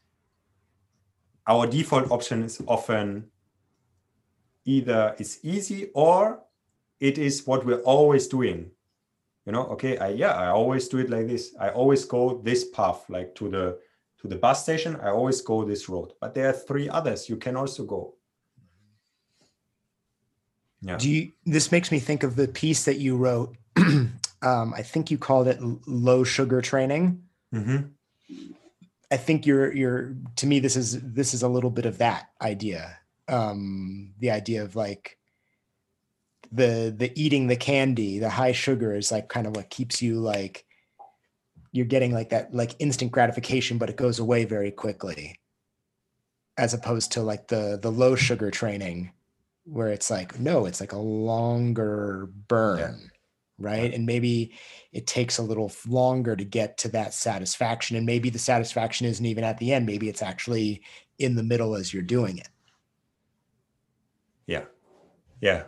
our 1.47 1.67
default 1.67 2.09
option 2.11 2.43
is 2.43 2.61
often 2.67 3.25
either 4.65 5.15
it's 5.19 5.39
easy 5.43 5.89
or 5.93 6.39
it 6.99 7.17
is 7.17 7.45
what 7.45 7.65
we're 7.65 7.81
always 7.81 8.27
doing 8.27 8.71
you 9.45 9.51
know? 9.51 9.65
Okay 9.67 9.97
i 9.97 10.09
yeah 10.09 10.33
i 10.33 10.47
always 10.49 10.87
do 10.87 10.97
it 10.99 11.09
like 11.09 11.27
this. 11.27 11.55
I 11.59 11.69
always 11.69 12.05
go 12.05 12.41
this 12.43 12.69
path 12.69 13.05
like 13.09 13.35
to 13.35 13.49
the 13.49 13.79
to 14.21 14.27
the 14.27 14.35
bus 14.35 14.63
station 14.63 14.97
i 14.97 15.09
always 15.09 15.41
go 15.41 15.63
this 15.63 15.89
road. 15.89 16.13
But 16.21 16.33
there 16.33 16.49
are 16.49 16.53
three 16.53 16.89
others 16.89 17.29
you 17.29 17.37
can 17.37 17.55
also 17.55 17.83
go. 17.85 18.15
Yeah. 20.81 20.97
Do 20.97 21.09
you 21.09 21.31
this 21.45 21.71
makes 21.71 21.91
me 21.91 21.99
think 21.99 22.23
of 22.23 22.35
the 22.35 22.47
piece 22.47 22.85
that 22.85 22.99
you 22.99 23.17
wrote 23.17 23.55
um, 24.41 24.73
i 24.75 24.81
think 24.81 25.11
you 25.11 25.17
called 25.17 25.47
it 25.47 25.59
low 25.87 26.23
sugar 26.23 26.61
training. 26.61 27.23
Mm-hmm. 27.53 27.87
i 29.11 29.17
think 29.17 29.45
you're 29.45 29.73
you're 29.73 30.15
to 30.35 30.45
me 30.47 30.59
this 30.59 30.75
is 30.75 31.01
this 31.01 31.33
is 31.33 31.43
a 31.43 31.49
little 31.49 31.71
bit 31.71 31.85
of 31.85 31.97
that 31.97 32.29
idea. 32.41 32.97
Um 33.27 34.13
the 34.19 34.31
idea 34.31 34.63
of 34.63 34.75
like 34.75 35.18
the 36.51 36.93
the 36.95 37.11
eating 37.19 37.47
the 37.47 37.55
candy 37.55 38.17
the 38.19 38.29
high 38.29 38.51
sugar 38.51 38.95
is 38.95 39.11
like 39.11 39.29
kind 39.29 39.45
of 39.45 39.55
what 39.55 39.69
keeps 39.69 40.01
you 40.01 40.19
like 40.19 40.65
you're 41.71 41.85
getting 41.85 42.13
like 42.13 42.29
that 42.29 42.53
like 42.53 42.75
instant 42.79 43.11
gratification 43.11 43.77
but 43.77 43.89
it 43.89 43.95
goes 43.95 44.19
away 44.19 44.45
very 44.45 44.71
quickly. 44.71 45.39
As 46.57 46.73
opposed 46.73 47.13
to 47.13 47.21
like 47.21 47.47
the 47.47 47.79
the 47.81 47.91
low 47.91 48.15
sugar 48.15 48.51
training 48.51 49.11
where 49.65 49.89
it's 49.89 50.09
like 50.09 50.39
no 50.39 50.65
it's 50.65 50.79
like 50.79 50.93
a 50.93 50.97
longer 50.97 52.29
burn 52.47 52.79
yeah. 52.79 52.95
right? 53.59 53.93
And 53.93 54.05
maybe 54.05 54.53
it 54.91 55.05
takes 55.05 55.37
a 55.37 55.43
little 55.43 55.71
longer 55.87 56.35
to 56.35 56.43
get 56.43 56.77
to 56.79 56.89
that 56.89 57.13
satisfaction 57.13 57.95
and 57.95 58.05
maybe 58.05 58.29
the 58.29 58.39
satisfaction 58.39 59.07
isn't 59.07 59.25
even 59.25 59.43
at 59.43 59.57
the 59.59 59.71
end. 59.71 59.85
Maybe 59.85 60.09
it's 60.09 60.23
actually 60.23 60.81
in 61.19 61.35
the 61.35 61.43
middle 61.43 61.75
as 61.75 61.93
you're 61.93 62.03
doing 62.03 62.39
it. 62.39 62.49
Yeah. 64.47 64.63
Yeah 65.39 65.63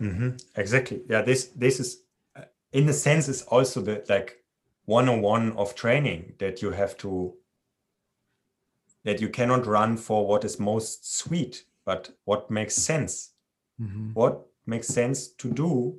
Mm-hmm. 0.00 0.30
Exactly. 0.56 1.02
Yeah. 1.08 1.22
This 1.22 1.46
this 1.56 1.80
is, 1.80 2.02
uh, 2.36 2.42
in 2.72 2.88
a 2.88 2.92
sense, 2.92 3.28
is 3.28 3.42
also 3.42 3.80
the 3.80 4.04
like 4.08 4.44
one 4.86 5.08
on 5.08 5.22
one 5.22 5.52
of 5.52 5.74
training 5.74 6.34
that 6.38 6.62
you 6.62 6.70
have 6.70 6.96
to. 6.98 7.34
That 9.04 9.20
you 9.20 9.28
cannot 9.28 9.66
run 9.66 9.98
for 9.98 10.26
what 10.26 10.44
is 10.44 10.58
most 10.58 11.14
sweet, 11.18 11.64
but 11.84 12.10
what 12.24 12.50
makes 12.50 12.74
sense. 12.74 13.32
Mm-hmm. 13.80 14.12
What 14.14 14.46
makes 14.66 14.88
sense 14.88 15.28
to 15.28 15.50
do. 15.52 15.98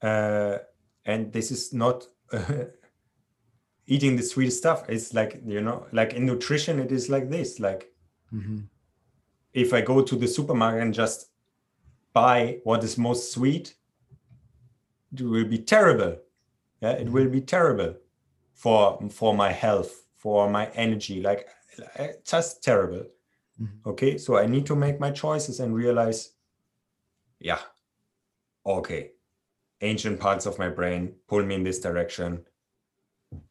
Uh, 0.00 0.58
and 1.04 1.32
this 1.32 1.50
is 1.50 1.72
not 1.72 2.06
uh, 2.32 2.64
eating 3.86 4.16
the 4.16 4.22
sweet 4.22 4.50
stuff. 4.50 4.84
It's 4.88 5.14
like 5.14 5.42
you 5.46 5.60
know, 5.60 5.86
like 5.92 6.14
in 6.14 6.26
nutrition, 6.26 6.80
it 6.80 6.92
is 6.92 7.08
like 7.08 7.30
this. 7.30 7.60
Like 7.60 7.92
mm-hmm. 8.32 8.60
if 9.52 9.72
I 9.72 9.80
go 9.80 10.02
to 10.02 10.16
the 10.16 10.28
supermarket 10.28 10.82
and 10.82 10.94
just 10.94 11.28
buy 12.16 12.58
what 12.64 12.82
is 12.82 12.96
most 12.96 13.30
sweet, 13.30 13.74
it 15.12 15.20
will 15.20 15.44
be 15.44 15.58
terrible. 15.58 16.16
Yeah, 16.80 16.92
it 16.92 17.10
will 17.10 17.28
be 17.28 17.42
terrible 17.42 17.94
for 18.54 18.98
for 19.10 19.34
my 19.34 19.52
health, 19.52 19.92
for 20.16 20.48
my 20.48 20.66
energy. 20.74 21.20
Like 21.20 21.46
just 22.24 22.64
terrible. 22.64 23.04
Mm-hmm. 23.60 23.90
Okay, 23.90 24.18
so 24.18 24.38
I 24.38 24.46
need 24.46 24.64
to 24.66 24.76
make 24.76 24.98
my 24.98 25.10
choices 25.10 25.60
and 25.60 25.74
realize, 25.74 26.32
yeah, 27.38 27.60
okay, 28.64 29.10
ancient 29.82 30.18
parts 30.18 30.46
of 30.46 30.58
my 30.58 30.70
brain 30.70 31.14
pull 31.28 31.44
me 31.44 31.54
in 31.54 31.64
this 31.64 31.80
direction. 31.80 32.46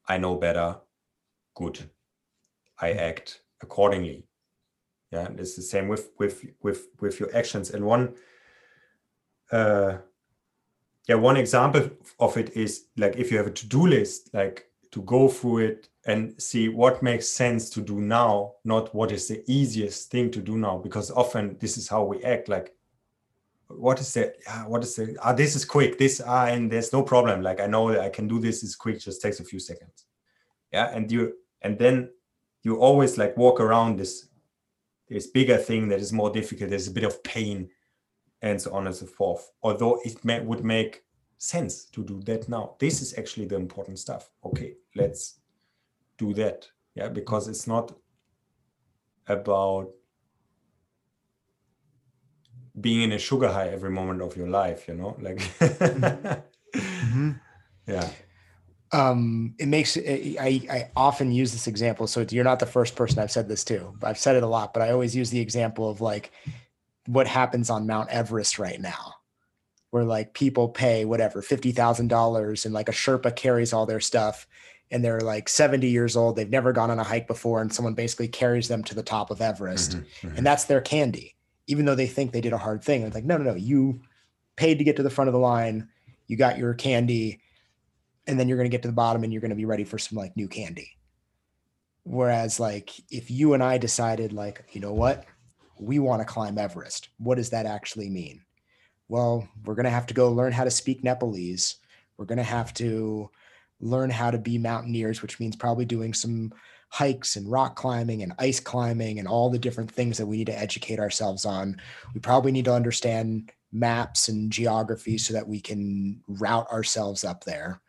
I 0.07 0.17
know 0.17 0.35
better. 0.35 0.77
Good. 1.53 1.77
I 2.79 2.89
mm-hmm. 2.89 3.09
act 3.09 3.41
accordingly. 3.61 4.25
Yeah, 5.11 5.25
and 5.27 5.39
it's 5.39 5.55
the 5.55 5.61
same 5.73 5.87
with 5.87 6.09
with 6.17 6.43
with 6.63 6.87
with 6.99 7.19
your 7.19 7.29
actions. 7.35 7.69
And 7.69 7.85
one 7.85 8.15
uh, 9.51 9.97
yeah, 11.07 11.15
one 11.15 11.37
example 11.37 11.89
of 12.19 12.37
it 12.37 12.55
is 12.55 12.85
like 12.97 13.15
if 13.15 13.31
you 13.31 13.37
have 13.37 13.47
a 13.47 13.51
to-do 13.51 13.87
list, 13.87 14.33
like 14.33 14.67
to 14.91 15.01
go 15.03 15.27
through 15.27 15.59
it 15.59 15.89
and 16.05 16.41
see 16.41 16.69
what 16.69 17.03
makes 17.03 17.27
sense 17.27 17.69
to 17.69 17.81
do 17.81 17.99
now, 17.99 18.53
not 18.63 18.93
what 18.95 19.11
is 19.11 19.27
the 19.27 19.43
easiest 19.47 20.09
thing 20.09 20.31
to 20.31 20.39
do 20.39 20.57
now, 20.57 20.77
because 20.77 21.11
often 21.11 21.57
this 21.59 21.77
is 21.77 21.87
how 21.87 22.03
we 22.03 22.23
act. 22.23 22.47
Like, 22.47 22.73
what 23.67 23.99
is 23.99 24.13
the, 24.13 24.33
what 24.67 24.83
is 24.83 24.95
the, 24.95 25.17
ah, 25.21 25.33
this 25.33 25.55
is 25.55 25.65
quick, 25.65 25.97
this, 25.97 26.21
ah, 26.25 26.45
and 26.45 26.71
there's 26.71 26.93
no 26.93 27.03
problem. 27.03 27.41
Like, 27.41 27.59
I 27.59 27.67
know 27.67 27.91
that 27.91 28.01
I 28.01 28.09
can 28.09 28.27
do 28.27 28.39
this, 28.39 28.63
is 28.63 28.75
quick, 28.75 28.99
just 28.99 29.21
takes 29.21 29.39
a 29.39 29.43
few 29.43 29.59
seconds. 29.59 30.05
Yeah. 30.71 30.91
And 30.93 31.11
you, 31.11 31.33
and 31.61 31.77
then 31.77 32.09
you 32.63 32.77
always 32.77 33.17
like 33.17 33.35
walk 33.37 33.59
around 33.59 33.97
this, 33.99 34.27
this 35.09 35.27
bigger 35.27 35.57
thing 35.57 35.87
that 35.89 35.99
is 35.99 36.13
more 36.13 36.31
difficult. 36.31 36.69
There's 36.69 36.87
a 36.87 36.91
bit 36.91 37.03
of 37.03 37.23
pain 37.23 37.69
and 38.45 38.61
so 38.61 38.71
on 38.71 38.85
and 38.85 38.95
so 38.95 39.05
forth. 39.07 39.51
Although 39.63 39.99
it 40.05 40.23
may, 40.23 40.39
would 40.39 40.63
make 40.63 41.03
sense 41.37 41.85
to 41.85 42.03
do 42.03 42.21
that 42.21 42.47
now. 42.47 42.75
This 42.79 43.01
is 43.01 43.17
actually 43.17 43.47
the 43.47 43.55
important 43.55 43.99
stuff. 43.99 44.29
Okay, 44.45 44.75
let's 44.95 45.39
do 46.17 46.33
that. 46.35 46.67
Yeah, 46.93 47.09
because 47.09 47.47
it's 47.47 47.67
not 47.67 47.91
about 49.27 49.89
being 52.79 53.01
in 53.01 53.11
a 53.13 53.19
sugar 53.19 53.51
high 53.51 53.69
every 53.69 53.89
moment 53.89 54.21
of 54.21 54.37
your 54.37 54.47
life, 54.47 54.87
you 54.87 54.93
know, 54.93 55.17
like, 55.19 55.39
mm-hmm. 55.59 57.31
yeah. 57.87 58.09
Um, 58.91 59.55
it 59.57 59.67
makes 59.67 59.97
I, 59.97 60.61
I 60.69 60.91
often 60.95 61.31
use 61.31 61.51
this 61.51 61.67
example. 61.67 62.05
So 62.07 62.25
you're 62.29 62.43
not 62.43 62.59
the 62.59 62.65
first 62.65 62.95
person 62.95 63.19
I've 63.19 63.31
said 63.31 63.49
this 63.49 63.63
to. 63.65 63.93
I've 64.03 64.19
said 64.19 64.35
it 64.35 64.43
a 64.43 64.47
lot, 64.47 64.73
but 64.73 64.83
I 64.83 64.91
always 64.91 65.15
use 65.15 65.31
the 65.31 65.39
example 65.39 65.89
of 65.89 65.99
like 65.99 66.31
what 67.07 67.27
happens 67.27 67.69
on 67.69 67.87
Mount 67.87 68.09
Everest 68.09 68.59
right 68.59 68.79
now, 68.79 69.15
where 69.91 70.03
like 70.03 70.33
people 70.33 70.69
pay 70.69 71.05
whatever 71.05 71.41
fifty 71.41 71.71
thousand 71.71 72.07
dollars 72.07 72.65
and 72.65 72.73
like 72.73 72.89
a 72.89 72.93
Sherpa 72.93 73.35
carries 73.35 73.73
all 73.73 73.85
their 73.85 73.99
stuff, 73.99 74.47
and 74.91 75.03
they're 75.03 75.21
like 75.21 75.49
seventy 75.49 75.89
years 75.89 76.15
old, 76.15 76.35
they've 76.35 76.49
never 76.49 76.73
gone 76.73 76.91
on 76.91 76.99
a 76.99 77.03
hike 77.03 77.27
before, 77.27 77.61
and 77.61 77.73
someone 77.73 77.93
basically 77.93 78.27
carries 78.27 78.67
them 78.67 78.83
to 78.83 78.95
the 78.95 79.03
top 79.03 79.31
of 79.31 79.41
Everest, 79.41 79.91
mm-hmm, 79.91 80.27
mm-hmm. 80.27 80.37
and 80.37 80.45
that's 80.45 80.65
their 80.65 80.81
candy, 80.81 81.35
even 81.67 81.85
though 81.85 81.95
they 81.95 82.07
think 82.07 82.31
they 82.31 82.41
did 82.41 82.53
a 82.53 82.57
hard 82.57 82.83
thing. 82.83 83.03
It's 83.03 83.15
like 83.15 83.25
no, 83.25 83.37
no, 83.37 83.51
no, 83.51 83.55
you 83.55 84.01
paid 84.55 84.77
to 84.77 84.83
get 84.83 84.95
to 84.95 85.03
the 85.03 85.09
front 85.09 85.27
of 85.27 85.33
the 85.33 85.39
line, 85.39 85.89
you 86.27 86.37
got 86.37 86.57
your 86.57 86.73
candy, 86.73 87.41
and 88.27 88.39
then 88.39 88.47
you're 88.47 88.57
going 88.57 88.69
to 88.69 88.75
get 88.75 88.81
to 88.83 88.87
the 88.87 88.93
bottom 88.93 89.23
and 89.23 89.31
you're 89.31 89.41
going 89.41 89.49
to 89.49 89.55
be 89.55 89.65
ready 89.65 89.83
for 89.83 89.97
some 89.97 90.17
like 90.17 90.35
new 90.35 90.47
candy. 90.47 90.91
Whereas 92.03 92.59
like 92.59 92.91
if 93.09 93.31
you 93.31 93.53
and 93.53 93.63
I 93.63 93.77
decided 93.77 94.31
like 94.31 94.63
you 94.71 94.81
know 94.81 94.93
what 94.93 95.25
we 95.79 95.99
want 95.99 96.21
to 96.21 96.25
climb 96.25 96.57
Everest. 96.57 97.09
What 97.17 97.35
does 97.35 97.49
that 97.51 97.65
actually 97.65 98.09
mean? 98.09 98.41
Well, 99.07 99.47
we're 99.65 99.75
going 99.75 99.85
to 99.85 99.89
have 99.89 100.07
to 100.07 100.13
go 100.13 100.31
learn 100.31 100.51
how 100.51 100.63
to 100.63 100.71
speak 100.71 101.03
Nepalese. 101.03 101.75
We're 102.17 102.25
going 102.25 102.37
to 102.37 102.43
have 102.43 102.73
to 102.75 103.29
learn 103.79 104.09
how 104.09 104.31
to 104.31 104.37
be 104.37 104.57
mountaineers, 104.57 105.21
which 105.21 105.39
means 105.39 105.55
probably 105.55 105.85
doing 105.85 106.13
some 106.13 106.53
hikes 106.89 107.35
and 107.35 107.51
rock 107.51 107.75
climbing 107.75 108.23
and 108.23 108.33
ice 108.39 108.59
climbing 108.59 109.19
and 109.19 109.27
all 109.27 109.49
the 109.49 109.59
different 109.59 109.91
things 109.91 110.17
that 110.17 110.25
we 110.25 110.37
need 110.37 110.47
to 110.47 110.57
educate 110.57 110.99
ourselves 110.99 111.45
on. 111.45 111.79
We 112.13 112.21
probably 112.21 112.51
need 112.51 112.65
to 112.65 112.73
understand 112.73 113.51
maps 113.71 114.29
and 114.29 114.51
geography 114.51 115.17
so 115.17 115.33
that 115.33 115.47
we 115.47 115.59
can 115.59 116.21
route 116.27 116.71
ourselves 116.71 117.23
up 117.23 117.43
there. 117.43 117.81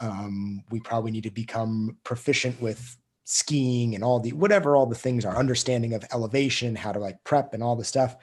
Um, 0.00 0.64
we 0.70 0.80
probably 0.80 1.10
need 1.10 1.24
to 1.24 1.30
become 1.30 1.98
proficient 2.04 2.60
with 2.60 2.96
skiing 3.24 3.94
and 3.94 4.04
all 4.04 4.20
the 4.20 4.32
whatever 4.32 4.76
all 4.76 4.86
the 4.86 4.94
things 4.94 5.24
are 5.24 5.36
understanding 5.36 5.94
of 5.94 6.04
elevation 6.12 6.76
how 6.76 6.92
to 6.92 6.98
like 6.98 7.22
prep 7.24 7.54
and 7.54 7.62
all 7.62 7.74
the 7.74 7.84
stuff 7.84 8.16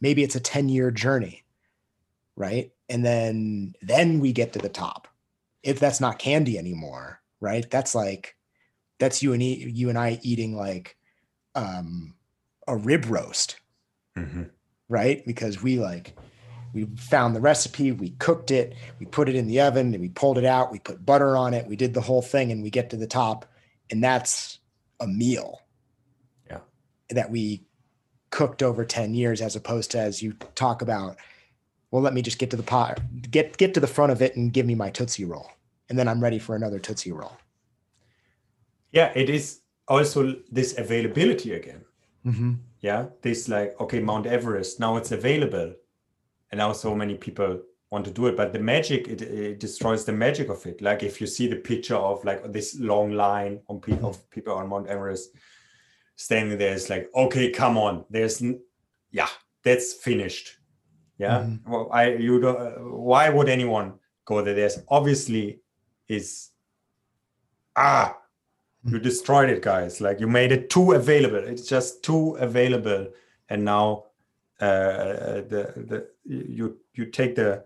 maybe 0.00 0.22
it's 0.22 0.34
a 0.34 0.40
10 0.40 0.68
year 0.68 0.90
journey 0.90 1.44
right? 2.40 2.72
And 2.88 3.04
then 3.04 3.74
then 3.82 4.18
we 4.18 4.32
get 4.32 4.54
to 4.54 4.58
the 4.58 4.70
top. 4.70 5.06
If 5.62 5.78
that's 5.78 6.00
not 6.00 6.18
candy 6.18 6.58
anymore 6.58 7.20
right? 7.40 7.70
That's 7.70 7.94
like 7.94 8.34
that's 8.98 9.22
you 9.22 9.32
and 9.32 9.42
e- 9.42 9.70
you 9.74 9.88
and 9.88 9.98
i 9.98 10.18
eating 10.22 10.56
like 10.56 10.96
um 11.54 12.14
a 12.66 12.76
rib 12.76 13.06
roast. 13.08 13.56
Mm-hmm. 14.16 14.44
right? 14.88 15.24
Because 15.24 15.62
we 15.62 15.78
like 15.78 16.16
we 16.72 16.84
found 16.96 17.36
the 17.36 17.40
recipe 17.40 17.92
we 17.92 18.10
cooked 18.10 18.50
it 18.50 18.74
we 19.00 19.06
put 19.06 19.28
it 19.28 19.34
in 19.34 19.48
the 19.48 19.60
oven 19.60 19.92
and 19.92 20.00
we 20.00 20.08
pulled 20.08 20.38
it 20.38 20.44
out 20.44 20.70
we 20.70 20.78
put 20.78 21.04
butter 21.04 21.36
on 21.36 21.52
it 21.52 21.66
we 21.66 21.74
did 21.74 21.94
the 21.94 22.00
whole 22.00 22.22
thing 22.22 22.52
and 22.52 22.62
we 22.62 22.70
get 22.70 22.90
to 22.90 22.96
the 22.96 23.08
top 23.08 23.44
and 23.90 24.02
that's 24.02 24.60
a 25.00 25.06
meal 25.06 25.60
yeah. 26.48 26.58
that 27.10 27.30
we 27.30 27.62
cooked 28.30 28.62
over 28.62 28.84
10 28.84 29.14
years 29.14 29.40
as 29.40 29.56
opposed 29.56 29.90
to 29.90 29.98
as 29.98 30.22
you 30.22 30.32
talk 30.54 30.82
about 30.82 31.16
well 31.90 32.02
let 32.02 32.14
me 32.14 32.22
just 32.22 32.38
get 32.38 32.50
to 32.50 32.56
the 32.56 32.62
pot 32.62 33.00
get 33.30 33.56
get 33.56 33.74
to 33.74 33.80
the 33.80 33.86
front 33.86 34.12
of 34.12 34.22
it 34.22 34.36
and 34.36 34.52
give 34.52 34.66
me 34.66 34.74
my 34.74 34.90
tootsie 34.90 35.24
roll. 35.24 35.50
And 35.88 35.98
then 35.98 36.06
i'm 36.06 36.22
ready 36.22 36.38
for 36.38 36.54
another 36.54 36.78
tootsie 36.78 37.12
roll. 37.12 37.36
Yeah 38.92 39.12
it 39.14 39.28
is 39.28 39.60
also 39.88 40.36
this 40.50 40.78
availability 40.78 41.54
again. 41.54 41.84
Mm-hmm. 42.24 42.52
yeah 42.80 43.06
this 43.22 43.48
like 43.48 43.80
okay 43.80 43.98
mount 43.98 44.26
everest 44.26 44.78
now 44.78 44.96
it's 44.96 45.12
available. 45.12 45.74
And 46.52 46.58
now 46.58 46.72
so 46.72 46.94
many 46.94 47.14
people 47.14 47.60
want 47.90 48.04
to 48.04 48.10
do 48.10 48.26
it 48.26 48.36
but 48.36 48.52
the 48.52 48.58
magic 48.58 49.08
it, 49.08 49.20
it, 49.22 49.58
destroys 49.58 50.04
the 50.04 50.12
magic 50.12 50.48
of 50.48 50.64
it. 50.66 50.80
Like 50.80 51.02
if 51.02 51.20
you 51.20 51.26
see 51.26 51.48
the 51.48 51.56
picture 51.56 51.96
of 51.96 52.24
like 52.24 52.52
this 52.52 52.78
long 52.78 53.12
line 53.12 53.60
on 53.68 53.80
pe- 53.80 54.00
of 54.00 54.28
people 54.30 54.54
on 54.54 54.68
mount 54.68 54.86
everest 54.86 55.30
standing 56.16 56.58
there 56.58 56.74
it's 56.74 56.90
like 56.90 57.10
okay 57.14 57.50
come 57.50 57.76
on 57.76 58.04
there's 58.10 58.42
yeah 59.10 59.28
that's 59.62 59.92
finished. 59.94 60.56
Yeah? 61.18 61.40
Mm-hmm. 61.40 61.70
well 61.70 61.88
i 61.92 62.12
you 62.12 62.40
don't 62.40 62.58
uh, 62.58 62.70
why 62.82 63.28
would 63.28 63.48
anyone 63.48 63.94
go 64.24 64.42
there? 64.42 64.54
There's 64.54 64.78
obviously 64.88 65.60
is 66.08 66.50
ah 67.76 68.16
you 68.84 68.92
mm-hmm. 68.92 69.02
destroyed 69.02 69.50
it 69.50 69.62
guys. 69.62 70.00
Like 70.00 70.20
you 70.20 70.28
made 70.28 70.52
it 70.52 70.70
too 70.70 70.92
available. 70.92 71.38
It's 71.38 71.66
just 71.66 72.02
too 72.02 72.36
available. 72.36 73.08
And 73.48 73.64
now 73.64 74.04
uh 74.60 75.42
the 75.52 75.62
the 75.88 76.08
you 76.24 76.78
you 76.94 77.06
take 77.06 77.34
the 77.34 77.64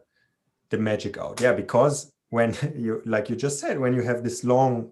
the 0.71 0.79
magic 0.79 1.19
out. 1.19 1.41
Yeah 1.41 1.53
because 1.53 2.13
when 2.31 2.57
you 2.77 3.03
like 3.05 3.29
you 3.29 3.37
just 3.37 3.61
said 3.61 3.79
when 3.79 3.95
you 3.95 4.03
have 4.03 4.23
this 4.23 4.45
long 4.45 4.91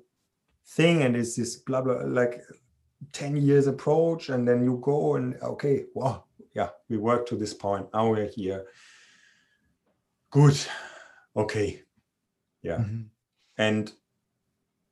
thing 0.66 1.02
and 1.02 1.16
it's 1.16 1.36
this 1.36 1.56
blah 1.56 1.80
blah 1.80 2.02
like 2.04 2.42
10 3.12 3.36
years 3.36 3.66
approach 3.66 4.28
and 4.28 4.46
then 4.46 4.62
you 4.62 4.78
go 4.82 5.16
and 5.16 5.34
okay 5.42 5.86
wow 5.94 6.24
yeah 6.54 6.68
we 6.88 6.96
worked 6.96 7.28
to 7.28 7.36
this 7.36 7.54
point. 7.54 7.86
Now 7.92 8.10
we're 8.10 8.28
here. 8.28 8.66
Good. 10.30 10.58
Okay. 11.36 11.82
Yeah. 12.62 12.76
Mm-hmm. 12.78 13.02
and 13.58 13.92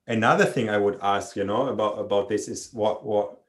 another 0.07 0.45
thing 0.45 0.69
i 0.69 0.77
would 0.77 0.99
ask 1.03 1.37
you 1.37 1.45
know 1.45 1.69
about 1.69 1.99
about 1.99 2.29
this 2.29 2.49
is 2.49 2.71
what 2.73 3.07
what 3.07 3.43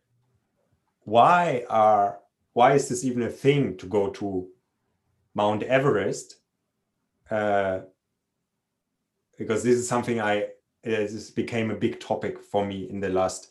why 1.04 1.66
are 1.70 2.20
why 2.54 2.74
is 2.74 2.88
this 2.88 3.04
even 3.04 3.24
a 3.24 3.30
thing 3.30 3.76
to 3.78 3.88
go 3.88 4.10
to 4.10 4.48
mount 5.34 5.64
everest 5.64 6.41
uh, 7.32 7.80
because 9.38 9.64
this 9.64 9.76
is 9.76 9.88
something 9.88 10.22
I 10.22 10.50
this 10.84 11.30
became 11.32 11.72
a 11.72 11.76
big 11.76 12.00
topic 12.00 12.42
for 12.42 12.66
me 12.66 12.90
in 12.90 13.00
the 13.00 13.10
last 13.10 13.50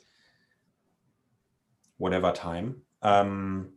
whatever 1.97 2.33
time. 2.33 2.77
Um, 3.03 3.71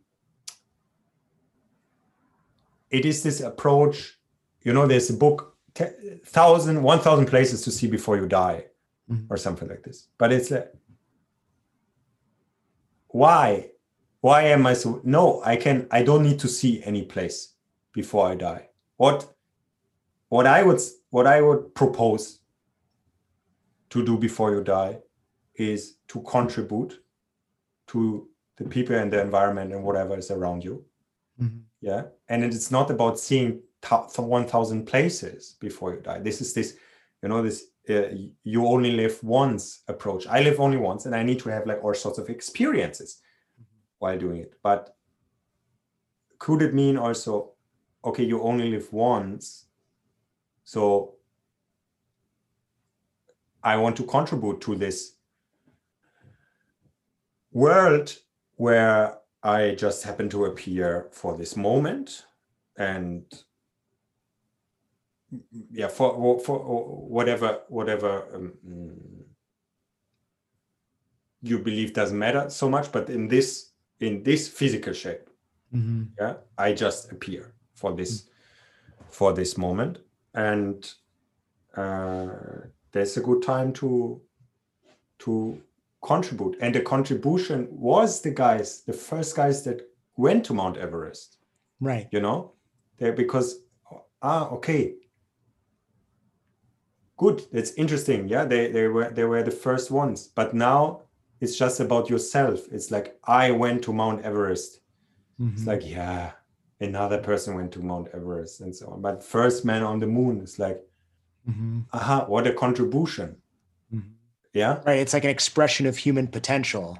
it 2.90 3.04
is 3.04 3.22
this 3.22 3.40
approach, 3.40 4.18
you 4.62 4.72
know, 4.72 4.86
there's 4.86 5.10
a 5.10 5.14
book, 5.14 5.56
thousand, 6.26 6.82
one 6.82 7.00
thousand 7.00 7.26
places 7.26 7.62
to 7.62 7.70
see 7.70 7.86
before 7.86 8.16
you 8.16 8.26
die, 8.26 8.66
mm-hmm. 9.10 9.32
or 9.32 9.36
something 9.36 9.68
like 9.68 9.82
this. 9.82 10.08
But 10.18 10.32
it's 10.32 10.50
a, 10.50 10.68
why? 13.08 13.70
Why 14.20 14.42
am 14.44 14.66
I 14.66 14.74
so? 14.74 15.00
No, 15.04 15.42
I 15.44 15.56
can. 15.56 15.86
I 15.90 16.02
don't 16.02 16.22
need 16.22 16.38
to 16.40 16.48
see 16.48 16.82
any 16.82 17.02
place 17.02 17.54
before 17.92 18.26
I 18.26 18.34
die. 18.34 18.68
What 18.96 19.33
what 20.34 20.46
I 20.46 20.64
would 20.64 20.80
what 21.10 21.26
I 21.28 21.40
would 21.40 21.62
propose 21.74 22.40
to 23.90 24.04
do 24.04 24.18
before 24.18 24.50
you 24.54 24.62
die 24.64 24.98
is 25.54 25.98
to 26.08 26.20
contribute 26.22 26.92
to 27.86 28.28
the 28.56 28.64
people 28.64 28.96
and 28.96 29.12
the 29.12 29.20
environment 29.20 29.72
and 29.72 29.84
whatever 29.84 30.18
is 30.18 30.30
around 30.32 30.64
you. 30.64 30.84
Mm-hmm. 31.40 31.58
Yeah, 31.80 32.02
and 32.28 32.42
it's 32.42 32.72
not 32.72 32.90
about 32.90 33.20
seeing 33.20 33.62
one 34.16 34.46
thousand 34.48 34.86
places 34.86 35.56
before 35.60 35.94
you 35.94 36.00
die. 36.00 36.18
This 36.18 36.40
is 36.40 36.52
this, 36.52 36.76
you 37.22 37.28
know, 37.28 37.40
this 37.40 37.66
uh, 37.88 38.08
you 38.42 38.66
only 38.66 38.90
live 38.90 39.22
once 39.22 39.82
approach. 39.86 40.26
I 40.26 40.40
live 40.40 40.58
only 40.58 40.78
once, 40.78 41.06
and 41.06 41.14
I 41.14 41.22
need 41.22 41.38
to 41.40 41.50
have 41.50 41.66
like 41.66 41.84
all 41.84 41.94
sorts 41.94 42.18
of 42.18 42.28
experiences 42.28 43.20
mm-hmm. 43.60 43.76
while 44.00 44.18
doing 44.18 44.38
it. 44.38 44.54
But 44.62 44.96
could 46.38 46.60
it 46.62 46.74
mean 46.74 46.96
also, 46.96 47.52
okay, 48.02 48.24
you 48.24 48.42
only 48.42 48.70
live 48.70 48.92
once, 48.92 49.63
so 50.64 51.14
I 53.62 53.76
want 53.76 53.96
to 53.96 54.04
contribute 54.04 54.60
to 54.62 54.74
this 54.74 55.14
world 57.52 58.16
where 58.56 59.18
I 59.42 59.74
just 59.74 60.04
happen 60.04 60.28
to 60.30 60.46
appear 60.46 61.08
for 61.12 61.36
this 61.36 61.56
moment 61.56 62.24
and 62.76 63.24
yeah 65.70 65.88
for 65.88 66.38
for 66.40 66.58
whatever 66.58 67.60
whatever 67.68 68.24
um, 68.34 68.52
you 71.42 71.58
believe 71.58 71.92
doesn't 71.92 72.18
matter 72.18 72.48
so 72.48 72.68
much 72.68 72.90
but 72.92 73.10
in 73.10 73.28
this 73.28 73.70
in 74.00 74.22
this 74.22 74.48
physical 74.48 74.92
shape 74.92 75.28
mm-hmm. 75.74 76.04
yeah 76.18 76.34
i 76.58 76.72
just 76.72 77.10
appear 77.12 77.54
for 77.74 77.92
this 77.92 78.22
mm-hmm. 78.22 79.04
for 79.10 79.32
this 79.32 79.56
moment 79.58 79.98
and 80.34 80.92
uh, 81.76 82.28
there's 82.92 83.16
a 83.16 83.20
good 83.20 83.42
time 83.42 83.72
to 83.72 84.20
to 85.18 85.60
contribute 86.02 86.56
and 86.60 86.74
the 86.74 86.80
contribution 86.80 87.66
was 87.70 88.20
the 88.20 88.30
guys 88.30 88.82
the 88.82 88.92
first 88.92 89.34
guys 89.34 89.64
that 89.64 89.80
went 90.16 90.44
to 90.44 90.52
mount 90.52 90.76
everest 90.76 91.38
right 91.80 92.08
you 92.10 92.20
know 92.20 92.54
They 92.98 93.10
because 93.10 93.60
ah 94.22 94.48
okay, 94.50 94.94
good. 97.16 97.42
That's 97.52 97.72
interesting. 97.72 98.28
Yeah, 98.28 98.44
they 98.44 98.70
they 98.70 98.88
were 98.88 99.10
they 99.10 99.24
were 99.24 99.42
the 99.42 99.50
first 99.50 99.90
ones, 99.90 100.28
but 100.28 100.54
now 100.54 101.02
it's 101.40 101.56
just 101.56 101.80
about 101.80 102.08
yourself. 102.08 102.60
It's 102.72 102.90
like 102.90 103.18
I 103.24 103.50
went 103.50 103.82
to 103.84 103.92
Mount 103.92 104.22
Everest. 104.22 104.80
Mm-hmm. 105.40 105.56
It's 105.56 105.66
like 105.66 105.86
yeah, 105.86 106.32
another 106.84 107.18
person 107.18 107.54
went 107.54 107.72
to 107.72 107.80
Mount 107.80 108.08
Everest 108.14 108.60
and 108.60 108.74
so 108.74 108.88
on. 108.88 109.00
But 109.00 109.22
first 109.22 109.64
man 109.64 109.82
on 109.82 109.98
the 110.00 110.06
moon 110.06 110.40
is 110.40 110.58
like, 110.58 110.80
mm-hmm. 111.48 111.80
aha, 111.92 112.26
what 112.26 112.46
a 112.46 112.52
contribution. 112.52 113.36
Mm-hmm. 113.92 114.08
Yeah. 114.52 114.80
Right. 114.86 114.98
It's 114.98 115.12
like 115.12 115.24
an 115.24 115.30
expression 115.30 115.86
of 115.86 115.96
human 115.96 116.28
potential 116.28 116.98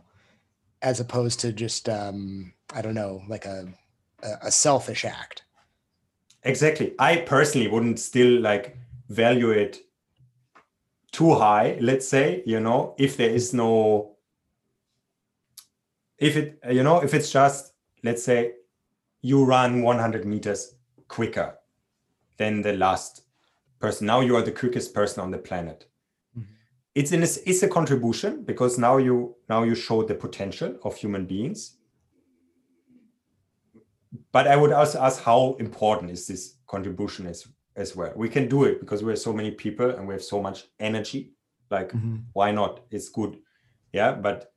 as 0.83 1.01
opposed 1.01 1.41
to 1.41 1.53
just, 1.53 1.89
um, 1.89 2.53
I 2.75 2.83
don't 2.83 2.95
know, 2.95 3.23
like 3.29 3.47
a, 3.47 3.69
a, 4.23 4.49
a 4.49 4.51
selfish 4.51 5.05
act. 5.05 5.43
Exactly. 6.43 6.95
I 6.99 7.17
personally 7.19 7.69
wouldn't 7.69 7.99
still 7.99 8.41
like 8.41 8.77
value 9.09 9.51
it 9.51 9.79
too 11.13 11.35
high, 11.35 11.79
let's 11.81 12.09
say, 12.09 12.43
you 12.45 12.59
know, 12.59 12.95
if 12.99 13.17
there 13.17 13.31
is 13.31 13.55
no, 13.55 14.17
if 16.19 16.37
it, 16.37 16.59
you 16.71 16.83
know, 16.83 17.01
if 17.01 17.15
it's 17.15 17.31
just, 17.31 17.73
let's 18.03 18.25
say, 18.25 18.55
you 19.25 19.43
run 19.43 19.81
100 19.81 20.27
meters 20.27 20.75
quicker 21.09 21.57
than 22.37 22.61
the 22.61 22.75
last 22.75 23.23
person. 23.79 24.07
Now 24.07 24.21
you 24.21 24.37
are 24.37 24.43
the 24.43 24.53
quickest 24.53 24.93
person 24.93 25.23
on 25.23 25.31
the 25.31 25.39
planet. 25.39 25.87
Mm-hmm. 26.39 26.53
It's 26.95 27.11
in 27.11 27.23
a, 27.23 27.29
it's 27.47 27.63
a 27.63 27.69
contribution 27.69 28.45
because 28.45 28.79
now 28.79 28.99
you 28.99 29.35
now 29.49 29.63
you 29.63 29.75
show 29.75 30.03
the 30.03 30.15
potential 30.15 30.79
of 30.85 30.95
human 30.97 31.25
beings. 31.25 31.79
But 34.31 34.47
I 34.47 34.57
would 34.57 34.73
also 34.73 35.01
ask 35.01 35.23
how 35.23 35.57
important 35.59 36.11
is 36.11 36.27
this 36.27 36.57
contribution 36.67 37.27
as 37.27 37.49
as 37.77 37.97
well. 37.97 38.13
We 38.15 38.29
can 38.29 38.47
do 38.47 38.65
it 38.65 38.79
because 38.79 39.03
we 39.03 39.11
are 39.11 39.25
so 39.29 39.33
many 39.33 39.53
people 39.53 39.89
and 39.89 40.07
we 40.07 40.13
have 40.13 40.23
so 40.23 40.43
much 40.43 40.65
energy. 40.79 41.33
Like 41.71 41.93
mm-hmm. 41.93 42.17
why 42.35 42.51
not? 42.51 42.81
It's 42.91 43.09
good. 43.09 43.39
Yeah, 43.91 44.13
but 44.13 44.53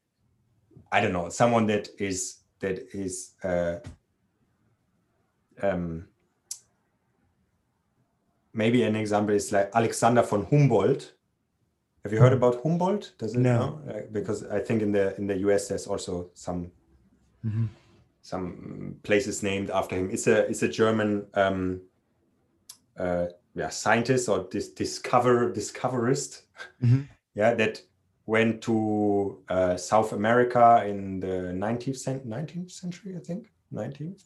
I 0.91 0.99
don't 0.99 1.13
know 1.13 1.29
someone 1.29 1.67
that 1.67 1.87
is 1.99 2.39
that 2.59 2.79
is 2.93 3.31
uh, 3.43 3.77
um, 5.61 6.07
maybe 8.53 8.83
an 8.83 8.95
example 8.95 9.35
is 9.35 9.51
like 9.51 9.69
Alexander 9.73 10.23
von 10.23 10.45
Humboldt. 10.49 11.13
Have 12.03 12.13
you 12.13 12.19
heard 12.19 12.31
hmm. 12.31 12.37
about 12.37 12.61
Humboldt? 12.63 13.13
Does 13.17 13.35
it 13.35 13.39
no. 13.39 13.59
know? 13.59 13.91
Uh, 13.91 14.01
because 14.11 14.43
I 14.45 14.59
think 14.59 14.81
in 14.81 14.91
the 14.91 15.15
in 15.17 15.27
the 15.27 15.37
US 15.47 15.67
there's 15.67 15.87
also 15.87 16.29
some 16.33 16.71
mm-hmm. 17.45 17.65
some 18.21 18.95
places 19.03 19.43
named 19.43 19.69
after 19.69 19.95
him. 19.95 20.09
It's 20.11 20.27
a 20.27 20.47
it's 20.47 20.63
a 20.63 20.67
German 20.67 21.27
um, 21.33 21.81
uh, 22.97 23.27
yeah 23.55 23.69
scientist 23.69 24.29
or 24.29 24.47
dis- 24.49 24.69
discover 24.69 25.51
discoverist. 25.51 26.43
Mm-hmm. 26.83 27.01
yeah, 27.35 27.53
that 27.53 27.81
went 28.27 28.61
to 28.61 29.41
uh, 29.49 29.77
South 29.77 30.11
America 30.11 30.83
in 30.85 31.19
the 31.19 31.53
19th, 31.55 32.25
19th 32.27 32.71
century, 32.71 33.15
I 33.15 33.19
think, 33.19 33.51
19th, 33.73 34.25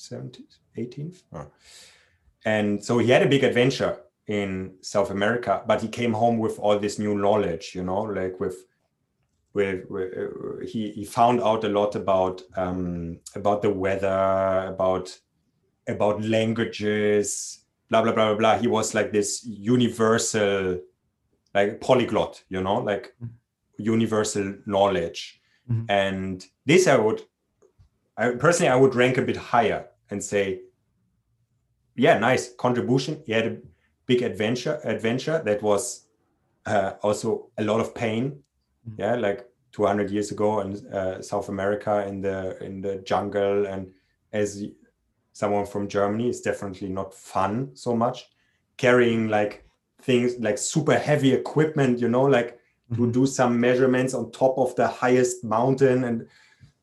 17th, 0.00 0.58
18th. 0.76 1.22
Oh. 1.32 1.46
And 2.44 2.82
so 2.82 2.98
he 2.98 3.10
had 3.10 3.22
a 3.22 3.28
big 3.28 3.44
adventure 3.44 4.00
in 4.26 4.74
South 4.80 5.10
America, 5.10 5.62
but 5.66 5.82
he 5.82 5.88
came 5.88 6.12
home 6.12 6.38
with 6.38 6.58
all 6.58 6.78
this 6.78 6.98
new 6.98 7.14
knowledge, 7.14 7.72
you 7.74 7.82
know, 7.82 8.02
like 8.02 8.40
with 8.40 8.64
with, 9.52 9.90
with 9.90 10.16
uh, 10.16 10.64
he 10.64 10.92
he 10.92 11.04
found 11.04 11.42
out 11.42 11.64
a 11.64 11.68
lot 11.68 11.96
about 11.96 12.40
um, 12.56 13.18
about 13.34 13.62
the 13.62 13.70
weather, 13.70 14.66
about 14.68 15.18
about 15.88 16.22
languages, 16.22 17.64
blah 17.90 18.02
blah 18.02 18.12
blah 18.12 18.28
blah 18.28 18.36
blah. 18.36 18.58
He 18.58 18.68
was 18.68 18.94
like 18.94 19.12
this 19.12 19.44
universal, 19.44 20.80
like 21.52 21.80
polyglot, 21.80 22.44
you 22.48 22.62
know, 22.62 22.78
like 22.78 23.12
mm-hmm. 23.22 23.34
universal 23.76 24.54
knowledge. 24.66 25.40
Mm-hmm. 25.68 25.90
And 25.90 26.46
this 26.64 26.86
I 26.86 26.96
would 26.96 27.22
I 28.16 28.30
personally 28.30 28.70
I 28.70 28.76
would 28.76 28.94
rank 28.94 29.18
a 29.18 29.22
bit 29.22 29.36
higher 29.36 29.86
and 30.10 30.22
say, 30.22 30.60
yeah, 31.96 32.18
nice 32.18 32.54
contribution. 32.54 33.22
He 33.26 33.32
had 33.32 33.46
a 33.46 33.58
big 34.06 34.22
adventure 34.22 34.80
adventure 34.84 35.42
that 35.44 35.62
was 35.62 36.06
uh, 36.66 36.92
also 37.02 37.50
a 37.58 37.64
lot 37.64 37.80
of 37.80 37.94
pain. 37.94 38.42
Mm-hmm. 38.88 39.00
Yeah, 39.00 39.14
like 39.16 39.46
200 39.72 40.10
years 40.10 40.30
ago 40.30 40.60
in 40.60 40.86
uh, 40.92 41.22
South 41.22 41.48
America 41.48 42.06
in 42.06 42.20
the 42.20 42.62
in 42.62 42.80
the 42.80 42.96
jungle, 42.96 43.66
and 43.66 43.92
as 44.32 44.64
someone 45.32 45.66
from 45.66 45.88
Germany, 45.88 46.28
it's 46.28 46.40
definitely 46.40 46.88
not 46.88 47.14
fun 47.14 47.70
so 47.74 47.94
much. 47.94 48.28
Carrying 48.76 49.28
like 49.28 49.64
things 50.02 50.38
like 50.38 50.56
super 50.56 50.98
heavy 50.98 51.32
equipment, 51.32 51.98
you 51.98 52.08
know, 52.08 52.22
like 52.22 52.58
mm-hmm. 52.90 53.04
to 53.04 53.12
do 53.12 53.26
some 53.26 53.60
measurements 53.60 54.14
on 54.14 54.32
top 54.32 54.56
of 54.58 54.74
the 54.76 54.88
highest 54.88 55.44
mountain 55.44 56.04
and 56.04 56.26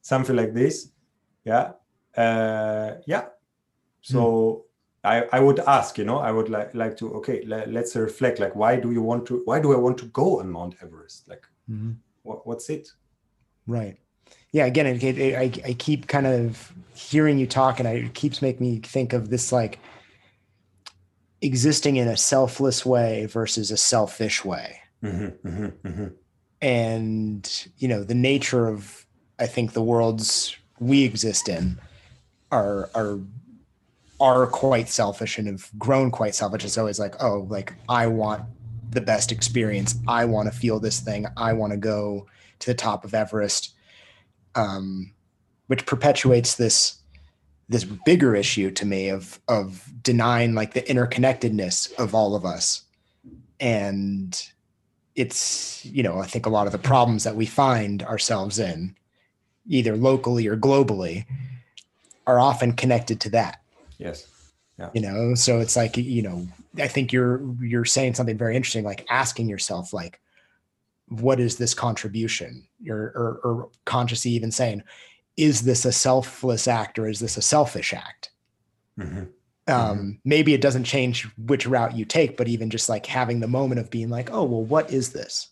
something 0.01 0.37
like 0.37 0.53
this 0.53 0.91
yeah 1.43 1.71
uh, 2.18 2.95
yeah 3.06 3.26
so 4.02 4.22
mm. 4.22 4.61
I, 5.03 5.38
I 5.38 5.39
would 5.39 5.60
ask 5.60 5.98
you 5.98 6.03
know 6.03 6.18
i 6.18 6.31
would 6.31 6.49
like 6.49 6.73
like 6.73 6.98
to 6.98 7.14
okay 7.15 7.44
let, 7.45 7.73
us 7.76 7.95
reflect 7.95 8.39
like 8.39 8.56
why 8.56 8.76
do 8.76 8.91
you 8.91 9.02
want 9.02 9.26
to 9.27 9.41
why 9.45 9.60
do 9.60 9.73
i 9.73 9.77
want 9.77 9.98
to 9.99 10.06
go 10.06 10.39
on 10.39 10.49
mount 10.49 10.76
everest 10.81 11.27
like 11.30 11.45
mm-hmm. 11.69 11.91
what, 12.23 12.45
what's 12.48 12.69
it 12.69 12.89
right 13.68 13.98
yeah 14.52 14.65
again 14.65 14.88
it, 14.88 15.03
it, 15.03 15.35
I, 15.35 15.69
I 15.69 15.73
keep 15.73 16.07
kind 16.07 16.27
of 16.27 16.73
hearing 16.94 17.38
you 17.38 17.48
talk 17.48 17.80
and 17.80 17.88
it 17.88 18.14
keeps 18.14 18.41
making 18.41 18.68
me 18.68 18.80
think 18.80 19.14
of 19.14 19.30
this 19.30 19.52
like 19.52 19.80
existing 21.41 21.98
in 21.98 22.07
a 22.07 22.18
selfless 22.18 22.85
way 22.85 23.27
versus 23.27 23.69
a 23.69 23.77
selfish 23.77 24.44
way 24.44 24.80
mm-hmm, 25.03 25.48
mm-hmm, 25.48 25.88
mm-hmm. 25.88 26.07
and 26.61 27.68
you 27.77 27.88
know 27.88 28.03
the 28.03 28.15
nature 28.15 28.68
of 28.68 29.06
i 29.39 29.45
think 29.45 29.73
the 29.73 29.84
world's 29.84 30.56
we 30.80 31.03
exist 31.03 31.48
in 31.48 31.80
are 32.52 32.90
are 32.95 33.19
are 34.19 34.48
quite 34.48 34.90
selfish 34.90 35.38
and 35.38 35.48
have 35.48 35.69
grown 35.78 36.10
quite 36.10 36.34
selfish. 36.34 36.65
It's 36.65 36.78
always 36.78 36.99
like, 36.99 37.22
oh, 37.22 37.45
like 37.49 37.74
I 37.88 38.07
want 38.07 38.44
the 38.90 39.02
best 39.02 39.32
experience. 39.32 39.95
I 40.07 40.26
want 40.26 40.52
to 40.52 40.57
feel 40.57 40.80
this 40.80 40.99
thing. 40.99 41.28
I 41.36 41.53
want 41.53 41.72
to 41.72 41.78
go 41.78 42.26
to 42.60 42.68
the 42.68 42.74
top 42.76 43.06
of 43.06 43.14
Everest. 43.14 43.74
Um, 44.56 45.14
which 45.68 45.86
perpetuates 45.86 46.56
this 46.56 46.98
this 47.69 47.84
bigger 47.84 48.36
issue 48.36 48.72
to 48.72 48.86
me 48.86 49.10
of 49.10 49.40
of 49.48 49.91
denying 50.02 50.56
like 50.56 50.74
the 50.74 50.82
interconnectedness 50.84 51.94
of 51.99 52.15
all 52.15 52.36
of 52.36 52.45
us. 52.45 52.84
And 53.60 54.41
it's, 55.15 55.84
you 55.86 56.03
know, 56.03 56.19
I 56.19 56.28
think 56.28 56.45
a 56.45 56.49
lot 56.49 56.68
of 56.68 56.72
the 56.72 56.78
problems 56.78 57.24
that 57.24 57.36
we 57.36 57.45
find 57.45 58.03
ourselves 58.03 58.60
in 58.60 58.95
either 59.65 59.98
locally 59.98 60.48
or 60.48 60.56
globally 60.56 61.26
are 62.27 62.39
often 62.39 62.73
connected 62.73 63.19
to 63.19 63.29
that 63.29 63.61
yes 63.97 64.27
yeah. 64.77 64.89
you 64.93 65.01
know 65.01 65.33
so 65.33 65.59
it's 65.59 65.75
like 65.75 65.97
you 65.97 66.21
know 66.21 66.47
i 66.77 66.87
think 66.87 67.11
you're 67.11 67.41
you're 67.61 67.85
saying 67.85 68.13
something 68.13 68.37
very 68.37 68.55
interesting 68.55 68.83
like 68.83 69.05
asking 69.09 69.49
yourself 69.49 69.93
like 69.93 70.19
what 71.09 71.39
is 71.39 71.57
this 71.57 71.73
contribution 71.73 72.67
or, 72.89 73.13
or, 73.15 73.39
or 73.43 73.69
consciously 73.85 74.31
even 74.31 74.51
saying 74.51 74.83
is 75.37 75.61
this 75.61 75.85
a 75.85 75.91
selfless 75.91 76.67
act 76.67 76.99
or 76.99 77.07
is 77.07 77.19
this 77.19 77.37
a 77.37 77.41
selfish 77.41 77.93
act 77.93 78.31
mm-hmm. 78.99 79.23
Um, 79.69 79.97
mm-hmm. 79.97 80.09
maybe 80.23 80.53
it 80.53 80.61
doesn't 80.61 80.85
change 80.85 81.27
which 81.37 81.67
route 81.67 81.95
you 81.95 82.05
take 82.05 82.37
but 82.37 82.47
even 82.47 82.69
just 82.69 82.87
like 82.87 83.05
having 83.05 83.39
the 83.39 83.47
moment 83.47 83.79
of 83.79 83.89
being 83.89 84.09
like 84.09 84.29
oh 84.31 84.43
well 84.43 84.63
what 84.63 84.91
is 84.91 85.11
this 85.11 85.49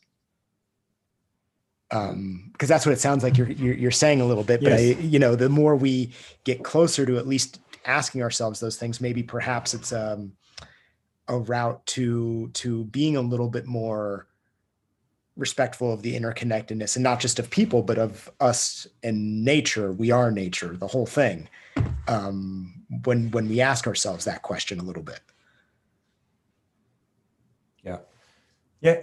um 1.96 2.50
because 2.52 2.70
that's 2.70 2.86
what 2.86 2.94
it 2.94 3.00
sounds 3.00 3.24
like 3.24 3.38
you're, 3.38 3.52
you're 3.52 3.74
you're, 3.74 3.92
saying 3.92 4.22
a 4.22 4.26
little 4.26 4.44
bit 4.44 4.62
but 4.62 4.72
yes. 4.72 4.98
I, 4.98 5.02
you 5.02 5.20
know 5.20 5.36
the 5.36 5.50
more 5.50 5.76
we 5.76 6.12
get 6.44 6.64
closer 6.64 7.06
to 7.06 7.18
at 7.18 7.28
least 7.28 7.60
asking 7.86 8.22
ourselves 8.22 8.60
those 8.60 8.78
things 8.78 9.00
maybe 9.00 9.24
perhaps 9.24 9.74
it's 9.74 9.94
um 9.94 10.34
a 11.28 11.38
route 11.38 11.86
to 11.88 12.50
to 12.54 12.86
being 12.86 13.16
a 13.16 13.22
little 13.22 13.50
bit 13.50 13.66
more 13.66 14.28
respectful 15.36 15.92
of 15.92 16.02
the 16.02 16.18
interconnectedness 16.18 16.96
and 16.96 17.04
not 17.04 17.20
just 17.20 17.40
of 17.40 17.50
people 17.50 17.82
but 17.82 17.98
of 17.98 18.32
us 18.40 18.88
and 19.04 19.44
nature. 19.44 19.92
We 19.92 20.12
are 20.12 20.32
nature 20.32 20.78
the 20.78 20.88
whole 20.88 21.06
thing 21.06 21.50
um 22.08 22.74
when 23.04 23.32
when 23.32 23.50
we 23.50 23.62
ask 23.62 23.88
ourselves 23.88 24.26
that 24.26 24.44
question 24.44 24.80
a 24.80 24.84
little 24.84 25.04
bit. 25.04 25.20
Yeah. 27.84 28.00
Yeah 28.82 29.02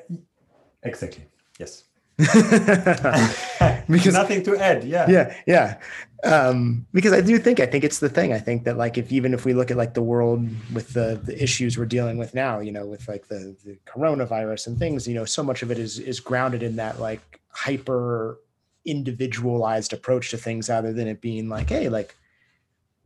exactly. 0.82 1.26
Yes 1.58 1.84
because 3.88 4.14
nothing 4.14 4.42
to 4.42 4.56
add 4.56 4.84
yeah. 4.84 5.08
Yeah 5.08 5.36
yeah. 5.46 5.78
Um, 6.24 6.86
because 6.92 7.12
i 7.12 7.20
do 7.20 7.36
think 7.38 7.58
i 7.58 7.66
think 7.66 7.82
it's 7.82 7.98
the 7.98 8.08
thing. 8.08 8.32
I 8.32 8.38
think 8.38 8.64
that 8.64 8.76
like 8.76 8.96
if 8.96 9.10
even 9.10 9.34
if 9.34 9.44
we 9.44 9.54
look 9.54 9.70
at 9.70 9.76
like 9.76 9.94
the 9.94 10.02
world 10.02 10.48
with 10.72 10.92
the 10.92 11.20
the 11.24 11.40
issues 11.42 11.76
we're 11.76 11.84
dealing 11.84 12.16
with 12.16 12.32
now 12.34 12.60
you 12.60 12.70
know 12.70 12.86
with 12.86 13.08
like 13.08 13.26
the 13.26 13.56
the 13.64 13.78
coronavirus 13.86 14.68
and 14.68 14.78
things 14.78 15.08
you 15.08 15.14
know 15.14 15.24
so 15.24 15.42
much 15.42 15.62
of 15.62 15.70
it 15.70 15.78
is 15.78 15.98
is 15.98 16.20
grounded 16.20 16.62
in 16.62 16.76
that 16.76 17.00
like 17.00 17.40
hyper 17.48 18.38
individualized 18.84 19.92
approach 19.92 20.30
to 20.30 20.36
things 20.36 20.68
rather 20.68 20.92
than 20.92 21.08
it 21.08 21.20
being 21.20 21.48
like 21.48 21.68
hey 21.68 21.88
like 21.88 22.14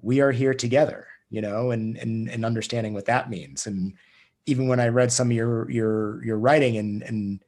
we 0.03 0.21
are 0.21 0.33
here 0.33 0.55
together 0.55 1.07
you 1.31 1.41
know, 1.41 1.71
and 1.71 1.97
and 1.97 2.29
and 2.29 2.45
understanding 2.45 2.95
what 2.95 3.07
that 3.07 3.31
means. 3.31 3.67
And 3.67 3.95
even 4.47 4.69
when 4.69 4.81
I 4.81 4.89
read 4.89 5.13
some 5.13 5.29
of 5.29 5.37
your 5.37 5.71
your 5.71 6.25
your 6.25 6.39
writing 6.39 6.77
and 6.77 7.03
and 7.03 7.45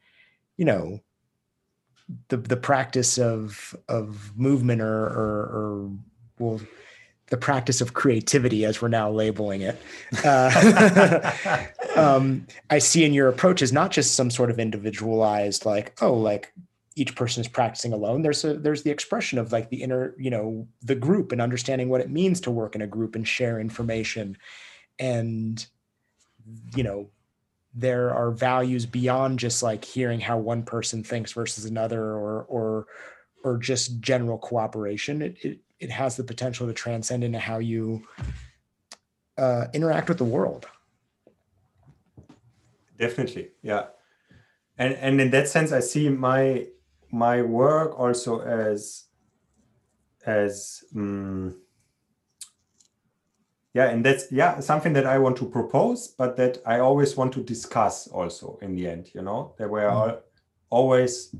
you 0.57 0.65
know 0.65 1.01
the 2.29 2.37
the 2.37 2.57
practice 2.57 3.19
of 3.19 3.77
of 3.89 4.37
movement 4.37 4.81
or 4.81 5.05
or, 5.07 5.43
or 5.53 5.91
well 6.39 6.61
the 7.31 7.37
practice 7.37 7.83
of 7.83 7.93
creativity 7.93 8.65
as 8.65 8.81
we're 8.81 8.89
now 8.89 9.11
labeling 9.11 9.61
it. 9.61 9.79
Uh, 10.25 11.67
um, 11.97 12.47
i 12.71 12.79
see 12.79 13.05
in 13.05 13.13
your 13.13 13.29
approach 13.29 13.61
is 13.61 13.71
not 13.71 13.91
just 13.91 14.15
some 14.15 14.31
sort 14.31 14.51
of 14.51 14.59
individualized 14.59 15.67
like 15.67 15.95
oh 16.01 16.15
like 16.15 16.53
each 16.99 17.15
person 17.15 17.41
is 17.41 17.49
practicing 17.49 17.93
alone. 17.93 18.23
There's 18.23 18.45
a 18.45 18.55
there's 18.55 18.83
the 18.83 18.91
expression 18.91 19.39
of 19.39 19.53
like 19.53 19.71
the 19.71 19.83
inner 19.83 20.15
you 20.19 20.31
know 20.31 20.67
the 20.83 20.95
group 20.95 21.33
and 21.33 21.41
understanding 21.41 21.89
what 21.89 22.01
it 22.01 22.11
means 22.11 22.41
to 22.43 22.51
work 22.51 22.75
in 22.75 22.83
a 22.83 22.87
group 22.87 23.15
and 23.15 23.27
share 23.27 23.61
information. 23.61 24.37
And 24.99 25.65
you 26.75 26.83
know 26.83 27.11
there 27.79 28.13
are 28.13 28.33
values 28.33 28.87
beyond 28.87 29.39
just 29.39 29.63
like 29.63 29.85
hearing 29.85 30.19
how 30.19 30.37
one 30.37 30.65
person 30.65 31.05
thinks 31.05 31.33
versus 31.33 31.65
another 31.65 32.03
or 32.03 32.43
or 32.45 32.87
or 33.45 33.57
just 33.57 34.01
general 34.01 34.37
cooperation. 34.39 35.23
It 35.23 35.37
it, 35.43 35.59
it 35.79 35.91
has 35.91 36.17
the 36.17 36.25
potential 36.25 36.67
to 36.67 36.73
transcend 36.73 37.23
into 37.23 37.39
how 37.39 37.59
you 37.59 38.03
uh, 39.37 39.67
interact 39.73 40.09
with 40.09 40.19
the 40.19 40.25
world. 40.25 40.67
Definitely 42.99 43.51
yeah. 43.63 43.87
And 44.77 44.95
and 44.95 45.21
in 45.21 45.31
that 45.31 45.49
sense 45.49 45.73
i 45.73 45.81
see 45.81 46.09
my 46.09 46.67
my 47.11 47.43
work 47.43 47.99
also 47.99 48.41
as 48.41 49.05
as 50.27 50.83
um, 50.95 51.57
yeah 53.75 53.91
and 53.91 54.05
that's 54.05 54.31
yeah 54.33 54.61
something 54.61 54.93
that 54.93 55.07
i 55.07 55.19
want 55.19 55.37
to 55.37 55.47
propose 55.47 56.09
but 56.09 56.37
that 56.37 56.59
i 56.67 56.79
always 56.79 57.17
want 57.17 57.33
to 57.33 57.43
discuss 57.43 58.09
also 58.09 58.59
in 58.63 58.75
the 58.75 58.89
end 58.89 59.11
you 59.15 59.23
know 59.23 59.55
there 59.59 59.69
were 59.69 59.83
mm. 59.83 60.19
always 60.71 61.35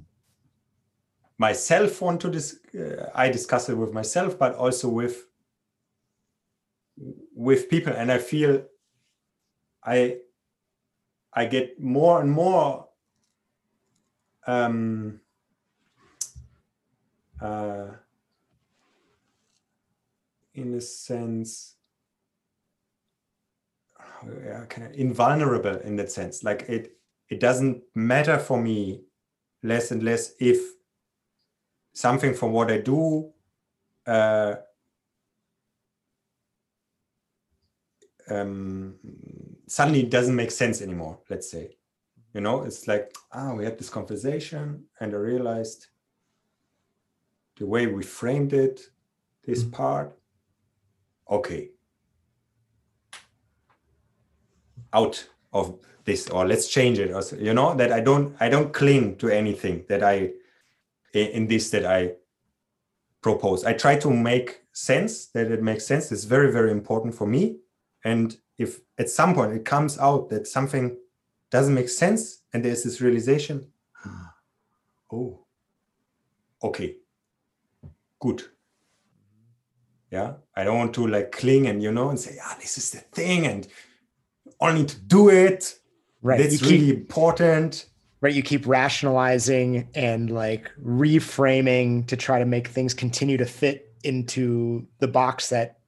myself 1.39 2.03
want 2.03 2.21
to 2.21 2.31
dis- 2.31 2.61
uh, 2.75 3.11
i 3.15 3.29
discuss 3.29 3.69
it 3.69 3.75
with 3.75 3.93
myself 3.93 4.39
but 4.39 4.55
also 4.55 4.89
with 4.89 5.27
with 7.35 7.71
people 7.71 7.93
and 7.93 8.13
i 8.13 8.19
feel 8.19 8.63
i 9.85 10.17
i 11.33 11.47
get 11.47 11.81
more 11.81 12.21
and 12.21 12.31
more 12.31 12.89
um 14.47 15.21
uh 17.41 17.87
in 20.55 20.75
a 20.75 20.81
sense 20.81 21.78
yeah, 24.45 24.65
kind 24.67 24.87
of 24.87 24.95
invulnerable 24.95 25.77
in 25.81 25.97
that 25.97 26.11
sense. 26.11 26.43
Like 26.43 26.63
it, 26.63 26.93
it 27.29 27.41
doesn't 27.41 27.83
matter 27.95 28.39
for 28.39 28.61
me 28.61 29.03
less 29.63 29.91
and 29.91 30.03
less 30.03 30.33
if 30.41 30.59
something 31.93 32.35
from 32.35 32.53
what 32.53 32.71
I 32.71 32.79
do 32.79 33.31
uh, 34.07 34.55
um, 38.31 38.95
suddenly 39.67 40.03
doesn't 40.05 40.35
make 40.35 40.51
sense 40.51 40.81
anymore. 40.81 41.19
Let's 41.29 41.51
say, 41.51 41.77
you 42.35 42.41
know, 42.41 42.63
it's 42.63 42.87
like 42.87 43.13
ah, 43.33 43.53
we 43.53 43.65
had 43.65 43.79
this 43.79 43.91
conversation, 43.91 44.85
and 45.01 45.13
I 45.13 45.17
realized 45.17 45.89
the 47.59 47.67
way 47.67 47.87
we 47.87 48.03
framed 48.03 48.53
it, 48.53 48.81
this 49.45 49.63
mm-hmm. 49.63 49.73
part, 49.73 50.19
okay, 51.29 51.71
out 54.93 55.27
of 55.53 55.79
this 56.05 56.29
or 56.31 56.47
let's 56.47 56.69
change 56.69 56.99
it 56.99 57.11
or 57.11 57.23
you 57.37 57.53
know 57.53 57.75
that 57.75 57.93
i 57.93 58.01
don't 58.01 58.35
i 58.41 58.49
don't 58.49 58.73
cling 58.73 59.17
to 59.17 59.29
anything 59.29 59.85
that 59.89 60.03
i 60.03 60.31
in 61.13 61.47
this 61.47 61.71
that 61.71 61.85
i 61.85 62.13
propose. 63.23 63.65
I 63.65 63.73
try 63.73 63.97
to 63.99 64.11
make 64.11 64.63
sense 64.73 65.27
that 65.27 65.51
it 65.51 65.63
makes 65.63 65.87
sense 65.87 66.13
it's 66.13 66.25
very 66.25 66.53
very 66.53 66.71
important 66.71 67.15
for 67.15 67.27
me. 67.27 67.57
And 68.05 68.37
if 68.59 68.81
at 68.99 69.11
some 69.11 69.35
point 69.35 69.53
it 69.53 69.65
comes 69.65 69.99
out 69.99 70.31
that 70.31 70.47
something 70.47 70.97
doesn't 71.51 71.75
make 71.75 71.89
sense 71.89 72.43
and 72.53 72.65
there's 72.65 72.85
this 72.85 73.01
realization 73.01 73.67
oh 75.13 75.45
okay. 76.63 76.97
Good. 78.21 78.43
Yeah? 80.11 80.35
I 80.57 80.65
don't 80.65 80.79
want 80.79 80.95
to 80.95 81.07
like 81.07 81.33
cling 81.33 81.67
and 81.67 81.83
you 81.83 81.93
know 81.93 82.11
and 82.11 82.19
say 82.19 82.39
ah 82.43 82.57
this 82.61 82.79
is 82.79 82.91
the 82.91 82.99
thing 82.99 83.47
and 83.47 83.67
only 84.61 84.85
to 84.85 84.99
do 85.01 85.29
it. 85.29 85.79
Right. 86.23 86.41
It's 86.41 86.63
really 86.63 86.91
important. 86.91 87.87
Right. 88.21 88.35
You 88.35 88.43
keep 88.43 88.67
rationalizing 88.67 89.89
and 89.95 90.31
like 90.31 90.71
reframing 90.83 92.07
to 92.09 92.17
try 92.17 92.41
to 92.41 92.45
make 92.45 92.69
things 92.69 92.93
continue 92.93 93.37
to 93.37 93.47
fit 93.47 93.95
into 94.03 94.87
the 94.99 95.09
box 95.09 95.51
that 95.51 95.79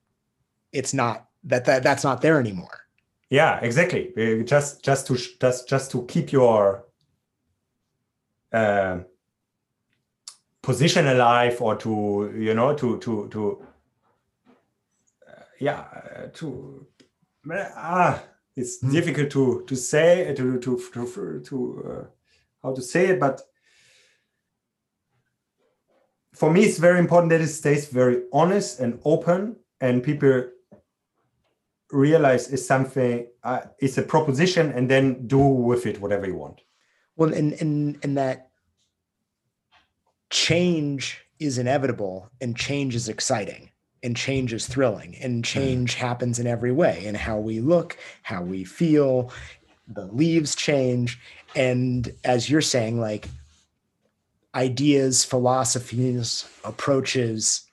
it's 0.72 0.94
not 0.94 1.26
that, 1.44 1.64
that 1.64 1.82
that's 1.82 2.04
not 2.04 2.22
there 2.22 2.38
anymore. 2.38 2.86
Yeah, 3.30 3.60
exactly. 3.60 4.12
Uh, 4.16 4.44
just 4.44 4.84
just 4.84 5.06
to 5.06 5.16
just 5.40 5.68
just 5.68 5.90
to 5.92 6.04
keep 6.06 6.32
your 6.32 6.84
uh, 8.52 8.98
position 10.62 11.06
alive 11.06 11.60
or 11.60 11.76
to 11.76 12.34
you 12.36 12.54
know 12.54 12.74
to 12.74 12.98
to 12.98 13.28
to 13.28 13.64
uh, 15.28 15.42
yeah 15.58 15.80
uh, 15.80 16.26
to 16.34 16.86
ah 17.50 18.22
it's 18.60 18.82
mm. 18.82 18.92
difficult 18.92 19.30
to 19.30 19.64
to 19.66 19.76
say 19.76 20.34
to 20.36 20.58
to 20.60 20.70
to, 20.92 21.40
to 21.48 21.56
uh, 21.90 22.04
how 22.62 22.72
to 22.74 22.82
say 22.82 23.06
it 23.08 23.18
but 23.18 23.40
for 26.34 26.52
me 26.52 26.60
it's 26.64 26.78
very 26.78 26.98
important 26.98 27.30
that 27.30 27.40
it 27.40 27.48
stays 27.48 27.88
very 27.88 28.22
honest 28.32 28.80
and 28.80 29.00
open 29.04 29.56
and 29.80 30.02
people 30.02 30.48
realize 31.90 32.52
it's 32.52 32.66
something 32.66 33.26
uh, 33.42 33.60
it's 33.78 33.98
a 33.98 34.02
proposition 34.02 34.70
and 34.72 34.88
then 34.88 35.26
do 35.26 35.38
with 35.38 35.86
it 35.86 36.00
whatever 36.00 36.26
you 36.26 36.36
want 36.36 36.60
well 37.16 37.32
and 37.32 37.52
and 37.54 37.98
and 38.02 38.16
that 38.16 38.50
change 40.30 41.02
is 41.40 41.58
inevitable 41.58 42.30
and 42.40 42.56
change 42.56 42.94
is 42.94 43.08
exciting 43.08 43.70
and 44.02 44.16
change 44.16 44.52
is 44.52 44.66
thrilling 44.66 45.16
and 45.16 45.44
mm-hmm. 45.44 45.60
change 45.60 45.94
happens 45.94 46.38
in 46.38 46.46
every 46.46 46.72
way 46.72 47.04
in 47.04 47.14
how 47.14 47.38
we 47.38 47.60
look 47.60 47.96
how 48.22 48.42
we 48.42 48.64
feel 48.64 49.32
the 49.88 50.06
leaves 50.06 50.54
change 50.54 51.18
and 51.54 52.14
as 52.24 52.48
you're 52.48 52.60
saying 52.60 53.00
like 53.00 53.28
ideas 54.54 55.24
philosophies 55.24 56.48
approaches 56.64 57.64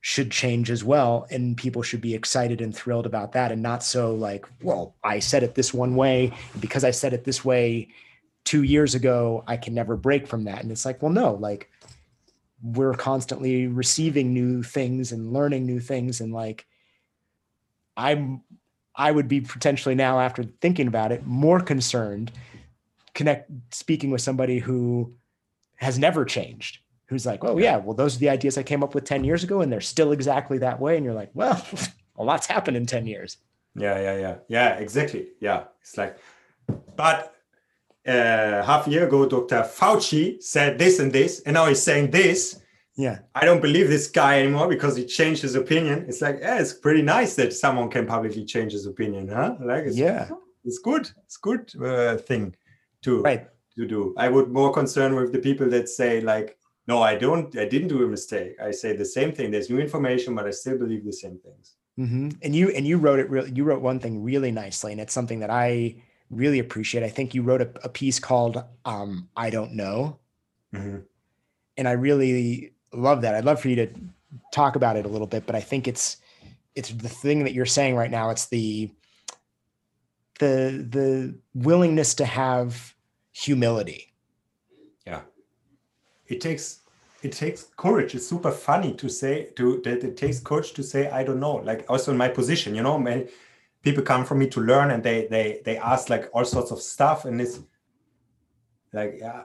should 0.00 0.30
change 0.30 0.70
as 0.70 0.84
well 0.84 1.26
and 1.30 1.56
people 1.56 1.82
should 1.82 2.00
be 2.00 2.14
excited 2.14 2.60
and 2.60 2.74
thrilled 2.76 3.06
about 3.06 3.32
that 3.32 3.50
and 3.50 3.60
not 3.60 3.82
so 3.82 4.14
like 4.14 4.46
well 4.62 4.94
i 5.02 5.18
said 5.18 5.42
it 5.42 5.56
this 5.56 5.74
one 5.74 5.96
way 5.96 6.32
because 6.60 6.84
i 6.84 6.90
said 6.90 7.12
it 7.12 7.24
this 7.24 7.44
way 7.44 7.88
2 8.44 8.62
years 8.62 8.94
ago 8.94 9.42
i 9.48 9.56
can 9.56 9.74
never 9.74 9.96
break 9.96 10.26
from 10.26 10.44
that 10.44 10.62
and 10.62 10.70
it's 10.70 10.84
like 10.84 11.02
well 11.02 11.12
no 11.12 11.34
like 11.34 11.68
we're 12.62 12.94
constantly 12.94 13.66
receiving 13.66 14.32
new 14.32 14.62
things 14.62 15.12
and 15.12 15.32
learning 15.32 15.66
new 15.66 15.80
things. 15.80 16.20
And 16.20 16.32
like 16.32 16.66
i'm 17.96 18.42
i 18.94 19.10
would 19.10 19.28
be 19.28 19.40
potentially 19.40 19.94
now 19.94 20.20
after 20.20 20.44
thinking 20.60 20.86
about 20.86 21.12
it 21.12 21.26
more 21.26 21.60
concerned 21.60 22.30
connect 23.14 23.50
speaking 23.70 24.10
with 24.10 24.20
somebody 24.20 24.58
who 24.58 25.12
has 25.76 25.98
never 25.98 26.24
changed 26.24 26.78
who's 27.06 27.26
like 27.26 27.44
oh 27.44 27.58
yeah 27.58 27.76
well 27.76 27.94
those 27.94 28.16
are 28.16 28.18
the 28.18 28.28
ideas 28.28 28.58
i 28.58 28.62
came 28.62 28.82
up 28.82 28.94
with 28.94 29.04
10 29.04 29.24
years 29.24 29.42
ago 29.44 29.60
and 29.60 29.72
they're 29.72 29.80
still 29.80 30.12
exactly 30.12 30.58
that 30.58 30.80
way. 30.80 30.96
And 30.96 31.04
you're 31.04 31.14
like 31.14 31.30
well 31.34 31.64
a 32.16 32.24
lot's 32.24 32.46
happened 32.46 32.76
in 32.76 32.86
10 32.86 33.06
years. 33.06 33.38
Yeah 33.74 34.00
yeah 34.00 34.16
yeah. 34.18 34.36
Yeah 34.48 34.74
exactly. 34.76 35.28
Yeah. 35.40 35.64
It's 35.82 35.96
like 35.96 36.18
but 36.96 37.35
uh, 38.06 38.62
half 38.64 38.86
a 38.86 38.90
year 38.90 39.06
ago, 39.06 39.26
Dr. 39.26 39.62
Fauci 39.62 40.42
said 40.42 40.78
this 40.78 40.98
and 40.98 41.12
this, 41.12 41.40
and 41.40 41.54
now 41.54 41.66
he's 41.66 41.82
saying 41.82 42.10
this. 42.10 42.60
Yeah. 42.96 43.18
I 43.34 43.44
don't 43.44 43.60
believe 43.60 43.88
this 43.88 44.08
guy 44.08 44.40
anymore 44.40 44.68
because 44.68 44.96
he 44.96 45.04
changed 45.04 45.42
his 45.42 45.54
opinion. 45.54 46.06
It's 46.08 46.22
like, 46.22 46.38
yeah, 46.40 46.58
it's 46.58 46.72
pretty 46.72 47.02
nice 47.02 47.34
that 47.34 47.52
someone 47.52 47.90
can 47.90 48.06
publicly 48.06 48.44
change 48.44 48.72
his 48.72 48.86
opinion, 48.86 49.28
huh? 49.28 49.56
Like, 49.60 49.84
it's, 49.84 49.96
yeah, 49.96 50.30
it's 50.64 50.78
good. 50.78 51.10
It's 51.24 51.36
good 51.36 51.70
uh, 51.82 52.16
thing 52.16 52.56
to 53.02 53.22
right. 53.22 53.46
to 53.76 53.86
do. 53.86 54.14
I 54.16 54.28
would 54.28 54.50
more 54.50 54.72
concern 54.72 55.14
with 55.14 55.32
the 55.32 55.38
people 55.38 55.68
that 55.70 55.88
say 55.88 56.20
like, 56.20 56.58
no, 56.88 57.02
I 57.02 57.16
don't. 57.16 57.56
I 57.58 57.66
didn't 57.66 57.88
do 57.88 58.04
a 58.04 58.08
mistake. 58.08 58.56
I 58.62 58.70
say 58.70 58.96
the 58.96 59.04
same 59.04 59.32
thing. 59.32 59.50
There's 59.50 59.68
new 59.68 59.78
information, 59.78 60.34
but 60.34 60.46
I 60.46 60.50
still 60.50 60.78
believe 60.78 61.04
the 61.04 61.12
same 61.12 61.38
things. 61.38 61.76
Mm-hmm. 61.98 62.28
And 62.42 62.54
you 62.54 62.70
and 62.70 62.86
you 62.86 62.96
wrote 62.98 63.18
it. 63.18 63.28
Really, 63.28 63.52
you 63.52 63.64
wrote 63.64 63.82
one 63.82 63.98
thing 64.00 64.22
really 64.22 64.52
nicely, 64.52 64.92
and 64.92 65.00
it's 65.00 65.12
something 65.12 65.40
that 65.40 65.50
I 65.50 65.96
really 66.30 66.58
appreciate. 66.58 67.04
I 67.04 67.08
think 67.08 67.34
you 67.34 67.42
wrote 67.42 67.62
a, 67.62 67.70
a 67.84 67.88
piece 67.88 68.18
called 68.18 68.62
um, 68.84 69.28
"I 69.36 69.50
Don't 69.50 69.72
Know," 69.72 70.18
mm-hmm. 70.74 70.98
and 71.76 71.88
I 71.88 71.92
really 71.92 72.72
love 72.92 73.22
that. 73.22 73.34
I'd 73.34 73.44
love 73.44 73.60
for 73.60 73.68
you 73.68 73.76
to 73.76 73.88
talk 74.52 74.76
about 74.76 74.96
it 74.96 75.04
a 75.04 75.08
little 75.08 75.26
bit, 75.26 75.46
but 75.46 75.54
I 75.54 75.60
think 75.60 75.88
it's 75.88 76.18
it's 76.76 76.90
the 76.90 77.08
thing 77.08 77.42
that 77.44 77.54
you're 77.54 77.66
saying 77.66 77.96
right 77.96 78.10
now 78.10 78.30
it's 78.30 78.46
the 78.46 78.90
the 80.38 80.86
the 80.88 81.34
willingness 81.54 82.14
to 82.14 82.24
have 82.24 82.94
humility 83.32 84.12
yeah 85.06 85.22
it 86.28 86.40
takes 86.40 86.80
it 87.22 87.32
takes 87.32 87.64
courage 87.76 88.14
it's 88.14 88.28
super 88.28 88.52
funny 88.52 88.94
to 88.94 89.08
say 89.08 89.48
to 89.56 89.80
that 89.84 90.04
it 90.04 90.16
takes 90.16 90.38
courage 90.38 90.72
to 90.72 90.82
say 90.82 91.08
i 91.10 91.24
don't 91.24 91.40
know 91.40 91.56
like 91.56 91.84
also 91.88 92.12
in 92.12 92.18
my 92.18 92.28
position 92.28 92.74
you 92.74 92.82
know 92.82 92.98
many 92.98 93.26
people 93.86 94.02
come 94.02 94.24
for 94.24 94.34
me 94.34 94.48
to 94.48 94.60
learn 94.60 94.90
and 94.90 95.00
they 95.04 95.28
they 95.28 95.60
they 95.64 95.76
ask 95.78 96.10
like 96.10 96.28
all 96.32 96.44
sorts 96.44 96.72
of 96.72 96.80
stuff 96.82 97.24
and 97.24 97.40
it's 97.40 97.60
like 98.92 99.14
yeah 99.20 99.44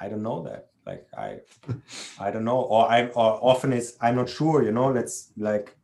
i 0.00 0.08
don't 0.08 0.22
know 0.22 0.42
that. 0.42 0.70
Like 0.86 1.06
i 1.26 1.40
i 2.18 2.30
don't 2.30 2.46
know. 2.50 2.62
Or 2.74 2.88
i'm 2.90 3.10
or 3.14 3.30
often 3.52 3.74
it's 3.74 3.90
i'm 4.00 4.16
not 4.16 4.30
sure 4.30 4.62
you 4.62 4.72
know 4.72 4.88
let's 4.90 5.32
like 5.36 5.76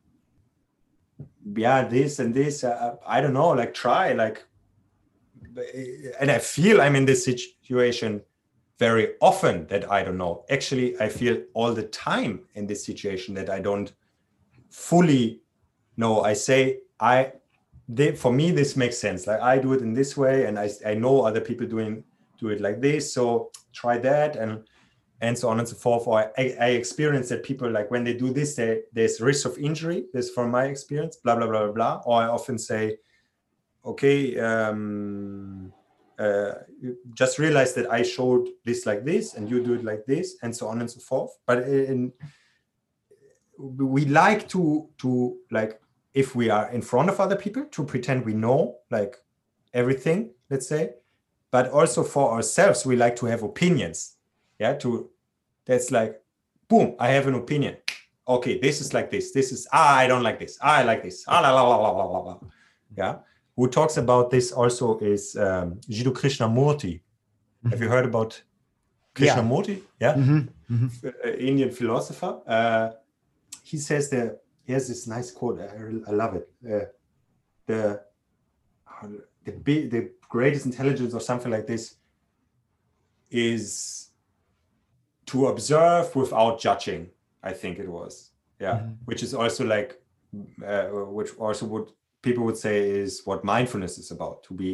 yeah 1.65 1.83
this 1.97 2.19
and 2.21 2.33
this 2.35 2.65
uh, 2.65 2.97
i 3.07 3.21
don't 3.21 3.35
know 3.35 3.51
like 3.51 3.75
try 3.75 4.13
like 4.13 4.39
and 6.21 6.31
i 6.31 6.39
feel 6.39 6.81
i'm 6.81 6.97
in 6.97 7.05
this 7.05 7.23
situation 7.25 8.23
very 8.79 9.07
often 9.21 9.67
that 9.67 9.91
i 9.91 10.03
don't 10.03 10.17
know. 10.25 10.45
Actually 10.49 10.99
i 11.01 11.09
feel 11.11 11.37
all 11.53 11.75
the 11.75 11.89
time 12.07 12.33
in 12.55 12.67
this 12.67 12.83
situation 12.83 13.35
that 13.35 13.51
i 13.51 13.61
don't 13.61 13.93
fully 14.71 15.43
know. 15.99 16.23
I 16.23 16.33
say 16.33 16.79
i 16.99 17.33
they, 17.95 18.15
for 18.15 18.33
me 18.33 18.51
this 18.51 18.77
makes 18.77 18.99
sense 18.99 19.27
like 19.27 19.41
i 19.41 19.59
do 19.59 19.73
it 19.73 19.81
in 19.81 19.93
this 19.93 20.17
way 20.17 20.47
and 20.47 20.59
i, 20.59 20.71
I 20.87 20.95
know 20.95 21.23
other 21.23 21.41
people 21.41 21.67
doing 21.67 22.05
do 22.39 22.49
it 22.49 22.61
like 22.61 22.81
this 22.81 23.13
so 23.13 23.51
try 23.73 23.99
that 23.99 24.37
and 24.37 24.63
and 25.21 25.39
so 25.39 25.49
on 25.49 25.59
and 25.59 25.69
so 25.69 25.77
forth. 25.77 26.07
Or 26.07 26.19
I, 26.39 26.57
I 26.61 26.69
experience 26.71 27.29
that 27.29 27.43
people 27.43 27.71
like 27.71 27.91
when 27.91 28.05
they 28.05 28.15
do 28.15 28.33
this, 28.33 28.55
they, 28.55 28.83
there's 28.93 29.21
risk 29.21 29.47
of 29.47 29.59
injury. 29.59 30.07
This 30.13 30.31
from 30.31 30.51
my 30.51 30.65
experience, 30.65 31.17
blah 31.17 31.37
blah 31.37 31.47
blah 31.47 31.65
blah 31.65 31.73
blah. 31.73 32.03
Or 32.07 32.23
I 32.23 32.27
often 32.27 32.59
say, 32.59 32.99
okay, 33.85 34.39
um, 34.39 35.73
uh, 36.19 36.53
just 37.15 37.39
realize 37.39 37.75
that 37.75 37.91
I 37.91 38.03
showed 38.03 38.49
this 38.65 38.87
like 38.87 39.05
this, 39.05 39.35
and 39.35 39.51
you 39.51 39.63
do 39.63 39.75
it 39.75 39.85
like 39.85 40.05
this, 40.07 40.37
and 40.43 40.55
so 40.55 40.69
on 40.69 40.81
and 40.81 40.91
so 40.91 41.01
forth. 41.01 41.37
But 41.47 41.69
in, 41.69 42.13
we 43.59 44.07
like 44.07 44.49
to 44.51 44.89
to 44.99 45.37
like 45.51 45.81
if 46.15 46.35
we 46.35 46.51
are 46.51 46.71
in 46.71 46.83
front 46.83 47.09
of 47.09 47.21
other 47.21 47.37
people 47.37 47.65
to 47.65 47.85
pretend 47.85 48.25
we 48.25 48.35
know 48.35 48.77
like 48.91 49.17
everything, 49.73 50.31
let's 50.51 50.69
say. 50.69 50.95
But 51.51 51.71
also 51.71 52.05
for 52.05 52.33
ourselves, 52.33 52.87
we 52.87 52.97
like 52.97 53.17
to 53.17 53.27
have 53.27 53.43
opinions 53.43 54.17
yeah 54.61 54.75
to 54.75 55.11
that's 55.65 55.91
like 55.91 56.21
boom 56.69 56.95
i 57.01 57.09
have 57.09 57.27
an 57.27 57.35
opinion 57.35 57.77
okay 58.29 58.59
this 58.61 58.81
is 58.81 58.95
like 58.95 59.11
this 59.11 59.33
this 59.33 59.51
is 59.51 59.67
ah, 59.73 59.97
i 59.97 60.07
don't 60.07 60.23
like 60.23 60.39
this 60.39 60.59
ah, 60.61 60.77
i 60.77 60.83
like 60.85 61.03
this 61.03 61.25
ah, 61.27 61.41
la, 61.41 61.51
la, 61.51 61.63
la, 61.63 61.77
la, 61.77 62.05
la, 62.05 62.19
la, 62.19 62.39
yeah 62.97 63.17
who 63.57 63.67
talks 63.67 63.97
about 63.97 64.31
this 64.31 64.53
also 64.53 64.99
is 64.99 65.37
um, 65.37 65.81
jiddu 65.89 66.13
krishnamurti 66.13 66.93
mm-hmm. 66.93 67.71
have 67.71 67.83
you 67.83 67.89
heard 67.89 68.05
about 68.05 68.43
krishnamurti 69.15 69.73
yeah, 69.73 69.83
yeah? 70.01 70.15
Mm-hmm. 70.15 70.75
Mm-hmm. 70.75 71.09
Uh, 71.09 71.31
indian 71.51 71.71
philosopher 71.71 72.33
uh, 72.47 72.91
he 73.63 73.79
says 73.79 74.11
that 74.11 74.40
he 74.71 74.75
has 74.75 74.87
this 74.87 75.09
nice 75.09 75.33
quote. 75.33 75.61
I, 75.61 76.11
I 76.11 76.13
love 76.13 76.37
it. 76.37 76.49
Uh, 76.65 76.87
the 77.67 78.01
the, 79.45 79.87
the 79.95 80.11
greatest 80.29 80.65
intelligence 80.65 81.13
or 81.13 81.21
something 81.21 81.51
like 81.51 81.67
this 81.67 81.97
is 83.31 84.11
to 85.27 85.49
observe 85.49 86.15
without 86.15 86.61
judging 86.61 87.09
i 87.43 87.53
think 87.53 87.79
it 87.79 87.89
was. 87.89 88.31
Yeah. 88.61 88.75
Mm-hmm. 88.75 89.05
which 89.07 89.23
is 89.27 89.33
also 89.35 89.65
like 89.65 89.91
uh, 90.71 90.87
which 91.19 91.31
also 91.39 91.65
would 91.73 91.89
people 92.23 92.45
would 92.45 92.61
say 92.67 92.77
is 93.03 93.23
what 93.25 93.43
mindfulness 93.43 93.99
is 93.99 94.11
about 94.11 94.37
to 94.47 94.53
be 94.63 94.71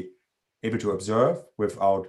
able 0.66 0.80
to 0.84 0.90
observe 0.90 1.36
without 1.56 2.04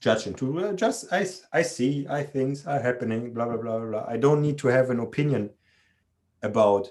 judging 0.00 0.34
to 0.40 0.46
uh, 0.60 0.72
just 0.72 0.98
i 1.12 1.22
i 1.52 1.62
see 1.74 1.92
i 2.18 2.22
things 2.22 2.66
are 2.66 2.80
happening 2.88 3.22
blah 3.34 3.46
blah 3.48 3.60
blah 3.62 3.78
blah. 3.90 4.04
I 4.14 4.16
don't 4.24 4.42
need 4.46 4.58
to 4.62 4.68
have 4.68 4.88
an 4.90 5.00
opinion 5.08 5.50
about 6.42 6.88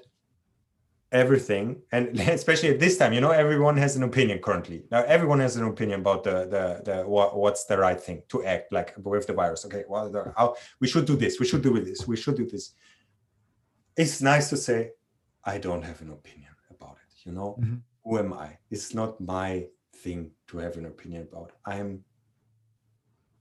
everything 1.12 1.82
and 1.94 2.20
especially 2.40 2.70
at 2.70 2.80
this 2.80 2.98
time 2.98 3.14
you 3.14 3.22
know 3.22 3.32
everyone 3.32 3.78
has 3.78 3.96
an 3.96 4.04
opinion 4.04 4.40
currently. 4.40 4.84
Now 4.92 5.04
everyone 5.04 5.40
has 5.40 5.56
an 5.56 5.66
opinion 5.66 6.02
about 6.02 6.24
the 6.24 6.46
the, 6.56 6.82
the 6.84 7.04
what, 7.04 7.38
what's 7.38 7.66
the 7.66 7.78
right 7.78 8.00
thing 8.00 8.24
to 8.30 8.44
act 8.44 8.72
like 8.72 8.94
with 8.98 9.28
the 9.28 9.34
virus. 9.34 9.66
Okay 9.66 9.84
well 9.88 10.10
the, 10.10 10.34
how 10.36 10.56
we 10.82 10.88
should 10.88 11.06
do 11.06 11.16
this 11.16 11.40
we 11.40 11.46
should 11.46 11.62
do 11.62 11.80
this 11.80 12.08
we 12.08 12.18
should 12.18 12.36
do 12.36 12.46
this. 12.46 12.74
It's 13.96 14.22
nice 14.22 14.50
to 14.50 14.58
say 14.58 14.92
i 15.44 15.58
don't 15.58 15.84
have 15.84 16.02
an 16.02 16.12
opinion 16.12 16.52
about 16.70 16.98
it 17.06 17.26
you 17.26 17.32
know? 17.32 17.58
Mm-hmm. 17.60 17.76
who 18.04 18.20
am 18.20 18.34
i? 18.34 18.58
It's 18.70 18.94
not 18.94 19.20
my 19.22 19.68
thing 20.04 20.32
to 20.48 20.58
have 20.60 20.78
an 20.78 20.86
opinion 20.86 21.28
about. 21.32 21.54
I'm 21.66 22.04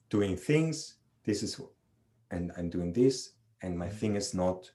doing 0.09 0.37
things 0.37 0.97
this 1.25 1.43
is 1.43 1.61
and 2.31 2.53
i'm 2.57 2.71
doing 2.71 2.93
this 2.93 3.33
and 3.63 3.77
my 3.77 3.89
thing 3.89 4.17
is 4.17 4.35
not 4.35 4.71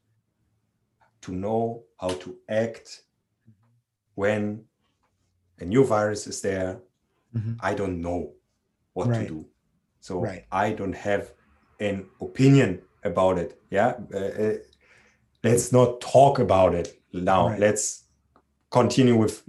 to 1.21 1.31
know 1.31 1.83
how 1.99 2.09
to 2.09 2.37
act 2.49 3.03
when 4.15 4.63
a 5.59 5.65
new 5.65 5.85
virus 5.85 6.27
is 6.27 6.41
there. 6.41 6.79
Mm-hmm. 7.35 7.53
I 7.61 7.73
don't 7.73 8.01
know 8.01 8.33
what 8.93 9.07
right. 9.07 9.27
to 9.27 9.33
do. 9.33 9.45
So 9.99 10.19
right. 10.19 10.45
I 10.51 10.71
don't 10.71 10.95
have 10.95 11.31
an 11.79 12.07
opinion 12.19 12.81
about 13.03 13.37
it. 13.37 13.59
Yeah. 13.69 13.93
Uh, 14.13 14.17
uh, 14.17 14.53
let's 15.43 15.71
not 15.71 16.01
talk 16.01 16.39
about 16.39 16.75
it 16.75 16.99
now. 17.13 17.49
Right. 17.49 17.59
Let's 17.59 18.05
continue 18.71 19.15
with 19.15 19.43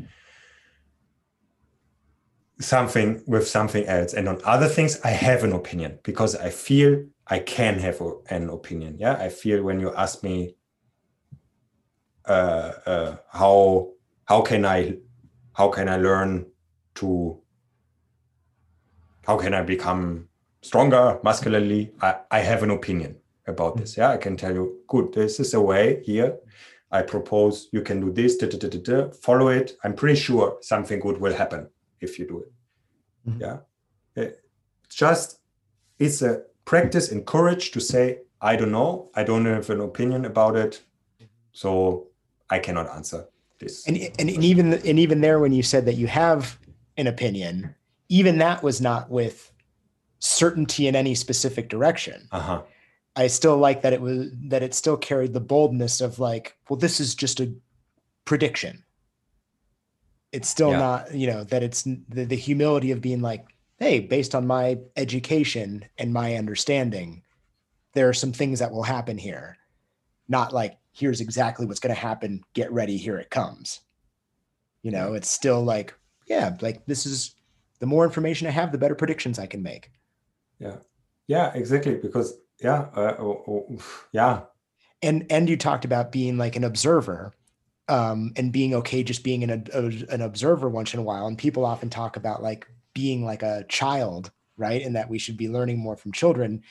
something 2.61 3.23
with 3.27 3.49
something 3.49 3.85
else 3.87 4.15
and 4.15 4.29
on 4.29 4.41
other 4.45 4.69
things 4.69 5.01
i 5.05 5.11
have 5.11 5.43
an 5.43 5.53
opinion 5.53 5.99
because 6.05 6.37
i 6.37 6.49
feel 6.49 7.05
i 7.27 7.39
can 7.39 7.79
have 7.79 8.01
an 8.31 8.49
opinion 8.51 8.97
yeah 8.99 9.15
i 9.15 9.29
feel 9.29 9.63
when 9.63 9.81
you 9.81 9.93
ask 9.97 10.23
me 10.23 10.55
Uh, 12.27 12.73
uh, 12.87 13.17
how 13.33 13.91
how 14.27 14.41
can 14.43 14.65
I 14.65 14.97
how 15.55 15.69
can 15.69 15.89
I 15.89 15.97
learn 15.97 16.47
to 16.95 17.39
how 19.27 19.37
can 19.37 19.55
I 19.55 19.63
become 19.63 20.29
stronger 20.63 21.19
muscularly? 21.23 21.93
I, 22.01 22.17
I 22.31 22.41
have 22.41 22.63
an 22.63 22.71
opinion 22.71 23.17
about 23.47 23.77
this. 23.77 23.97
Yeah, 23.97 24.11
I 24.11 24.17
can 24.17 24.37
tell 24.37 24.53
you, 24.53 24.81
good, 24.89 25.13
this 25.13 25.41
is 25.41 25.55
a 25.55 25.61
way 25.61 26.03
here. 26.05 26.39
I 26.91 27.03
propose 27.03 27.69
you 27.73 27.83
can 27.83 28.01
do 28.01 28.13
this, 28.13 28.37
da, 28.37 28.47
da, 28.47 28.69
da, 28.69 29.11
follow 29.13 29.49
it. 29.49 29.73
I'm 29.83 29.95
pretty 29.95 30.21
sure 30.21 30.59
something 30.61 31.01
good 31.01 31.19
will 31.19 31.35
happen 31.35 31.69
if 32.01 32.19
you 32.19 32.27
do 32.27 32.41
it. 32.41 32.53
Mm-hmm. 33.29 33.41
Yeah. 33.41 33.59
It's 34.15 34.95
just 34.95 35.41
it's 35.99 36.21
a 36.23 36.43
practice 36.65 37.11
and 37.11 37.25
courage 37.27 37.71
to 37.73 37.81
say, 37.81 38.19
I 38.41 38.57
don't 38.57 38.73
know, 38.73 39.11
I 39.15 39.25
don't 39.25 39.47
have 39.47 39.71
an 39.71 39.81
opinion 39.81 40.25
about 40.25 40.57
it. 40.57 40.83
So 41.53 42.09
I 42.53 42.59
cannot 42.59 42.91
answer 42.91 43.25
this. 43.59 43.87
And, 43.87 43.97
and, 43.97 44.29
and 44.31 44.45
even 44.45 44.75
and 44.75 44.99
even 44.99 45.23
there, 45.23 45.41
when 45.41 45.53
you 45.53 45.63
said 45.63 45.87
that 45.87 45.95
you 45.95 46.07
have 46.07 46.59
an 46.99 47.07
opinion, 47.07 47.75
even 48.11 48.39
that 48.39 48.63
was 48.63 48.81
not 48.81 49.11
with 49.11 49.51
certainty 50.19 50.87
in 50.87 50.95
any 50.95 51.15
specific 51.15 51.71
direction. 51.71 52.29
Uh-huh. 52.31 52.63
I 53.17 53.29
still 53.29 53.57
like 53.57 53.81
that 53.83 53.95
it 53.95 54.03
was 54.03 54.29
that 54.49 54.63
it 54.63 54.75
still 54.75 54.99
carried 54.99 55.33
the 55.33 55.41
boldness 55.41 56.03
of 56.03 56.19
like, 56.19 56.57
well, 56.69 56.79
this 56.79 57.01
is 57.01 57.15
just 57.15 57.41
a 57.41 57.55
prediction. 58.27 58.85
It's 60.31 60.49
still 60.49 60.71
yeah. 60.71 60.79
not, 60.79 61.15
you 61.15 61.27
know, 61.27 61.45
that 61.45 61.63
it's 61.63 61.83
the, 61.83 62.25
the 62.25 62.37
humility 62.37 62.91
of 62.91 63.01
being 63.01 63.23
like, 63.23 63.47
hey, 63.79 64.01
based 64.01 64.35
on 64.35 64.47
my 64.47 64.79
education 64.97 65.85
and 65.99 66.13
my 66.13 66.37
understanding, 66.37 67.23
there 67.95 68.09
are 68.09 68.15
some 68.15 68.33
things 68.33 68.59
that 68.59 68.73
will 68.73 68.83
happen 68.83 69.19
here. 69.19 69.57
Not 70.29 70.53
like, 70.53 70.79
here's 70.93 71.21
exactly 71.21 71.67
what's 71.67 71.81
going 71.81 71.95
to 71.95 72.01
happen 72.01 72.43
get 72.55 72.71
ready 72.73 72.97
here 72.97 73.19
it 73.19 73.31
comes. 73.31 73.81
You 74.83 74.91
know 74.91 75.15
it's 75.15 75.31
still 75.31 75.63
like 75.63 75.95
yeah 76.27 76.57
like 76.61 76.87
this 76.87 77.07
is 77.07 77.35
the 77.79 77.87
more 77.87 78.05
information 78.05 78.47
i 78.47 78.51
have 78.51 78.71
the 78.71 78.79
better 78.79 78.95
predictions 78.95 79.39
i 79.39 79.47
can 79.47 79.63
make. 79.63 79.91
Yeah. 80.59 80.77
Yeah 81.27 81.53
exactly 81.55 81.97
because 81.97 82.35
yeah 82.61 82.87
uh, 82.95 83.17
oh, 83.19 83.43
oh, 83.49 83.79
yeah. 84.13 84.43
And 85.03 85.27
and 85.31 85.49
you 85.49 85.57
talked 85.57 85.85
about 85.85 86.13
being 86.13 86.37
like 86.37 86.57
an 86.57 86.65
observer 86.65 87.33
um 87.89 88.33
and 88.37 88.53
being 88.53 88.75
okay 88.75 89.03
just 89.03 89.25
being 89.25 89.43
an, 89.43 89.67
a, 89.73 89.85
an 90.13 90.21
observer 90.21 90.69
once 90.69 90.95
in 90.95 91.01
a 91.01 91.03
while 91.03 91.27
and 91.27 91.37
people 91.37 91.65
often 91.65 91.91
talk 91.91 92.17
about 92.17 92.43
like 92.43 92.67
being 92.95 93.25
like 93.25 93.43
a 93.43 93.65
child 93.69 94.31
right 94.57 94.83
and 94.83 94.95
that 94.95 95.09
we 95.09 95.19
should 95.19 95.37
be 95.37 95.49
learning 95.49 95.79
more 95.79 95.97
from 95.97 96.13
children 96.13 96.63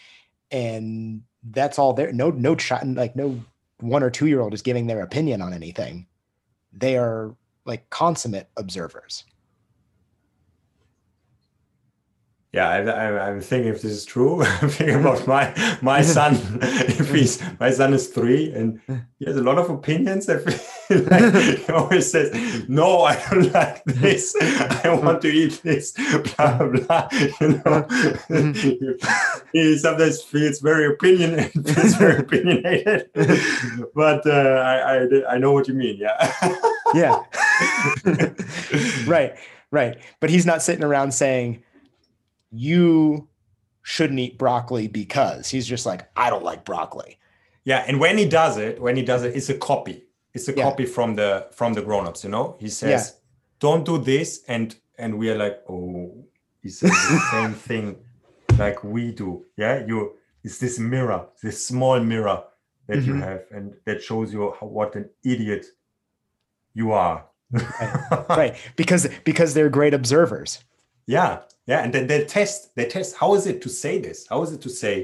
and 0.51 1.21
that's 1.43 1.77
all 1.77 1.93
there 1.93 2.13
no 2.13 2.29
no 2.29 2.55
child 2.55 2.95
like 2.95 3.15
no 3.15 3.43
one 3.81 4.03
or 4.03 4.09
two 4.09 4.27
year 4.27 4.41
old 4.41 4.53
is 4.53 4.61
giving 4.61 4.87
their 4.87 5.01
opinion 5.01 5.41
on 5.41 5.53
anything. 5.53 6.07
They 6.73 6.97
are 6.97 7.35
like 7.65 7.89
consummate 7.89 8.49
observers. 8.57 9.23
Yeah, 12.53 12.67
I, 12.67 13.29
am 13.29 13.39
thinking 13.39 13.71
if 13.71 13.81
this 13.81 13.93
is 13.93 14.03
true. 14.03 14.43
I'm 14.61 14.67
thinking 14.67 14.99
about 14.99 15.25
my 15.35 15.77
my 15.81 16.01
son. 16.01 16.35
if 16.61 17.09
he's 17.09 17.41
my 17.61 17.71
son 17.71 17.93
is 17.93 18.07
three 18.07 18.51
and 18.51 18.81
he 19.19 19.25
has 19.25 19.37
a 19.37 19.41
lot 19.41 19.57
of 19.57 19.69
opinions. 19.69 20.27
I 20.27 20.37
feel 20.37 21.03
like 21.03 21.33
he 21.59 21.71
always 21.71 22.11
says, 22.11 22.67
"No, 22.67 23.03
I 23.03 23.15
don't 23.29 23.53
like 23.53 23.85
this. 23.85 24.35
I 24.41 24.99
want 25.01 25.21
to 25.21 25.29
eat 25.29 25.61
this." 25.63 25.93
Blah 25.93 26.67
blah. 26.67 27.07
You 27.39 27.61
know, 27.63 27.87
he 29.53 29.77
sometimes 29.77 30.21
feels 30.21 30.59
very 30.59 30.87
opinionated. 30.87 31.69
Feels 31.69 31.95
very 31.95 32.19
opinionated. 32.19 33.09
but 33.95 34.27
uh, 34.27 34.59
I, 34.65 34.97
I 34.97 35.35
I 35.35 35.37
know 35.37 35.53
what 35.53 35.69
you 35.69 35.73
mean. 35.73 35.97
Yeah. 35.97 36.17
yeah. 36.93 37.23
right. 39.07 39.35
Right. 39.71 39.95
But 40.19 40.29
he's 40.29 40.45
not 40.45 40.61
sitting 40.61 40.83
around 40.83 41.13
saying 41.13 41.63
you 42.51 43.29
shouldn't 43.83 44.19
eat 44.19 44.37
broccoli 44.37 44.87
because 44.87 45.49
he's 45.49 45.65
just 45.65 45.85
like, 45.85 46.09
I 46.15 46.29
don't 46.29 46.43
like 46.43 46.65
broccoli. 46.65 47.17
Yeah. 47.63 47.83
And 47.87 47.99
when 47.99 48.17
he 48.17 48.25
does 48.25 48.57
it, 48.57 48.81
when 48.81 48.95
he 48.95 49.03
does 49.03 49.23
it, 49.23 49.35
it's 49.35 49.49
a 49.49 49.57
copy. 49.57 50.03
It's 50.33 50.47
a 50.47 50.53
yeah. 50.55 50.63
copy 50.63 50.85
from 50.85 51.15
the 51.15 51.47
from 51.51 51.73
the 51.73 51.81
grown-ups, 51.81 52.23
you 52.23 52.29
know? 52.29 52.55
He 52.59 52.69
says, 52.69 53.13
yeah. 53.13 53.17
Don't 53.59 53.85
do 53.85 53.99
this, 53.99 54.41
and 54.47 54.75
and 54.97 55.19
we 55.19 55.29
are 55.29 55.37
like, 55.37 55.59
oh, 55.69 56.25
he 56.63 56.69
says 56.69 56.89
the 56.89 57.19
same 57.31 57.53
thing 57.53 57.97
like 58.57 58.83
we 58.83 59.11
do. 59.11 59.45
Yeah. 59.57 59.85
You 59.85 60.13
it's 60.43 60.57
this 60.57 60.79
mirror, 60.79 61.27
this 61.43 61.65
small 61.65 61.99
mirror 61.99 62.43
that 62.87 62.99
mm-hmm. 62.99 63.07
you 63.07 63.21
have, 63.21 63.43
and 63.51 63.73
that 63.85 64.01
shows 64.01 64.33
you 64.33 64.55
how, 64.59 64.67
what 64.67 64.95
an 64.95 65.09
idiot 65.23 65.65
you 66.73 66.91
are. 66.91 67.25
right. 67.51 68.29
right. 68.29 68.55
Because 68.75 69.07
because 69.25 69.53
they're 69.53 69.69
great 69.69 69.93
observers. 69.93 70.63
Yeah 71.05 71.41
yeah 71.71 71.83
and 71.83 71.93
then 71.93 72.05
they 72.07 72.25
test 72.25 72.75
they 72.75 72.85
test 72.85 73.15
how 73.21 73.33
is 73.33 73.47
it 73.47 73.61
to 73.61 73.69
say 73.69 73.93
this? 74.05 74.27
How 74.31 74.43
is 74.43 74.51
it 74.51 74.61
to 74.61 74.69
say 74.69 74.95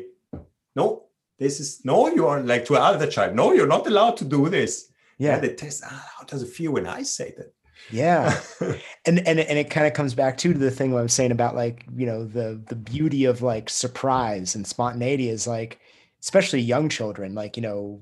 no 0.76 1.04
this 1.40 1.60
is 1.64 1.70
no 1.86 1.98
you 2.18 2.28
are 2.28 2.42
like 2.42 2.66
to 2.66 2.76
another 2.76 3.10
child 3.16 3.36
no 3.36 3.54
you're 3.54 3.74
not 3.76 3.88
allowed 3.88 4.18
to 4.18 4.26
do 4.26 4.50
this. 4.50 4.74
Yeah, 5.18 5.36
yeah. 5.36 5.40
they 5.40 5.54
test 5.54 5.84
ah, 5.86 6.12
how 6.16 6.24
does 6.26 6.44
it 6.44 6.50
feel 6.58 6.74
when 6.74 6.88
i 7.00 7.04
say 7.04 7.34
that? 7.38 7.52
Yeah. 7.90 8.40
And 9.08 9.20
and 9.30 9.40
and 9.40 9.58
it 9.58 9.70
kind 9.70 9.88
of 9.88 9.94
comes 9.94 10.14
back 10.14 10.38
to 10.40 10.54
the 10.54 10.70
thing 10.70 10.90
i 10.94 11.02
was 11.02 11.14
saying 11.14 11.32
about 11.32 11.56
like 11.56 11.86
you 11.96 12.06
know 12.06 12.26
the 12.26 12.62
the 12.72 12.80
beauty 12.94 13.24
of 13.24 13.42
like 13.42 13.70
surprise 13.70 14.56
and 14.56 14.68
spontaneity 14.68 15.30
is 15.30 15.48
like 15.48 15.80
especially 16.22 16.60
young 16.60 16.90
children 16.90 17.34
like 17.34 17.56
you 17.56 17.64
know 17.64 18.02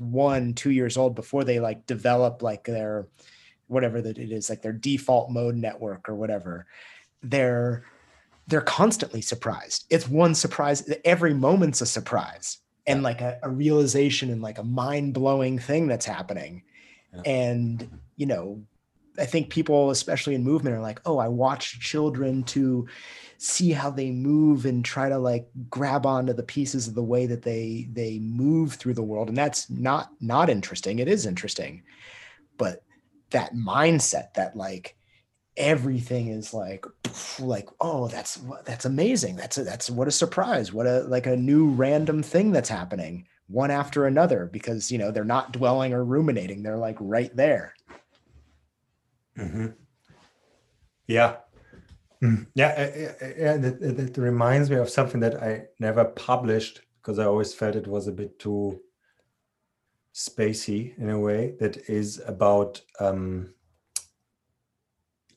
one 0.00 0.54
two 0.54 0.72
years 0.72 0.96
old 0.96 1.14
before 1.14 1.44
they 1.44 1.60
like 1.60 1.86
develop 1.86 2.42
like 2.42 2.64
their 2.64 3.06
whatever 3.68 4.02
that 4.02 4.18
it 4.18 4.32
is 4.32 4.50
like 4.50 4.62
their 4.62 4.72
default 4.72 5.30
mode 5.30 5.54
network 5.54 6.08
or 6.08 6.16
whatever 6.16 6.66
they're 7.22 7.84
they're 8.52 8.60
constantly 8.60 9.22
surprised. 9.22 9.86
It's 9.88 10.06
one 10.06 10.34
surprise. 10.34 10.86
Every 11.06 11.32
moment's 11.32 11.80
a 11.80 11.86
surprise 11.86 12.58
and 12.86 13.02
like 13.02 13.22
a, 13.22 13.38
a 13.42 13.48
realization 13.48 14.28
and 14.28 14.42
like 14.42 14.58
a 14.58 14.62
mind 14.62 15.14
blowing 15.14 15.58
thing 15.58 15.88
that's 15.88 16.04
happening. 16.04 16.62
Yeah. 17.14 17.22
And, 17.24 17.98
you 18.16 18.26
know, 18.26 18.62
I 19.18 19.24
think 19.24 19.48
people, 19.48 19.90
especially 19.90 20.34
in 20.34 20.44
movement, 20.44 20.76
are 20.76 20.82
like, 20.82 21.00
oh, 21.06 21.16
I 21.16 21.28
watch 21.28 21.80
children 21.80 22.42
to 22.44 22.86
see 23.38 23.70
how 23.72 23.88
they 23.88 24.10
move 24.10 24.66
and 24.66 24.84
try 24.84 25.08
to 25.08 25.18
like 25.18 25.48
grab 25.70 26.04
onto 26.04 26.34
the 26.34 26.42
pieces 26.42 26.86
of 26.86 26.94
the 26.94 27.02
way 27.02 27.24
that 27.26 27.42
they 27.42 27.88
they 27.90 28.18
move 28.18 28.74
through 28.74 28.94
the 28.94 29.02
world. 29.02 29.28
And 29.28 29.36
that's 29.36 29.70
not 29.70 30.10
not 30.20 30.50
interesting. 30.50 30.98
It 30.98 31.08
is 31.08 31.24
interesting. 31.24 31.84
But 32.58 32.84
that 33.30 33.54
mindset 33.54 34.34
that 34.34 34.56
like 34.56 34.94
everything 35.56 36.28
is 36.28 36.54
like 36.54 36.86
like 37.38 37.68
oh 37.80 38.08
that's 38.08 38.40
that's 38.64 38.84
amazing. 38.84 39.36
That's 39.36 39.58
a, 39.58 39.64
that's 39.64 39.90
what 39.90 40.08
a 40.08 40.12
surprise. 40.12 40.72
What 40.72 40.86
a 40.86 41.00
like 41.00 41.26
a 41.26 41.36
new 41.36 41.68
random 41.68 42.22
thing 42.22 42.52
that's 42.52 42.68
happening 42.68 43.26
one 43.48 43.70
after 43.70 44.06
another 44.06 44.46
because 44.46 44.90
you 44.90 44.98
know 44.98 45.10
they're 45.10 45.24
not 45.24 45.52
dwelling 45.52 45.92
or 45.92 46.04
ruminating. 46.04 46.62
They're 46.62 46.78
like 46.78 46.96
right 47.00 47.34
there. 47.36 47.74
Mm-hmm. 49.38 49.68
yeah. 51.06 51.36
Mm. 52.22 52.46
yeah 52.54 52.88
yeah 53.36 53.56
that, 53.56 53.80
that 53.96 54.16
reminds 54.16 54.70
me 54.70 54.76
of 54.76 54.88
something 54.88 55.20
that 55.20 55.42
i 55.42 55.64
never 55.80 56.04
published 56.04 56.82
because 57.00 57.18
i 57.18 57.24
always 57.24 57.52
felt 57.52 57.74
it 57.74 57.88
was 57.88 58.06
a 58.06 58.12
bit 58.12 58.38
too 58.38 58.78
spacey 60.14 60.96
in 60.98 61.10
a 61.10 61.18
way 61.18 61.56
that 61.58 61.88
is 61.88 62.22
about 62.28 62.80
um 63.00 63.52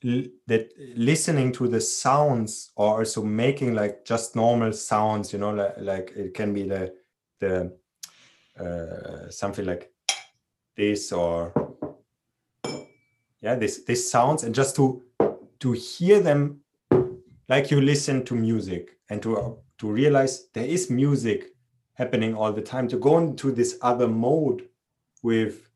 that 0.01 0.72
listening 0.95 1.51
to 1.51 1.67
the 1.67 1.81
sounds 1.81 2.72
or 2.76 2.99
also 2.99 3.23
making 3.23 3.73
like 3.73 4.05
just 4.05 4.35
normal 4.35 4.72
sounds 4.73 5.34
you 5.34 5.39
know 5.39 5.51
like, 5.51 5.76
like 5.77 6.13
it 6.15 6.34
can 6.34 6.53
be 6.53 6.63
the 6.63 6.93
the 7.39 7.72
uh, 8.59 9.30
something 9.30 9.65
like 9.65 9.91
this 10.76 11.11
or 11.11 11.53
yeah 13.41 13.55
this 13.55 13.84
this 13.84 14.09
sounds 14.09 14.43
and 14.43 14.55
just 14.55 14.76
to 14.76 15.01
to 15.59 15.72
hear 15.72 16.19
them 16.19 16.59
like 17.49 17.72
you 17.72 17.81
listen 17.81 18.23
to 18.23 18.35
music 18.35 18.97
and 19.09 19.22
to 19.22 19.57
to 19.77 19.91
realize 19.91 20.47
there 20.53 20.65
is 20.65 20.89
music 20.89 21.51
happening 21.93 22.35
all 22.35 22.51
the 22.51 22.61
time 22.61 22.88
to 22.88 22.97
go 22.97 23.17
into 23.17 23.51
this 23.51 23.77
other 23.81 24.07
mode 24.07 24.67
with 25.23 25.69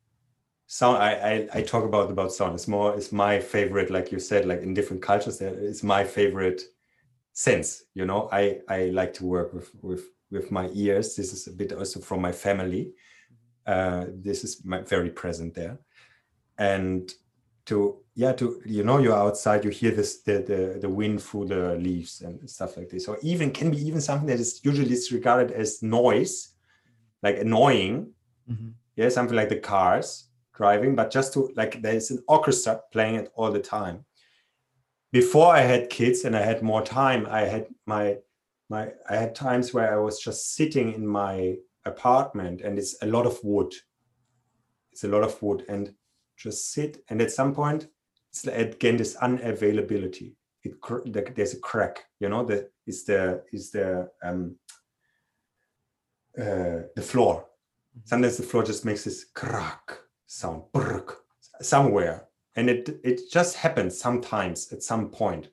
sound 0.71 0.97
I, 1.01 1.13
I, 1.13 1.47
I 1.55 1.61
talk 1.63 1.83
about 1.83 2.11
about 2.11 2.31
sound. 2.31 2.53
It's 2.53 2.67
more 2.67 2.95
it's 2.95 3.11
my 3.11 3.39
favorite 3.39 3.89
like 3.89 4.11
you 4.11 4.19
said 4.19 4.45
like 4.45 4.61
in 4.61 4.75
different 4.75 5.01
cultures 5.01 5.39
there 5.39 5.53
it's 5.53 5.81
my 5.81 6.03
favorite 6.03 6.61
sense 7.33 7.83
you 7.95 8.05
know? 8.05 8.29
I 8.31 8.59
i 8.69 8.85
like 8.89 9.13
to 9.15 9.25
work 9.25 9.51
with 9.51 9.71
with 9.81 10.03
with 10.29 10.51
my 10.51 10.69
ears. 10.73 11.15
This 11.15 11.33
is 11.33 11.47
a 11.47 11.51
bit 11.51 11.73
also 11.73 11.99
from 11.99 12.21
my 12.21 12.31
family. 12.31 12.91
Uh 13.65 14.05
this 14.13 14.43
is 14.43 14.63
my, 14.63 14.81
very 14.81 15.09
present 15.09 15.55
there. 15.55 15.79
And 16.59 17.11
to 17.65 17.97
yeah 18.13 18.33
to 18.33 18.61
you 18.63 18.83
know 18.83 18.99
you're 18.99 19.23
outside 19.25 19.65
you 19.65 19.71
hear 19.71 19.91
this 19.91 20.21
the, 20.21 20.37
the 20.49 20.77
the 20.81 20.89
wind 20.89 21.19
through 21.23 21.47
the 21.47 21.77
leaves 21.77 22.21
and 22.21 22.47
stuff 22.47 22.77
like 22.77 22.89
this. 22.89 23.07
Or 23.07 23.17
even 23.23 23.49
can 23.49 23.71
be 23.71 23.81
even 23.87 24.01
something 24.01 24.27
that 24.27 24.39
is 24.39 24.61
usually 24.63 24.89
disregarded 24.89 25.49
as 25.51 25.81
noise 25.81 26.53
like 27.23 27.39
annoying. 27.39 28.13
Mm-hmm. 28.47 28.69
yeah 28.95 29.09
something 29.09 29.35
like 29.35 29.49
the 29.49 29.59
cars 29.59 30.28
driving, 30.59 30.93
but 30.93 31.09
just 31.09 31.31
to 31.33 31.49
like 31.55 31.81
there's 31.81 32.11
an 32.11 32.21
orchestra 32.27 32.81
playing 32.91 33.15
it 33.15 33.31
all 33.33 33.51
the 33.51 33.61
time. 33.77 34.05
Before 35.11 35.55
I 35.55 35.61
had 35.61 35.89
kids 35.89 36.25
and 36.25 36.35
I 36.35 36.41
had 36.41 36.61
more 36.61 36.83
time, 36.83 37.25
I 37.29 37.41
had 37.53 37.67
my 37.85 38.17
my 38.69 38.91
I 39.09 39.15
had 39.15 39.33
times 39.33 39.73
where 39.73 39.93
I 39.93 40.03
was 40.07 40.19
just 40.19 40.55
sitting 40.55 40.93
in 40.93 41.07
my 41.07 41.55
apartment 41.85 42.61
and 42.61 42.77
it's 42.77 42.95
a 43.01 43.07
lot 43.07 43.25
of 43.25 43.39
wood. 43.41 43.73
It's 44.91 45.05
a 45.05 45.07
lot 45.07 45.23
of 45.23 45.41
wood 45.41 45.63
and 45.69 45.93
just 46.35 46.73
sit 46.73 47.03
and 47.09 47.21
at 47.21 47.31
some 47.31 47.55
point 47.55 47.87
it's 48.29 48.45
again 48.45 48.97
this 48.97 49.15
unavailability. 49.15 50.33
It 50.63 51.35
there's 51.35 51.53
a 51.53 51.59
crack, 51.59 52.03
you 52.19 52.27
know. 52.27 52.43
The 52.43 52.69
is 52.85 53.05
the 53.05 53.43
is 53.53 53.71
the 53.71 54.09
um 54.21 54.57
uh, 56.37 56.83
the 56.95 57.05
floor. 57.11 57.45
Sometimes 58.03 58.37
the 58.37 58.43
floor 58.43 58.63
just 58.63 58.85
makes 58.85 59.05
this 59.05 59.25
crack 59.33 59.99
sound 60.29 60.63
somewhere. 61.61 62.27
And 62.55 62.69
it 62.69 62.99
it 63.03 63.31
just 63.31 63.55
happens 63.57 63.99
sometimes 63.99 64.71
at 64.71 64.83
some 64.83 65.09
point 65.09 65.49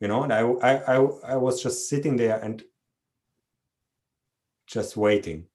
you 0.00 0.08
know 0.08 0.22
and 0.22 0.32
I, 0.32 0.40
I 0.40 0.96
i 0.96 0.96
i 1.32 1.36
was 1.36 1.62
just 1.62 1.88
sitting 1.88 2.16
there 2.16 2.38
and 2.40 2.62
just 4.66 4.96
waiting 4.96 5.46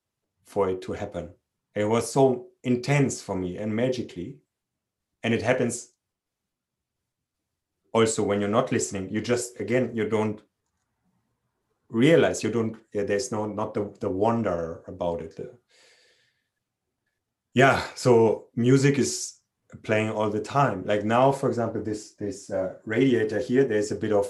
for 0.45 0.69
it 0.69 0.81
to 0.83 0.93
happen. 0.93 1.29
It 1.75 1.85
was 1.85 2.11
so 2.11 2.47
intense 2.63 3.21
for 3.21 3.35
me 3.35 3.57
and 3.57 3.75
magically 3.75 4.37
and 5.23 5.33
it 5.33 5.41
happens 5.41 5.89
also 7.93 8.23
when 8.23 8.39
you're 8.39 8.49
not 8.49 8.71
listening 8.71 9.09
you 9.09 9.21
just 9.21 9.59
again 9.59 9.91
you 9.93 10.07
don't 10.07 10.41
realize 11.89 12.43
you 12.43 12.51
don't 12.51 12.77
yeah, 12.93 13.03
there's 13.03 13.31
no 13.31 13.45
not 13.45 13.73
the, 13.73 13.93
the 13.99 14.09
wonder 14.09 14.83
about 14.87 15.21
it. 15.21 15.35
the, 15.35 15.51
yeah 17.59 17.77
so 17.95 18.13
music 18.55 18.95
is 18.97 19.39
playing 19.83 20.09
all 20.09 20.29
the 20.29 20.39
time. 20.39 20.83
Like 20.85 21.03
now 21.05 21.31
for 21.31 21.47
example 21.49 21.81
this 21.81 22.11
this 22.13 22.49
uh, 22.49 22.75
radiator 22.85 23.39
here 23.39 23.63
there's 23.63 23.91
a 23.91 23.95
bit 23.95 24.11
of 24.11 24.27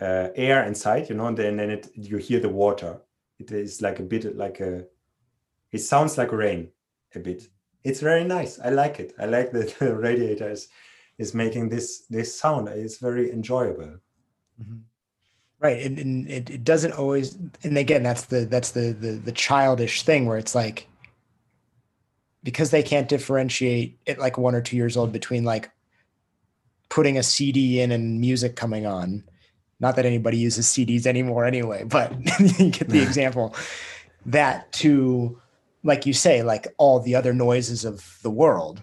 uh, 0.00 0.28
air 0.34 0.64
inside 0.64 1.08
you 1.08 1.14
know 1.14 1.26
and 1.26 1.36
then, 1.36 1.56
then 1.56 1.70
it 1.70 1.88
you 1.94 2.18
hear 2.18 2.40
the 2.40 2.48
water. 2.48 3.00
It 3.38 3.50
is 3.50 3.82
like 3.82 4.00
a 4.00 4.02
bit 4.02 4.36
like 4.36 4.60
a 4.60 4.86
it 5.72 5.78
sounds 5.78 6.18
like 6.18 6.32
rain 6.32 6.70
a 7.14 7.18
bit. 7.18 7.48
It's 7.82 8.00
very 8.00 8.24
nice. 8.24 8.58
I 8.58 8.70
like 8.70 8.98
it. 8.98 9.14
I 9.18 9.26
like 9.26 9.50
that 9.52 9.78
the 9.78 9.94
radiator 9.94 10.50
is 10.50 10.68
is 11.18 11.34
making 11.34 11.68
this 11.68 12.06
this 12.10 12.38
sound. 12.38 12.68
It's 12.68 12.98
very 12.98 13.30
enjoyable. 13.30 13.98
Mm-hmm. 14.60 14.82
right 15.58 15.84
and, 15.84 15.98
and 15.98 16.30
it, 16.30 16.48
it 16.48 16.62
doesn't 16.62 16.92
always 16.92 17.36
and 17.64 17.76
again 17.76 18.04
that's 18.04 18.26
the 18.26 18.44
that's 18.44 18.70
the, 18.70 18.92
the 18.92 19.12
the 19.28 19.32
childish 19.32 20.04
thing 20.04 20.26
where 20.26 20.38
it's 20.38 20.54
like 20.54 20.86
because 22.44 22.70
they 22.70 22.82
can't 22.82 23.08
differentiate 23.08 23.98
at 24.06 24.18
like 24.18 24.38
one 24.38 24.54
or 24.54 24.60
two 24.60 24.76
years 24.76 24.96
old 24.96 25.12
between 25.12 25.42
like 25.42 25.70
putting 26.90 27.18
a 27.18 27.22
CD 27.22 27.80
in 27.80 27.90
and 27.90 28.20
music 28.20 28.54
coming 28.54 28.86
on. 28.86 29.24
not 29.80 29.96
that 29.96 30.06
anybody 30.06 30.36
uses 30.36 30.66
CDs 30.66 31.06
anymore 31.06 31.44
anyway, 31.44 31.82
but 31.84 32.12
you 32.58 32.70
get 32.70 32.88
the 32.88 33.02
example 33.02 33.56
that 34.26 34.72
to, 34.72 35.40
like 35.82 36.06
you 36.06 36.12
say, 36.12 36.42
like 36.42 36.68
all 36.78 37.00
the 37.00 37.16
other 37.16 37.32
noises 37.32 37.84
of 37.84 38.18
the 38.22 38.30
world, 38.30 38.82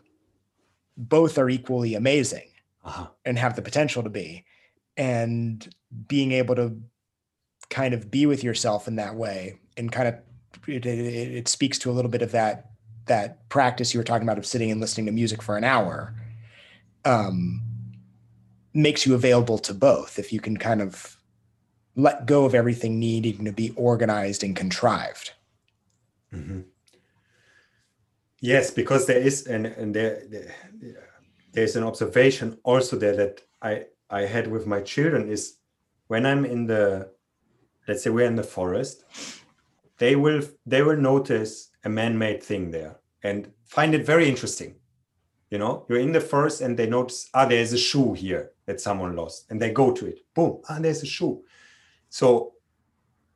both 0.98 1.38
are 1.38 1.50
equally 1.50 1.96
amazing 1.96 2.50
uh-huh. 2.84 3.08
and 3.26 3.40
have 3.40 3.56
the 3.56 3.62
potential 3.62 4.04
to 4.04 4.10
be. 4.10 4.44
And 4.98 5.74
being 6.08 6.34
able 6.34 6.56
to 6.56 6.78
kind 7.70 7.94
of 7.94 8.12
be 8.12 8.26
with 8.26 8.44
yourself 8.44 8.88
in 8.88 8.98
that 8.98 9.16
way 9.16 9.60
and 9.78 9.92
kind 9.92 10.08
of 10.08 10.16
it, 10.68 10.86
it, 10.86 11.00
it 11.38 11.48
speaks 11.48 11.80
to 11.80 11.90
a 11.90 11.94
little 11.94 12.12
bit 12.12 12.22
of 12.22 12.32
that 12.32 12.71
that 13.06 13.48
practice 13.50 13.94
you 13.94 14.00
were 14.00 14.04
talking 14.04 14.28
about 14.28 14.38
of 14.38 14.46
sitting 14.46 14.72
and 14.72 14.80
listening 14.80 15.06
to 15.06 15.12
music 15.12 15.42
for 15.42 15.58
an 15.58 15.64
hour 15.64 16.14
um, 17.06 17.62
makes 18.74 19.06
you 19.06 19.16
available 19.16 19.58
to 19.58 19.74
both 19.74 20.20
if 20.20 20.32
you 20.32 20.40
can 20.40 20.58
kind 20.58 20.82
of 20.82 21.18
let 21.96 22.26
go 22.26 22.46
of 22.46 22.56
everything 22.56 23.00
needing 23.00 23.44
to 23.46 23.52
be 23.52 23.72
organized 23.76 24.44
and 24.44 24.56
contrived. 24.56 25.34
Mm-hmm. 26.34 26.62
Yes, 28.40 28.72
because 28.72 29.06
there 29.06 29.20
is 29.20 29.46
and 29.46 29.68
and 29.68 29.94
there, 29.94 30.24
there 30.30 30.54
there's 31.54 31.76
an 31.76 31.84
observation 31.84 32.58
also 32.64 32.96
there 32.96 33.16
that 33.16 33.42
I 33.62 33.86
I 34.10 34.22
had 34.22 34.48
with 34.48 34.66
my 34.66 34.82
children 34.82 35.30
is 35.30 35.58
when 36.08 36.26
I'm 36.26 36.46
in 36.46 36.66
the 36.66 37.12
let's 37.88 38.04
say 38.04 38.10
we're 38.10 38.26
in 38.26 38.36
the 38.36 38.44
forest, 38.44 39.04
they 40.02 40.16
will 40.16 40.42
they 40.66 40.82
will 40.82 40.98
notice 40.98 41.70
a 41.84 41.90
man-made 41.90 42.42
thing 42.42 42.72
there 42.72 42.94
and 43.22 43.52
find 43.66 43.94
it 43.94 44.04
very 44.04 44.28
interesting. 44.28 44.74
You 45.52 45.60
know, 45.60 45.86
you're 45.88 46.00
in 46.00 46.12
the 46.12 46.20
forest 46.22 46.62
and 46.62 46.76
they 46.76 46.88
notice, 46.88 47.30
ah, 47.36 47.46
there's 47.46 47.72
a 47.74 47.78
shoe 47.78 48.14
here 48.14 48.52
that 48.66 48.82
someone 48.82 49.16
lost, 49.16 49.46
and 49.50 49.62
they 49.62 49.72
go 49.72 49.92
to 49.92 50.08
it. 50.08 50.20
Boom, 50.34 50.62
ah, 50.68 50.80
there's 50.80 51.04
a 51.04 51.06
shoe. 51.06 51.44
So 52.10 52.54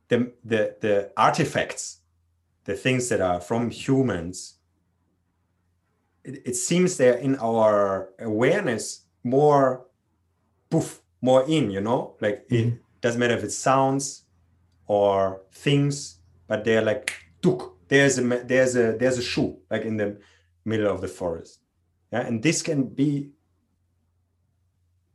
the 0.08 0.34
the 0.44 0.76
the 0.82 1.12
artifacts, 1.16 2.00
the 2.64 2.74
things 2.74 3.10
that 3.10 3.22
are 3.22 3.40
from 3.40 3.70
humans, 3.70 4.56
it, 6.24 6.42
it 6.50 6.56
seems 6.56 6.98
they're 6.98 7.22
in 7.28 7.36
our 7.36 8.10
awareness 8.20 9.06
more 9.24 9.86
poof, 10.72 11.02
more 11.22 11.44
in, 11.48 11.70
you 11.70 11.82
know, 11.82 12.16
like 12.22 12.50
mm-hmm. 12.50 12.70
it 12.70 13.02
doesn't 13.02 13.20
matter 13.20 13.38
if 13.38 13.44
it's 13.44 13.56
sounds 13.56 14.24
or 14.88 15.42
things, 15.52 16.15
but 16.48 16.64
they're 16.64 16.82
like 16.82 17.14
duk. 17.42 17.74
There's 17.88 18.18
a 18.18 18.24
there's 18.24 18.76
a 18.76 18.98
there's 18.98 19.18
a 19.18 19.24
shoe 19.24 19.58
like 19.70 19.84
in 19.84 19.98
the 19.98 20.20
middle 20.64 20.92
of 20.92 21.02
the 21.02 21.08
forest. 21.08 21.60
Yeah, 22.12 22.22
and 22.22 22.42
this 22.42 22.62
can 22.62 22.88
be 22.88 23.32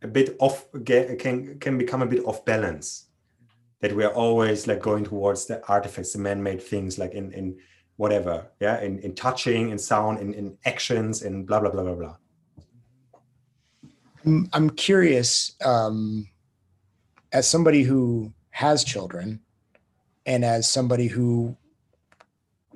a 0.02 0.09
bit 0.09 0.36
off 0.39 0.66
can 0.85 1.59
can 1.59 1.78
become 1.78 2.02
a 2.02 2.07
bit 2.07 2.24
off 2.24 2.44
balance 2.44 3.07
that 3.81 3.94
we're 3.94 4.09
always 4.09 4.66
like 4.66 4.81
going 4.81 5.05
towards 5.05 5.47
the 5.47 5.65
artifacts 5.66 6.12
the 6.12 6.19
man-made 6.19 6.62
things 6.62 6.98
like 6.98 7.12
in 7.12 7.32
in 7.32 7.59
whatever 7.97 8.47
yeah 8.61 8.81
in, 8.81 8.98
in 9.01 9.15
touching 9.15 9.70
in 9.70 9.78
sound 9.78 10.19
in, 10.20 10.32
in 10.35 10.57
actions 10.65 11.23
and 11.23 11.47
blah 11.47 11.61
blah 11.61 11.70
blah 11.70 11.82
blah 11.82 11.94
blah 11.94 12.16
i'm 14.52 14.70
curious 14.70 15.55
um 15.65 16.27
as 17.32 17.47
somebody 17.47 17.82
who 17.82 18.32
has 18.51 18.85
children 18.85 19.40
and 20.26 20.44
as 20.44 20.68
somebody 20.68 21.06
who 21.06 21.56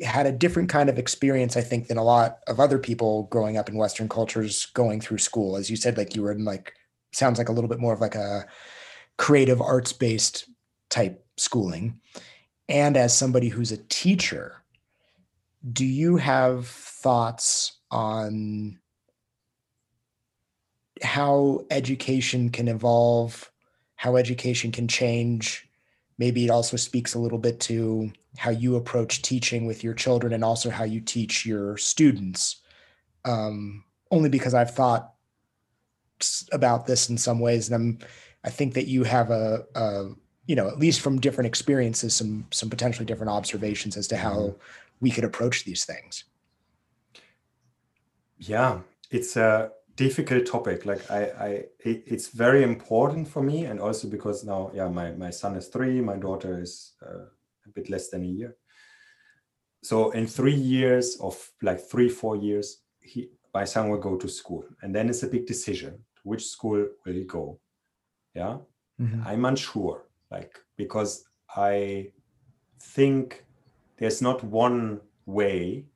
had 0.02 0.26
a 0.26 0.32
different 0.32 0.68
kind 0.68 0.88
of 0.88 0.98
experience, 0.98 1.56
I 1.56 1.60
think, 1.60 1.86
than 1.86 1.98
a 1.98 2.04
lot 2.04 2.38
of 2.48 2.58
other 2.58 2.78
people 2.78 3.24
growing 3.24 3.56
up 3.56 3.68
in 3.68 3.76
Western 3.76 4.08
cultures 4.08 4.66
going 4.66 5.00
through 5.00 5.18
school. 5.18 5.56
As 5.56 5.70
you 5.70 5.76
said, 5.76 5.96
like 5.96 6.16
you 6.16 6.22
were 6.22 6.32
in 6.32 6.44
like 6.44 6.74
sounds 7.12 7.38
like 7.38 7.48
a 7.48 7.52
little 7.52 7.68
bit 7.68 7.78
more 7.78 7.92
of 7.92 8.00
like 8.00 8.16
a 8.16 8.46
creative 9.18 9.60
arts 9.60 9.92
based 9.92 10.48
type 10.90 11.24
schooling. 11.36 12.00
And 12.68 12.96
as 12.96 13.16
somebody 13.16 13.48
who's 13.48 13.72
a 13.72 13.84
teacher, 13.88 14.62
do 15.72 15.84
you 15.84 16.16
have 16.16 16.66
thoughts 16.66 17.78
on 17.90 18.78
how 21.02 21.64
education 21.70 22.50
can 22.50 22.68
evolve, 22.68 23.50
how 23.96 24.16
education 24.16 24.72
can 24.72 24.88
change 24.88 25.63
maybe 26.18 26.44
it 26.44 26.50
also 26.50 26.76
speaks 26.76 27.14
a 27.14 27.18
little 27.18 27.38
bit 27.38 27.60
to 27.60 28.10
how 28.36 28.50
you 28.50 28.76
approach 28.76 29.22
teaching 29.22 29.66
with 29.66 29.84
your 29.84 29.94
children 29.94 30.32
and 30.32 30.44
also 30.44 30.70
how 30.70 30.84
you 30.84 31.00
teach 31.00 31.46
your 31.46 31.76
students 31.76 32.62
um, 33.24 33.84
only 34.10 34.28
because 34.28 34.54
i've 34.54 34.74
thought 34.74 35.12
about 36.52 36.86
this 36.86 37.10
in 37.10 37.18
some 37.18 37.40
ways 37.40 37.70
and 37.70 37.74
i'm 37.74 37.98
i 38.44 38.50
think 38.50 38.74
that 38.74 38.86
you 38.86 39.04
have 39.04 39.30
a, 39.30 39.64
a 39.74 40.10
you 40.46 40.54
know 40.54 40.68
at 40.68 40.78
least 40.78 41.00
from 41.00 41.20
different 41.20 41.46
experiences 41.46 42.14
some 42.14 42.46
some 42.50 42.70
potentially 42.70 43.04
different 43.04 43.30
observations 43.30 43.96
as 43.96 44.06
to 44.06 44.16
how 44.16 44.36
mm-hmm. 44.36 44.58
we 45.00 45.10
could 45.10 45.24
approach 45.24 45.64
these 45.64 45.84
things 45.84 46.24
yeah 48.38 48.78
it's 49.10 49.36
a 49.36 49.70
difficult 49.96 50.46
topic. 50.46 50.86
Like 50.86 51.10
i 51.10 51.22
i 51.38 51.48
it, 51.80 52.04
it's 52.06 52.28
very 52.28 52.62
important 52.62 53.28
for 53.28 53.42
me 53.42 53.66
and 53.66 53.80
also 53.80 54.08
because 54.08 54.44
now 54.44 54.70
yeah 54.74 54.88
my 54.88 55.12
my 55.12 55.30
son 55.30 55.56
is 55.56 55.68
three 55.68 56.00
my 56.00 56.16
daughter 56.16 56.60
is 56.60 56.94
uh, 57.02 57.26
a 57.66 57.70
bit 57.74 57.90
less 57.90 58.10
than 58.10 58.22
a 58.22 58.26
year. 58.26 58.56
So 59.82 60.10
in 60.12 60.26
three 60.26 60.54
years 60.54 61.16
of 61.20 61.36
like 61.62 61.80
three 61.80 62.08
four 62.08 62.36
years 62.36 62.82
he 63.00 63.30
my 63.52 63.64
son 63.64 63.88
will 63.88 63.98
go 64.00 64.16
to 64.16 64.28
school. 64.28 64.64
And 64.82 64.94
then 64.94 65.08
it's 65.08 65.22
a 65.22 65.28
big 65.28 65.46
decision 65.46 65.92
to 65.92 66.22
which 66.24 66.46
school 66.46 66.86
will 67.04 67.12
he 67.12 67.24
go. 67.24 67.60
Yeah? 68.34 68.58
Mm-hmm. 69.00 69.26
i'm 69.26 69.44
unsure. 69.44 70.06
Like 70.30 70.58
because 70.76 71.24
i 71.56 72.10
think 72.80 73.44
there's 73.96 74.20
not 74.20 74.42
one 74.44 75.00
way 75.26 75.86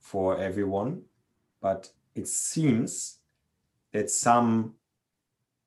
for 0.00 0.38
everyone 0.38 1.02
but 1.60 1.90
it 2.14 2.28
seems 2.28 3.18
that 3.94 4.10
some 4.10 4.74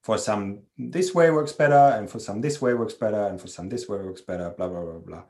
for 0.03 0.17
some 0.17 0.59
this 0.77 1.15
way 1.15 1.31
works 1.31 1.53
better 1.53 1.97
and 1.97 2.09
for 2.09 2.19
some 2.19 2.41
this 2.41 2.61
way 2.61 2.73
works 2.73 2.93
better 2.93 3.23
and 3.27 3.41
for 3.41 3.47
some 3.47 3.69
this 3.69 3.89
way 3.89 3.97
works 3.97 4.21
better 4.21 4.53
blah 4.55 4.67
blah 4.67 4.81
blah 4.81 4.99
blah 4.99 5.23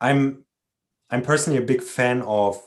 i'm 0.00 0.44
i'm 1.10 1.22
personally 1.22 1.58
a 1.58 1.70
big 1.72 1.82
fan 1.82 2.20
of 2.22 2.60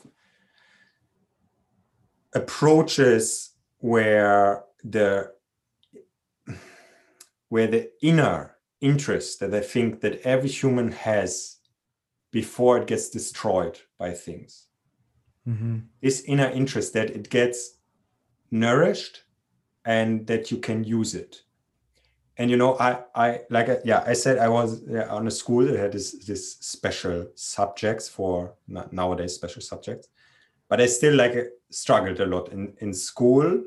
approaches 2.34 3.52
where 3.78 4.64
the 4.82 5.30
where 7.50 7.66
the 7.66 7.90
inner 8.02 8.56
interest 8.80 9.38
that 9.40 9.54
i 9.54 9.60
think 9.60 10.00
that 10.00 10.20
every 10.22 10.48
human 10.48 10.90
has 10.92 11.58
before 12.32 12.78
it 12.78 12.86
gets 12.86 13.10
destroyed 13.10 13.78
by 13.98 14.10
things 14.10 14.66
mm-hmm. 15.46 15.78
this 16.02 16.22
inner 16.22 16.50
interest 16.50 16.94
that 16.94 17.10
it 17.10 17.28
gets 17.28 17.76
nourished 18.50 19.23
and 19.84 20.26
that 20.26 20.50
you 20.50 20.58
can 20.58 20.84
use 20.84 21.14
it. 21.14 21.42
And 22.36 22.50
you 22.50 22.56
know 22.56 22.76
i 22.80 22.98
i 23.14 23.40
like 23.48 23.68
uh, 23.68 23.76
yeah 23.84 24.02
i 24.08 24.12
said 24.12 24.38
i 24.38 24.48
was 24.48 24.82
on 25.08 25.28
a 25.28 25.30
school 25.30 25.64
that 25.66 25.78
had 25.78 25.92
this 25.92 26.12
this 26.26 26.56
special 26.56 27.28
subjects 27.36 28.08
for 28.08 28.54
nowadays 28.90 29.36
special 29.36 29.62
subjects 29.62 30.08
but 30.68 30.80
i 30.80 30.86
still 30.86 31.14
like 31.14 31.36
uh, 31.36 31.44
struggled 31.70 32.18
a 32.18 32.26
lot 32.26 32.48
in 32.50 32.74
in 32.80 32.92
school 32.92 33.62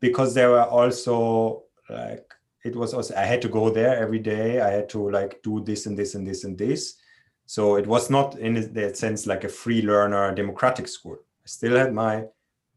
because 0.00 0.34
there 0.34 0.50
were 0.50 0.64
also 0.64 1.62
like 1.88 2.34
it 2.64 2.74
was 2.74 2.94
also 2.94 3.14
i 3.14 3.24
had 3.24 3.40
to 3.42 3.48
go 3.48 3.70
there 3.70 3.96
every 3.96 4.18
day. 4.18 4.60
I 4.60 4.70
had 4.70 4.88
to 4.88 5.10
like 5.10 5.40
do 5.44 5.62
this 5.62 5.86
and 5.86 5.96
this 5.96 6.16
and 6.16 6.26
this 6.26 6.42
and 6.42 6.58
this. 6.58 6.96
So 7.46 7.76
it 7.76 7.86
was 7.86 8.10
not 8.10 8.38
in 8.38 8.72
that 8.74 8.96
sense 8.96 9.24
like 9.24 9.44
a 9.44 9.48
free 9.48 9.82
learner 9.82 10.34
democratic 10.34 10.88
school. 10.88 11.16
I 11.44 11.46
still 11.46 11.76
had 11.76 11.94
my 11.94 12.26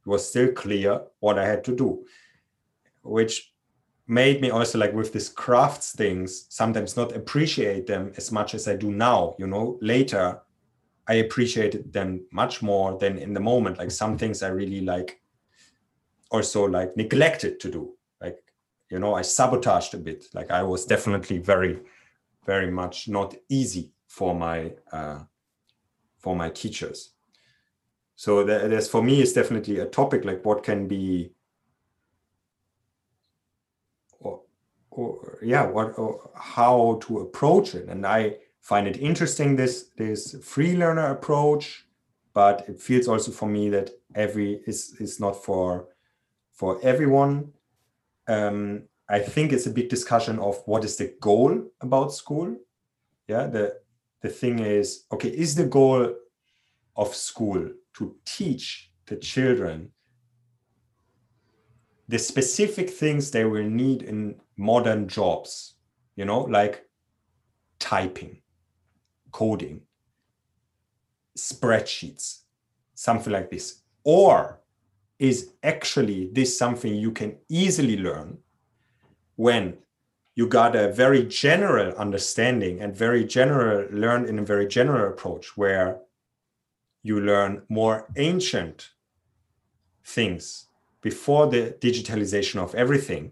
it 0.02 0.07
was 0.07 0.28
still 0.28 0.52
clear 0.52 1.02
what 1.19 1.38
i 1.38 1.45
had 1.45 1.64
to 1.64 1.76
do 1.76 2.06
which 3.03 3.52
made 4.07 4.41
me 4.41 4.49
also 4.49 4.78
like 4.78 4.94
with 4.94 5.14
these 5.14 5.30
crafts 5.30 5.94
things 5.94 6.45
sometimes 6.49 6.98
not 6.98 7.15
appreciate 7.15 7.88
them 7.88 8.11
as 8.18 8.32
much 8.32 8.53
as 8.53 8.68
I 8.68 8.76
do 8.76 8.91
now. 8.91 9.36
You 9.38 9.48
know, 9.48 9.78
later 9.82 10.41
I 11.07 11.15
appreciated 11.15 11.94
them 11.94 12.26
much 12.32 12.61
more 12.61 12.98
than 12.98 13.18
in 13.18 13.34
the 13.34 13.40
moment. 13.40 13.78
Like 13.78 13.91
some 13.91 14.18
things 14.18 14.44
I 14.44 14.49
really 14.49 14.82
like 14.82 15.22
also 16.30 16.65
like 16.65 16.95
neglected 16.98 17.60
to 17.61 17.72
do. 17.72 17.94
Like, 18.19 18.41
you 18.90 18.99
know, 18.99 19.14
I 19.14 19.22
sabotaged 19.22 19.94
a 19.94 19.98
bit. 19.98 20.26
Like 20.34 20.52
I 20.52 20.64
was 20.64 20.86
definitely 20.86 21.38
very, 21.38 21.80
very 22.45 22.72
much 22.72 23.07
not 23.07 23.36
easy 23.49 23.91
for 24.07 24.36
my 24.36 24.73
uh 24.91 25.19
for 26.19 26.36
my 26.36 26.49
teachers. 26.49 27.14
So 28.15 28.44
there's 28.44 28.88
for 28.88 29.02
me 29.02 29.22
is 29.22 29.34
definitely 29.34 29.80
a 29.80 29.86
topic 29.86 30.26
like 30.26 30.45
what 30.45 30.64
can 30.64 30.88
be 30.88 31.32
or 34.92 35.40
yeah 35.42 35.66
what 35.66 35.98
or 35.98 36.30
how 36.36 37.00
to 37.02 37.20
approach 37.20 37.74
it 37.76 37.88
and 37.88 38.06
i 38.06 38.36
find 38.60 38.88
it 38.88 38.98
interesting 38.98 39.56
this 39.56 39.90
this 39.98 40.36
free 40.44 40.76
learner 40.76 41.12
approach 41.12 41.86
but 42.34 42.64
it 42.70 42.80
feels 42.80 43.08
also 43.08 43.32
for 43.32 43.48
me 43.48 43.70
that 43.70 43.90
every 44.16 44.62
is 44.68 44.96
is 45.00 45.20
not 45.20 45.44
for 45.44 45.88
for 46.54 46.80
everyone 46.84 47.52
um, 48.28 48.84
I 49.10 49.20
think 49.20 49.52
it's 49.52 49.66
a 49.66 49.72
big 49.72 49.90
discussion 49.90 50.40
of 50.40 50.62
what 50.66 50.86
is 50.86 50.96
the 50.96 51.14
goal 51.20 51.70
about 51.82 52.14
school. 52.14 52.56
Yeah, 53.28 53.48
the 53.48 53.76
the 54.22 54.30
thing 54.30 54.60
is, 54.60 55.06
okay, 55.12 55.30
is 55.30 55.56
the 55.56 55.66
goal 55.66 56.16
of 56.96 57.14
school 57.14 57.72
to 57.98 58.16
teach 58.26 58.92
the 59.06 59.18
children 59.18 59.92
the 62.08 62.20
specific 62.20 62.90
things 62.90 63.32
they 63.32 63.46
will 63.46 63.70
need 63.70 64.04
in 64.04 64.36
modern 64.62 65.08
jobs, 65.08 65.74
you 66.16 66.26
know, 66.26 66.42
like 66.42 66.88
typing, 67.80 68.42
coding, 69.32 69.82
spreadsheets, 71.38 72.42
something 72.94 73.34
like 73.34 73.50
this? 73.50 73.82
Or 74.04 74.62
is 75.20 75.52
actually 75.64 76.30
this 76.32 76.58
something 76.58 76.96
you 76.96 77.12
can 77.12 77.36
easily 77.50 77.98
learn 77.98 78.38
when 79.36 79.78
you 80.36 80.48
got 80.48 80.76
a 80.76 80.92
very 80.92 81.24
general 81.26 81.94
understanding 81.96 82.82
and 82.82 82.96
very 82.96 83.26
general 83.26 83.88
learn 83.92 84.26
in 84.26 84.40
a 84.40 84.44
very 84.44 84.68
general 84.68 85.12
approach 85.12 85.58
where 85.58 86.00
you 87.04 87.20
learn 87.20 87.62
more 87.70 88.08
ancient 88.16 88.92
things 90.04 90.68
before 91.02 91.48
the 91.48 91.76
digitalization 91.80 92.58
of 92.62 92.74
everything 92.76 93.32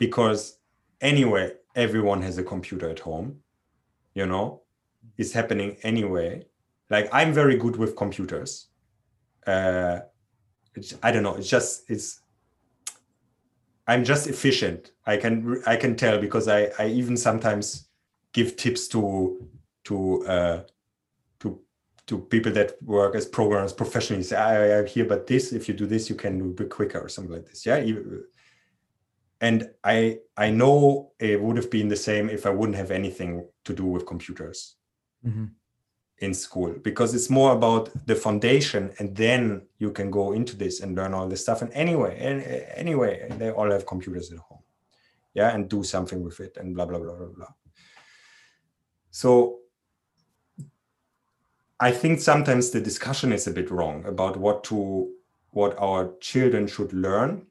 because 0.00 0.58
anyway 1.00 1.52
everyone 1.76 2.20
has 2.22 2.36
a 2.38 2.42
computer 2.42 2.90
at 2.90 2.98
home 2.98 3.36
you 4.14 4.26
know? 4.26 4.62
It's 5.16 5.32
happening 5.32 5.76
anyway 5.82 6.44
like 6.94 7.08
i'm 7.12 7.32
very 7.32 7.56
good 7.56 7.76
with 7.76 7.94
computers. 7.94 8.50
Uh 9.46 10.00
i 11.02 11.10
don't 11.12 11.24
know 11.26 11.34
it's 11.34 11.48
just 11.48 11.72
it's 11.88 12.20
i'm 13.86 14.02
just 14.04 14.26
efficient. 14.34 14.92
I 15.06 15.16
can 15.22 15.62
i 15.66 15.76
can 15.76 15.94
tell 15.96 16.18
because 16.26 16.46
i 16.48 16.60
i 16.78 16.86
even 17.00 17.16
sometimes 17.16 17.88
give 18.32 18.56
tips 18.56 18.88
to 18.88 19.02
to 19.84 20.26
uh 20.26 20.62
to 21.40 21.60
to 22.06 22.18
people 22.18 22.52
that 22.52 22.82
work 22.82 23.14
as 23.14 23.26
programmers 23.26 23.72
professionally. 23.72 24.22
Say 24.22 24.36
i, 24.36 24.80
I 24.80 24.86
hear 24.86 25.04
but 25.04 25.26
this. 25.26 25.52
If 25.52 25.68
you 25.68 25.74
do 25.74 25.86
this 25.86 26.08
you 26.10 26.16
can 26.16 26.38
do 26.38 26.46
a 26.46 26.56
bit 26.60 26.70
quicker 26.70 27.00
or 27.00 27.08
something 27.08 27.34
like 27.36 27.46
this. 27.48 27.66
Yeah 27.66 27.78
and 29.40 29.68
i 29.84 30.18
i 30.36 30.50
know 30.50 31.12
it 31.18 31.40
would 31.40 31.56
have 31.56 31.70
been 31.70 31.88
the 31.88 31.96
same 31.96 32.28
if 32.28 32.46
i 32.46 32.50
wouldn't 32.50 32.76
have 32.76 32.90
anything 32.90 33.46
to 33.64 33.72
do 33.72 33.84
with 33.84 34.06
computers 34.06 34.76
mm-hmm. 35.26 35.46
in 36.18 36.34
school 36.34 36.74
because 36.82 37.14
it's 37.14 37.30
more 37.30 37.52
about 37.52 37.90
the 38.06 38.14
foundation 38.14 38.92
and 38.98 39.16
then 39.16 39.62
you 39.78 39.90
can 39.90 40.10
go 40.10 40.32
into 40.32 40.56
this 40.56 40.80
and 40.80 40.96
learn 40.96 41.14
all 41.14 41.28
this 41.28 41.42
stuff 41.42 41.62
and 41.62 41.72
anyway 41.72 42.18
and 42.20 42.42
anyway 42.76 43.28
they 43.38 43.50
all 43.50 43.70
have 43.70 43.86
computers 43.86 44.30
at 44.32 44.38
home 44.38 44.62
yeah 45.34 45.54
and 45.54 45.68
do 45.68 45.82
something 45.82 46.22
with 46.22 46.40
it 46.40 46.56
and 46.58 46.74
blah 46.74 46.86
blah 46.86 46.98
blah 46.98 47.14
blah 47.14 47.26
blah 47.26 47.52
so 49.10 49.58
i 51.78 51.90
think 51.90 52.20
sometimes 52.20 52.70
the 52.70 52.80
discussion 52.80 53.32
is 53.32 53.46
a 53.46 53.50
bit 53.50 53.70
wrong 53.70 54.04
about 54.04 54.36
what 54.36 54.62
to 54.62 55.10
what 55.52 55.76
our 55.78 56.12
children 56.20 56.66
should 56.66 56.92
learn 56.92 57.46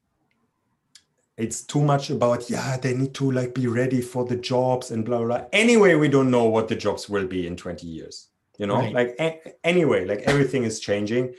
it's 1.40 1.62
too 1.64 1.82
much 1.82 2.10
about 2.10 2.50
yeah 2.50 2.78
they 2.78 2.94
need 2.94 3.14
to 3.14 3.32
like 3.32 3.54
be 3.54 3.68
ready 3.68 4.02
for 4.02 4.26
the 4.26 4.36
jobs 4.36 4.92
and 4.92 5.06
blah 5.06 5.18
blah, 5.20 5.28
blah. 5.28 5.46
anyway 5.54 5.96
we 5.96 6.08
don't 6.08 6.30
know 6.30 6.46
what 6.46 6.68
the 6.68 6.76
jobs 6.76 7.10
will 7.10 7.26
be 7.26 7.48
in 7.48 7.56
20 7.56 7.88
years 7.88 8.30
you 8.60 8.68
know? 8.68 8.76
Right. 8.76 8.94
like 8.94 9.16
a- 9.20 9.56
anyway 9.66 10.06
like 10.06 10.20
everything 10.20 10.64
is 10.64 10.80
changing. 10.80 11.34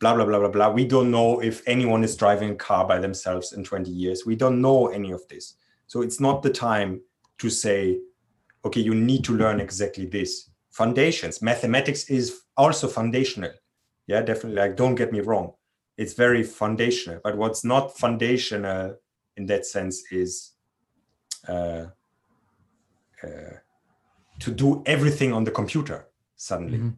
Blah 0.00 0.14
blah 0.16 0.26
blah 0.26 0.40
blah 0.40 0.48
blah. 0.48 0.70
We 0.70 0.84
don't 0.84 1.10
know 1.10 1.40
if 1.40 1.62
anyone 1.66 2.04
is 2.04 2.16
driving 2.16 2.50
a 2.50 2.56
car 2.56 2.86
by 2.86 2.98
themselves 2.98 3.52
in 3.52 3.64
20 3.64 3.90
years. 3.90 4.26
We 4.26 4.36
don't 4.36 4.60
know 4.60 4.88
any 4.88 5.12
of 5.12 5.26
this. 5.28 5.54
So 5.86 6.02
it's 6.02 6.20
not 6.20 6.42
the 6.42 6.50
time 6.50 7.00
to 7.38 7.48
say 7.48 8.00
okay 8.64 8.80
you 8.80 8.94
need 8.94 9.24
to 9.24 9.36
learn 9.36 9.60
exactly 9.60 10.04
this. 10.04 10.50
Foundations. 10.72 11.40
Mathematics 11.40 12.10
is 12.10 12.42
also 12.56 12.88
foundational. 12.88 13.52
Yeah 14.08 14.20
definitely. 14.20 14.60
Like 14.60 14.76
don't 14.76 14.96
get 14.96 15.12
me 15.12 15.20
wrong. 15.20 15.52
It's 15.96 16.14
very 16.14 16.42
foundational. 16.42 17.20
But 17.22 17.38
what's 17.38 17.64
not 17.64 17.96
foundational 17.96 18.96
in 19.36 19.46
that 19.46 19.66
sense 19.66 20.04
is 20.12 20.52
uh, 21.48 21.86
uh, 23.22 23.56
to 24.40 24.50
do 24.50 24.82
everything 24.86 25.32
on 25.32 25.44
the 25.44 25.50
computer 25.50 26.08
suddenly 26.36 26.78
mm-hmm. 26.78 26.90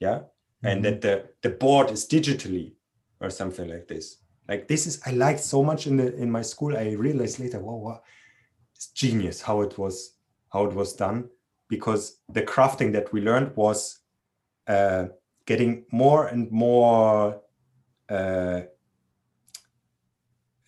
yeah 0.00 0.18
mm-hmm. 0.18 0.66
and 0.66 0.84
that 0.84 1.00
the 1.00 1.24
the 1.42 1.50
board 1.50 1.90
is 1.90 2.06
digitally 2.06 2.72
or 3.20 3.30
something 3.30 3.68
like 3.68 3.88
this 3.88 4.18
like 4.48 4.68
this 4.68 4.86
is 4.86 5.00
i 5.06 5.10
liked 5.10 5.40
so 5.40 5.62
much 5.62 5.86
in 5.86 5.96
the 5.96 6.14
in 6.16 6.30
my 6.30 6.42
school 6.42 6.76
i 6.76 6.90
realized 6.92 7.38
later 7.38 7.60
wow, 7.60 7.76
wow 7.76 8.02
it's 8.74 8.88
genius 8.88 9.40
how 9.40 9.60
it 9.62 9.78
was 9.78 10.16
how 10.52 10.64
it 10.66 10.74
was 10.74 10.92
done 10.94 11.28
because 11.68 12.18
the 12.28 12.42
crafting 12.42 12.92
that 12.92 13.12
we 13.12 13.20
learned 13.22 13.56
was 13.56 14.00
uh, 14.68 15.06
getting 15.46 15.84
more 15.90 16.26
and 16.26 16.50
more 16.50 17.40
uh, 18.10 18.60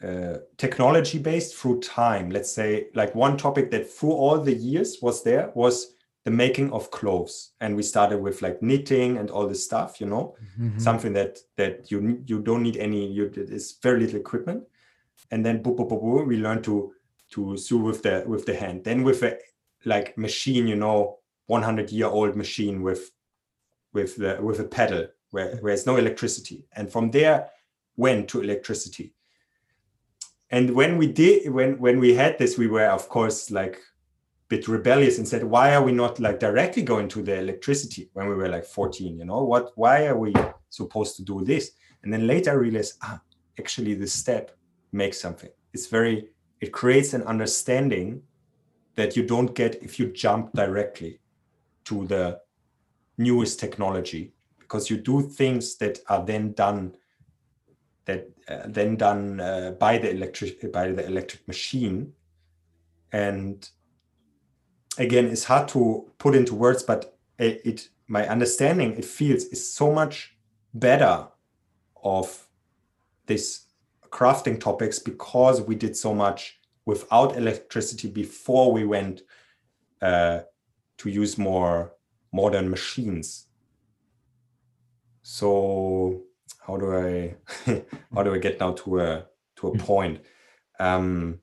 uh, 0.04 0.38
technology 0.58 1.18
based 1.18 1.56
through 1.56 1.80
time. 1.80 2.30
Let's 2.30 2.52
say, 2.52 2.88
like 2.94 3.14
one 3.14 3.36
topic 3.36 3.70
that 3.70 3.90
through 3.90 4.12
all 4.12 4.38
the 4.38 4.54
years 4.54 4.98
was 5.00 5.22
there 5.22 5.50
was 5.54 5.94
the 6.24 6.30
making 6.30 6.72
of 6.72 6.90
clothes, 6.90 7.52
and 7.60 7.74
we 7.74 7.82
started 7.82 8.18
with 8.18 8.42
like 8.42 8.62
knitting 8.62 9.16
and 9.18 9.30
all 9.30 9.46
this 9.46 9.64
stuff. 9.64 10.00
You 10.00 10.08
know, 10.08 10.36
mm-hmm. 10.60 10.78
something 10.78 11.12
that 11.14 11.38
that 11.56 11.90
you 11.90 12.22
you 12.26 12.40
don't 12.40 12.62
need 12.62 12.76
any. 12.76 13.10
You 13.10 13.30
it's 13.34 13.78
very 13.82 14.00
little 14.00 14.20
equipment, 14.20 14.64
and 15.30 15.44
then 15.44 15.62
boop, 15.62 15.76
boop, 15.76 15.90
boop, 15.90 16.02
boop, 16.02 16.26
we 16.26 16.36
learned 16.36 16.64
to 16.64 16.92
to 17.30 17.56
sew 17.56 17.78
with 17.78 18.02
the 18.02 18.24
with 18.26 18.44
the 18.46 18.54
hand. 18.54 18.84
Then 18.84 19.04
with 19.04 19.22
a 19.22 19.38
like 19.84 20.18
machine, 20.18 20.66
you 20.66 20.76
know, 20.76 21.18
100 21.46 21.90
year 21.90 22.06
old 22.06 22.36
machine 22.36 22.82
with 22.82 23.10
with 23.92 24.16
the 24.16 24.38
with 24.40 24.60
a 24.60 24.64
pedal 24.64 25.06
where, 25.30 25.56
where 25.56 25.74
there's 25.74 25.86
no 25.86 25.96
electricity, 25.96 26.66
and 26.72 26.90
from 26.92 27.10
there 27.10 27.48
went 27.96 28.28
to 28.28 28.40
electricity 28.40 29.14
and 30.50 30.74
when 30.74 30.98
we 30.98 31.06
did 31.06 31.50
when 31.52 31.78
when 31.78 31.98
we 31.98 32.14
had 32.14 32.38
this 32.38 32.58
we 32.58 32.66
were 32.66 32.86
of 32.86 33.08
course 33.08 33.50
like 33.50 33.76
a 33.76 33.80
bit 34.48 34.68
rebellious 34.68 35.18
and 35.18 35.26
said 35.26 35.44
why 35.44 35.74
are 35.74 35.82
we 35.82 35.92
not 35.92 36.20
like 36.20 36.38
directly 36.38 36.82
going 36.82 37.08
to 37.08 37.22
the 37.22 37.38
electricity 37.38 38.10
when 38.12 38.28
we 38.28 38.34
were 38.34 38.48
like 38.48 38.64
14 38.64 39.18
you 39.18 39.24
know? 39.24 39.42
What 39.42 39.72
why 39.76 40.06
are 40.06 40.18
we 40.18 40.32
supposed 40.70 41.16
to 41.16 41.22
do 41.22 41.44
this? 41.44 41.72
And 42.02 42.12
then 42.12 42.26
later 42.26 42.50
i 42.50 42.54
realized 42.54 42.98
ah 43.02 43.20
actually 43.58 43.94
this 43.94 44.12
step 44.12 44.56
makes 44.92 45.20
something. 45.20 45.50
It's 45.72 45.86
very 45.86 46.28
it 46.60 46.72
creates 46.72 47.14
an 47.14 47.22
understanding 47.22 48.22
that 48.94 49.16
you 49.16 49.26
don't 49.26 49.54
get 49.54 49.82
if 49.82 49.98
you 49.98 50.12
jump 50.12 50.52
directly 50.52 51.20
to 51.84 52.06
the 52.06 52.40
newest 53.18 53.60
technology 53.60 54.32
because 54.58 54.88
you 54.88 54.96
do 54.96 55.22
things 55.22 55.76
that 55.76 55.98
are 56.08 56.24
then 56.24 56.52
done 56.52 56.94
that 58.06 58.28
uh, 58.48 58.62
then 58.66 58.96
done 58.96 59.40
uh, 59.40 59.74
by 59.78 59.98
the 59.98 60.10
electric 60.10 60.72
by 60.72 60.92
the 60.92 61.06
electric 61.06 61.46
machine. 61.48 62.12
And 63.12 63.68
again 64.98 65.26
it's 65.26 65.44
hard 65.44 65.68
to 65.68 66.10
put 66.18 66.34
into 66.34 66.54
words 66.54 66.82
but 66.82 67.16
it, 67.38 67.60
it 67.64 67.88
my 68.06 68.26
understanding 68.28 68.92
it 68.96 69.04
feels 69.04 69.44
is 69.44 69.72
so 69.72 69.92
much 69.92 70.36
better 70.72 71.26
of 72.02 72.46
this 73.26 73.66
crafting 74.10 74.60
topics 74.60 74.98
because 74.98 75.60
we 75.62 75.74
did 75.74 75.96
so 75.96 76.14
much 76.14 76.60
without 76.86 77.36
electricity 77.36 78.08
before 78.08 78.70
we 78.72 78.84
went 78.84 79.22
uh, 80.02 80.40
to 80.98 81.08
use 81.08 81.38
more 81.38 81.94
modern 82.32 82.68
machines. 82.68 83.46
So 85.22 86.22
how 86.66 86.76
do 86.76 86.94
I 86.94 87.34
how 88.14 88.22
do 88.22 88.34
I 88.34 88.38
get 88.38 88.60
now 88.60 88.72
to 88.72 89.00
a 89.00 89.26
to 89.56 89.68
a 89.68 89.70
hmm. 89.70 89.78
point? 89.78 90.20
Um, 90.80 91.40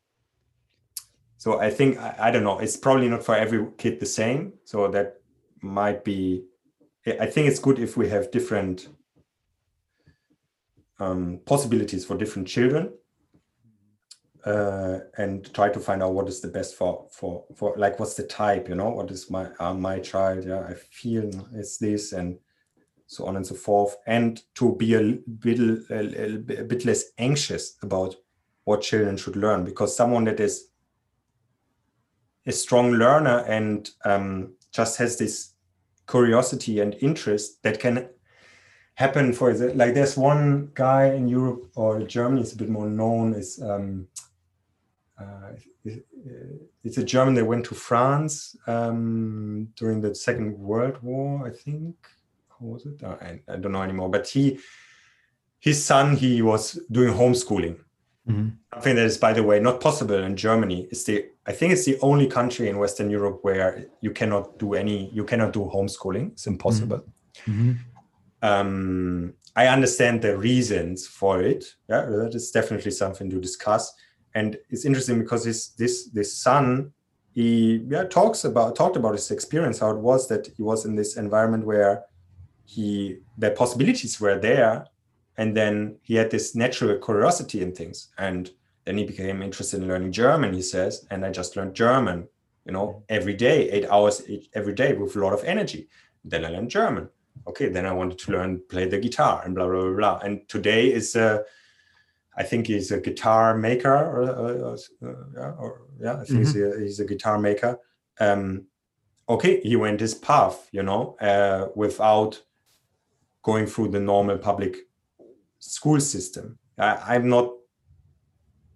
so 1.38 1.60
I 1.60 1.69
think 1.69 1.98
I, 1.98 2.15
I, 2.19 2.31
don't 2.31 2.43
know. 2.43 2.60
It's 2.60 2.77
probably 2.77 3.10
not 3.10 3.23
for 3.23 3.35
every 3.35 3.65
kid 3.77 3.99
the 3.99 4.06
same. 4.06 4.53
So 4.65 4.88
that 4.89 5.22
might 5.61 6.03
be. 6.03 6.45
I 7.19 7.26
think 7.26 7.48
it's 7.48 7.60
good 7.60 7.80
if 7.80 7.98
we 7.98 8.10
have 8.10 8.30
different 8.30 8.89
um, 10.99 11.39
possibilities 11.45 12.06
for 12.06 12.15
different 12.15 12.48
children, 12.48 12.93
uh, 14.45 14.99
and 15.18 15.52
try 15.53 15.69
to 15.69 15.80
find 15.80 16.03
out 16.03 16.14
what 16.14 16.27
is 16.27 16.41
the 16.41 16.48
best 16.48 16.76
for 16.76 17.07
for 17.11 17.45
for 17.56 17.73
like 17.77 17.99
what's 17.99 18.15
the 18.15 18.23
type. 18.23 18.69
You 18.69 18.76
know, 18.76 18.89
what 18.89 19.10
is 19.10 19.30
my 19.30 19.48
uh, 19.60 19.73
my 19.73 19.99
child? 19.99 20.45
Yeah, 20.45 20.61
I 20.61 20.76
feel 20.76 21.31
it's 21.53 21.77
this 21.77 22.14
and 22.14 22.38
so 23.12 23.26
on 23.26 23.36
and 23.36 23.46
so 23.46 23.54
forth, 23.54 23.98
and 24.08 24.42
to 24.56 24.74
be 24.78 24.94
a 24.94 25.20
bit, 25.40 25.60
a, 25.60 26.38
bit 26.38 26.86
less 26.86 27.04
anxious 27.18 27.76
about 27.82 28.16
what 28.64 28.82
children 28.82 29.18
should 29.18 29.36
learn. 29.36 29.66
Because 29.66 29.94
someone 29.94 30.24
that 30.24 30.40
is 30.40 30.70
a 32.46 32.54
strong 32.54 32.94
learner 32.94 33.40
and 33.50 33.90
um, 34.06 34.54
just 34.72 34.98
has 34.98 35.18
this 35.18 35.56
curiosity 36.08 36.80
and 36.80 36.96
interest 37.02 37.62
that 37.64 37.82
can 37.82 38.08
happen 38.96 39.34
for 39.34 39.54
like 39.54 39.94
there's 39.94 40.16
one 40.16 40.72
guy 40.74 41.08
in 41.08 41.28
Europe 41.28 41.70
or 41.76 42.04
Germany 42.04 42.42
is 42.42 42.54
a 42.54 42.58
bit 42.58 42.70
more 42.70 42.88
known 42.88 43.34
is 43.34 43.62
um, 43.62 44.08
uh, 45.20 45.52
it's 46.86 46.98
a 46.98 47.04
German 47.04 47.34
that 47.34 47.46
went 47.46 47.66
to 47.66 47.76
France 47.76 48.56
um, 48.68 49.68
during 49.76 50.00
the 50.00 50.16
Second 50.16 50.58
World 50.58 50.98
War, 51.02 51.46
I 51.46 51.50
think. 51.50 51.96
Was 52.62 52.86
it? 52.86 53.04
Uh, 53.04 53.18
I, 53.22 53.42
I, 53.48 53.58
don't 53.58 53.72
know 53.72 53.82
anymore. 53.82 54.10
But 54.10 54.28
he, 54.28 54.60
his 55.60 55.84
son, 55.84 56.16
he 56.16 56.42
was 56.42 56.80
doing 56.92 57.14
homeschooling. 57.14 57.78
Mm-hmm. 58.30 58.50
Something 58.74 58.96
that 58.96 59.06
is, 59.06 59.18
by 59.18 59.34
the 59.34 59.44
way, 59.44 59.60
not 59.60 59.82
possible 59.82 60.16
in 60.16 60.36
Germany. 60.36 60.88
It's 60.92 61.04
the 61.04 61.26
I 61.46 61.54
think 61.54 61.74
it's 61.74 61.86
the 61.86 62.00
only 62.02 62.28
country 62.28 62.70
in 62.70 62.78
Western 62.78 63.10
Europe 63.10 63.40
where 63.42 63.86
you 64.02 64.12
cannot 64.12 64.60
do 64.60 64.76
any, 64.76 65.10
you 65.12 65.24
cannot 65.24 65.54
do 65.54 65.62
homeschooling. 65.74 66.34
It's 66.34 66.46
impossible. 66.46 67.04
Mm-hmm. 67.48 67.72
Um, 68.44 69.34
I 69.56 69.68
understand 69.68 70.22
the 70.22 70.38
reasons 70.38 71.08
for 71.08 71.42
it. 71.42 71.66
Yeah, 71.90 72.06
that 72.06 72.36
is 72.36 72.52
definitely 72.52 72.92
something 72.92 73.30
to 73.30 73.40
discuss. 73.40 73.92
And 74.36 74.58
it's 74.70 74.86
interesting 74.86 75.20
because 75.20 75.46
his 75.46 75.70
this 75.78 76.10
this 76.10 76.38
son, 76.38 76.94
he 77.32 77.86
yeah 77.90 78.04
talks 78.04 78.46
about 78.46 78.76
talked 78.76 78.98
about 78.98 79.14
his 79.14 79.32
experience, 79.32 79.80
how 79.80 79.92
it 79.92 80.00
was 80.00 80.28
that 80.30 80.48
he 80.56 80.62
was 80.62 80.86
in 80.86 80.96
this 80.96 81.18
environment 81.18 81.66
where 81.66 82.04
he 82.76 83.18
the 83.38 83.52
possibilities 83.52 84.19
were 84.19 84.39
there, 84.39 84.85
and 85.38 85.56
then 85.56 85.98
he 86.02 86.15
had 86.15 86.31
this 86.31 86.56
natural 86.56 86.98
curiosity 86.98 87.61
in 87.61 87.72
things, 87.73 88.10
and 88.18 88.52
then 88.85 88.98
he 88.98 89.06
became 89.06 89.41
interested 89.41 89.81
in 89.81 89.88
learning 89.88 90.11
German. 90.11 90.53
He 90.53 90.61
says, 90.61 91.06
and 91.11 91.26
I 91.26 91.31
just 91.31 91.56
learned 91.56 91.76
German, 91.76 92.27
you 92.65 92.73
know, 92.73 93.03
every 93.10 93.35
day, 93.35 93.69
eight 93.69 93.88
hours 93.89 94.22
every 94.53 94.73
day 94.73 94.93
with 94.93 95.15
a 95.15 95.19
lot 95.19 95.34
of 95.34 95.43
energy. 95.43 95.88
Then 96.23 96.45
I 96.45 96.49
learned 96.49 96.72
German 96.72 97.10
okay, 97.48 97.69
then 97.69 97.85
I 97.85 97.91
wanted 97.91 98.19
to 98.19 98.31
learn 98.31 98.61
play 98.69 98.88
the 98.88 98.99
guitar 98.99 99.41
and 99.43 99.56
blah 99.56 99.68
blah 99.68 99.81
blah. 99.81 99.95
blah. 99.95 100.19
And 100.19 100.48
today 100.48 100.91
is 100.91 101.15
a, 101.15 101.43
I 102.38 102.43
think 102.43 102.68
he's 102.68 102.91
a 102.91 102.99
guitar 102.99 103.57
maker, 103.57 103.93
or, 103.93 104.22
or, 104.30 104.77
or, 105.02 105.56
or 105.60 105.81
yeah, 105.99 106.14
I 106.14 106.23
think 106.23 106.30
mm-hmm. 106.30 106.39
he's, 106.39 106.56
a, 106.56 106.80
he's, 106.80 106.99
a, 106.99 107.06
guitar 107.06 107.38
maker. 107.38 107.77
Um, 108.19 108.65
okay, 109.27 109.60
he 109.61 109.76
went 109.76 109.99
his 109.99 110.14
path, 110.14 110.69
you 110.72 110.84
know, 110.84 111.18
uh, 111.19 111.68
without 111.76 112.41
going 113.44 113.66
through 113.66 113.90
the 113.90 114.00
normal 114.00 114.38
public 114.38 114.78
school 115.60 116.00
system. 116.00 116.58
I, 116.78 117.16
I'm 117.16 117.30
not. 117.30 117.52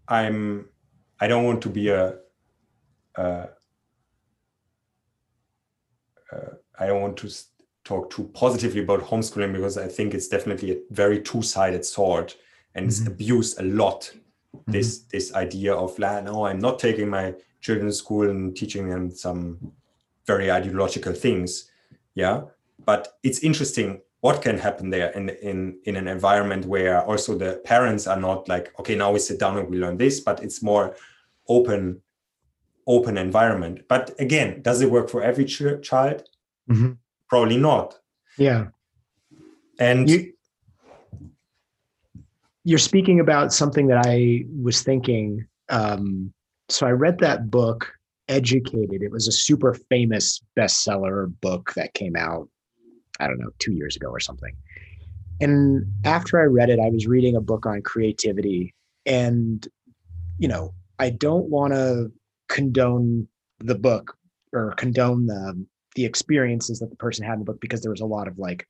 I'm. 0.07 0.69
I 1.19 1.27
don't 1.27 1.45
want 1.45 1.61
to 1.63 1.69
be 1.69 1.89
a. 1.89 2.15
a, 3.15 3.47
a 6.31 6.37
I 6.77 6.87
don't 6.87 7.01
want 7.01 7.17
to 7.17 7.29
talk 7.85 8.09
too 8.09 8.29
positively 8.33 8.81
about 8.81 8.99
homeschooling 9.01 9.53
because 9.53 9.77
I 9.77 9.87
think 9.87 10.13
it's 10.13 10.27
definitely 10.27 10.71
a 10.71 10.79
very 10.89 11.21
two-sided 11.21 11.85
sword 11.85 12.33
and 12.73 12.87
mm-hmm. 12.87 12.89
it's 12.89 13.07
abused 13.07 13.59
a 13.59 13.63
lot. 13.63 14.11
Mm-hmm. 14.55 14.71
This 14.71 14.99
this 15.11 15.33
idea 15.33 15.73
of 15.73 15.97
no, 15.99 16.45
I'm 16.45 16.59
not 16.59 16.79
taking 16.79 17.09
my 17.09 17.35
children 17.61 17.87
to 17.87 17.93
school 17.93 18.29
and 18.29 18.55
teaching 18.55 18.89
them 18.89 19.11
some 19.11 19.71
very 20.25 20.51
ideological 20.51 21.13
things. 21.13 21.71
Yeah. 22.13 22.41
But 22.85 23.17
it's 23.23 23.39
interesting 23.39 24.01
what 24.25 24.41
can 24.45 24.57
happen 24.67 24.89
there 24.89 25.09
in 25.19 25.25
in 25.49 25.57
in 25.87 25.95
an 26.01 26.07
environment 26.17 26.63
where 26.73 26.97
also 27.09 27.31
the 27.43 27.51
parents 27.73 28.03
are 28.11 28.21
not 28.27 28.39
like, 28.53 28.65
okay, 28.79 28.95
now 28.95 29.11
we 29.15 29.19
sit 29.19 29.39
down 29.39 29.57
and 29.57 29.69
we 29.69 29.77
learn 29.77 29.97
this, 29.97 30.15
but 30.27 30.37
it's 30.45 30.59
more 30.71 30.85
open 31.47 32.01
open 32.87 33.17
environment. 33.17 33.75
But 33.87 34.05
again, 34.19 34.49
does 34.61 34.81
it 34.81 34.89
work 34.95 35.07
for 35.09 35.21
every 35.29 35.45
ch- 35.45 35.81
child? 35.89 36.19
Mm-hmm 36.69 36.93
probably 37.27 37.57
not 37.57 37.99
yeah 38.37 38.65
and 39.79 40.09
you, 40.09 40.33
you're 42.63 42.77
speaking 42.79 43.19
about 43.19 43.53
something 43.53 43.87
that 43.87 44.05
i 44.05 44.45
was 44.61 44.81
thinking 44.81 45.45
um, 45.69 46.31
so 46.69 46.85
i 46.85 46.91
read 46.91 47.17
that 47.19 47.49
book 47.49 47.91
educated 48.27 49.01
it 49.01 49.11
was 49.11 49.27
a 49.27 49.31
super 49.31 49.73
famous 49.89 50.41
bestseller 50.57 51.33
book 51.41 51.73
that 51.75 51.93
came 51.93 52.15
out 52.15 52.47
i 53.19 53.27
don't 53.27 53.39
know 53.39 53.51
two 53.59 53.73
years 53.73 53.95
ago 53.95 54.07
or 54.07 54.19
something 54.19 54.55
and 55.41 55.85
after 56.03 56.39
i 56.39 56.43
read 56.43 56.69
it 56.69 56.79
i 56.79 56.89
was 56.89 57.07
reading 57.07 57.35
a 57.35 57.41
book 57.41 57.65
on 57.65 57.81
creativity 57.81 58.73
and 59.05 59.67
you 60.37 60.47
know 60.47 60.73
i 60.99 61.09
don't 61.09 61.49
want 61.49 61.73
to 61.73 62.11
condone 62.47 63.27
the 63.59 63.75
book 63.75 64.17
or 64.53 64.73
condone 64.73 65.25
the 65.25 65.65
the 65.95 66.05
experiences 66.05 66.79
that 66.79 66.89
the 66.89 66.95
person 66.95 67.25
had 67.25 67.33
in 67.33 67.39
the 67.39 67.45
book 67.45 67.61
because 67.61 67.81
there 67.81 67.91
was 67.91 68.01
a 68.01 68.05
lot 68.05 68.27
of 68.27 68.37
like 68.37 68.67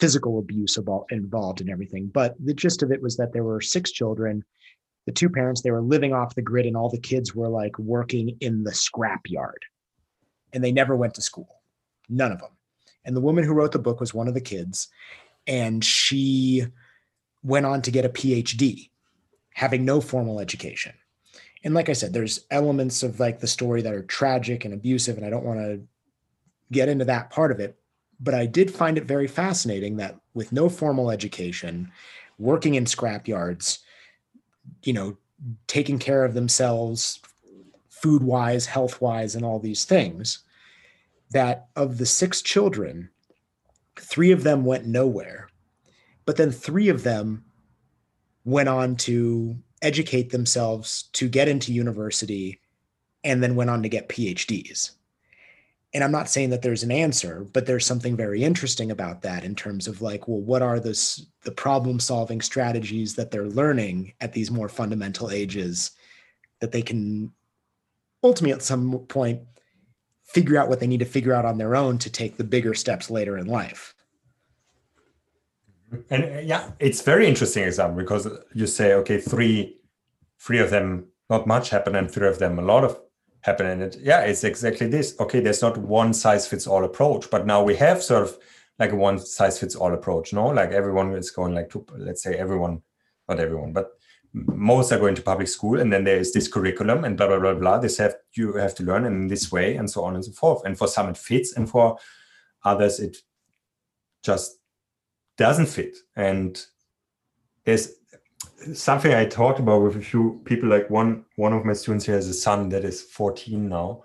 physical 0.00 0.38
abuse 0.38 0.78
involved 1.10 1.60
and 1.60 1.70
everything. 1.70 2.10
But 2.12 2.34
the 2.44 2.54
gist 2.54 2.82
of 2.82 2.90
it 2.90 3.02
was 3.02 3.16
that 3.16 3.32
there 3.32 3.44
were 3.44 3.60
six 3.60 3.90
children. 3.92 4.44
The 5.06 5.12
two 5.12 5.28
parents, 5.28 5.62
they 5.62 5.70
were 5.70 5.82
living 5.82 6.12
off 6.12 6.34
the 6.34 6.42
grid, 6.42 6.66
and 6.66 6.76
all 6.76 6.88
the 6.88 7.00
kids 7.00 7.34
were 7.34 7.48
like 7.48 7.78
working 7.78 8.36
in 8.40 8.64
the 8.64 8.74
scrap 8.74 9.22
yard. 9.26 9.64
And 10.52 10.64
they 10.64 10.72
never 10.72 10.96
went 10.96 11.14
to 11.14 11.22
school, 11.22 11.62
none 12.08 12.32
of 12.32 12.40
them. 12.40 12.50
And 13.04 13.16
the 13.16 13.20
woman 13.20 13.44
who 13.44 13.54
wrote 13.54 13.72
the 13.72 13.78
book 13.78 14.00
was 14.00 14.12
one 14.12 14.28
of 14.28 14.34
the 14.34 14.40
kids. 14.40 14.88
And 15.46 15.84
she 15.84 16.66
went 17.42 17.66
on 17.66 17.82
to 17.82 17.90
get 17.90 18.04
a 18.04 18.10
PhD, 18.10 18.90
having 19.54 19.84
no 19.84 20.00
formal 20.00 20.40
education. 20.40 20.92
And 21.64 21.74
like 21.74 21.88
I 21.88 21.94
said, 21.94 22.12
there's 22.12 22.46
elements 22.50 23.02
of 23.02 23.20
like 23.20 23.40
the 23.40 23.46
story 23.46 23.82
that 23.82 23.92
are 23.92 24.02
tragic 24.02 24.64
and 24.64 24.72
abusive, 24.72 25.16
and 25.16 25.26
I 25.26 25.30
don't 25.30 25.44
want 25.44 25.60
to 25.60 25.80
get 26.72 26.88
into 26.88 27.04
that 27.06 27.30
part 27.30 27.52
of 27.52 27.60
it. 27.60 27.78
But 28.18 28.34
I 28.34 28.46
did 28.46 28.70
find 28.70 28.98
it 28.98 29.04
very 29.04 29.26
fascinating 29.26 29.96
that 29.96 30.16
with 30.34 30.52
no 30.52 30.68
formal 30.68 31.10
education, 31.10 31.90
working 32.38 32.74
in 32.74 32.86
scrap 32.86 33.26
yards, 33.26 33.80
you 34.82 34.92
know, 34.92 35.16
taking 35.66 35.98
care 35.98 36.24
of 36.24 36.34
themselves 36.34 37.20
food 37.88 38.22
wise, 38.22 38.66
health 38.66 39.00
wise, 39.00 39.34
and 39.34 39.44
all 39.44 39.58
these 39.58 39.84
things, 39.84 40.40
that 41.30 41.68
of 41.76 41.98
the 41.98 42.06
six 42.06 42.42
children, 42.42 43.10
three 43.98 44.32
of 44.32 44.42
them 44.42 44.64
went 44.64 44.86
nowhere. 44.86 45.48
But 46.26 46.36
then 46.36 46.50
three 46.50 46.88
of 46.88 47.02
them 47.02 47.44
went 48.44 48.68
on 48.68 48.96
to 48.96 49.56
educate 49.82 50.30
themselves 50.30 51.04
to 51.12 51.28
get 51.28 51.48
into 51.48 51.72
university 51.72 52.60
and 53.24 53.42
then 53.42 53.56
went 53.56 53.70
on 53.70 53.82
to 53.82 53.88
get 53.88 54.08
PhDs 54.08 54.92
and 55.92 56.04
i'm 56.04 56.12
not 56.12 56.28
saying 56.28 56.50
that 56.50 56.62
there's 56.62 56.82
an 56.82 56.92
answer 56.92 57.46
but 57.52 57.66
there's 57.66 57.86
something 57.86 58.16
very 58.16 58.42
interesting 58.42 58.90
about 58.90 59.22
that 59.22 59.44
in 59.44 59.54
terms 59.54 59.88
of 59.88 60.02
like 60.02 60.28
well 60.28 60.40
what 60.40 60.62
are 60.62 60.80
the 60.80 61.24
the 61.42 61.52
problem 61.52 61.98
solving 61.98 62.40
strategies 62.40 63.14
that 63.14 63.30
they're 63.30 63.46
learning 63.48 64.12
at 64.20 64.32
these 64.32 64.50
more 64.50 64.68
fundamental 64.68 65.30
ages 65.30 65.92
that 66.60 66.72
they 66.72 66.82
can 66.82 67.32
ultimately 68.22 68.52
at 68.52 68.62
some 68.62 68.98
point 69.08 69.40
figure 70.32 70.56
out 70.58 70.68
what 70.68 70.78
they 70.80 70.86
need 70.86 71.00
to 71.00 71.04
figure 71.04 71.32
out 71.32 71.44
on 71.44 71.58
their 71.58 71.74
own 71.74 71.98
to 71.98 72.10
take 72.10 72.36
the 72.36 72.44
bigger 72.44 72.74
steps 72.74 73.10
later 73.10 73.36
in 73.36 73.46
life. 73.46 73.94
And 76.08 76.24
uh, 76.24 76.38
yeah 76.38 76.70
it's 76.78 77.02
very 77.02 77.26
interesting 77.26 77.64
example 77.64 78.00
because 78.00 78.28
you 78.54 78.66
say 78.66 78.94
okay 78.94 79.20
three 79.20 79.76
three 80.38 80.60
of 80.60 80.70
them 80.70 81.06
not 81.28 81.46
much 81.48 81.70
happened 81.70 81.96
and 81.96 82.08
three 82.08 82.28
of 82.28 82.38
them 82.38 82.58
a 82.58 82.62
lot 82.62 82.84
of 82.84 83.00
happen. 83.40 83.66
And 83.66 83.82
it 83.82 83.96
yeah 84.00 84.20
it's 84.20 84.44
exactly 84.44 84.86
this. 84.86 85.16
Okay 85.18 85.40
there's 85.40 85.62
not 85.62 85.76
one 85.78 86.12
size 86.14 86.46
fits 86.46 86.66
all 86.66 86.84
approach 86.84 87.28
but 87.28 87.44
now 87.44 87.62
we 87.62 87.74
have 87.76 88.02
sort 88.02 88.22
of 88.22 88.38
like 88.78 88.92
a 88.92 88.96
one 88.96 89.18
size 89.18 89.58
fits 89.58 89.74
all 89.74 89.92
approach 89.92 90.32
no? 90.32 90.46
Like 90.46 90.70
everyone 90.70 91.12
is 91.14 91.30
going 91.32 91.54
like 91.54 91.70
to 91.70 91.84
let's 91.96 92.22
say 92.22 92.36
everyone 92.36 92.82
not 93.28 93.40
everyone 93.40 93.72
but 93.72 93.99
most 94.32 94.92
are 94.92 94.98
going 94.98 95.14
to 95.14 95.22
public 95.22 95.48
school 95.48 95.80
and 95.80 95.92
then 95.92 96.04
there 96.04 96.18
is 96.18 96.32
this 96.32 96.46
curriculum 96.46 97.04
and 97.04 97.16
blah 97.16 97.26
blah 97.26 97.38
blah 97.38 97.54
blah 97.54 97.78
this 97.78 97.98
have 97.98 98.14
you 98.34 98.54
have 98.54 98.74
to 98.74 98.84
learn 98.84 99.04
in 99.04 99.26
this 99.26 99.50
way 99.50 99.76
and 99.76 99.90
so 99.90 100.04
on 100.04 100.14
and 100.14 100.24
so 100.24 100.32
forth 100.32 100.62
and 100.64 100.78
for 100.78 100.86
some 100.86 101.08
it 101.08 101.16
fits 101.16 101.56
and 101.56 101.68
for 101.68 101.98
others 102.64 103.00
it 103.00 103.16
just 104.22 104.60
doesn't 105.36 105.66
fit 105.66 105.96
and 106.14 106.66
there's 107.64 107.92
something 108.74 109.12
I 109.12 109.26
talked 109.26 109.58
about 109.58 109.82
with 109.82 109.96
a 109.96 110.00
few 110.00 110.40
people. 110.44 110.68
Like 110.68 110.90
one 110.90 111.24
one 111.36 111.52
of 111.52 111.64
my 111.64 111.72
students 111.72 112.06
here 112.06 112.14
has 112.14 112.28
a 112.28 112.34
son 112.34 112.68
that 112.70 112.84
is 112.84 113.02
14 113.02 113.68
now, 113.68 114.02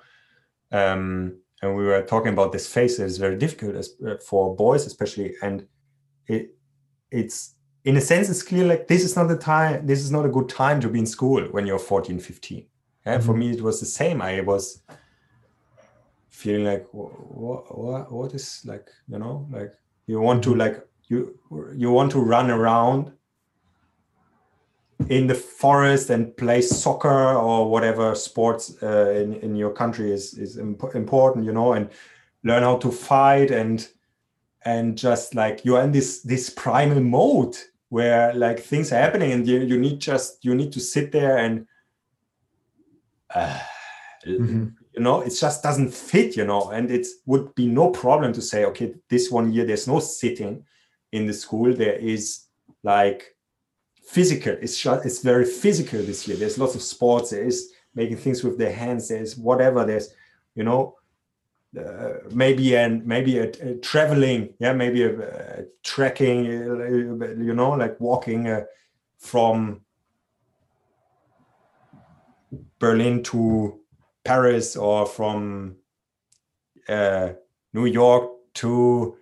um, 0.72 1.38
and 1.61 1.76
we 1.76 1.85
were 1.85 2.02
talking 2.02 2.34
about 2.34 2.52
this 2.52 2.72
phase 2.72 2.97
that 2.97 3.06
is 3.06 3.18
very 3.18 3.38
difficult 3.38 3.76
as, 3.76 3.95
uh, 4.06 4.15
for 4.27 4.56
boys, 4.56 4.85
especially. 4.85 5.35
And 5.41 5.68
it 6.27 6.56
it's 7.11 7.55
in 7.86 7.95
a 7.98 8.02
sense 8.02 8.30
it's 8.30 8.41
clear 8.41 8.66
like 8.66 8.88
this 8.88 9.03
is 9.03 9.16
not 9.16 9.28
the 9.28 9.38
time. 9.38 9.86
This 9.86 10.02
is 10.02 10.12
not 10.12 10.26
a 10.26 10.30
good 10.30 10.49
time 10.49 10.82
to 10.82 10.90
be 10.90 10.99
in 10.99 11.06
school 11.06 11.44
when 11.52 11.68
you're 11.68 11.80
14, 11.80 12.20
15. 12.20 12.66
Yeah, 13.06 13.14
mm-hmm. 13.18 13.26
for 13.26 13.38
me 13.38 13.52
it 13.52 13.62
was 13.62 13.80
the 13.80 13.86
same. 13.86 14.22
I 14.22 14.41
was 14.41 14.82
feeling 16.30 16.66
like 16.66 16.88
what, 16.91 17.78
what 17.78 18.12
what 18.12 18.34
is 18.34 18.62
like 18.66 18.90
you 19.07 19.18
know 19.18 19.48
like 19.52 19.72
you 20.06 20.20
want 20.20 20.44
to 20.44 20.53
like 20.53 20.86
you 21.07 21.40
you 21.74 21.90
want 21.91 22.12
to 22.12 22.20
run 22.20 22.52
around 22.52 23.12
in 25.10 25.28
the 25.28 25.36
forest 25.36 26.10
and 26.10 26.36
play 26.36 26.62
soccer 26.62 27.34
or 27.36 27.70
whatever 27.70 28.16
sports 28.16 28.76
uh, 28.84 29.12
in, 29.12 29.36
in 29.36 29.56
your 29.56 29.72
country 29.72 30.12
is 30.12 30.34
is 30.34 30.57
imp- 30.57 30.95
important 30.95 31.45
you 31.45 31.53
know 31.53 31.74
and 31.74 31.90
learn 32.44 32.64
how 32.64 32.78
to 32.78 32.91
fight 32.91 33.52
and 33.52 33.88
and 34.66 34.98
just 34.98 35.36
like 35.36 35.64
you're 35.64 35.82
in 35.82 35.91
this 35.91 36.22
this 36.22 36.49
primal 36.49 36.99
mode 36.99 37.56
where 37.95 38.34
like 38.34 38.59
things 38.59 38.91
are 38.91 39.01
happening 39.05 39.31
and 39.31 39.47
you, 39.47 39.59
you 39.72 39.77
need 39.77 39.97
just 39.99 40.43
you 40.45 40.53
need 40.59 40.72
to 40.72 40.80
sit 40.80 41.11
there 41.11 41.38
and 41.38 41.53
uh, 43.34 43.59
mm-hmm. 44.26 44.67
you 44.93 45.01
know 45.05 45.22
it 45.22 45.34
just 45.45 45.63
doesn't 45.63 45.91
fit 45.93 46.35
you 46.39 46.45
know 46.45 46.63
and 46.76 46.91
it 46.91 47.05
would 47.26 47.53
be 47.55 47.67
no 47.67 47.85
problem 47.91 48.34
to 48.34 48.41
say 48.41 48.65
okay 48.65 48.93
this 49.09 49.31
one 49.31 49.51
year 49.53 49.65
there's 49.65 49.88
no 49.88 49.99
sitting 49.99 50.63
in 51.15 51.26
the 51.26 51.34
school. 51.34 51.73
There 51.73 51.95
is 51.95 52.45
like 52.84 53.35
physical. 54.03 54.53
It's 54.61 54.77
just 54.77 55.05
it's 55.05 55.22
very 55.22 55.45
physical 55.45 56.01
this 56.03 56.27
year. 56.27 56.38
There's 56.38 56.59
lots 56.59 56.76
of 56.76 56.81
sports. 56.81 57.30
There 57.31 57.45
is 57.45 57.72
making 57.95 58.17
things 58.17 58.43
with 58.43 58.57
their 58.57 58.73
hands. 58.73 59.07
There's 59.07 59.38
whatever. 59.38 59.85
There's 59.85 60.09
you 60.55 60.63
know 60.63 60.95
uh, 61.77 62.14
maybe 62.31 62.76
and 62.76 63.06
maybe 63.06 63.38
a, 63.38 63.49
a, 63.61 63.76
traveling 63.76 64.53
yeah 64.60 64.73
maybe 64.73 65.03
a, 65.03 65.60
a 65.60 65.65
trekking 65.84 66.45
you 66.45 67.53
know 67.53 67.72
like 67.72 67.99
walking 67.99 68.47
uh, 68.47 68.64
from 69.18 69.81
berlin 72.80 73.23
to 73.23 73.80
paris 74.23 74.76
or 74.76 75.06
from 75.06 75.76
uh, 76.88 77.30
new 77.73 77.85
york 77.85 78.30
to 78.53 79.18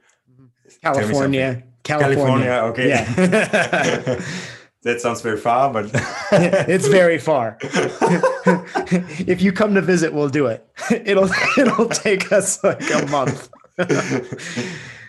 california. 0.82 1.64
California, 1.84 2.46
california 2.46 2.52
okay. 2.70 2.90
Yeah 2.90 4.22
that 4.84 5.02
sounds 5.02 5.22
very 5.22 5.38
far, 5.38 5.72
but 5.72 5.90
it's 6.32 6.88
very 6.88 7.18
far. 7.18 7.58
if 7.62 9.42
you 9.42 9.52
come 9.52 9.76
to 9.76 9.82
visit, 9.82 10.14
we'll 10.14 10.30
do 10.30 10.48
it. 10.48 10.68
It'll 10.92 11.30
it'll 11.58 11.90
take 11.90 12.32
us 12.32 12.64
like 12.64 12.82
a 12.92 13.06
month. 13.08 13.50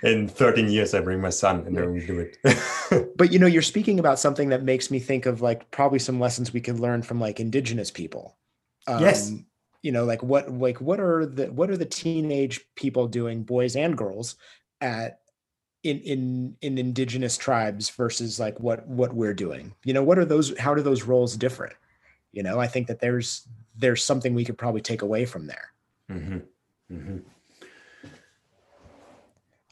In 0.02 0.28
13 0.28 0.68
years, 0.68 0.94
I 0.94 1.01
bring 1.01 1.20
my 1.20 1.30
son 1.30 1.64
and 1.66 1.76
then 1.76 1.92
we 1.92 2.06
do 2.06 2.18
it. 2.18 3.16
but 3.16 3.32
you 3.32 3.38
know, 3.38 3.46
you're 3.46 3.62
speaking 3.62 3.98
about 3.98 4.18
something 4.18 4.51
that 4.51 4.62
makes 4.62 4.90
me 4.90 4.98
think 4.98 5.26
of 5.26 5.40
like 5.40 5.70
probably 5.70 5.98
some 5.98 6.20
lessons 6.20 6.52
we 6.52 6.60
could 6.60 6.78
learn 6.78 7.02
from 7.02 7.20
like 7.20 7.40
indigenous 7.40 7.90
people. 7.90 8.36
Um, 8.86 9.01
yes. 9.01 9.32
You 9.82 9.92
know, 9.92 10.05
like 10.05 10.22
what 10.22 10.51
like 10.52 10.80
what 10.80 11.01
are 11.01 11.26
the 11.26 11.46
what 11.52 11.70
are 11.70 11.76
the 11.76 11.84
teenage 11.84 12.60
people 12.76 13.09
doing, 13.09 13.42
boys 13.42 13.76
and 13.76 13.96
girls, 13.98 14.36
at 14.80 15.20
in 15.85 16.01
in 16.01 16.56
in 16.62 16.78
indigenous 16.78 17.36
tribes 17.36 17.90
versus 17.90 18.40
like 18.40 18.59
what 18.59 18.86
what 18.89 19.15
we're 19.15 19.35
doing 19.35 19.73
you 19.85 19.93
know 19.93 20.02
what 20.02 20.19
are 20.19 20.24
those 20.24 20.59
how 20.59 20.74
do 20.74 20.82
those 20.82 21.05
roles 21.05 21.36
different 21.36 21.74
you 22.32 22.43
know 22.43 22.59
i 22.59 22.66
think 22.66 22.89
that 22.89 23.01
there's 23.01 23.47
there's 23.77 24.02
something 24.02 24.35
we 24.35 24.44
could 24.44 24.59
probably 24.59 24.81
take 24.81 25.02
away 25.02 25.27
from 25.27 25.47
there 25.47 25.73
mm-hmm. 26.11 26.39
Mm-hmm. 26.90 27.19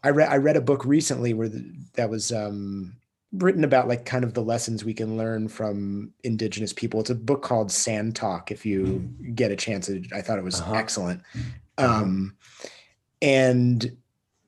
i 0.04 0.10
read 0.10 0.28
i 0.28 0.36
read 0.36 0.56
a 0.56 0.60
book 0.60 0.84
recently 0.84 1.32
where 1.32 1.48
the, 1.48 1.64
that 1.94 2.10
was 2.10 2.30
um 2.30 2.94
written 3.32 3.64
about 3.64 3.88
like 3.88 4.04
kind 4.04 4.24
of 4.24 4.34
the 4.34 4.42
lessons 4.42 4.84
we 4.84 4.92
can 4.92 5.16
learn 5.16 5.48
from 5.48 6.12
indigenous 6.24 6.74
people 6.74 7.00
it's 7.00 7.08
a 7.08 7.14
book 7.14 7.42
called 7.42 7.72
sand 7.72 8.14
talk 8.14 8.50
if 8.50 8.66
you 8.66 8.84
mm. 8.84 9.34
get 9.34 9.50
a 9.50 9.56
chance 9.56 9.90
i 10.14 10.20
thought 10.20 10.38
it 10.38 10.44
was 10.44 10.60
uh-huh. 10.60 10.74
excellent 10.74 11.22
uh-huh. 11.78 12.02
um 12.02 12.36
and 13.22 13.96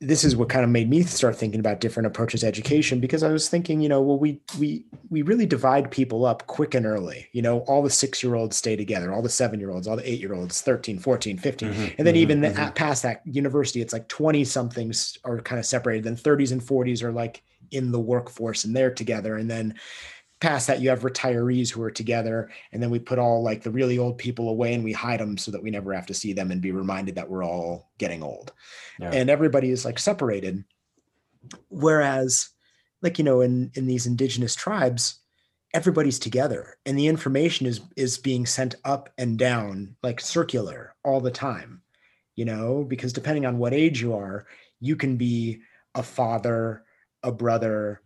this 0.07 0.25
is 0.25 0.37
what 0.37 0.49
kind 0.49 0.65
of 0.65 0.71
made 0.71 0.89
me 0.91 1.03
start 1.03 1.37
thinking 1.37 1.61
about 1.61 1.81
different 1.81 2.07
approaches 2.07 2.41
to 2.41 2.47
education 2.47 3.01
because 3.01 3.23
I 3.23 3.31
was 3.31 3.49
thinking, 3.49 3.81
you 3.81 3.89
know, 3.89 4.01
well, 4.01 4.19
we 4.19 4.41
we 4.59 4.85
we 5.11 5.23
really 5.23 5.47
divide 5.47 5.91
people 5.91 6.27
up 6.27 6.47
quick 6.47 6.75
and 6.75 6.85
early. 6.85 7.29
You 7.33 7.43
know, 7.43 7.61
all 7.61 7.83
the 7.83 7.91
six 7.91 8.23
year 8.23 8.35
olds 8.35 8.57
stay 8.57 8.77
together, 8.77 9.13
all 9.13 9.23
the 9.23 9.29
seven 9.29 9.61
year 9.61 9.71
olds, 9.71 9.89
all 9.89 9.97
the 9.97 10.09
eight 10.09 10.21
year 10.21 10.35
olds, 10.35 10.61
13, 10.61 10.99
14, 10.99 11.39
15. 11.39 11.69
Mm-hmm, 11.69 11.83
and 11.99 12.07
then 12.07 12.15
mm-hmm, 12.15 12.17
even 12.17 12.41
mm-hmm. 12.43 12.73
past 12.75 13.03
that 13.03 13.23
university, 13.25 13.81
it's 13.81 13.93
like 13.93 14.09
20 14.09 14.45
somethings 14.45 15.19
are 15.25 15.41
kind 15.41 15.59
of 15.59 15.67
separated. 15.67 16.05
Then 16.05 16.17
30s 16.17 16.53
and 16.53 16.61
40s 16.61 17.03
are 17.03 17.13
like 17.13 17.43
in 17.71 17.93
the 17.93 18.01
workforce 18.01 18.65
and 18.65 18.77
they're 18.77 18.93
together. 18.93 19.37
And 19.37 19.51
then 19.51 19.75
past 20.45 20.67
that 20.67 20.83
you 20.83 20.91
have 20.91 21.01
retirees 21.01 21.71
who 21.71 21.83
are 21.83 21.91
together 21.91 22.51
and 22.71 22.83
then 22.83 22.91
we 22.91 22.99
put 22.99 23.19
all 23.19 23.43
like 23.43 23.63
the 23.63 23.71
really 23.71 23.99
old 23.99 24.19
people 24.19 24.51
away 24.51 24.75
and 24.75 24.85
we 24.85 24.93
hide 24.93 25.19
them 25.19 25.39
so 25.39 25.51
that 25.51 25.63
we 25.63 25.71
never 25.71 25.95
have 25.95 26.05
to 26.05 26.13
see 26.13 26.35
them 26.35 26.51
and 26.51 26.61
be 26.61 26.71
reminded 26.71 27.15
that 27.15 27.31
we're 27.31 27.43
all 27.43 27.91
getting 27.97 28.23
old. 28.23 28.53
Yeah. 29.01 29.11
and 29.11 29.31
everybody 29.31 29.71
is 29.71 29.87
like 29.87 29.99
separated. 29.99 30.63
Whereas 31.69 32.51
like 33.01 33.19
you 33.19 33.25
know 33.25 33.41
in 33.41 33.71
in 33.75 33.87
these 33.87 34.07
indigenous 34.07 34.55
tribes 34.55 35.21
everybody's 35.73 36.19
together 36.19 36.77
and 36.85 36.99
the 36.99 37.07
information 37.07 37.67
is 37.67 37.81
is 37.97 38.19
being 38.19 38.45
sent 38.45 38.75
up 38.85 39.09
and 39.17 39.39
down 39.39 39.97
like 40.03 40.21
circular 40.21 40.95
all 41.05 41.21
the 41.21 41.31
time 41.31 41.81
you 42.37 42.45
know? 42.45 42.85
Because 42.89 43.13
depending 43.13 43.47
on 43.47 43.59
what 43.59 43.73
age 43.73 44.03
you 44.03 44.15
are 44.15 44.47
you 44.81 44.97
can 44.97 45.17
be 45.17 45.63
a 45.95 46.03
father 46.03 46.85
a 47.23 47.33
brother 47.33 48.03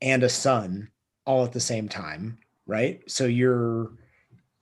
and 0.00 0.22
a 0.22 0.28
son 0.28 0.88
all 1.30 1.44
at 1.44 1.52
the 1.52 1.60
same 1.60 1.88
time, 1.88 2.38
right? 2.66 3.00
So 3.08 3.24
you're 3.26 3.92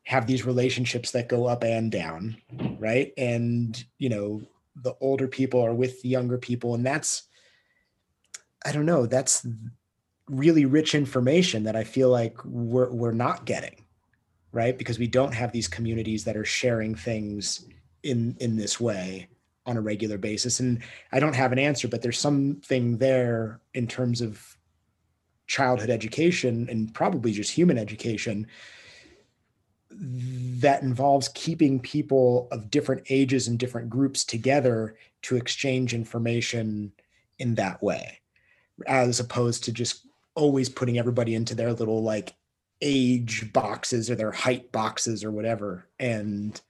have 0.04 0.26
these 0.26 0.46
relationships 0.46 1.10
that 1.10 1.28
go 1.28 1.46
up 1.46 1.64
and 1.64 1.90
down, 1.90 2.36
right? 2.78 3.12
And 3.16 3.82
you 3.98 4.10
know, 4.10 4.42
the 4.76 4.94
older 5.00 5.28
people 5.28 5.64
are 5.64 5.74
with 5.74 6.02
the 6.02 6.10
younger 6.10 6.36
people 6.36 6.74
and 6.74 6.84
that's 6.84 7.22
I 8.66 8.72
don't 8.72 8.86
know, 8.86 9.06
that's 9.06 9.46
really 10.28 10.66
rich 10.66 10.94
information 10.94 11.64
that 11.64 11.76
I 11.76 11.84
feel 11.84 12.10
like 12.10 12.36
we're 12.44 12.90
we're 12.90 13.12
not 13.12 13.46
getting, 13.46 13.84
right? 14.52 14.76
Because 14.76 14.98
we 14.98 15.06
don't 15.06 15.32
have 15.32 15.52
these 15.52 15.68
communities 15.68 16.24
that 16.24 16.36
are 16.36 16.44
sharing 16.44 16.94
things 16.94 17.64
in 18.02 18.36
in 18.40 18.56
this 18.56 18.78
way 18.78 19.28
on 19.64 19.78
a 19.78 19.82
regular 19.82 20.18
basis 20.18 20.60
and 20.60 20.82
I 21.12 21.20
don't 21.20 21.34
have 21.34 21.52
an 21.52 21.58
answer 21.58 21.88
but 21.88 22.00
there's 22.00 22.18
something 22.18 22.96
there 22.96 23.60
in 23.74 23.86
terms 23.86 24.22
of 24.22 24.57
childhood 25.48 25.90
education 25.90 26.68
and 26.70 26.94
probably 26.94 27.32
just 27.32 27.50
human 27.50 27.78
education 27.78 28.46
that 29.90 30.82
involves 30.82 31.28
keeping 31.34 31.80
people 31.80 32.46
of 32.52 32.70
different 32.70 33.02
ages 33.08 33.48
and 33.48 33.58
different 33.58 33.90
groups 33.90 34.24
together 34.24 34.96
to 35.22 35.36
exchange 35.36 35.94
information 35.94 36.92
in 37.38 37.54
that 37.56 37.82
way 37.82 38.20
as 38.86 39.18
opposed 39.18 39.64
to 39.64 39.72
just 39.72 40.06
always 40.34 40.68
putting 40.68 40.98
everybody 40.98 41.34
into 41.34 41.54
their 41.54 41.72
little 41.72 42.02
like 42.02 42.34
age 42.80 43.52
boxes 43.52 44.08
or 44.08 44.14
their 44.14 44.30
height 44.30 44.70
boxes 44.70 45.24
or 45.24 45.30
whatever. 45.30 45.88
And 45.98 46.60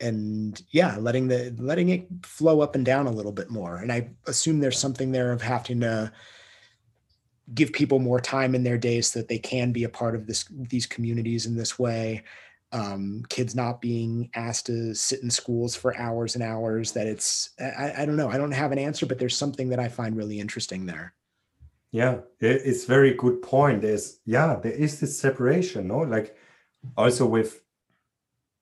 and 0.00 0.60
yeah 0.70 0.96
letting 0.98 1.28
the 1.28 1.54
letting 1.58 1.90
it 1.90 2.08
flow 2.24 2.60
up 2.60 2.74
and 2.74 2.84
down 2.84 3.06
a 3.06 3.10
little 3.12 3.32
bit 3.32 3.50
more. 3.50 3.76
And 3.76 3.92
i 3.92 4.08
assume 4.26 4.60
there's 4.60 4.78
something 4.78 5.12
there 5.12 5.32
of 5.32 5.42
having 5.42 5.80
to 5.80 6.12
give 7.54 7.72
people 7.72 7.98
more 7.98 8.20
time 8.20 8.54
in 8.54 8.62
their 8.62 8.78
days 8.78 9.08
so 9.08 9.18
that 9.18 9.28
they 9.28 9.38
can 9.38 9.72
be 9.72 9.84
a 9.84 9.88
part 9.88 10.14
of 10.14 10.26
this 10.26 10.46
these 10.50 10.86
communities 10.86 11.46
in 11.46 11.56
this 11.56 11.78
way. 11.78 12.22
Um, 12.72 13.22
kids 13.28 13.54
not 13.54 13.82
being 13.82 14.30
asked 14.34 14.66
to 14.66 14.94
sit 14.94 15.22
in 15.22 15.30
schools 15.30 15.76
for 15.76 15.94
hours 15.98 16.36
and 16.36 16.42
hours 16.42 16.92
that 16.92 17.06
it's 17.06 17.50
I, 17.60 17.92
I, 17.98 18.06
don't 18.06 18.16
know 18.16 18.30
i 18.30 18.38
don't 18.38 18.50
have 18.50 18.72
an 18.72 18.78
answer 18.78 19.04
but 19.04 19.18
there's 19.18 19.36
something 19.36 19.68
that 19.68 19.78
i 19.78 19.88
find 19.88 20.16
really 20.16 20.40
interesting 20.40 20.86
there. 20.86 21.12
Yeah 21.90 22.20
it's 22.40 22.86
very 22.86 23.12
good 23.12 23.42
point. 23.42 23.82
There's 23.82 24.20
yeah 24.24 24.56
there 24.62 24.72
is 24.72 25.00
this 25.00 25.18
separation 25.18 25.88
no? 25.88 25.98
Like 25.98 26.34
also 26.96 27.26
with 27.26 27.60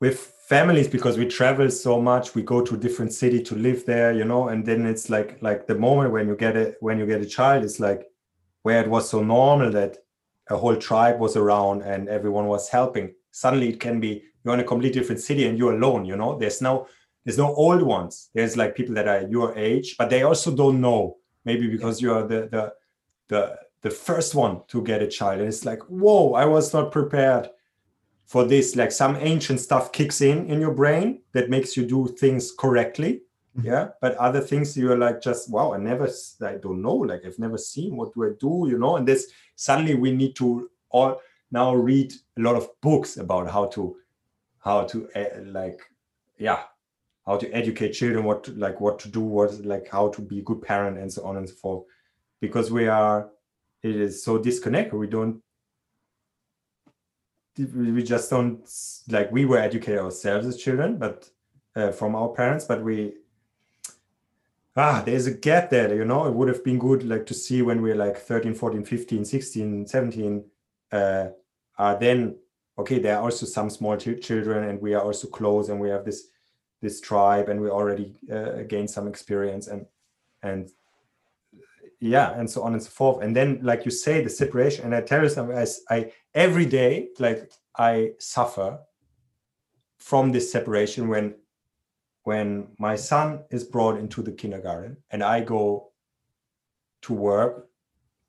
with 0.01 0.19
families 0.49 0.89
because 0.89 1.17
we 1.17 1.27
travel 1.29 1.71
so 1.71 2.01
much 2.03 2.35
we 2.35 2.43
go 2.43 2.65
to 2.65 2.75
a 2.75 2.79
different 2.79 3.13
city 3.13 3.41
to 3.45 3.55
live 3.55 3.87
there 3.87 4.13
you 4.13 4.25
know? 4.25 4.49
And 4.49 4.67
then 4.67 4.87
it's 4.87 5.09
like 5.09 5.41
like 5.41 5.69
the 5.69 5.77
moment 5.77 6.11
when 6.11 6.27
you 6.27 6.35
get 6.35 6.57
it 6.57 6.79
when 6.81 6.99
you 6.99 7.07
get 7.07 7.21
a 7.21 7.27
child 7.27 7.63
it's 7.63 7.79
like 7.79 8.10
where 8.63 8.83
it 8.83 8.91
was 8.91 9.09
so 9.09 9.23
normal 9.23 9.71
that 9.71 9.99
a 10.49 10.57
whole 10.57 10.77
tribe 10.77 11.21
was 11.21 11.37
around 11.37 11.83
and 11.83 12.09
everyone 12.09 12.47
was 12.47 12.69
helping. 12.69 13.15
Suddenly 13.31 13.71
it 13.71 13.81
can 13.81 14.01
be 14.01 14.23
you're 14.45 14.55
in 14.55 14.61
a 14.61 14.65
completely 14.65 15.01
different 15.01 15.21
city 15.21 15.47
and 15.47 15.59
you're 15.59 15.75
alone 15.75 16.05
you 16.05 16.17
know? 16.17 16.39
There's 16.39 16.61
no 16.61 16.87
there's 17.25 17.39
no 17.39 17.55
old 17.55 17.83
ones. 17.83 18.31
There's 18.35 18.57
like 18.57 18.75
people 18.75 18.95
that 18.95 19.09
are 19.09 19.23
your 19.29 19.57
age 19.57 19.97
but 19.99 20.11
they 20.11 20.23
also 20.23 20.55
don't 20.55 20.81
know 20.81 21.17
maybe 21.45 21.69
because 21.69 22.01
you're 22.01 22.27
the 22.27 22.49
the 22.51 22.73
the 23.29 23.59
the 23.83 23.91
first 23.91 24.35
one 24.35 24.63
to 24.69 24.83
get 24.83 25.03
a 25.03 25.09
child. 25.09 25.41
And 25.41 25.49
it's 25.49 25.65
like 25.65 25.83
whoa 25.89 26.35
i 26.35 26.45
was 26.45 26.73
not 26.73 26.93
prepared 26.93 27.49
for 28.31 28.45
this. 28.45 28.77
Like 28.77 28.93
some 28.93 29.17
ancient 29.17 29.59
stuff 29.59 29.91
kicks 29.91 30.21
in 30.21 30.47
in 30.47 30.61
your 30.61 30.73
brain 30.73 31.23
that 31.33 31.51
makes 31.51 31.77
you 31.77 31.85
do 31.85 32.07
things 32.07 32.53
correctly. 32.53 33.23
Yeah 33.63 33.89
but 34.01 34.17
other 34.17 34.41
things 34.41 34.77
you're 34.77 34.97
like 34.97 35.21
just 35.21 35.51
wow 35.51 35.75
i 35.75 35.77
never 35.77 36.09
i 36.47 36.55
don't 36.55 36.81
know 36.81 36.95
like 36.95 37.23
i've 37.27 37.39
never 37.39 37.59
seen 37.59 37.97
what 37.97 38.15
do 38.15 38.25
i 38.25 38.31
do 38.39 38.67
you 38.69 38.79
know? 38.79 38.97
And 38.97 39.07
this 39.07 39.33
suddenly 39.57 39.95
we 39.95 40.13
need 40.13 40.37
to 40.37 40.71
all 40.91 41.21
now 41.51 41.75
read 41.75 42.13
a 42.39 42.41
lot 42.41 42.57
of 42.57 42.69
books 42.81 43.17
about 43.17 43.51
how 43.51 43.67
to 43.67 43.97
how 44.61 44.85
to 44.85 45.09
uh, 45.17 45.41
like 45.47 45.81
yeah 46.39 46.63
how 47.27 47.37
to 47.37 47.51
educate 47.51 47.93
children 47.93 48.25
what 48.25 48.45
to, 48.45 48.53
like 48.53 48.81
what 48.81 48.99
to 49.01 49.09
do 49.09 49.21
what 49.21 49.53
like 49.65 49.89
how 49.89 50.09
to 50.09 50.23
be 50.23 50.39
a 50.39 50.43
good 50.43 50.63
parent 50.63 50.99
and 50.99 51.13
so 51.13 51.25
on 51.25 51.37
and 51.37 51.49
so 51.49 51.55
forth. 51.57 51.85
Because 52.41 52.71
we 52.71 52.89
are 52.89 53.31
it 53.83 53.97
is 53.97 54.23
so 54.23 54.39
disconnected 54.39 54.95
we 54.95 55.07
don't 55.07 55.43
we 57.75 58.03
just 58.03 58.31
don't 58.31 58.69
like 59.09 59.31
we 59.33 59.45
were 59.45 59.59
educated 59.59 59.99
ourselves 59.99 60.47
as 60.47 60.57
children 60.57 60.97
but 60.97 61.29
uh, 61.77 61.91
from 61.91 62.15
our 62.15 62.29
parents 62.29 62.65
but 62.65 62.83
we 62.83 63.15
ah 64.81 65.03
there's 65.05 65.27
a 65.27 65.35
gap 65.47 65.71
there 65.71 65.95
you 65.95 66.05
know? 66.05 66.27
It 66.27 66.35
would 66.35 66.49
have 66.49 66.65
been 66.65 66.79
good 66.79 67.03
like 67.13 67.27
to 67.27 67.35
see 67.35 67.61
when 67.63 67.83
we're 67.83 68.03
like 68.07 68.17
13 68.17 68.55
14 68.55 68.85
15 68.85 69.25
16 69.25 69.87
17 69.87 70.45
uh 70.93 71.27
are 71.79 71.99
then 71.99 72.37
okay 72.79 72.99
there 72.99 73.17
are 73.17 73.23
also 73.23 73.47
some 73.47 73.71
small 73.71 73.97
ch- 73.97 74.23
children 74.23 74.69
and 74.69 74.81
we 74.81 74.95
are 74.95 75.03
also 75.03 75.29
close 75.29 75.69
and 75.69 75.81
we 75.81 75.91
have 75.91 76.05
this 76.05 76.29
this 76.83 77.01
tribe 77.01 77.49
and 77.49 77.61
we 77.61 77.69
already 77.69 78.19
uh, 78.33 78.63
gained 78.69 78.91
some 78.91 79.07
experience 79.07 79.69
and 79.69 79.87
and 80.43 80.71
yeah 82.01 82.33
and 82.39 82.49
so 82.49 82.63
on 82.63 82.73
and 82.73 82.83
so 82.83 82.91
forth. 82.91 83.23
And 83.23 83.37
then 83.37 83.61
like 83.63 83.85
you 83.85 83.91
say 83.91 84.23
the 84.23 84.31
separation 84.31 84.85
and 84.85 84.95
i 84.95 85.03
tell 85.03 85.23
you 85.23 85.29
something 85.29 85.57
I, 85.57 85.67
I 85.95 86.13
every 86.35 86.67
day 86.67 87.09
like 87.19 87.53
i 87.77 88.13
suffer 88.19 88.79
from 89.99 90.33
this 90.33 90.51
separation 90.51 91.09
when 91.09 91.35
when 92.25 92.69
my 92.79 92.97
son 92.97 93.45
is 93.51 93.65
brought 93.65 93.99
into 93.99 94.23
the 94.23 94.33
kindergarten 94.33 94.97
and 95.11 95.23
i 95.23 95.41
go 95.41 95.91
to 97.03 97.15
work 97.15 97.69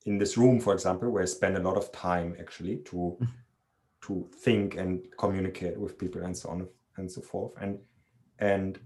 in 0.06 0.18
this 0.18 0.38
room 0.38 0.60
for 0.60 0.74
example 0.74 1.10
where 1.10 1.24
i 1.24 1.26
spend 1.26 1.58
a 1.58 1.60
lot 1.60 1.78
of 1.78 1.92
time 1.92 2.36
actually 2.40 2.78
to 2.78 2.96
mm-hmm. 2.96 3.26
to 4.02 4.28
think 4.40 4.76
and 4.76 5.02
communicate 5.18 5.80
with 5.80 5.98
people 5.98 6.22
and 6.24 6.36
so 6.36 6.50
on 6.50 6.68
and 6.98 7.12
so 7.12 7.22
forth 7.22 7.52
and 7.62 7.78
and 8.40 8.80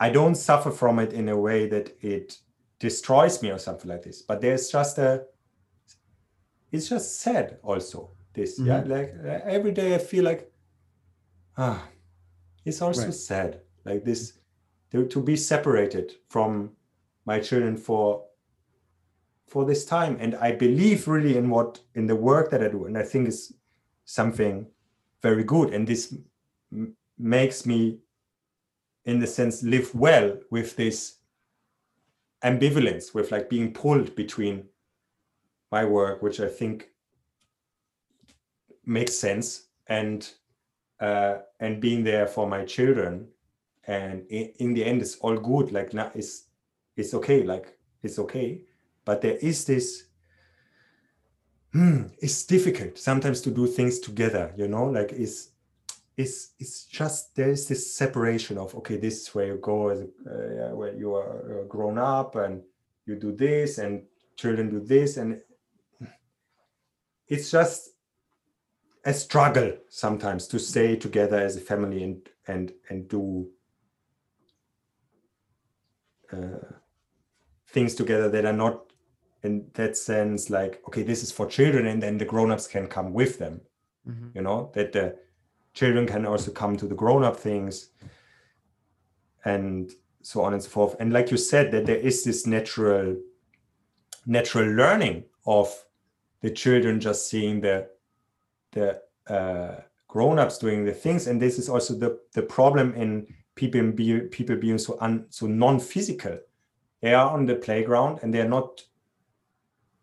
i 0.00 0.08
don't 0.08 0.34
suffer 0.34 0.70
from 0.70 0.98
it 0.98 1.12
in 1.12 1.28
a 1.28 1.36
way 1.36 1.68
that 1.68 1.96
it 2.00 2.38
destroys 2.78 3.42
me 3.42 3.50
or 3.50 3.58
something 3.58 3.90
like 3.90 4.02
this 4.02 4.22
but 4.22 4.40
there's 4.40 4.70
just 4.70 4.98
a 4.98 5.24
it's 6.70 6.88
just 6.88 7.20
sad 7.20 7.58
also 7.62 8.10
this 8.34 8.58
mm-hmm. 8.58 8.68
yeah 8.68 8.82
like 8.86 9.14
every 9.44 9.72
day 9.72 9.94
i 9.94 9.98
feel 9.98 10.24
like 10.24 10.50
ah 11.56 11.82
it's 12.64 12.82
also 12.82 13.04
right. 13.04 13.14
sad 13.14 13.60
like 13.88 14.04
this 14.04 14.34
to, 14.92 15.06
to 15.06 15.22
be 15.22 15.36
separated 15.36 16.12
from 16.28 16.70
my 17.26 17.38
children 17.40 17.76
for 17.76 18.24
for 19.46 19.64
this 19.64 19.84
time. 19.84 20.16
And 20.20 20.34
i 20.36 20.52
believe 20.52 21.08
really 21.08 21.36
in 21.36 21.48
what 21.50 21.80
in 21.94 22.06
the 22.06 22.16
work 22.16 22.50
that 22.50 22.62
i 22.62 22.68
do. 22.68 22.86
And 22.86 22.96
i 22.98 23.02
think 23.02 23.28
is 23.28 23.54
something 24.04 24.66
very 25.22 25.44
good. 25.44 25.74
And 25.74 25.86
this 25.86 26.14
m- 26.72 26.94
makes 27.18 27.66
me 27.66 27.98
in 29.04 29.18
the 29.18 29.26
sense 29.26 29.62
live 29.62 29.94
well 29.94 30.38
with 30.50 30.76
this 30.76 31.16
ambivalence 32.44 33.14
with 33.14 33.32
like 33.32 33.48
being 33.50 33.72
pulled 33.72 34.14
between 34.14 34.64
my 35.72 35.84
work 35.84 36.22
which 36.22 36.40
i 36.40 36.46
think 36.46 36.90
makes 38.84 39.14
sense 39.14 39.66
and 39.88 40.34
uh, 41.00 41.38
and 41.60 41.80
being 41.80 42.02
there 42.02 42.26
for 42.26 42.46
my 42.48 42.64
children 42.64 43.26
and 43.88 44.24
in, 44.28 44.74
the 44.74 44.84
end 44.84 45.00
it's 45.02 45.16
all 45.16 45.36
good. 45.36 45.72
Like 45.72 45.92
now 45.94 46.12
it's 46.14 46.44
it's 46.96 47.14
okay. 47.14 47.42
Like 47.42 47.76
it's 48.02 48.18
okay. 48.18 48.62
But 49.04 49.22
there 49.22 49.36
is 49.36 49.64
this 49.64 50.04
hmm, 51.72 52.04
it's 52.20 52.44
difficult 52.44 52.98
sometimes 52.98 53.40
to 53.40 53.50
do 53.50 53.66
things 53.66 53.98
together 53.98 54.52
you 54.56 54.68
know? 54.68 54.84
Like 54.84 55.12
it's 55.12 55.50
it's 56.16 56.50
it's 56.58 56.84
just 56.84 57.34
there 57.34 57.50
is 57.50 57.66
this 57.66 57.94
separation 57.94 58.58
of 58.58 58.74
okay 58.74 58.96
this 58.96 59.22
is 59.22 59.34
where 59.34 59.46
you 59.46 59.58
go 59.62 59.88
as 59.88 60.00
uh, 60.00 60.74
where 60.76 60.94
you 60.94 61.14
are 61.14 61.62
uh, 61.62 61.64
grown 61.64 61.96
up 61.98 62.36
and 62.36 62.62
you 63.06 63.16
do 63.16 63.32
this 63.32 63.78
and 63.78 64.02
children 64.36 64.70
do 64.70 64.80
this. 64.80 65.16
And 65.16 65.40
it's 67.26 67.50
just 67.50 67.90
a 69.04 69.14
struggle 69.14 69.72
sometimes 69.88 70.46
to 70.48 70.58
stay 70.58 70.96
together 70.96 71.38
as 71.38 71.56
a 71.56 71.60
family 71.60 72.04
and 72.04 72.28
and 72.46 72.72
and 72.90 73.08
do 73.08 73.48
things 77.68 77.94
together 77.94 78.28
that 78.28 78.44
are 78.44 78.52
not 78.52 78.88
in 79.42 79.66
that 79.74 79.96
sense 79.96 80.50
like 80.50 80.82
okay 80.86 81.02
this 81.02 81.22
is 81.22 81.30
for 81.30 81.46
children 81.46 81.86
and 81.86 82.02
then 82.02 82.18
the 82.18 82.24
grown-ups 82.24 82.66
can 82.66 82.86
come 82.86 83.12
with 83.12 83.38
them 83.38 83.60
mm-hmm. 84.08 84.28
you 84.34 84.42
know 84.42 84.70
that 84.74 84.92
the 84.92 85.16
children 85.74 86.06
can 86.06 86.26
also 86.26 86.50
come 86.50 86.76
to 86.76 86.86
the 86.86 86.94
grown-up 86.94 87.36
things 87.36 87.90
and 89.44 89.92
so 90.22 90.42
on 90.42 90.52
and 90.54 90.62
so 90.62 90.68
forth 90.68 90.96
and 90.98 91.12
like 91.12 91.30
you 91.30 91.36
said 91.36 91.70
that 91.70 91.86
there 91.86 91.96
is 91.96 92.24
this 92.24 92.46
natural 92.46 93.16
natural 94.26 94.66
learning 94.66 95.24
of 95.46 95.84
the 96.40 96.50
children 96.50 97.00
just 97.00 97.28
seeing 97.30 97.60
the 97.60 97.88
the 98.72 99.00
uh, 99.28 99.80
grown-ups 100.08 100.58
doing 100.58 100.84
the 100.84 100.92
things 100.92 101.26
and 101.26 101.40
this 101.40 101.58
is 101.58 101.68
also 101.68 101.94
the 101.94 102.18
the 102.32 102.42
problem 102.42 102.92
in 102.94 103.26
people 103.58 103.92
be, 103.92 104.20
people 104.20 104.56
being 104.56 104.78
so 104.78 104.96
un, 105.00 105.26
so 105.28 105.46
non-physical. 105.46 106.38
They 107.02 107.12
are 107.14 107.30
on 107.30 107.46
the 107.46 107.56
playground 107.56 108.20
and 108.22 108.32
they're 108.32 108.48
not 108.48 108.82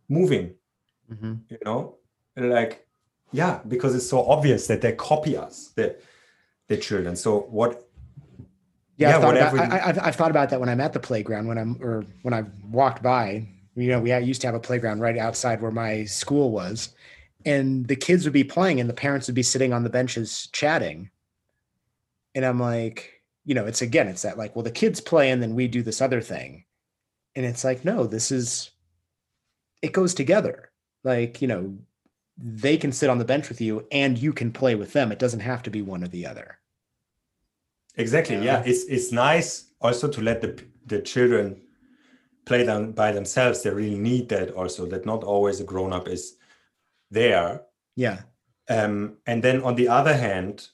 moving 0.07 0.55
mm-hmm. 1.11 1.33
you 1.49 1.57
know? 1.63 1.95
Like 2.35 2.85
yeah 3.31 3.59
because 3.67 3.95
it's 3.95 4.07
so 4.07 4.25
obvious 4.27 4.67
that 4.67 4.81
they 4.81 4.93
copy 4.93 5.37
us 5.37 5.71
the 5.75 5.95
the 6.67 6.77
children. 6.77 7.15
So 7.15 7.41
what 7.41 7.87
yeah, 8.97 9.09
yeah 9.09 9.15
I've, 9.15 9.21
thought 9.21 9.37
about, 9.37 9.71
I, 9.71 9.77
have 9.77 9.99
I've 9.99 10.15
thought 10.15 10.31
about 10.31 10.49
that 10.49 10.59
when 10.59 10.69
I'm 10.69 10.81
at 10.81 10.93
the 10.93 10.99
playground 10.99 11.47
when 11.47 11.57
I'm 11.57 11.77
or 11.81 12.05
when 12.23 12.33
I've 12.33 12.51
walked 12.69 13.01
by 13.01 13.47
you 13.75 13.89
know 13.89 13.99
we 13.99 14.15
used 14.17 14.41
to 14.41 14.47
have 14.47 14.55
a 14.55 14.59
playground 14.59 14.99
right 14.99 15.17
outside 15.17 15.61
where 15.61 15.71
my 15.71 16.05
school 16.05 16.51
was 16.51 16.89
and 17.45 17.87
the 17.87 17.95
kids 17.95 18.25
would 18.25 18.33
be 18.33 18.43
playing 18.43 18.79
and 18.79 18.89
the 18.89 18.93
parents 18.93 19.27
would 19.27 19.35
be 19.35 19.43
sitting 19.43 19.71
on 19.71 19.83
the 19.83 19.89
benches 19.89 20.49
chatting. 20.51 21.09
And 22.33 22.45
i'm 22.45 22.59
like 22.59 23.14
you 23.45 23.55
know 23.55 23.65
it's 23.65 23.81
again 23.81 24.07
it's 24.07 24.23
that 24.23 24.37
like 24.37 24.55
well 24.55 24.63
the 24.63 24.71
kids 24.71 24.99
play 24.99 25.31
and 25.31 25.41
then 25.41 25.55
we 25.55 25.67
do 25.67 25.81
this 25.81 26.01
other 26.01 26.21
thing 26.21 26.65
and 27.35 27.45
it's 27.45 27.63
like 27.63 27.85
no 27.85 28.05
this 28.05 28.31
is 28.31 28.71
it 29.81 29.93
goes 29.93 30.13
together 30.13 30.71
like 31.03 31.41
you 31.41 31.47
know 31.47 31.77
they 32.37 32.77
can 32.77 32.91
sit 32.91 33.09
on 33.09 33.17
the 33.17 33.25
bench 33.25 33.49
with 33.49 33.61
you 33.61 33.85
and 33.91 34.17
you 34.17 34.33
can 34.33 34.51
play 34.51 34.75
with 34.75 34.93
them. 34.93 35.11
It 35.11 35.19
doesn't 35.19 35.39
have 35.39 35.63
to 35.63 35.69
be 35.69 35.81
one 35.81 36.03
or 36.03 36.07
the 36.07 36.25
other. 36.25 36.59
Exactly. 37.95 38.43
Yeah, 38.43 38.61
it's 38.65 38.83
it's 38.85 39.11
nice 39.11 39.71
also 39.79 40.09
to 40.09 40.21
let 40.21 40.41
the 40.41 40.61
the 40.85 41.01
children 41.01 41.61
play 42.45 42.63
them 42.63 42.91
by 42.91 43.11
themselves. 43.13 43.61
They 43.61 43.69
really 43.69 43.97
need 43.97 44.27
that 44.29 44.51
also. 44.51 44.85
That 44.85 45.05
not 45.05 45.23
always 45.23 45.61
a 45.61 45.63
grown 45.63 45.93
up 45.93 46.09
is 46.09 46.35
there. 47.09 47.61
Yeah. 47.95 48.21
Um, 48.67 49.17
and 49.25 49.41
then 49.41 49.61
on 49.61 49.75
the 49.75 49.87
other 49.87 50.13
hand, 50.13 50.67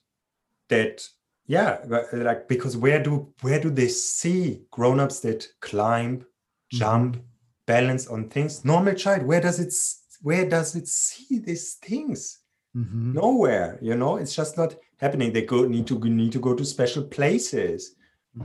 that 0.70 1.08
yeah, 1.52 1.80
like 2.14 2.48
because 2.48 2.78
where 2.78 3.04
do 3.04 3.34
where 3.42 3.60
do 3.60 3.70
they 3.70 3.90
see 3.90 4.62
grown 4.72 5.02
ups 5.02 5.20
that 5.20 5.46
climb, 5.60 6.20
mm-hmm. 6.20 6.78
jump, 6.78 7.16
mm-hmm. 7.18 7.26
balance 7.66 8.08
on 8.08 8.30
things? 8.30 8.64
Normal 8.64 8.94
child, 8.94 9.24
where 9.24 9.42
does 9.42 9.60
it 9.60 9.74
where 10.22 10.48
does 10.48 10.78
it 10.78 10.88
see 10.88 11.40
these 11.40 11.74
things? 11.74 12.40
Mm-hmm. 12.74 13.14
Nowhere, 13.16 13.78
you 13.82 13.98
know, 13.98 14.16
it's 14.16 14.34
just 14.34 14.56
not 14.56 14.78
happening. 14.96 15.34
They 15.34 15.42
go 15.42 15.68
need 15.68 15.88
to 15.88 16.00
need 16.00 16.32
to 16.32 16.40
go 16.40 16.56
to 16.56 16.64
special 16.64 17.04
places 17.04 17.96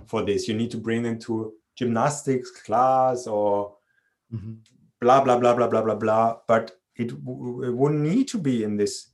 for 0.06 0.24
this. 0.24 0.48
You 0.48 0.54
need 0.54 0.72
to 0.72 0.78
bring 0.78 1.04
them 1.04 1.20
to 1.20 1.52
gymnastics 1.76 2.50
class 2.50 3.28
or 3.28 3.76
mm-hmm. 4.34 4.54
blah 5.00 5.22
blah 5.22 5.38
blah 5.38 5.54
blah 5.54 5.68
blah 5.68 5.82
blah 5.82 5.94
blah. 5.94 6.36
But 6.48 6.72
it, 6.96 7.12
it 7.12 7.22
wouldn't 7.22 8.00
need 8.00 8.26
to 8.28 8.38
be 8.38 8.64
in 8.64 8.76
this 8.76 9.10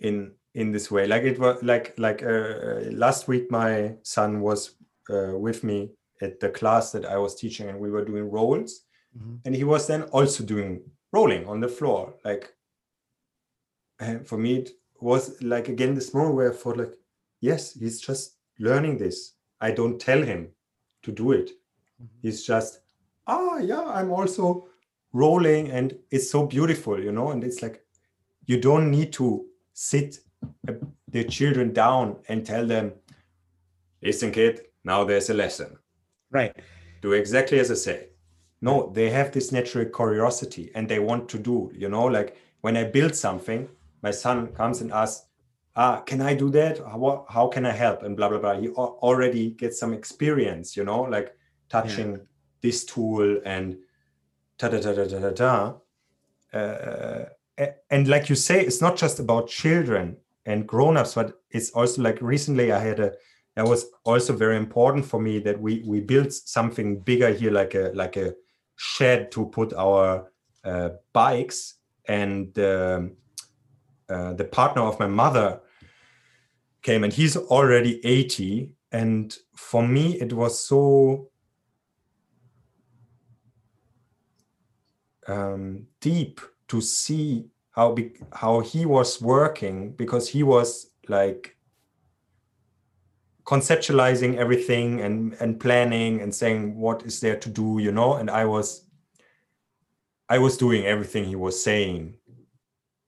in 0.00 0.34
in 0.54 0.72
this 0.72 0.90
way. 0.90 1.06
Like 1.06 1.22
it 1.22 1.38
was 1.38 1.62
like 1.62 1.94
like 1.98 2.22
uh, 2.22 2.90
last 2.90 3.28
week, 3.28 3.50
my 3.50 3.94
son 4.02 4.40
was 4.40 4.74
uh, 5.08 5.36
with 5.36 5.64
me 5.64 5.90
at 6.22 6.40
the 6.40 6.50
class 6.50 6.92
that 6.92 7.04
I 7.04 7.16
was 7.18 7.34
teaching, 7.34 7.68
and 7.68 7.78
we 7.78 7.90
were 7.90 8.04
doing 8.04 8.30
rolls 8.30 8.82
mm-hmm. 9.16 9.36
and 9.44 9.54
he 9.54 9.64
was 9.64 9.86
then 9.86 10.02
also 10.04 10.44
doing 10.44 10.82
rolling 11.12 11.46
on 11.46 11.60
the 11.60 11.68
floor. 11.68 12.14
Like 12.24 12.54
and 13.98 14.26
for 14.26 14.38
me, 14.38 14.56
it 14.56 14.70
was 15.00 15.40
like 15.42 15.68
again 15.68 15.94
this 15.94 16.14
moment 16.14 16.34
where 16.34 16.52
I 16.52 16.56
thought 16.56 16.76
like, 16.76 16.94
yes, 17.40 17.74
he's 17.74 18.00
just 18.00 18.36
learning 18.58 18.98
this. 18.98 19.34
I 19.60 19.72
don't 19.72 20.00
tell 20.00 20.22
him 20.22 20.48
to 21.02 21.12
do 21.12 21.32
it. 21.32 21.50
Mm-hmm. 22.02 22.18
He's 22.22 22.46
just, 22.46 22.80
ah, 23.26 23.58
yeah, 23.58 23.82
I'm 23.82 24.10
also 24.10 24.68
rolling, 25.12 25.70
and 25.70 25.98
it's 26.10 26.30
so 26.30 26.46
beautiful, 26.46 27.02
you 27.02 27.12
know. 27.12 27.30
And 27.30 27.44
it's 27.44 27.62
like 27.62 27.84
you 28.46 28.60
don't 28.60 28.90
need 28.90 29.12
to 29.14 29.46
sit 29.72 30.18
uh, 30.68 30.72
the 31.08 31.24
children 31.24 31.72
down 31.72 32.16
and 32.28 32.44
tell 32.44 32.66
them, 32.66 32.92
listen, 34.02 34.32
kid, 34.32 34.62
now 34.84 35.04
there's 35.04 35.30
a 35.30 35.34
lesson. 35.34 35.78
Right. 36.30 36.54
Do 37.02 37.12
exactly 37.12 37.58
as 37.58 37.70
I 37.70 37.74
say 37.74 38.10
no 38.60 38.90
they 38.94 39.10
have 39.10 39.32
this 39.32 39.52
natural 39.52 39.86
curiosity 39.86 40.70
and 40.74 40.88
they 40.88 40.98
want 40.98 41.28
to 41.28 41.38
do 41.38 41.70
you 41.74 41.88
know 41.88 42.04
like 42.04 42.36
when 42.60 42.76
i 42.76 42.84
build 42.84 43.14
something 43.14 43.68
my 44.02 44.10
son 44.10 44.48
comes 44.48 44.80
and 44.80 44.92
asks 44.92 45.26
ah 45.76 46.00
can 46.00 46.20
i 46.20 46.34
do 46.34 46.50
that 46.50 46.78
how, 46.78 47.26
how 47.28 47.46
can 47.46 47.64
i 47.64 47.70
help 47.70 48.02
and 48.02 48.16
blah 48.16 48.28
blah 48.28 48.38
blah 48.38 48.58
he 48.58 48.68
already 48.68 49.50
gets 49.50 49.78
some 49.78 49.92
experience 49.92 50.76
you 50.76 50.84
know 50.84 51.02
like 51.02 51.34
touching 51.68 52.12
yeah. 52.12 52.18
this 52.60 52.84
tool 52.84 53.40
and 53.44 53.76
ta 54.58 54.68
da 54.68 54.80
da 54.80 54.92
da 54.92 55.04
da 55.04 55.30
da. 55.30 55.74
uh, 56.58 57.24
and 57.90 58.08
like 58.08 58.28
you 58.28 58.34
say 58.34 58.60
it's 58.64 58.80
not 58.80 58.96
just 58.96 59.20
about 59.20 59.48
children 59.48 60.16
and 60.46 60.66
grown-ups 60.66 61.14
but 61.14 61.40
it's 61.50 61.70
also 61.70 62.02
like 62.02 62.20
recently 62.20 62.72
i 62.72 62.78
had 62.78 63.00
a 63.00 63.12
that 63.56 63.66
was 63.66 63.86
also 64.04 64.32
very 64.32 64.56
important 64.56 65.04
for 65.04 65.20
me 65.20 65.38
that 65.38 65.60
we 65.60 65.82
we 65.86 66.00
built 66.00 66.32
something 66.32 67.00
bigger 67.00 67.30
here 67.30 67.50
like 67.50 67.74
a 67.74 67.90
like 67.94 68.16
a 68.16 68.32
shed 68.76 69.30
to 69.30 69.46
put 69.46 69.74
our 69.74 70.30
uh, 70.64 70.90
bikes. 71.12 71.74
And 72.08 72.58
um, 72.58 73.16
uh, 74.08 74.32
the 74.32 74.44
partner 74.44 74.82
of 74.82 74.98
my 74.98 75.06
mother 75.06 75.60
came 76.82 77.04
and 77.04 77.12
he's 77.12 77.36
already 77.36 78.04
80 78.04 78.72
and 78.90 79.36
for 79.54 79.86
me 79.86 80.18
it 80.18 80.32
was 80.32 80.66
so 80.66 81.28
um, 85.28 85.86
deep 86.00 86.40
to 86.68 86.80
see 86.80 87.49
how 87.72 87.92
big 87.92 88.20
how 88.32 88.60
he 88.60 88.84
was 88.84 89.20
working 89.22 89.92
because 89.92 90.28
he 90.28 90.42
was 90.42 90.90
like 91.08 91.56
conceptualizing 93.44 94.36
everything 94.36 95.00
and 95.00 95.34
and 95.40 95.58
planning 95.60 96.20
and 96.20 96.34
saying 96.34 96.76
what 96.76 97.04
is 97.04 97.20
there 97.20 97.36
to 97.36 97.48
do 97.48 97.78
you 97.78 97.92
know? 97.92 98.14
And 98.14 98.30
i 98.30 98.44
was 98.44 98.86
i 100.28 100.38
was 100.38 100.56
doing 100.56 100.84
everything 100.84 101.24
he 101.24 101.36
was 101.36 101.62
saying. 101.62 102.16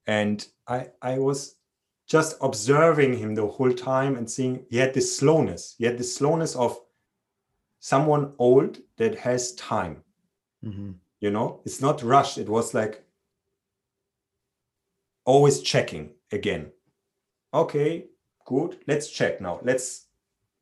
And 0.07 0.45
i 0.67 0.89
i 1.01 1.17
was 1.19 1.55
just 2.07 2.35
observing 2.41 3.17
him 3.17 3.35
the 3.35 3.47
whole 3.47 3.71
time 3.71 4.15
and 4.17 4.29
seeing 4.29 4.65
he 4.69 4.77
had 4.77 4.93
this 4.93 5.15
slowness. 5.17 5.75
He 5.77 5.85
had 5.85 5.97
this 5.97 6.15
slowness 6.15 6.55
of 6.55 6.77
someone 7.79 8.33
old 8.37 8.79
that 8.97 9.15
has 9.15 9.53
time. 9.55 10.03
Mm-hmm. 10.63 10.91
you 11.19 11.31
know? 11.31 11.59
It's 11.65 11.81
not 11.81 12.01
rushed. 12.03 12.37
It 12.37 12.47
was 12.47 12.73
like 12.73 13.03
always 15.25 15.61
checking 15.61 16.11
again. 16.31 16.71
Okay 17.53 18.05
good. 18.45 18.77
Let's 18.87 19.09
check 19.09 19.41
now. 19.41 19.59
Let's 19.63 20.07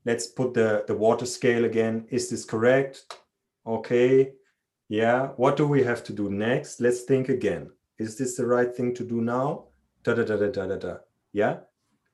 let's 0.05 0.27
put 0.27 0.53
the 0.53 0.83
the 0.87 0.95
water 0.95 1.25
scale 1.25 1.65
again. 1.65 2.05
Is 2.09 2.29
this 2.29 2.45
correct? 2.45 3.05
Okay. 3.65 4.31
Yeah. 4.89 5.27
What 5.37 5.57
do 5.57 5.67
we 5.67 5.83
have 5.83 6.03
to 6.05 6.13
do 6.13 6.29
next? 6.29 6.81
Let's 6.81 7.01
think 7.01 7.29
again. 7.29 7.71
Is 7.97 8.17
this 8.17 8.35
the 8.35 8.45
right 8.45 8.73
thing 8.75 8.93
to 8.95 9.03
do 9.03 9.21
now? 9.21 9.65
Da 10.03 10.13
da 10.13 10.23
da 10.23 10.35
da 10.37 10.49
da 10.49 10.65
da, 10.67 10.75
da. 10.77 10.95
yeah? 11.31 11.57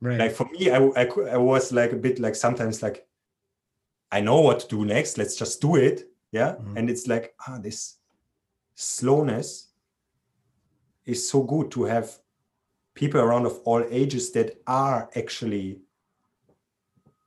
Right. 0.02 0.20
Like 0.20 0.34
for 0.34 0.46
me 0.52 0.70
I, 0.70 0.80
I 0.96 1.08
i 1.32 1.38
was 1.38 1.72
like 1.72 1.92
a 1.94 1.96
bit 1.96 2.20
like 2.20 2.36
sometimes 2.36 2.84
like 2.84 3.08
i 4.12 4.22
know 4.22 4.42
what 4.42 4.60
to 4.60 4.68
do 4.68 4.86
next. 4.86 5.18
Let's 5.18 5.36
just 5.36 5.62
do 5.62 5.76
it. 5.76 6.10
Yeah? 6.32 6.56
Mm-hmm. 6.56 6.78
and 6.78 6.90
it's 6.90 7.08
like 7.08 7.34
ah 7.48 7.58
this 7.58 7.96
slowness 8.76 9.70
is 11.06 11.28
so 11.28 11.42
good 11.42 11.72
to 11.72 11.86
have 11.86 12.20
people 12.98 13.22
around 13.22 13.46
of 13.46 13.60
all 13.64 13.86
ages 13.90 14.32
that 14.32 14.60
are 14.68 15.10
actually 15.16 15.80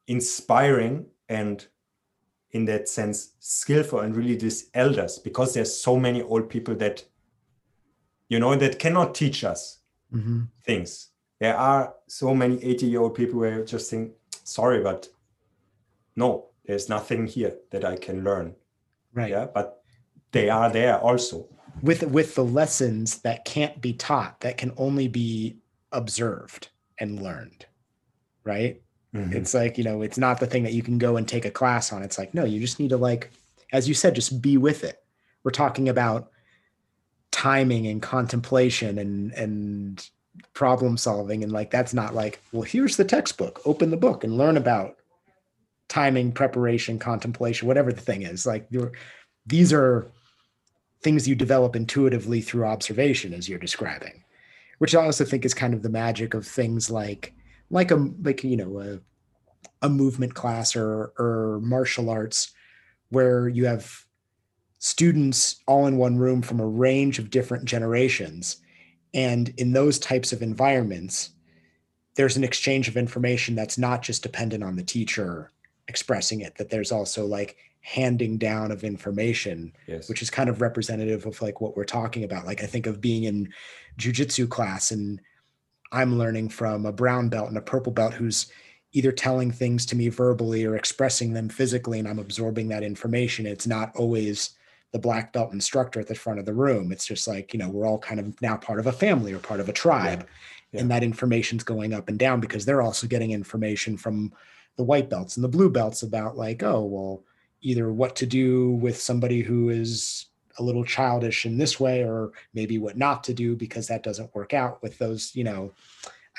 inspiring 0.09 1.07
and 1.29 1.69
in 2.51 2.65
that 2.65 2.89
sense 2.89 3.35
skillful 3.39 4.01
and 4.01 4.17
really 4.17 4.35
these 4.35 4.69
elders 4.75 5.19
because 5.19 5.55
there's 5.55 5.73
so 5.73 5.97
many 5.97 6.21
old 6.21 6.51
people 6.51 6.75
that 6.75 7.05
you 8.29 8.41
know 8.41 8.55
that 8.57 8.81
cannot 8.81 9.15
teach 9.15 9.45
us 9.45 9.79
mm-hmm. 10.13 10.43
things. 10.65 11.11
There 11.39 11.57
are 11.57 11.95
so 12.09 12.35
many 12.35 12.63
80 12.63 12.87
year 12.87 13.01
old 13.01 13.15
people 13.15 13.39
where 13.39 13.65
just 13.65 13.89
think 13.91 14.13
sorry 14.45 14.83
but 14.83 15.09
no 16.17 16.47
there's 16.65 16.89
nothing 16.89 17.27
here 17.27 17.55
that 17.71 17.85
i 17.85 17.97
can 17.97 18.25
learn. 18.25 18.55
Right. 19.15 19.31
Yeah 19.31 19.47
but 19.47 19.83
they 20.33 20.51
are 20.51 20.71
there 20.71 20.99
also. 20.99 21.47
With 21.83 22.03
with 22.03 22.35
the 22.35 22.45
lessons 22.45 23.21
that 23.21 23.45
can't 23.45 23.81
be 23.81 23.93
taught 23.93 24.41
that 24.41 24.59
can 24.59 24.73
only 24.77 25.07
be 25.07 25.60
observed 25.93 26.69
and 26.99 27.23
learned 27.23 27.67
right? 28.45 28.81
Mm-hmm. 29.15 29.33
it's 29.33 29.55
like 29.55 29.77
you 29.77 29.83
know 29.83 30.03
it's 30.03 30.19
not 30.19 30.39
the 30.39 30.47
thing 30.47 30.63
that 30.63 30.73
you 30.73 30.85
can 30.85 30.97
go 30.97 31.17
and 31.17 31.27
take 31.27 31.45
a 31.45 31.51
class 31.51 31.93
on. 31.93 32.05
It's 32.05 32.17
like 32.17 32.33
no 32.33 32.45
you 32.45 32.61
just 32.61 32.79
need 32.79 32.91
to 32.91 32.97
like 32.97 33.33
as 33.73 33.89
you 33.89 33.95
said 33.95 34.15
just 34.15 34.41
be 34.41 34.57
with 34.57 34.85
it. 34.85 35.03
We're 35.43 35.51
talking 35.51 35.89
about 35.89 36.31
timing 37.33 37.89
and 37.89 38.01
contemplation 38.01 38.99
and 38.99 39.33
and 39.33 40.09
problem 40.55 40.97
solving 40.97 41.43
and 41.43 41.51
like 41.51 41.73
that's 41.73 41.93
not 41.93 42.15
like 42.15 42.41
well 42.53 42.63
here's 42.63 42.97
the 42.97 43.05
textbook 43.05 43.61
open 43.65 43.91
the 43.91 43.97
book 43.97 44.23
and 44.23 44.39
learn 44.39 44.57
about 44.57 44.97
timing 45.89 46.31
preparation 46.31 46.97
contemplation 46.97 47.67
whatever 47.67 47.93
the 47.93 48.01
thing 48.01 48.23
is. 48.23 48.47
Like 48.47 48.69
these 49.45 49.73
are 49.73 50.07
things 51.03 51.27
you 51.27 51.35
develop 51.35 51.75
intuitively 51.75 52.41
through 52.43 52.65
observation 52.65 53.35
as 53.35 53.49
you're 53.49 53.59
describing 53.59 54.23
which 54.81 54.95
i 54.95 55.05
also 55.05 55.25
think 55.25 55.45
is 55.45 55.55
kind 55.55 55.75
of 55.75 55.83
the 55.83 55.89
magic 55.89 56.35
of 56.35 56.47
things 56.47 56.91
like 56.91 57.35
like 57.71 57.91
a 57.91 58.11
like 58.23 58.43
you 58.43 58.57
know 58.57 58.81
a, 58.81 58.99
a 59.87 59.89
movement 59.89 60.35
class 60.35 60.75
or 60.75 61.13
or 61.19 61.61
martial 61.63 62.11
arts 62.11 62.53
where 63.11 63.49
you 63.49 63.67
have 63.67 64.05
students 64.79 65.61
all 65.67 65.87
in 65.87 65.99
one 65.99 66.17
room 66.17 66.41
from 66.41 66.59
a 66.59 66.67
range 66.67 67.19
of 67.19 67.31
different 67.31 67.65
generations 67.67 68.57
and 69.13 69.51
in 69.59 69.73
those 69.73 69.99
types 69.99 70.33
of 70.33 70.43
environments 70.43 71.31
there's 72.17 72.37
an 72.37 72.45
exchange 72.45 72.89
of 72.89 72.97
information 72.97 73.55
that's 73.55 73.79
not 73.79 74.03
just 74.03 74.23
dependent 74.23 74.65
on 74.65 74.77
the 74.77 74.83
teacher 74.83 75.53
expressing 75.89 76.41
it 76.41 76.57
that 76.57 76.71
there's 76.71 76.93
also 76.93 77.27
like 77.27 77.57
handing 77.83 78.37
down 78.39 78.71
of 78.71 78.85
information 78.85 79.73
yes. 79.87 80.09
which 80.09 80.23
is 80.23 80.31
kind 80.31 80.49
of 80.49 80.61
representative 80.61 81.27
of 81.27 81.41
like 81.43 81.61
what 81.61 81.77
we're 81.77 81.85
talking 81.85 82.25
about 82.25 82.47
like 82.47 82.63
i 82.63 82.67
think 82.67 82.87
of 82.87 83.01
being 83.01 83.25
in 83.25 83.51
jujitsu 84.01 84.49
class 84.49 84.91
and 84.91 85.21
i'm 85.93 86.19
learning 86.19 86.49
from 86.49 86.87
a 86.87 86.93
brown 86.93 87.29
belt 87.29 87.49
and 87.49 87.59
a 87.59 87.63
purple 87.63 87.93
belt 87.93 88.15
who's 88.15 88.51
either 88.93 89.13
telling 89.13 89.53
things 89.53 89.87
to 89.87 89.95
me 89.95 90.09
verbally 90.09 90.65
or 90.65 90.77
expressing 90.77 91.33
them 91.33 91.49
physically 91.49 91.99
and 91.99 92.09
i'm 92.09 92.19
absorbing 92.19 92.69
that 92.69 92.83
information 92.83 93.47
it's 93.47 93.67
not 93.67 93.95
always 93.97 94.57
the 94.93 94.99
black 94.99 95.33
belt 95.33 95.53
instructor 95.53 96.01
at 96.01 96.09
the 96.09 96.15
front 96.15 96.39
of 96.41 96.47
the 96.47 96.53
room 96.53 96.91
it's 96.91 97.07
just 97.07 97.29
like 97.29 97.53
you 97.53 97.59
know 97.59 97.69
we're 97.69 97.87
all 97.87 97.99
kind 97.99 98.19
of 98.19 98.41
now 98.43 98.57
part 98.57 98.81
of 98.81 98.87
a 98.87 98.93
family 98.93 99.33
or 99.33 99.39
part 99.39 99.61
of 99.61 99.69
a 99.69 99.73
tribe 99.73 100.21
yeah. 100.21 100.27
Yeah. 100.73 100.81
and 100.81 100.91
that 100.91 101.03
information's 101.03 101.65
going 101.65 101.93
up 101.93 102.09
and 102.09 102.19
down 102.19 102.41
because 102.41 102.65
they're 102.65 102.83
also 102.83 103.07
getting 103.07 103.31
information 103.31 103.97
from 103.97 104.33
the 104.77 104.85
white 104.85 105.11
belts 105.11 105.37
and 105.37 105.45
the 105.45 105.49
blue 105.49 105.71
belts 105.71 106.03
about 106.03 106.37
like 106.37 106.63
oh 106.63 106.83
well 106.85 107.25
either 107.63 107.93
what 107.93 108.17
to 108.17 108.27
do 108.27 108.73
with 108.73 109.01
somebody 109.01 109.43
who 109.43 109.69
is 109.69 110.27
a 110.59 110.63
little 110.63 110.85
childish 110.85 111.47
in 111.47 111.59
this 111.59 111.79
way 111.79 112.03
or 112.03 112.31
maybe 112.55 112.79
what 112.79 112.97
not 112.97 113.25
to 113.25 113.35
do 113.35 113.57
because 113.57 113.87
that 113.87 114.03
doesn't 114.03 114.35
work 114.35 114.53
out 114.53 114.83
with 114.83 114.99
those 114.99 115.35
you 115.35 115.45
know 115.45 115.73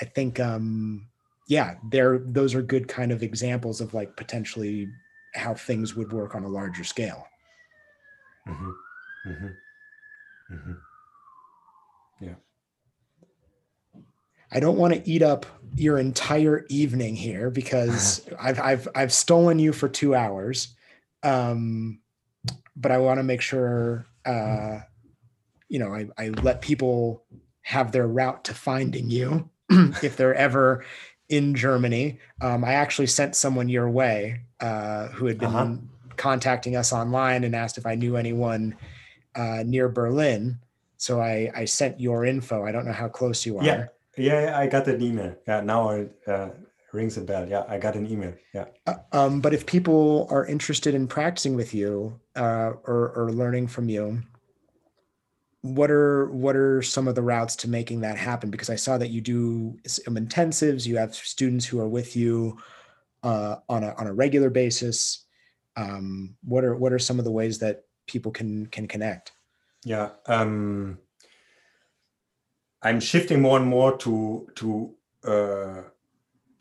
i 0.02 0.06
think 0.06 0.40
um 0.40 1.06
yeah 1.48 1.76
there 1.90 2.20
those 2.20 2.54
are 2.54 2.62
good 2.62 2.88
kind 2.88 3.12
of 3.12 3.24
examples 3.24 3.82
of 3.82 3.94
like 3.94 4.16
potentially 4.16 4.88
how 5.34 5.54
things 5.54 5.96
would 5.96 6.12
work 6.12 6.36
on 6.36 6.44
a 6.44 6.48
larger 6.48 6.84
scale 6.84 7.26
mm-hmm. 8.48 8.72
Mm-hmm. 9.28 10.54
Mm-hmm. 10.54 10.74
yeah 12.26 12.36
I 14.54 14.60
don't 14.60 14.78
want 14.78 14.94
to 14.94 15.10
eat 15.10 15.22
up 15.22 15.46
your 15.76 15.98
entire 15.98 16.66
evening 16.70 17.16
here 17.16 17.50
because 17.50 18.28
I've 18.40 18.60
I've 18.60 18.88
I've 18.94 19.14
stolen 19.14 19.60
you 19.60 19.72
for 19.72 19.88
two 19.88 20.14
hours. 20.14 20.76
Um, 21.24 22.01
but 22.82 22.92
I 22.92 22.98
want 22.98 23.20
to 23.20 23.24
make 23.24 23.42
sure, 23.42 24.06
uh, 24.26 24.80
you 25.70 25.80
know, 25.80 25.94
I, 25.94 26.08
I 26.18 26.30
let 26.30 26.62
people 26.62 27.24
have 27.62 27.92
their 27.92 28.08
route 28.08 28.44
to 28.46 28.54
finding 28.54 29.10
you 29.10 29.50
if 29.70 30.18
they're 30.18 30.34
ever 30.34 30.84
in 31.30 31.56
Germany. 31.56 32.20
Um, 32.42 32.64
I 32.66 32.74
actually 32.74 33.08
sent 33.08 33.36
someone 33.36 33.70
your 33.70 33.90
way 33.90 34.42
uh, 34.60 35.08
who 35.10 35.28
had 35.28 35.38
been 35.38 35.56
uh-huh. 35.56 35.76
contacting 36.18 36.76
us 36.76 36.92
online 36.92 37.44
and 37.44 37.56
asked 37.56 37.78
if 37.78 37.86
I 37.86 37.96
knew 37.96 38.18
anyone 38.18 38.76
uh, 39.36 39.64
near 39.66 39.88
Berlin. 39.88 40.60
So 40.98 41.22
I, 41.22 41.52
I 41.56 41.66
sent 41.66 42.00
your 42.00 42.26
info. 42.26 42.66
I 42.66 42.72
don't 42.72 42.86
know 42.86 42.94
how 42.94 43.08
close 43.08 43.46
you 43.46 43.60
are. 43.60 43.64
Yeah, 43.64 43.88
yeah, 44.18 44.60
I 44.60 44.68
got 44.68 44.88
an 44.88 45.02
email. 45.02 45.36
Yeah, 45.48 45.62
now 45.62 45.90
I 45.90 46.08
uh, 46.30 46.50
rings 46.94 47.18
a 47.18 47.22
bell. 47.22 47.48
Yeah, 47.48 47.64
I 47.68 47.78
got 47.78 47.96
an 47.96 48.10
email. 48.10 48.34
Yeah. 48.54 48.66
Uh, 48.88 48.96
um, 49.12 49.42
but 49.42 49.54
if 49.54 49.66
people 49.66 50.28
are 50.30 50.46
interested 50.46 50.94
in 50.94 51.08
practicing 51.08 51.56
with 51.56 51.74
you 51.74 52.20
uh, 52.36 52.74
or, 52.84 53.12
or 53.16 53.32
learning 53.32 53.68
from 53.68 53.90
you, 53.90 54.22
what 55.62 55.92
are 55.92 56.30
what 56.32 56.56
are 56.56 56.82
some 56.82 57.08
of 57.08 57.16
the 57.16 57.22
routes 57.22 57.56
to 57.58 57.70
making 57.70 58.02
that 58.02 58.18
happen? 58.18 58.50
Because 58.50 58.70
I 58.70 58.76
saw 58.76 58.98
that 58.98 59.10
you 59.10 59.22
do 59.22 59.78
some 59.86 60.16
intensives. 60.16 60.88
You 60.88 60.98
have 60.98 61.14
students 61.14 61.66
who 61.66 61.80
are 61.80 61.88
with 61.88 62.16
you 62.16 62.58
uh, 63.24 63.58
on 63.70 63.84
a 63.84 63.94
on 63.96 64.08
a 64.08 64.14
regular 64.14 64.50
basis. 64.50 65.26
Um, 65.78 66.36
what 66.44 66.64
are 66.64 66.76
what 66.76 66.92
are 66.94 67.00
some 67.00 67.20
of 67.20 67.26
the 67.26 67.32
ways 67.32 67.60
that 67.60 67.84
people 68.08 68.32
can 68.32 68.66
can 68.68 68.88
connect? 68.88 69.34
Yeah. 69.86 70.10
Um, 70.26 70.98
I'm 72.82 73.00
shifting 73.00 73.42
more 73.42 73.58
and 73.58 73.68
more 73.68 73.96
to 73.98 74.48
to 74.56 74.96
uh, 75.24 75.82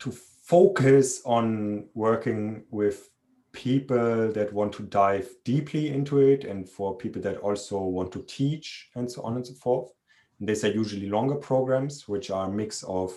to 0.01 0.11
focus 0.11 1.21
on 1.25 1.85
working 1.93 2.63
with 2.71 3.09
people 3.53 4.31
that 4.31 4.51
want 4.51 4.73
to 4.73 4.83
dive 4.83 5.29
deeply 5.43 5.89
into 5.89 6.19
it 6.19 6.43
and 6.43 6.67
for 6.67 6.97
people 6.97 7.21
that 7.21 7.37
also 7.37 7.79
want 7.79 8.11
to 8.11 8.23
teach 8.23 8.89
and 8.95 9.09
so 9.09 9.21
on 9.21 9.35
and 9.35 9.45
so 9.45 9.53
forth. 9.53 9.91
And 10.39 10.49
these 10.49 10.63
are 10.65 10.71
usually 10.71 11.07
longer 11.07 11.35
programs, 11.35 12.07
which 12.07 12.31
are 12.31 12.47
a 12.47 12.51
mix 12.51 12.83
of 12.83 13.13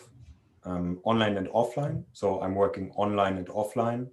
um, 0.64 1.00
online 1.04 1.38
and 1.38 1.48
offline. 1.48 2.04
So 2.12 2.40
I'm 2.42 2.54
working 2.54 2.90
online 2.96 3.38
and 3.38 3.48
offline. 3.48 4.08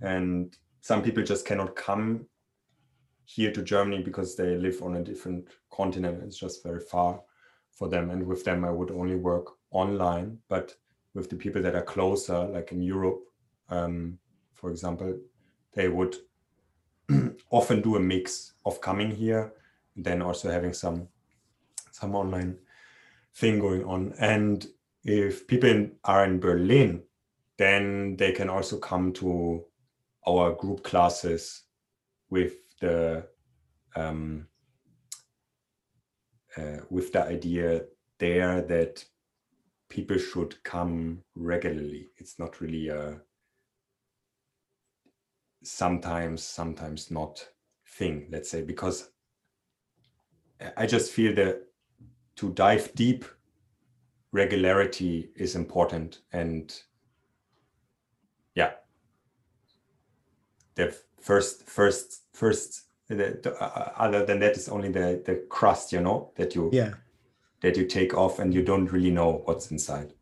And 0.00 0.56
some 0.80 1.02
people 1.02 1.24
just 1.24 1.46
cannot 1.46 1.74
come 1.74 2.26
here 3.24 3.50
to 3.52 3.62
Germany 3.62 4.02
because 4.02 4.36
they 4.36 4.56
live 4.56 4.82
on 4.82 4.96
a 4.96 5.02
different 5.02 5.48
continent. 5.70 6.22
It's 6.22 6.38
just 6.38 6.62
very 6.62 6.80
far 6.80 7.20
for 7.72 7.88
them. 7.88 8.10
And 8.10 8.24
with 8.24 8.44
them, 8.44 8.64
I 8.64 8.70
would 8.70 8.90
only 8.90 9.16
work 9.16 9.46
online. 9.72 10.38
But 10.48 10.74
with 11.18 11.28
the 11.28 11.36
people 11.36 11.60
that 11.60 11.74
are 11.74 11.82
closer, 11.82 12.44
like 12.44 12.72
in 12.72 12.80
Europe, 12.80 13.24
um, 13.68 14.18
for 14.54 14.70
example, 14.70 15.18
they 15.74 15.88
would 15.88 16.16
often 17.50 17.82
do 17.82 17.96
a 17.96 18.00
mix 18.00 18.52
of 18.64 18.80
coming 18.80 19.10
here 19.10 19.52
and 19.96 20.04
then 20.04 20.22
also 20.22 20.50
having 20.50 20.72
some 20.72 21.08
some 21.90 22.14
online 22.14 22.56
thing 23.34 23.58
going 23.58 23.84
on. 23.84 24.14
And 24.20 24.64
if 25.02 25.46
people 25.48 25.68
in, 25.68 25.92
are 26.04 26.24
in 26.24 26.38
Berlin, 26.38 27.02
then 27.56 28.16
they 28.16 28.30
can 28.30 28.48
also 28.48 28.78
come 28.78 29.12
to 29.14 29.64
our 30.26 30.52
group 30.52 30.84
classes 30.84 31.64
with 32.30 32.54
the 32.80 33.26
um, 33.96 34.46
uh, 36.56 36.78
with 36.90 37.12
the 37.12 37.24
idea 37.24 37.84
there 38.18 38.62
that 38.62 39.04
people 39.88 40.18
should 40.18 40.62
come 40.64 41.22
regularly. 41.34 42.08
It's 42.16 42.38
not 42.38 42.60
really 42.60 42.88
a 42.88 43.20
sometimes, 45.62 46.42
sometimes 46.42 47.10
not 47.10 47.46
thing, 47.86 48.26
let's 48.30 48.50
say, 48.50 48.62
because 48.62 49.10
I 50.76 50.86
just 50.86 51.12
feel 51.12 51.34
that 51.36 51.62
to 52.36 52.50
dive 52.50 52.94
deep, 52.94 53.24
regularity 54.32 55.30
is 55.36 55.54
important. 55.54 56.20
And 56.32 56.74
yeah, 58.54 58.72
the 60.74 60.96
first, 61.20 61.64
first, 61.64 62.22
first, 62.32 62.82
the, 63.08 63.38
the, 63.42 63.56
uh, 63.60 63.92
other 63.96 64.24
than 64.26 64.40
that 64.40 64.56
is 64.56 64.68
only 64.68 64.90
the 64.90 65.22
the 65.24 65.46
crust, 65.48 65.92
you 65.92 66.00
know, 66.00 66.32
that 66.36 66.54
you 66.54 66.70
Yeah. 66.72 66.94
That 67.60 67.76
you 67.76 67.86
take 67.86 68.14
off 68.14 68.38
and 68.38 68.54
you 68.54 68.62
don't 68.62 68.90
really 68.92 69.10
know 69.10 69.42
what's 69.44 69.70
inside. 69.70 70.12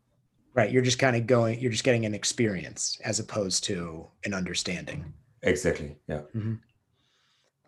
Right. 0.53 0.71
You're 0.71 0.81
just 0.81 0.99
kind 0.99 1.15
of 1.15 1.27
going, 1.27 1.59
you're 1.59 1.71
just 1.71 1.83
getting 1.83 2.05
an 2.05 2.15
experience 2.15 2.99
as 3.03 3.19
opposed 3.19 3.63
to 3.65 4.07
an 4.25 4.33
understanding. 4.33 5.13
Exactly. 5.43 5.97
Yeah. 6.07 6.21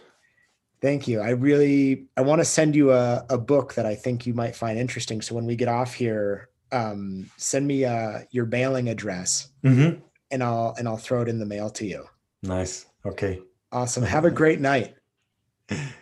Thank 0.82 1.08
you. 1.08 1.22
I 1.22 1.30
really 1.30 2.08
I 2.18 2.22
want 2.22 2.42
to 2.42 2.46
send 2.46 2.76
you 2.76 2.92
a, 2.92 3.26
a 3.30 3.38
book 3.38 3.76
that 3.76 3.86
I 3.86 3.96
think 3.96 4.26
you 4.28 4.34
might 4.34 4.56
find 4.56 4.78
interesting. 4.78 5.22
So 5.22 5.34
when 5.36 5.46
we 5.46 5.56
get 5.56 5.70
off 5.70 5.94
here, 5.94 6.50
um, 6.74 7.30
send 7.38 7.66
me 7.66 7.86
uh, 7.86 8.20
your 8.32 8.46
mailing 8.46 8.90
address 8.90 9.48
Mhm. 9.64 10.02
and 10.32 10.44
I'll 10.44 10.76
and 10.78 10.88
I'll 10.90 10.98
throw 10.98 11.22
it 11.22 11.30
in 11.30 11.40
the 11.40 11.46
mail 11.46 11.70
to 11.70 11.86
you. 11.86 12.04
Nice. 12.44 12.86
Okay. 13.06 13.42
Awesome. 13.72 14.04
Have 14.04 14.26
a 14.26 14.32
great 14.32 14.60
night. 14.60 14.96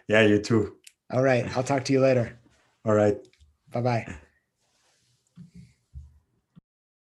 Yeah, 0.07 0.22
you 0.22 0.40
too. 0.40 0.76
All 1.11 1.23
right. 1.23 1.45
I'll 1.56 1.64
talk 1.64 1.85
to 1.85 1.94
you 1.94 1.99
later. 2.02 2.38
All 2.85 2.94
right. 2.94 3.18
Bye 3.72 3.81
bye. 3.81 4.15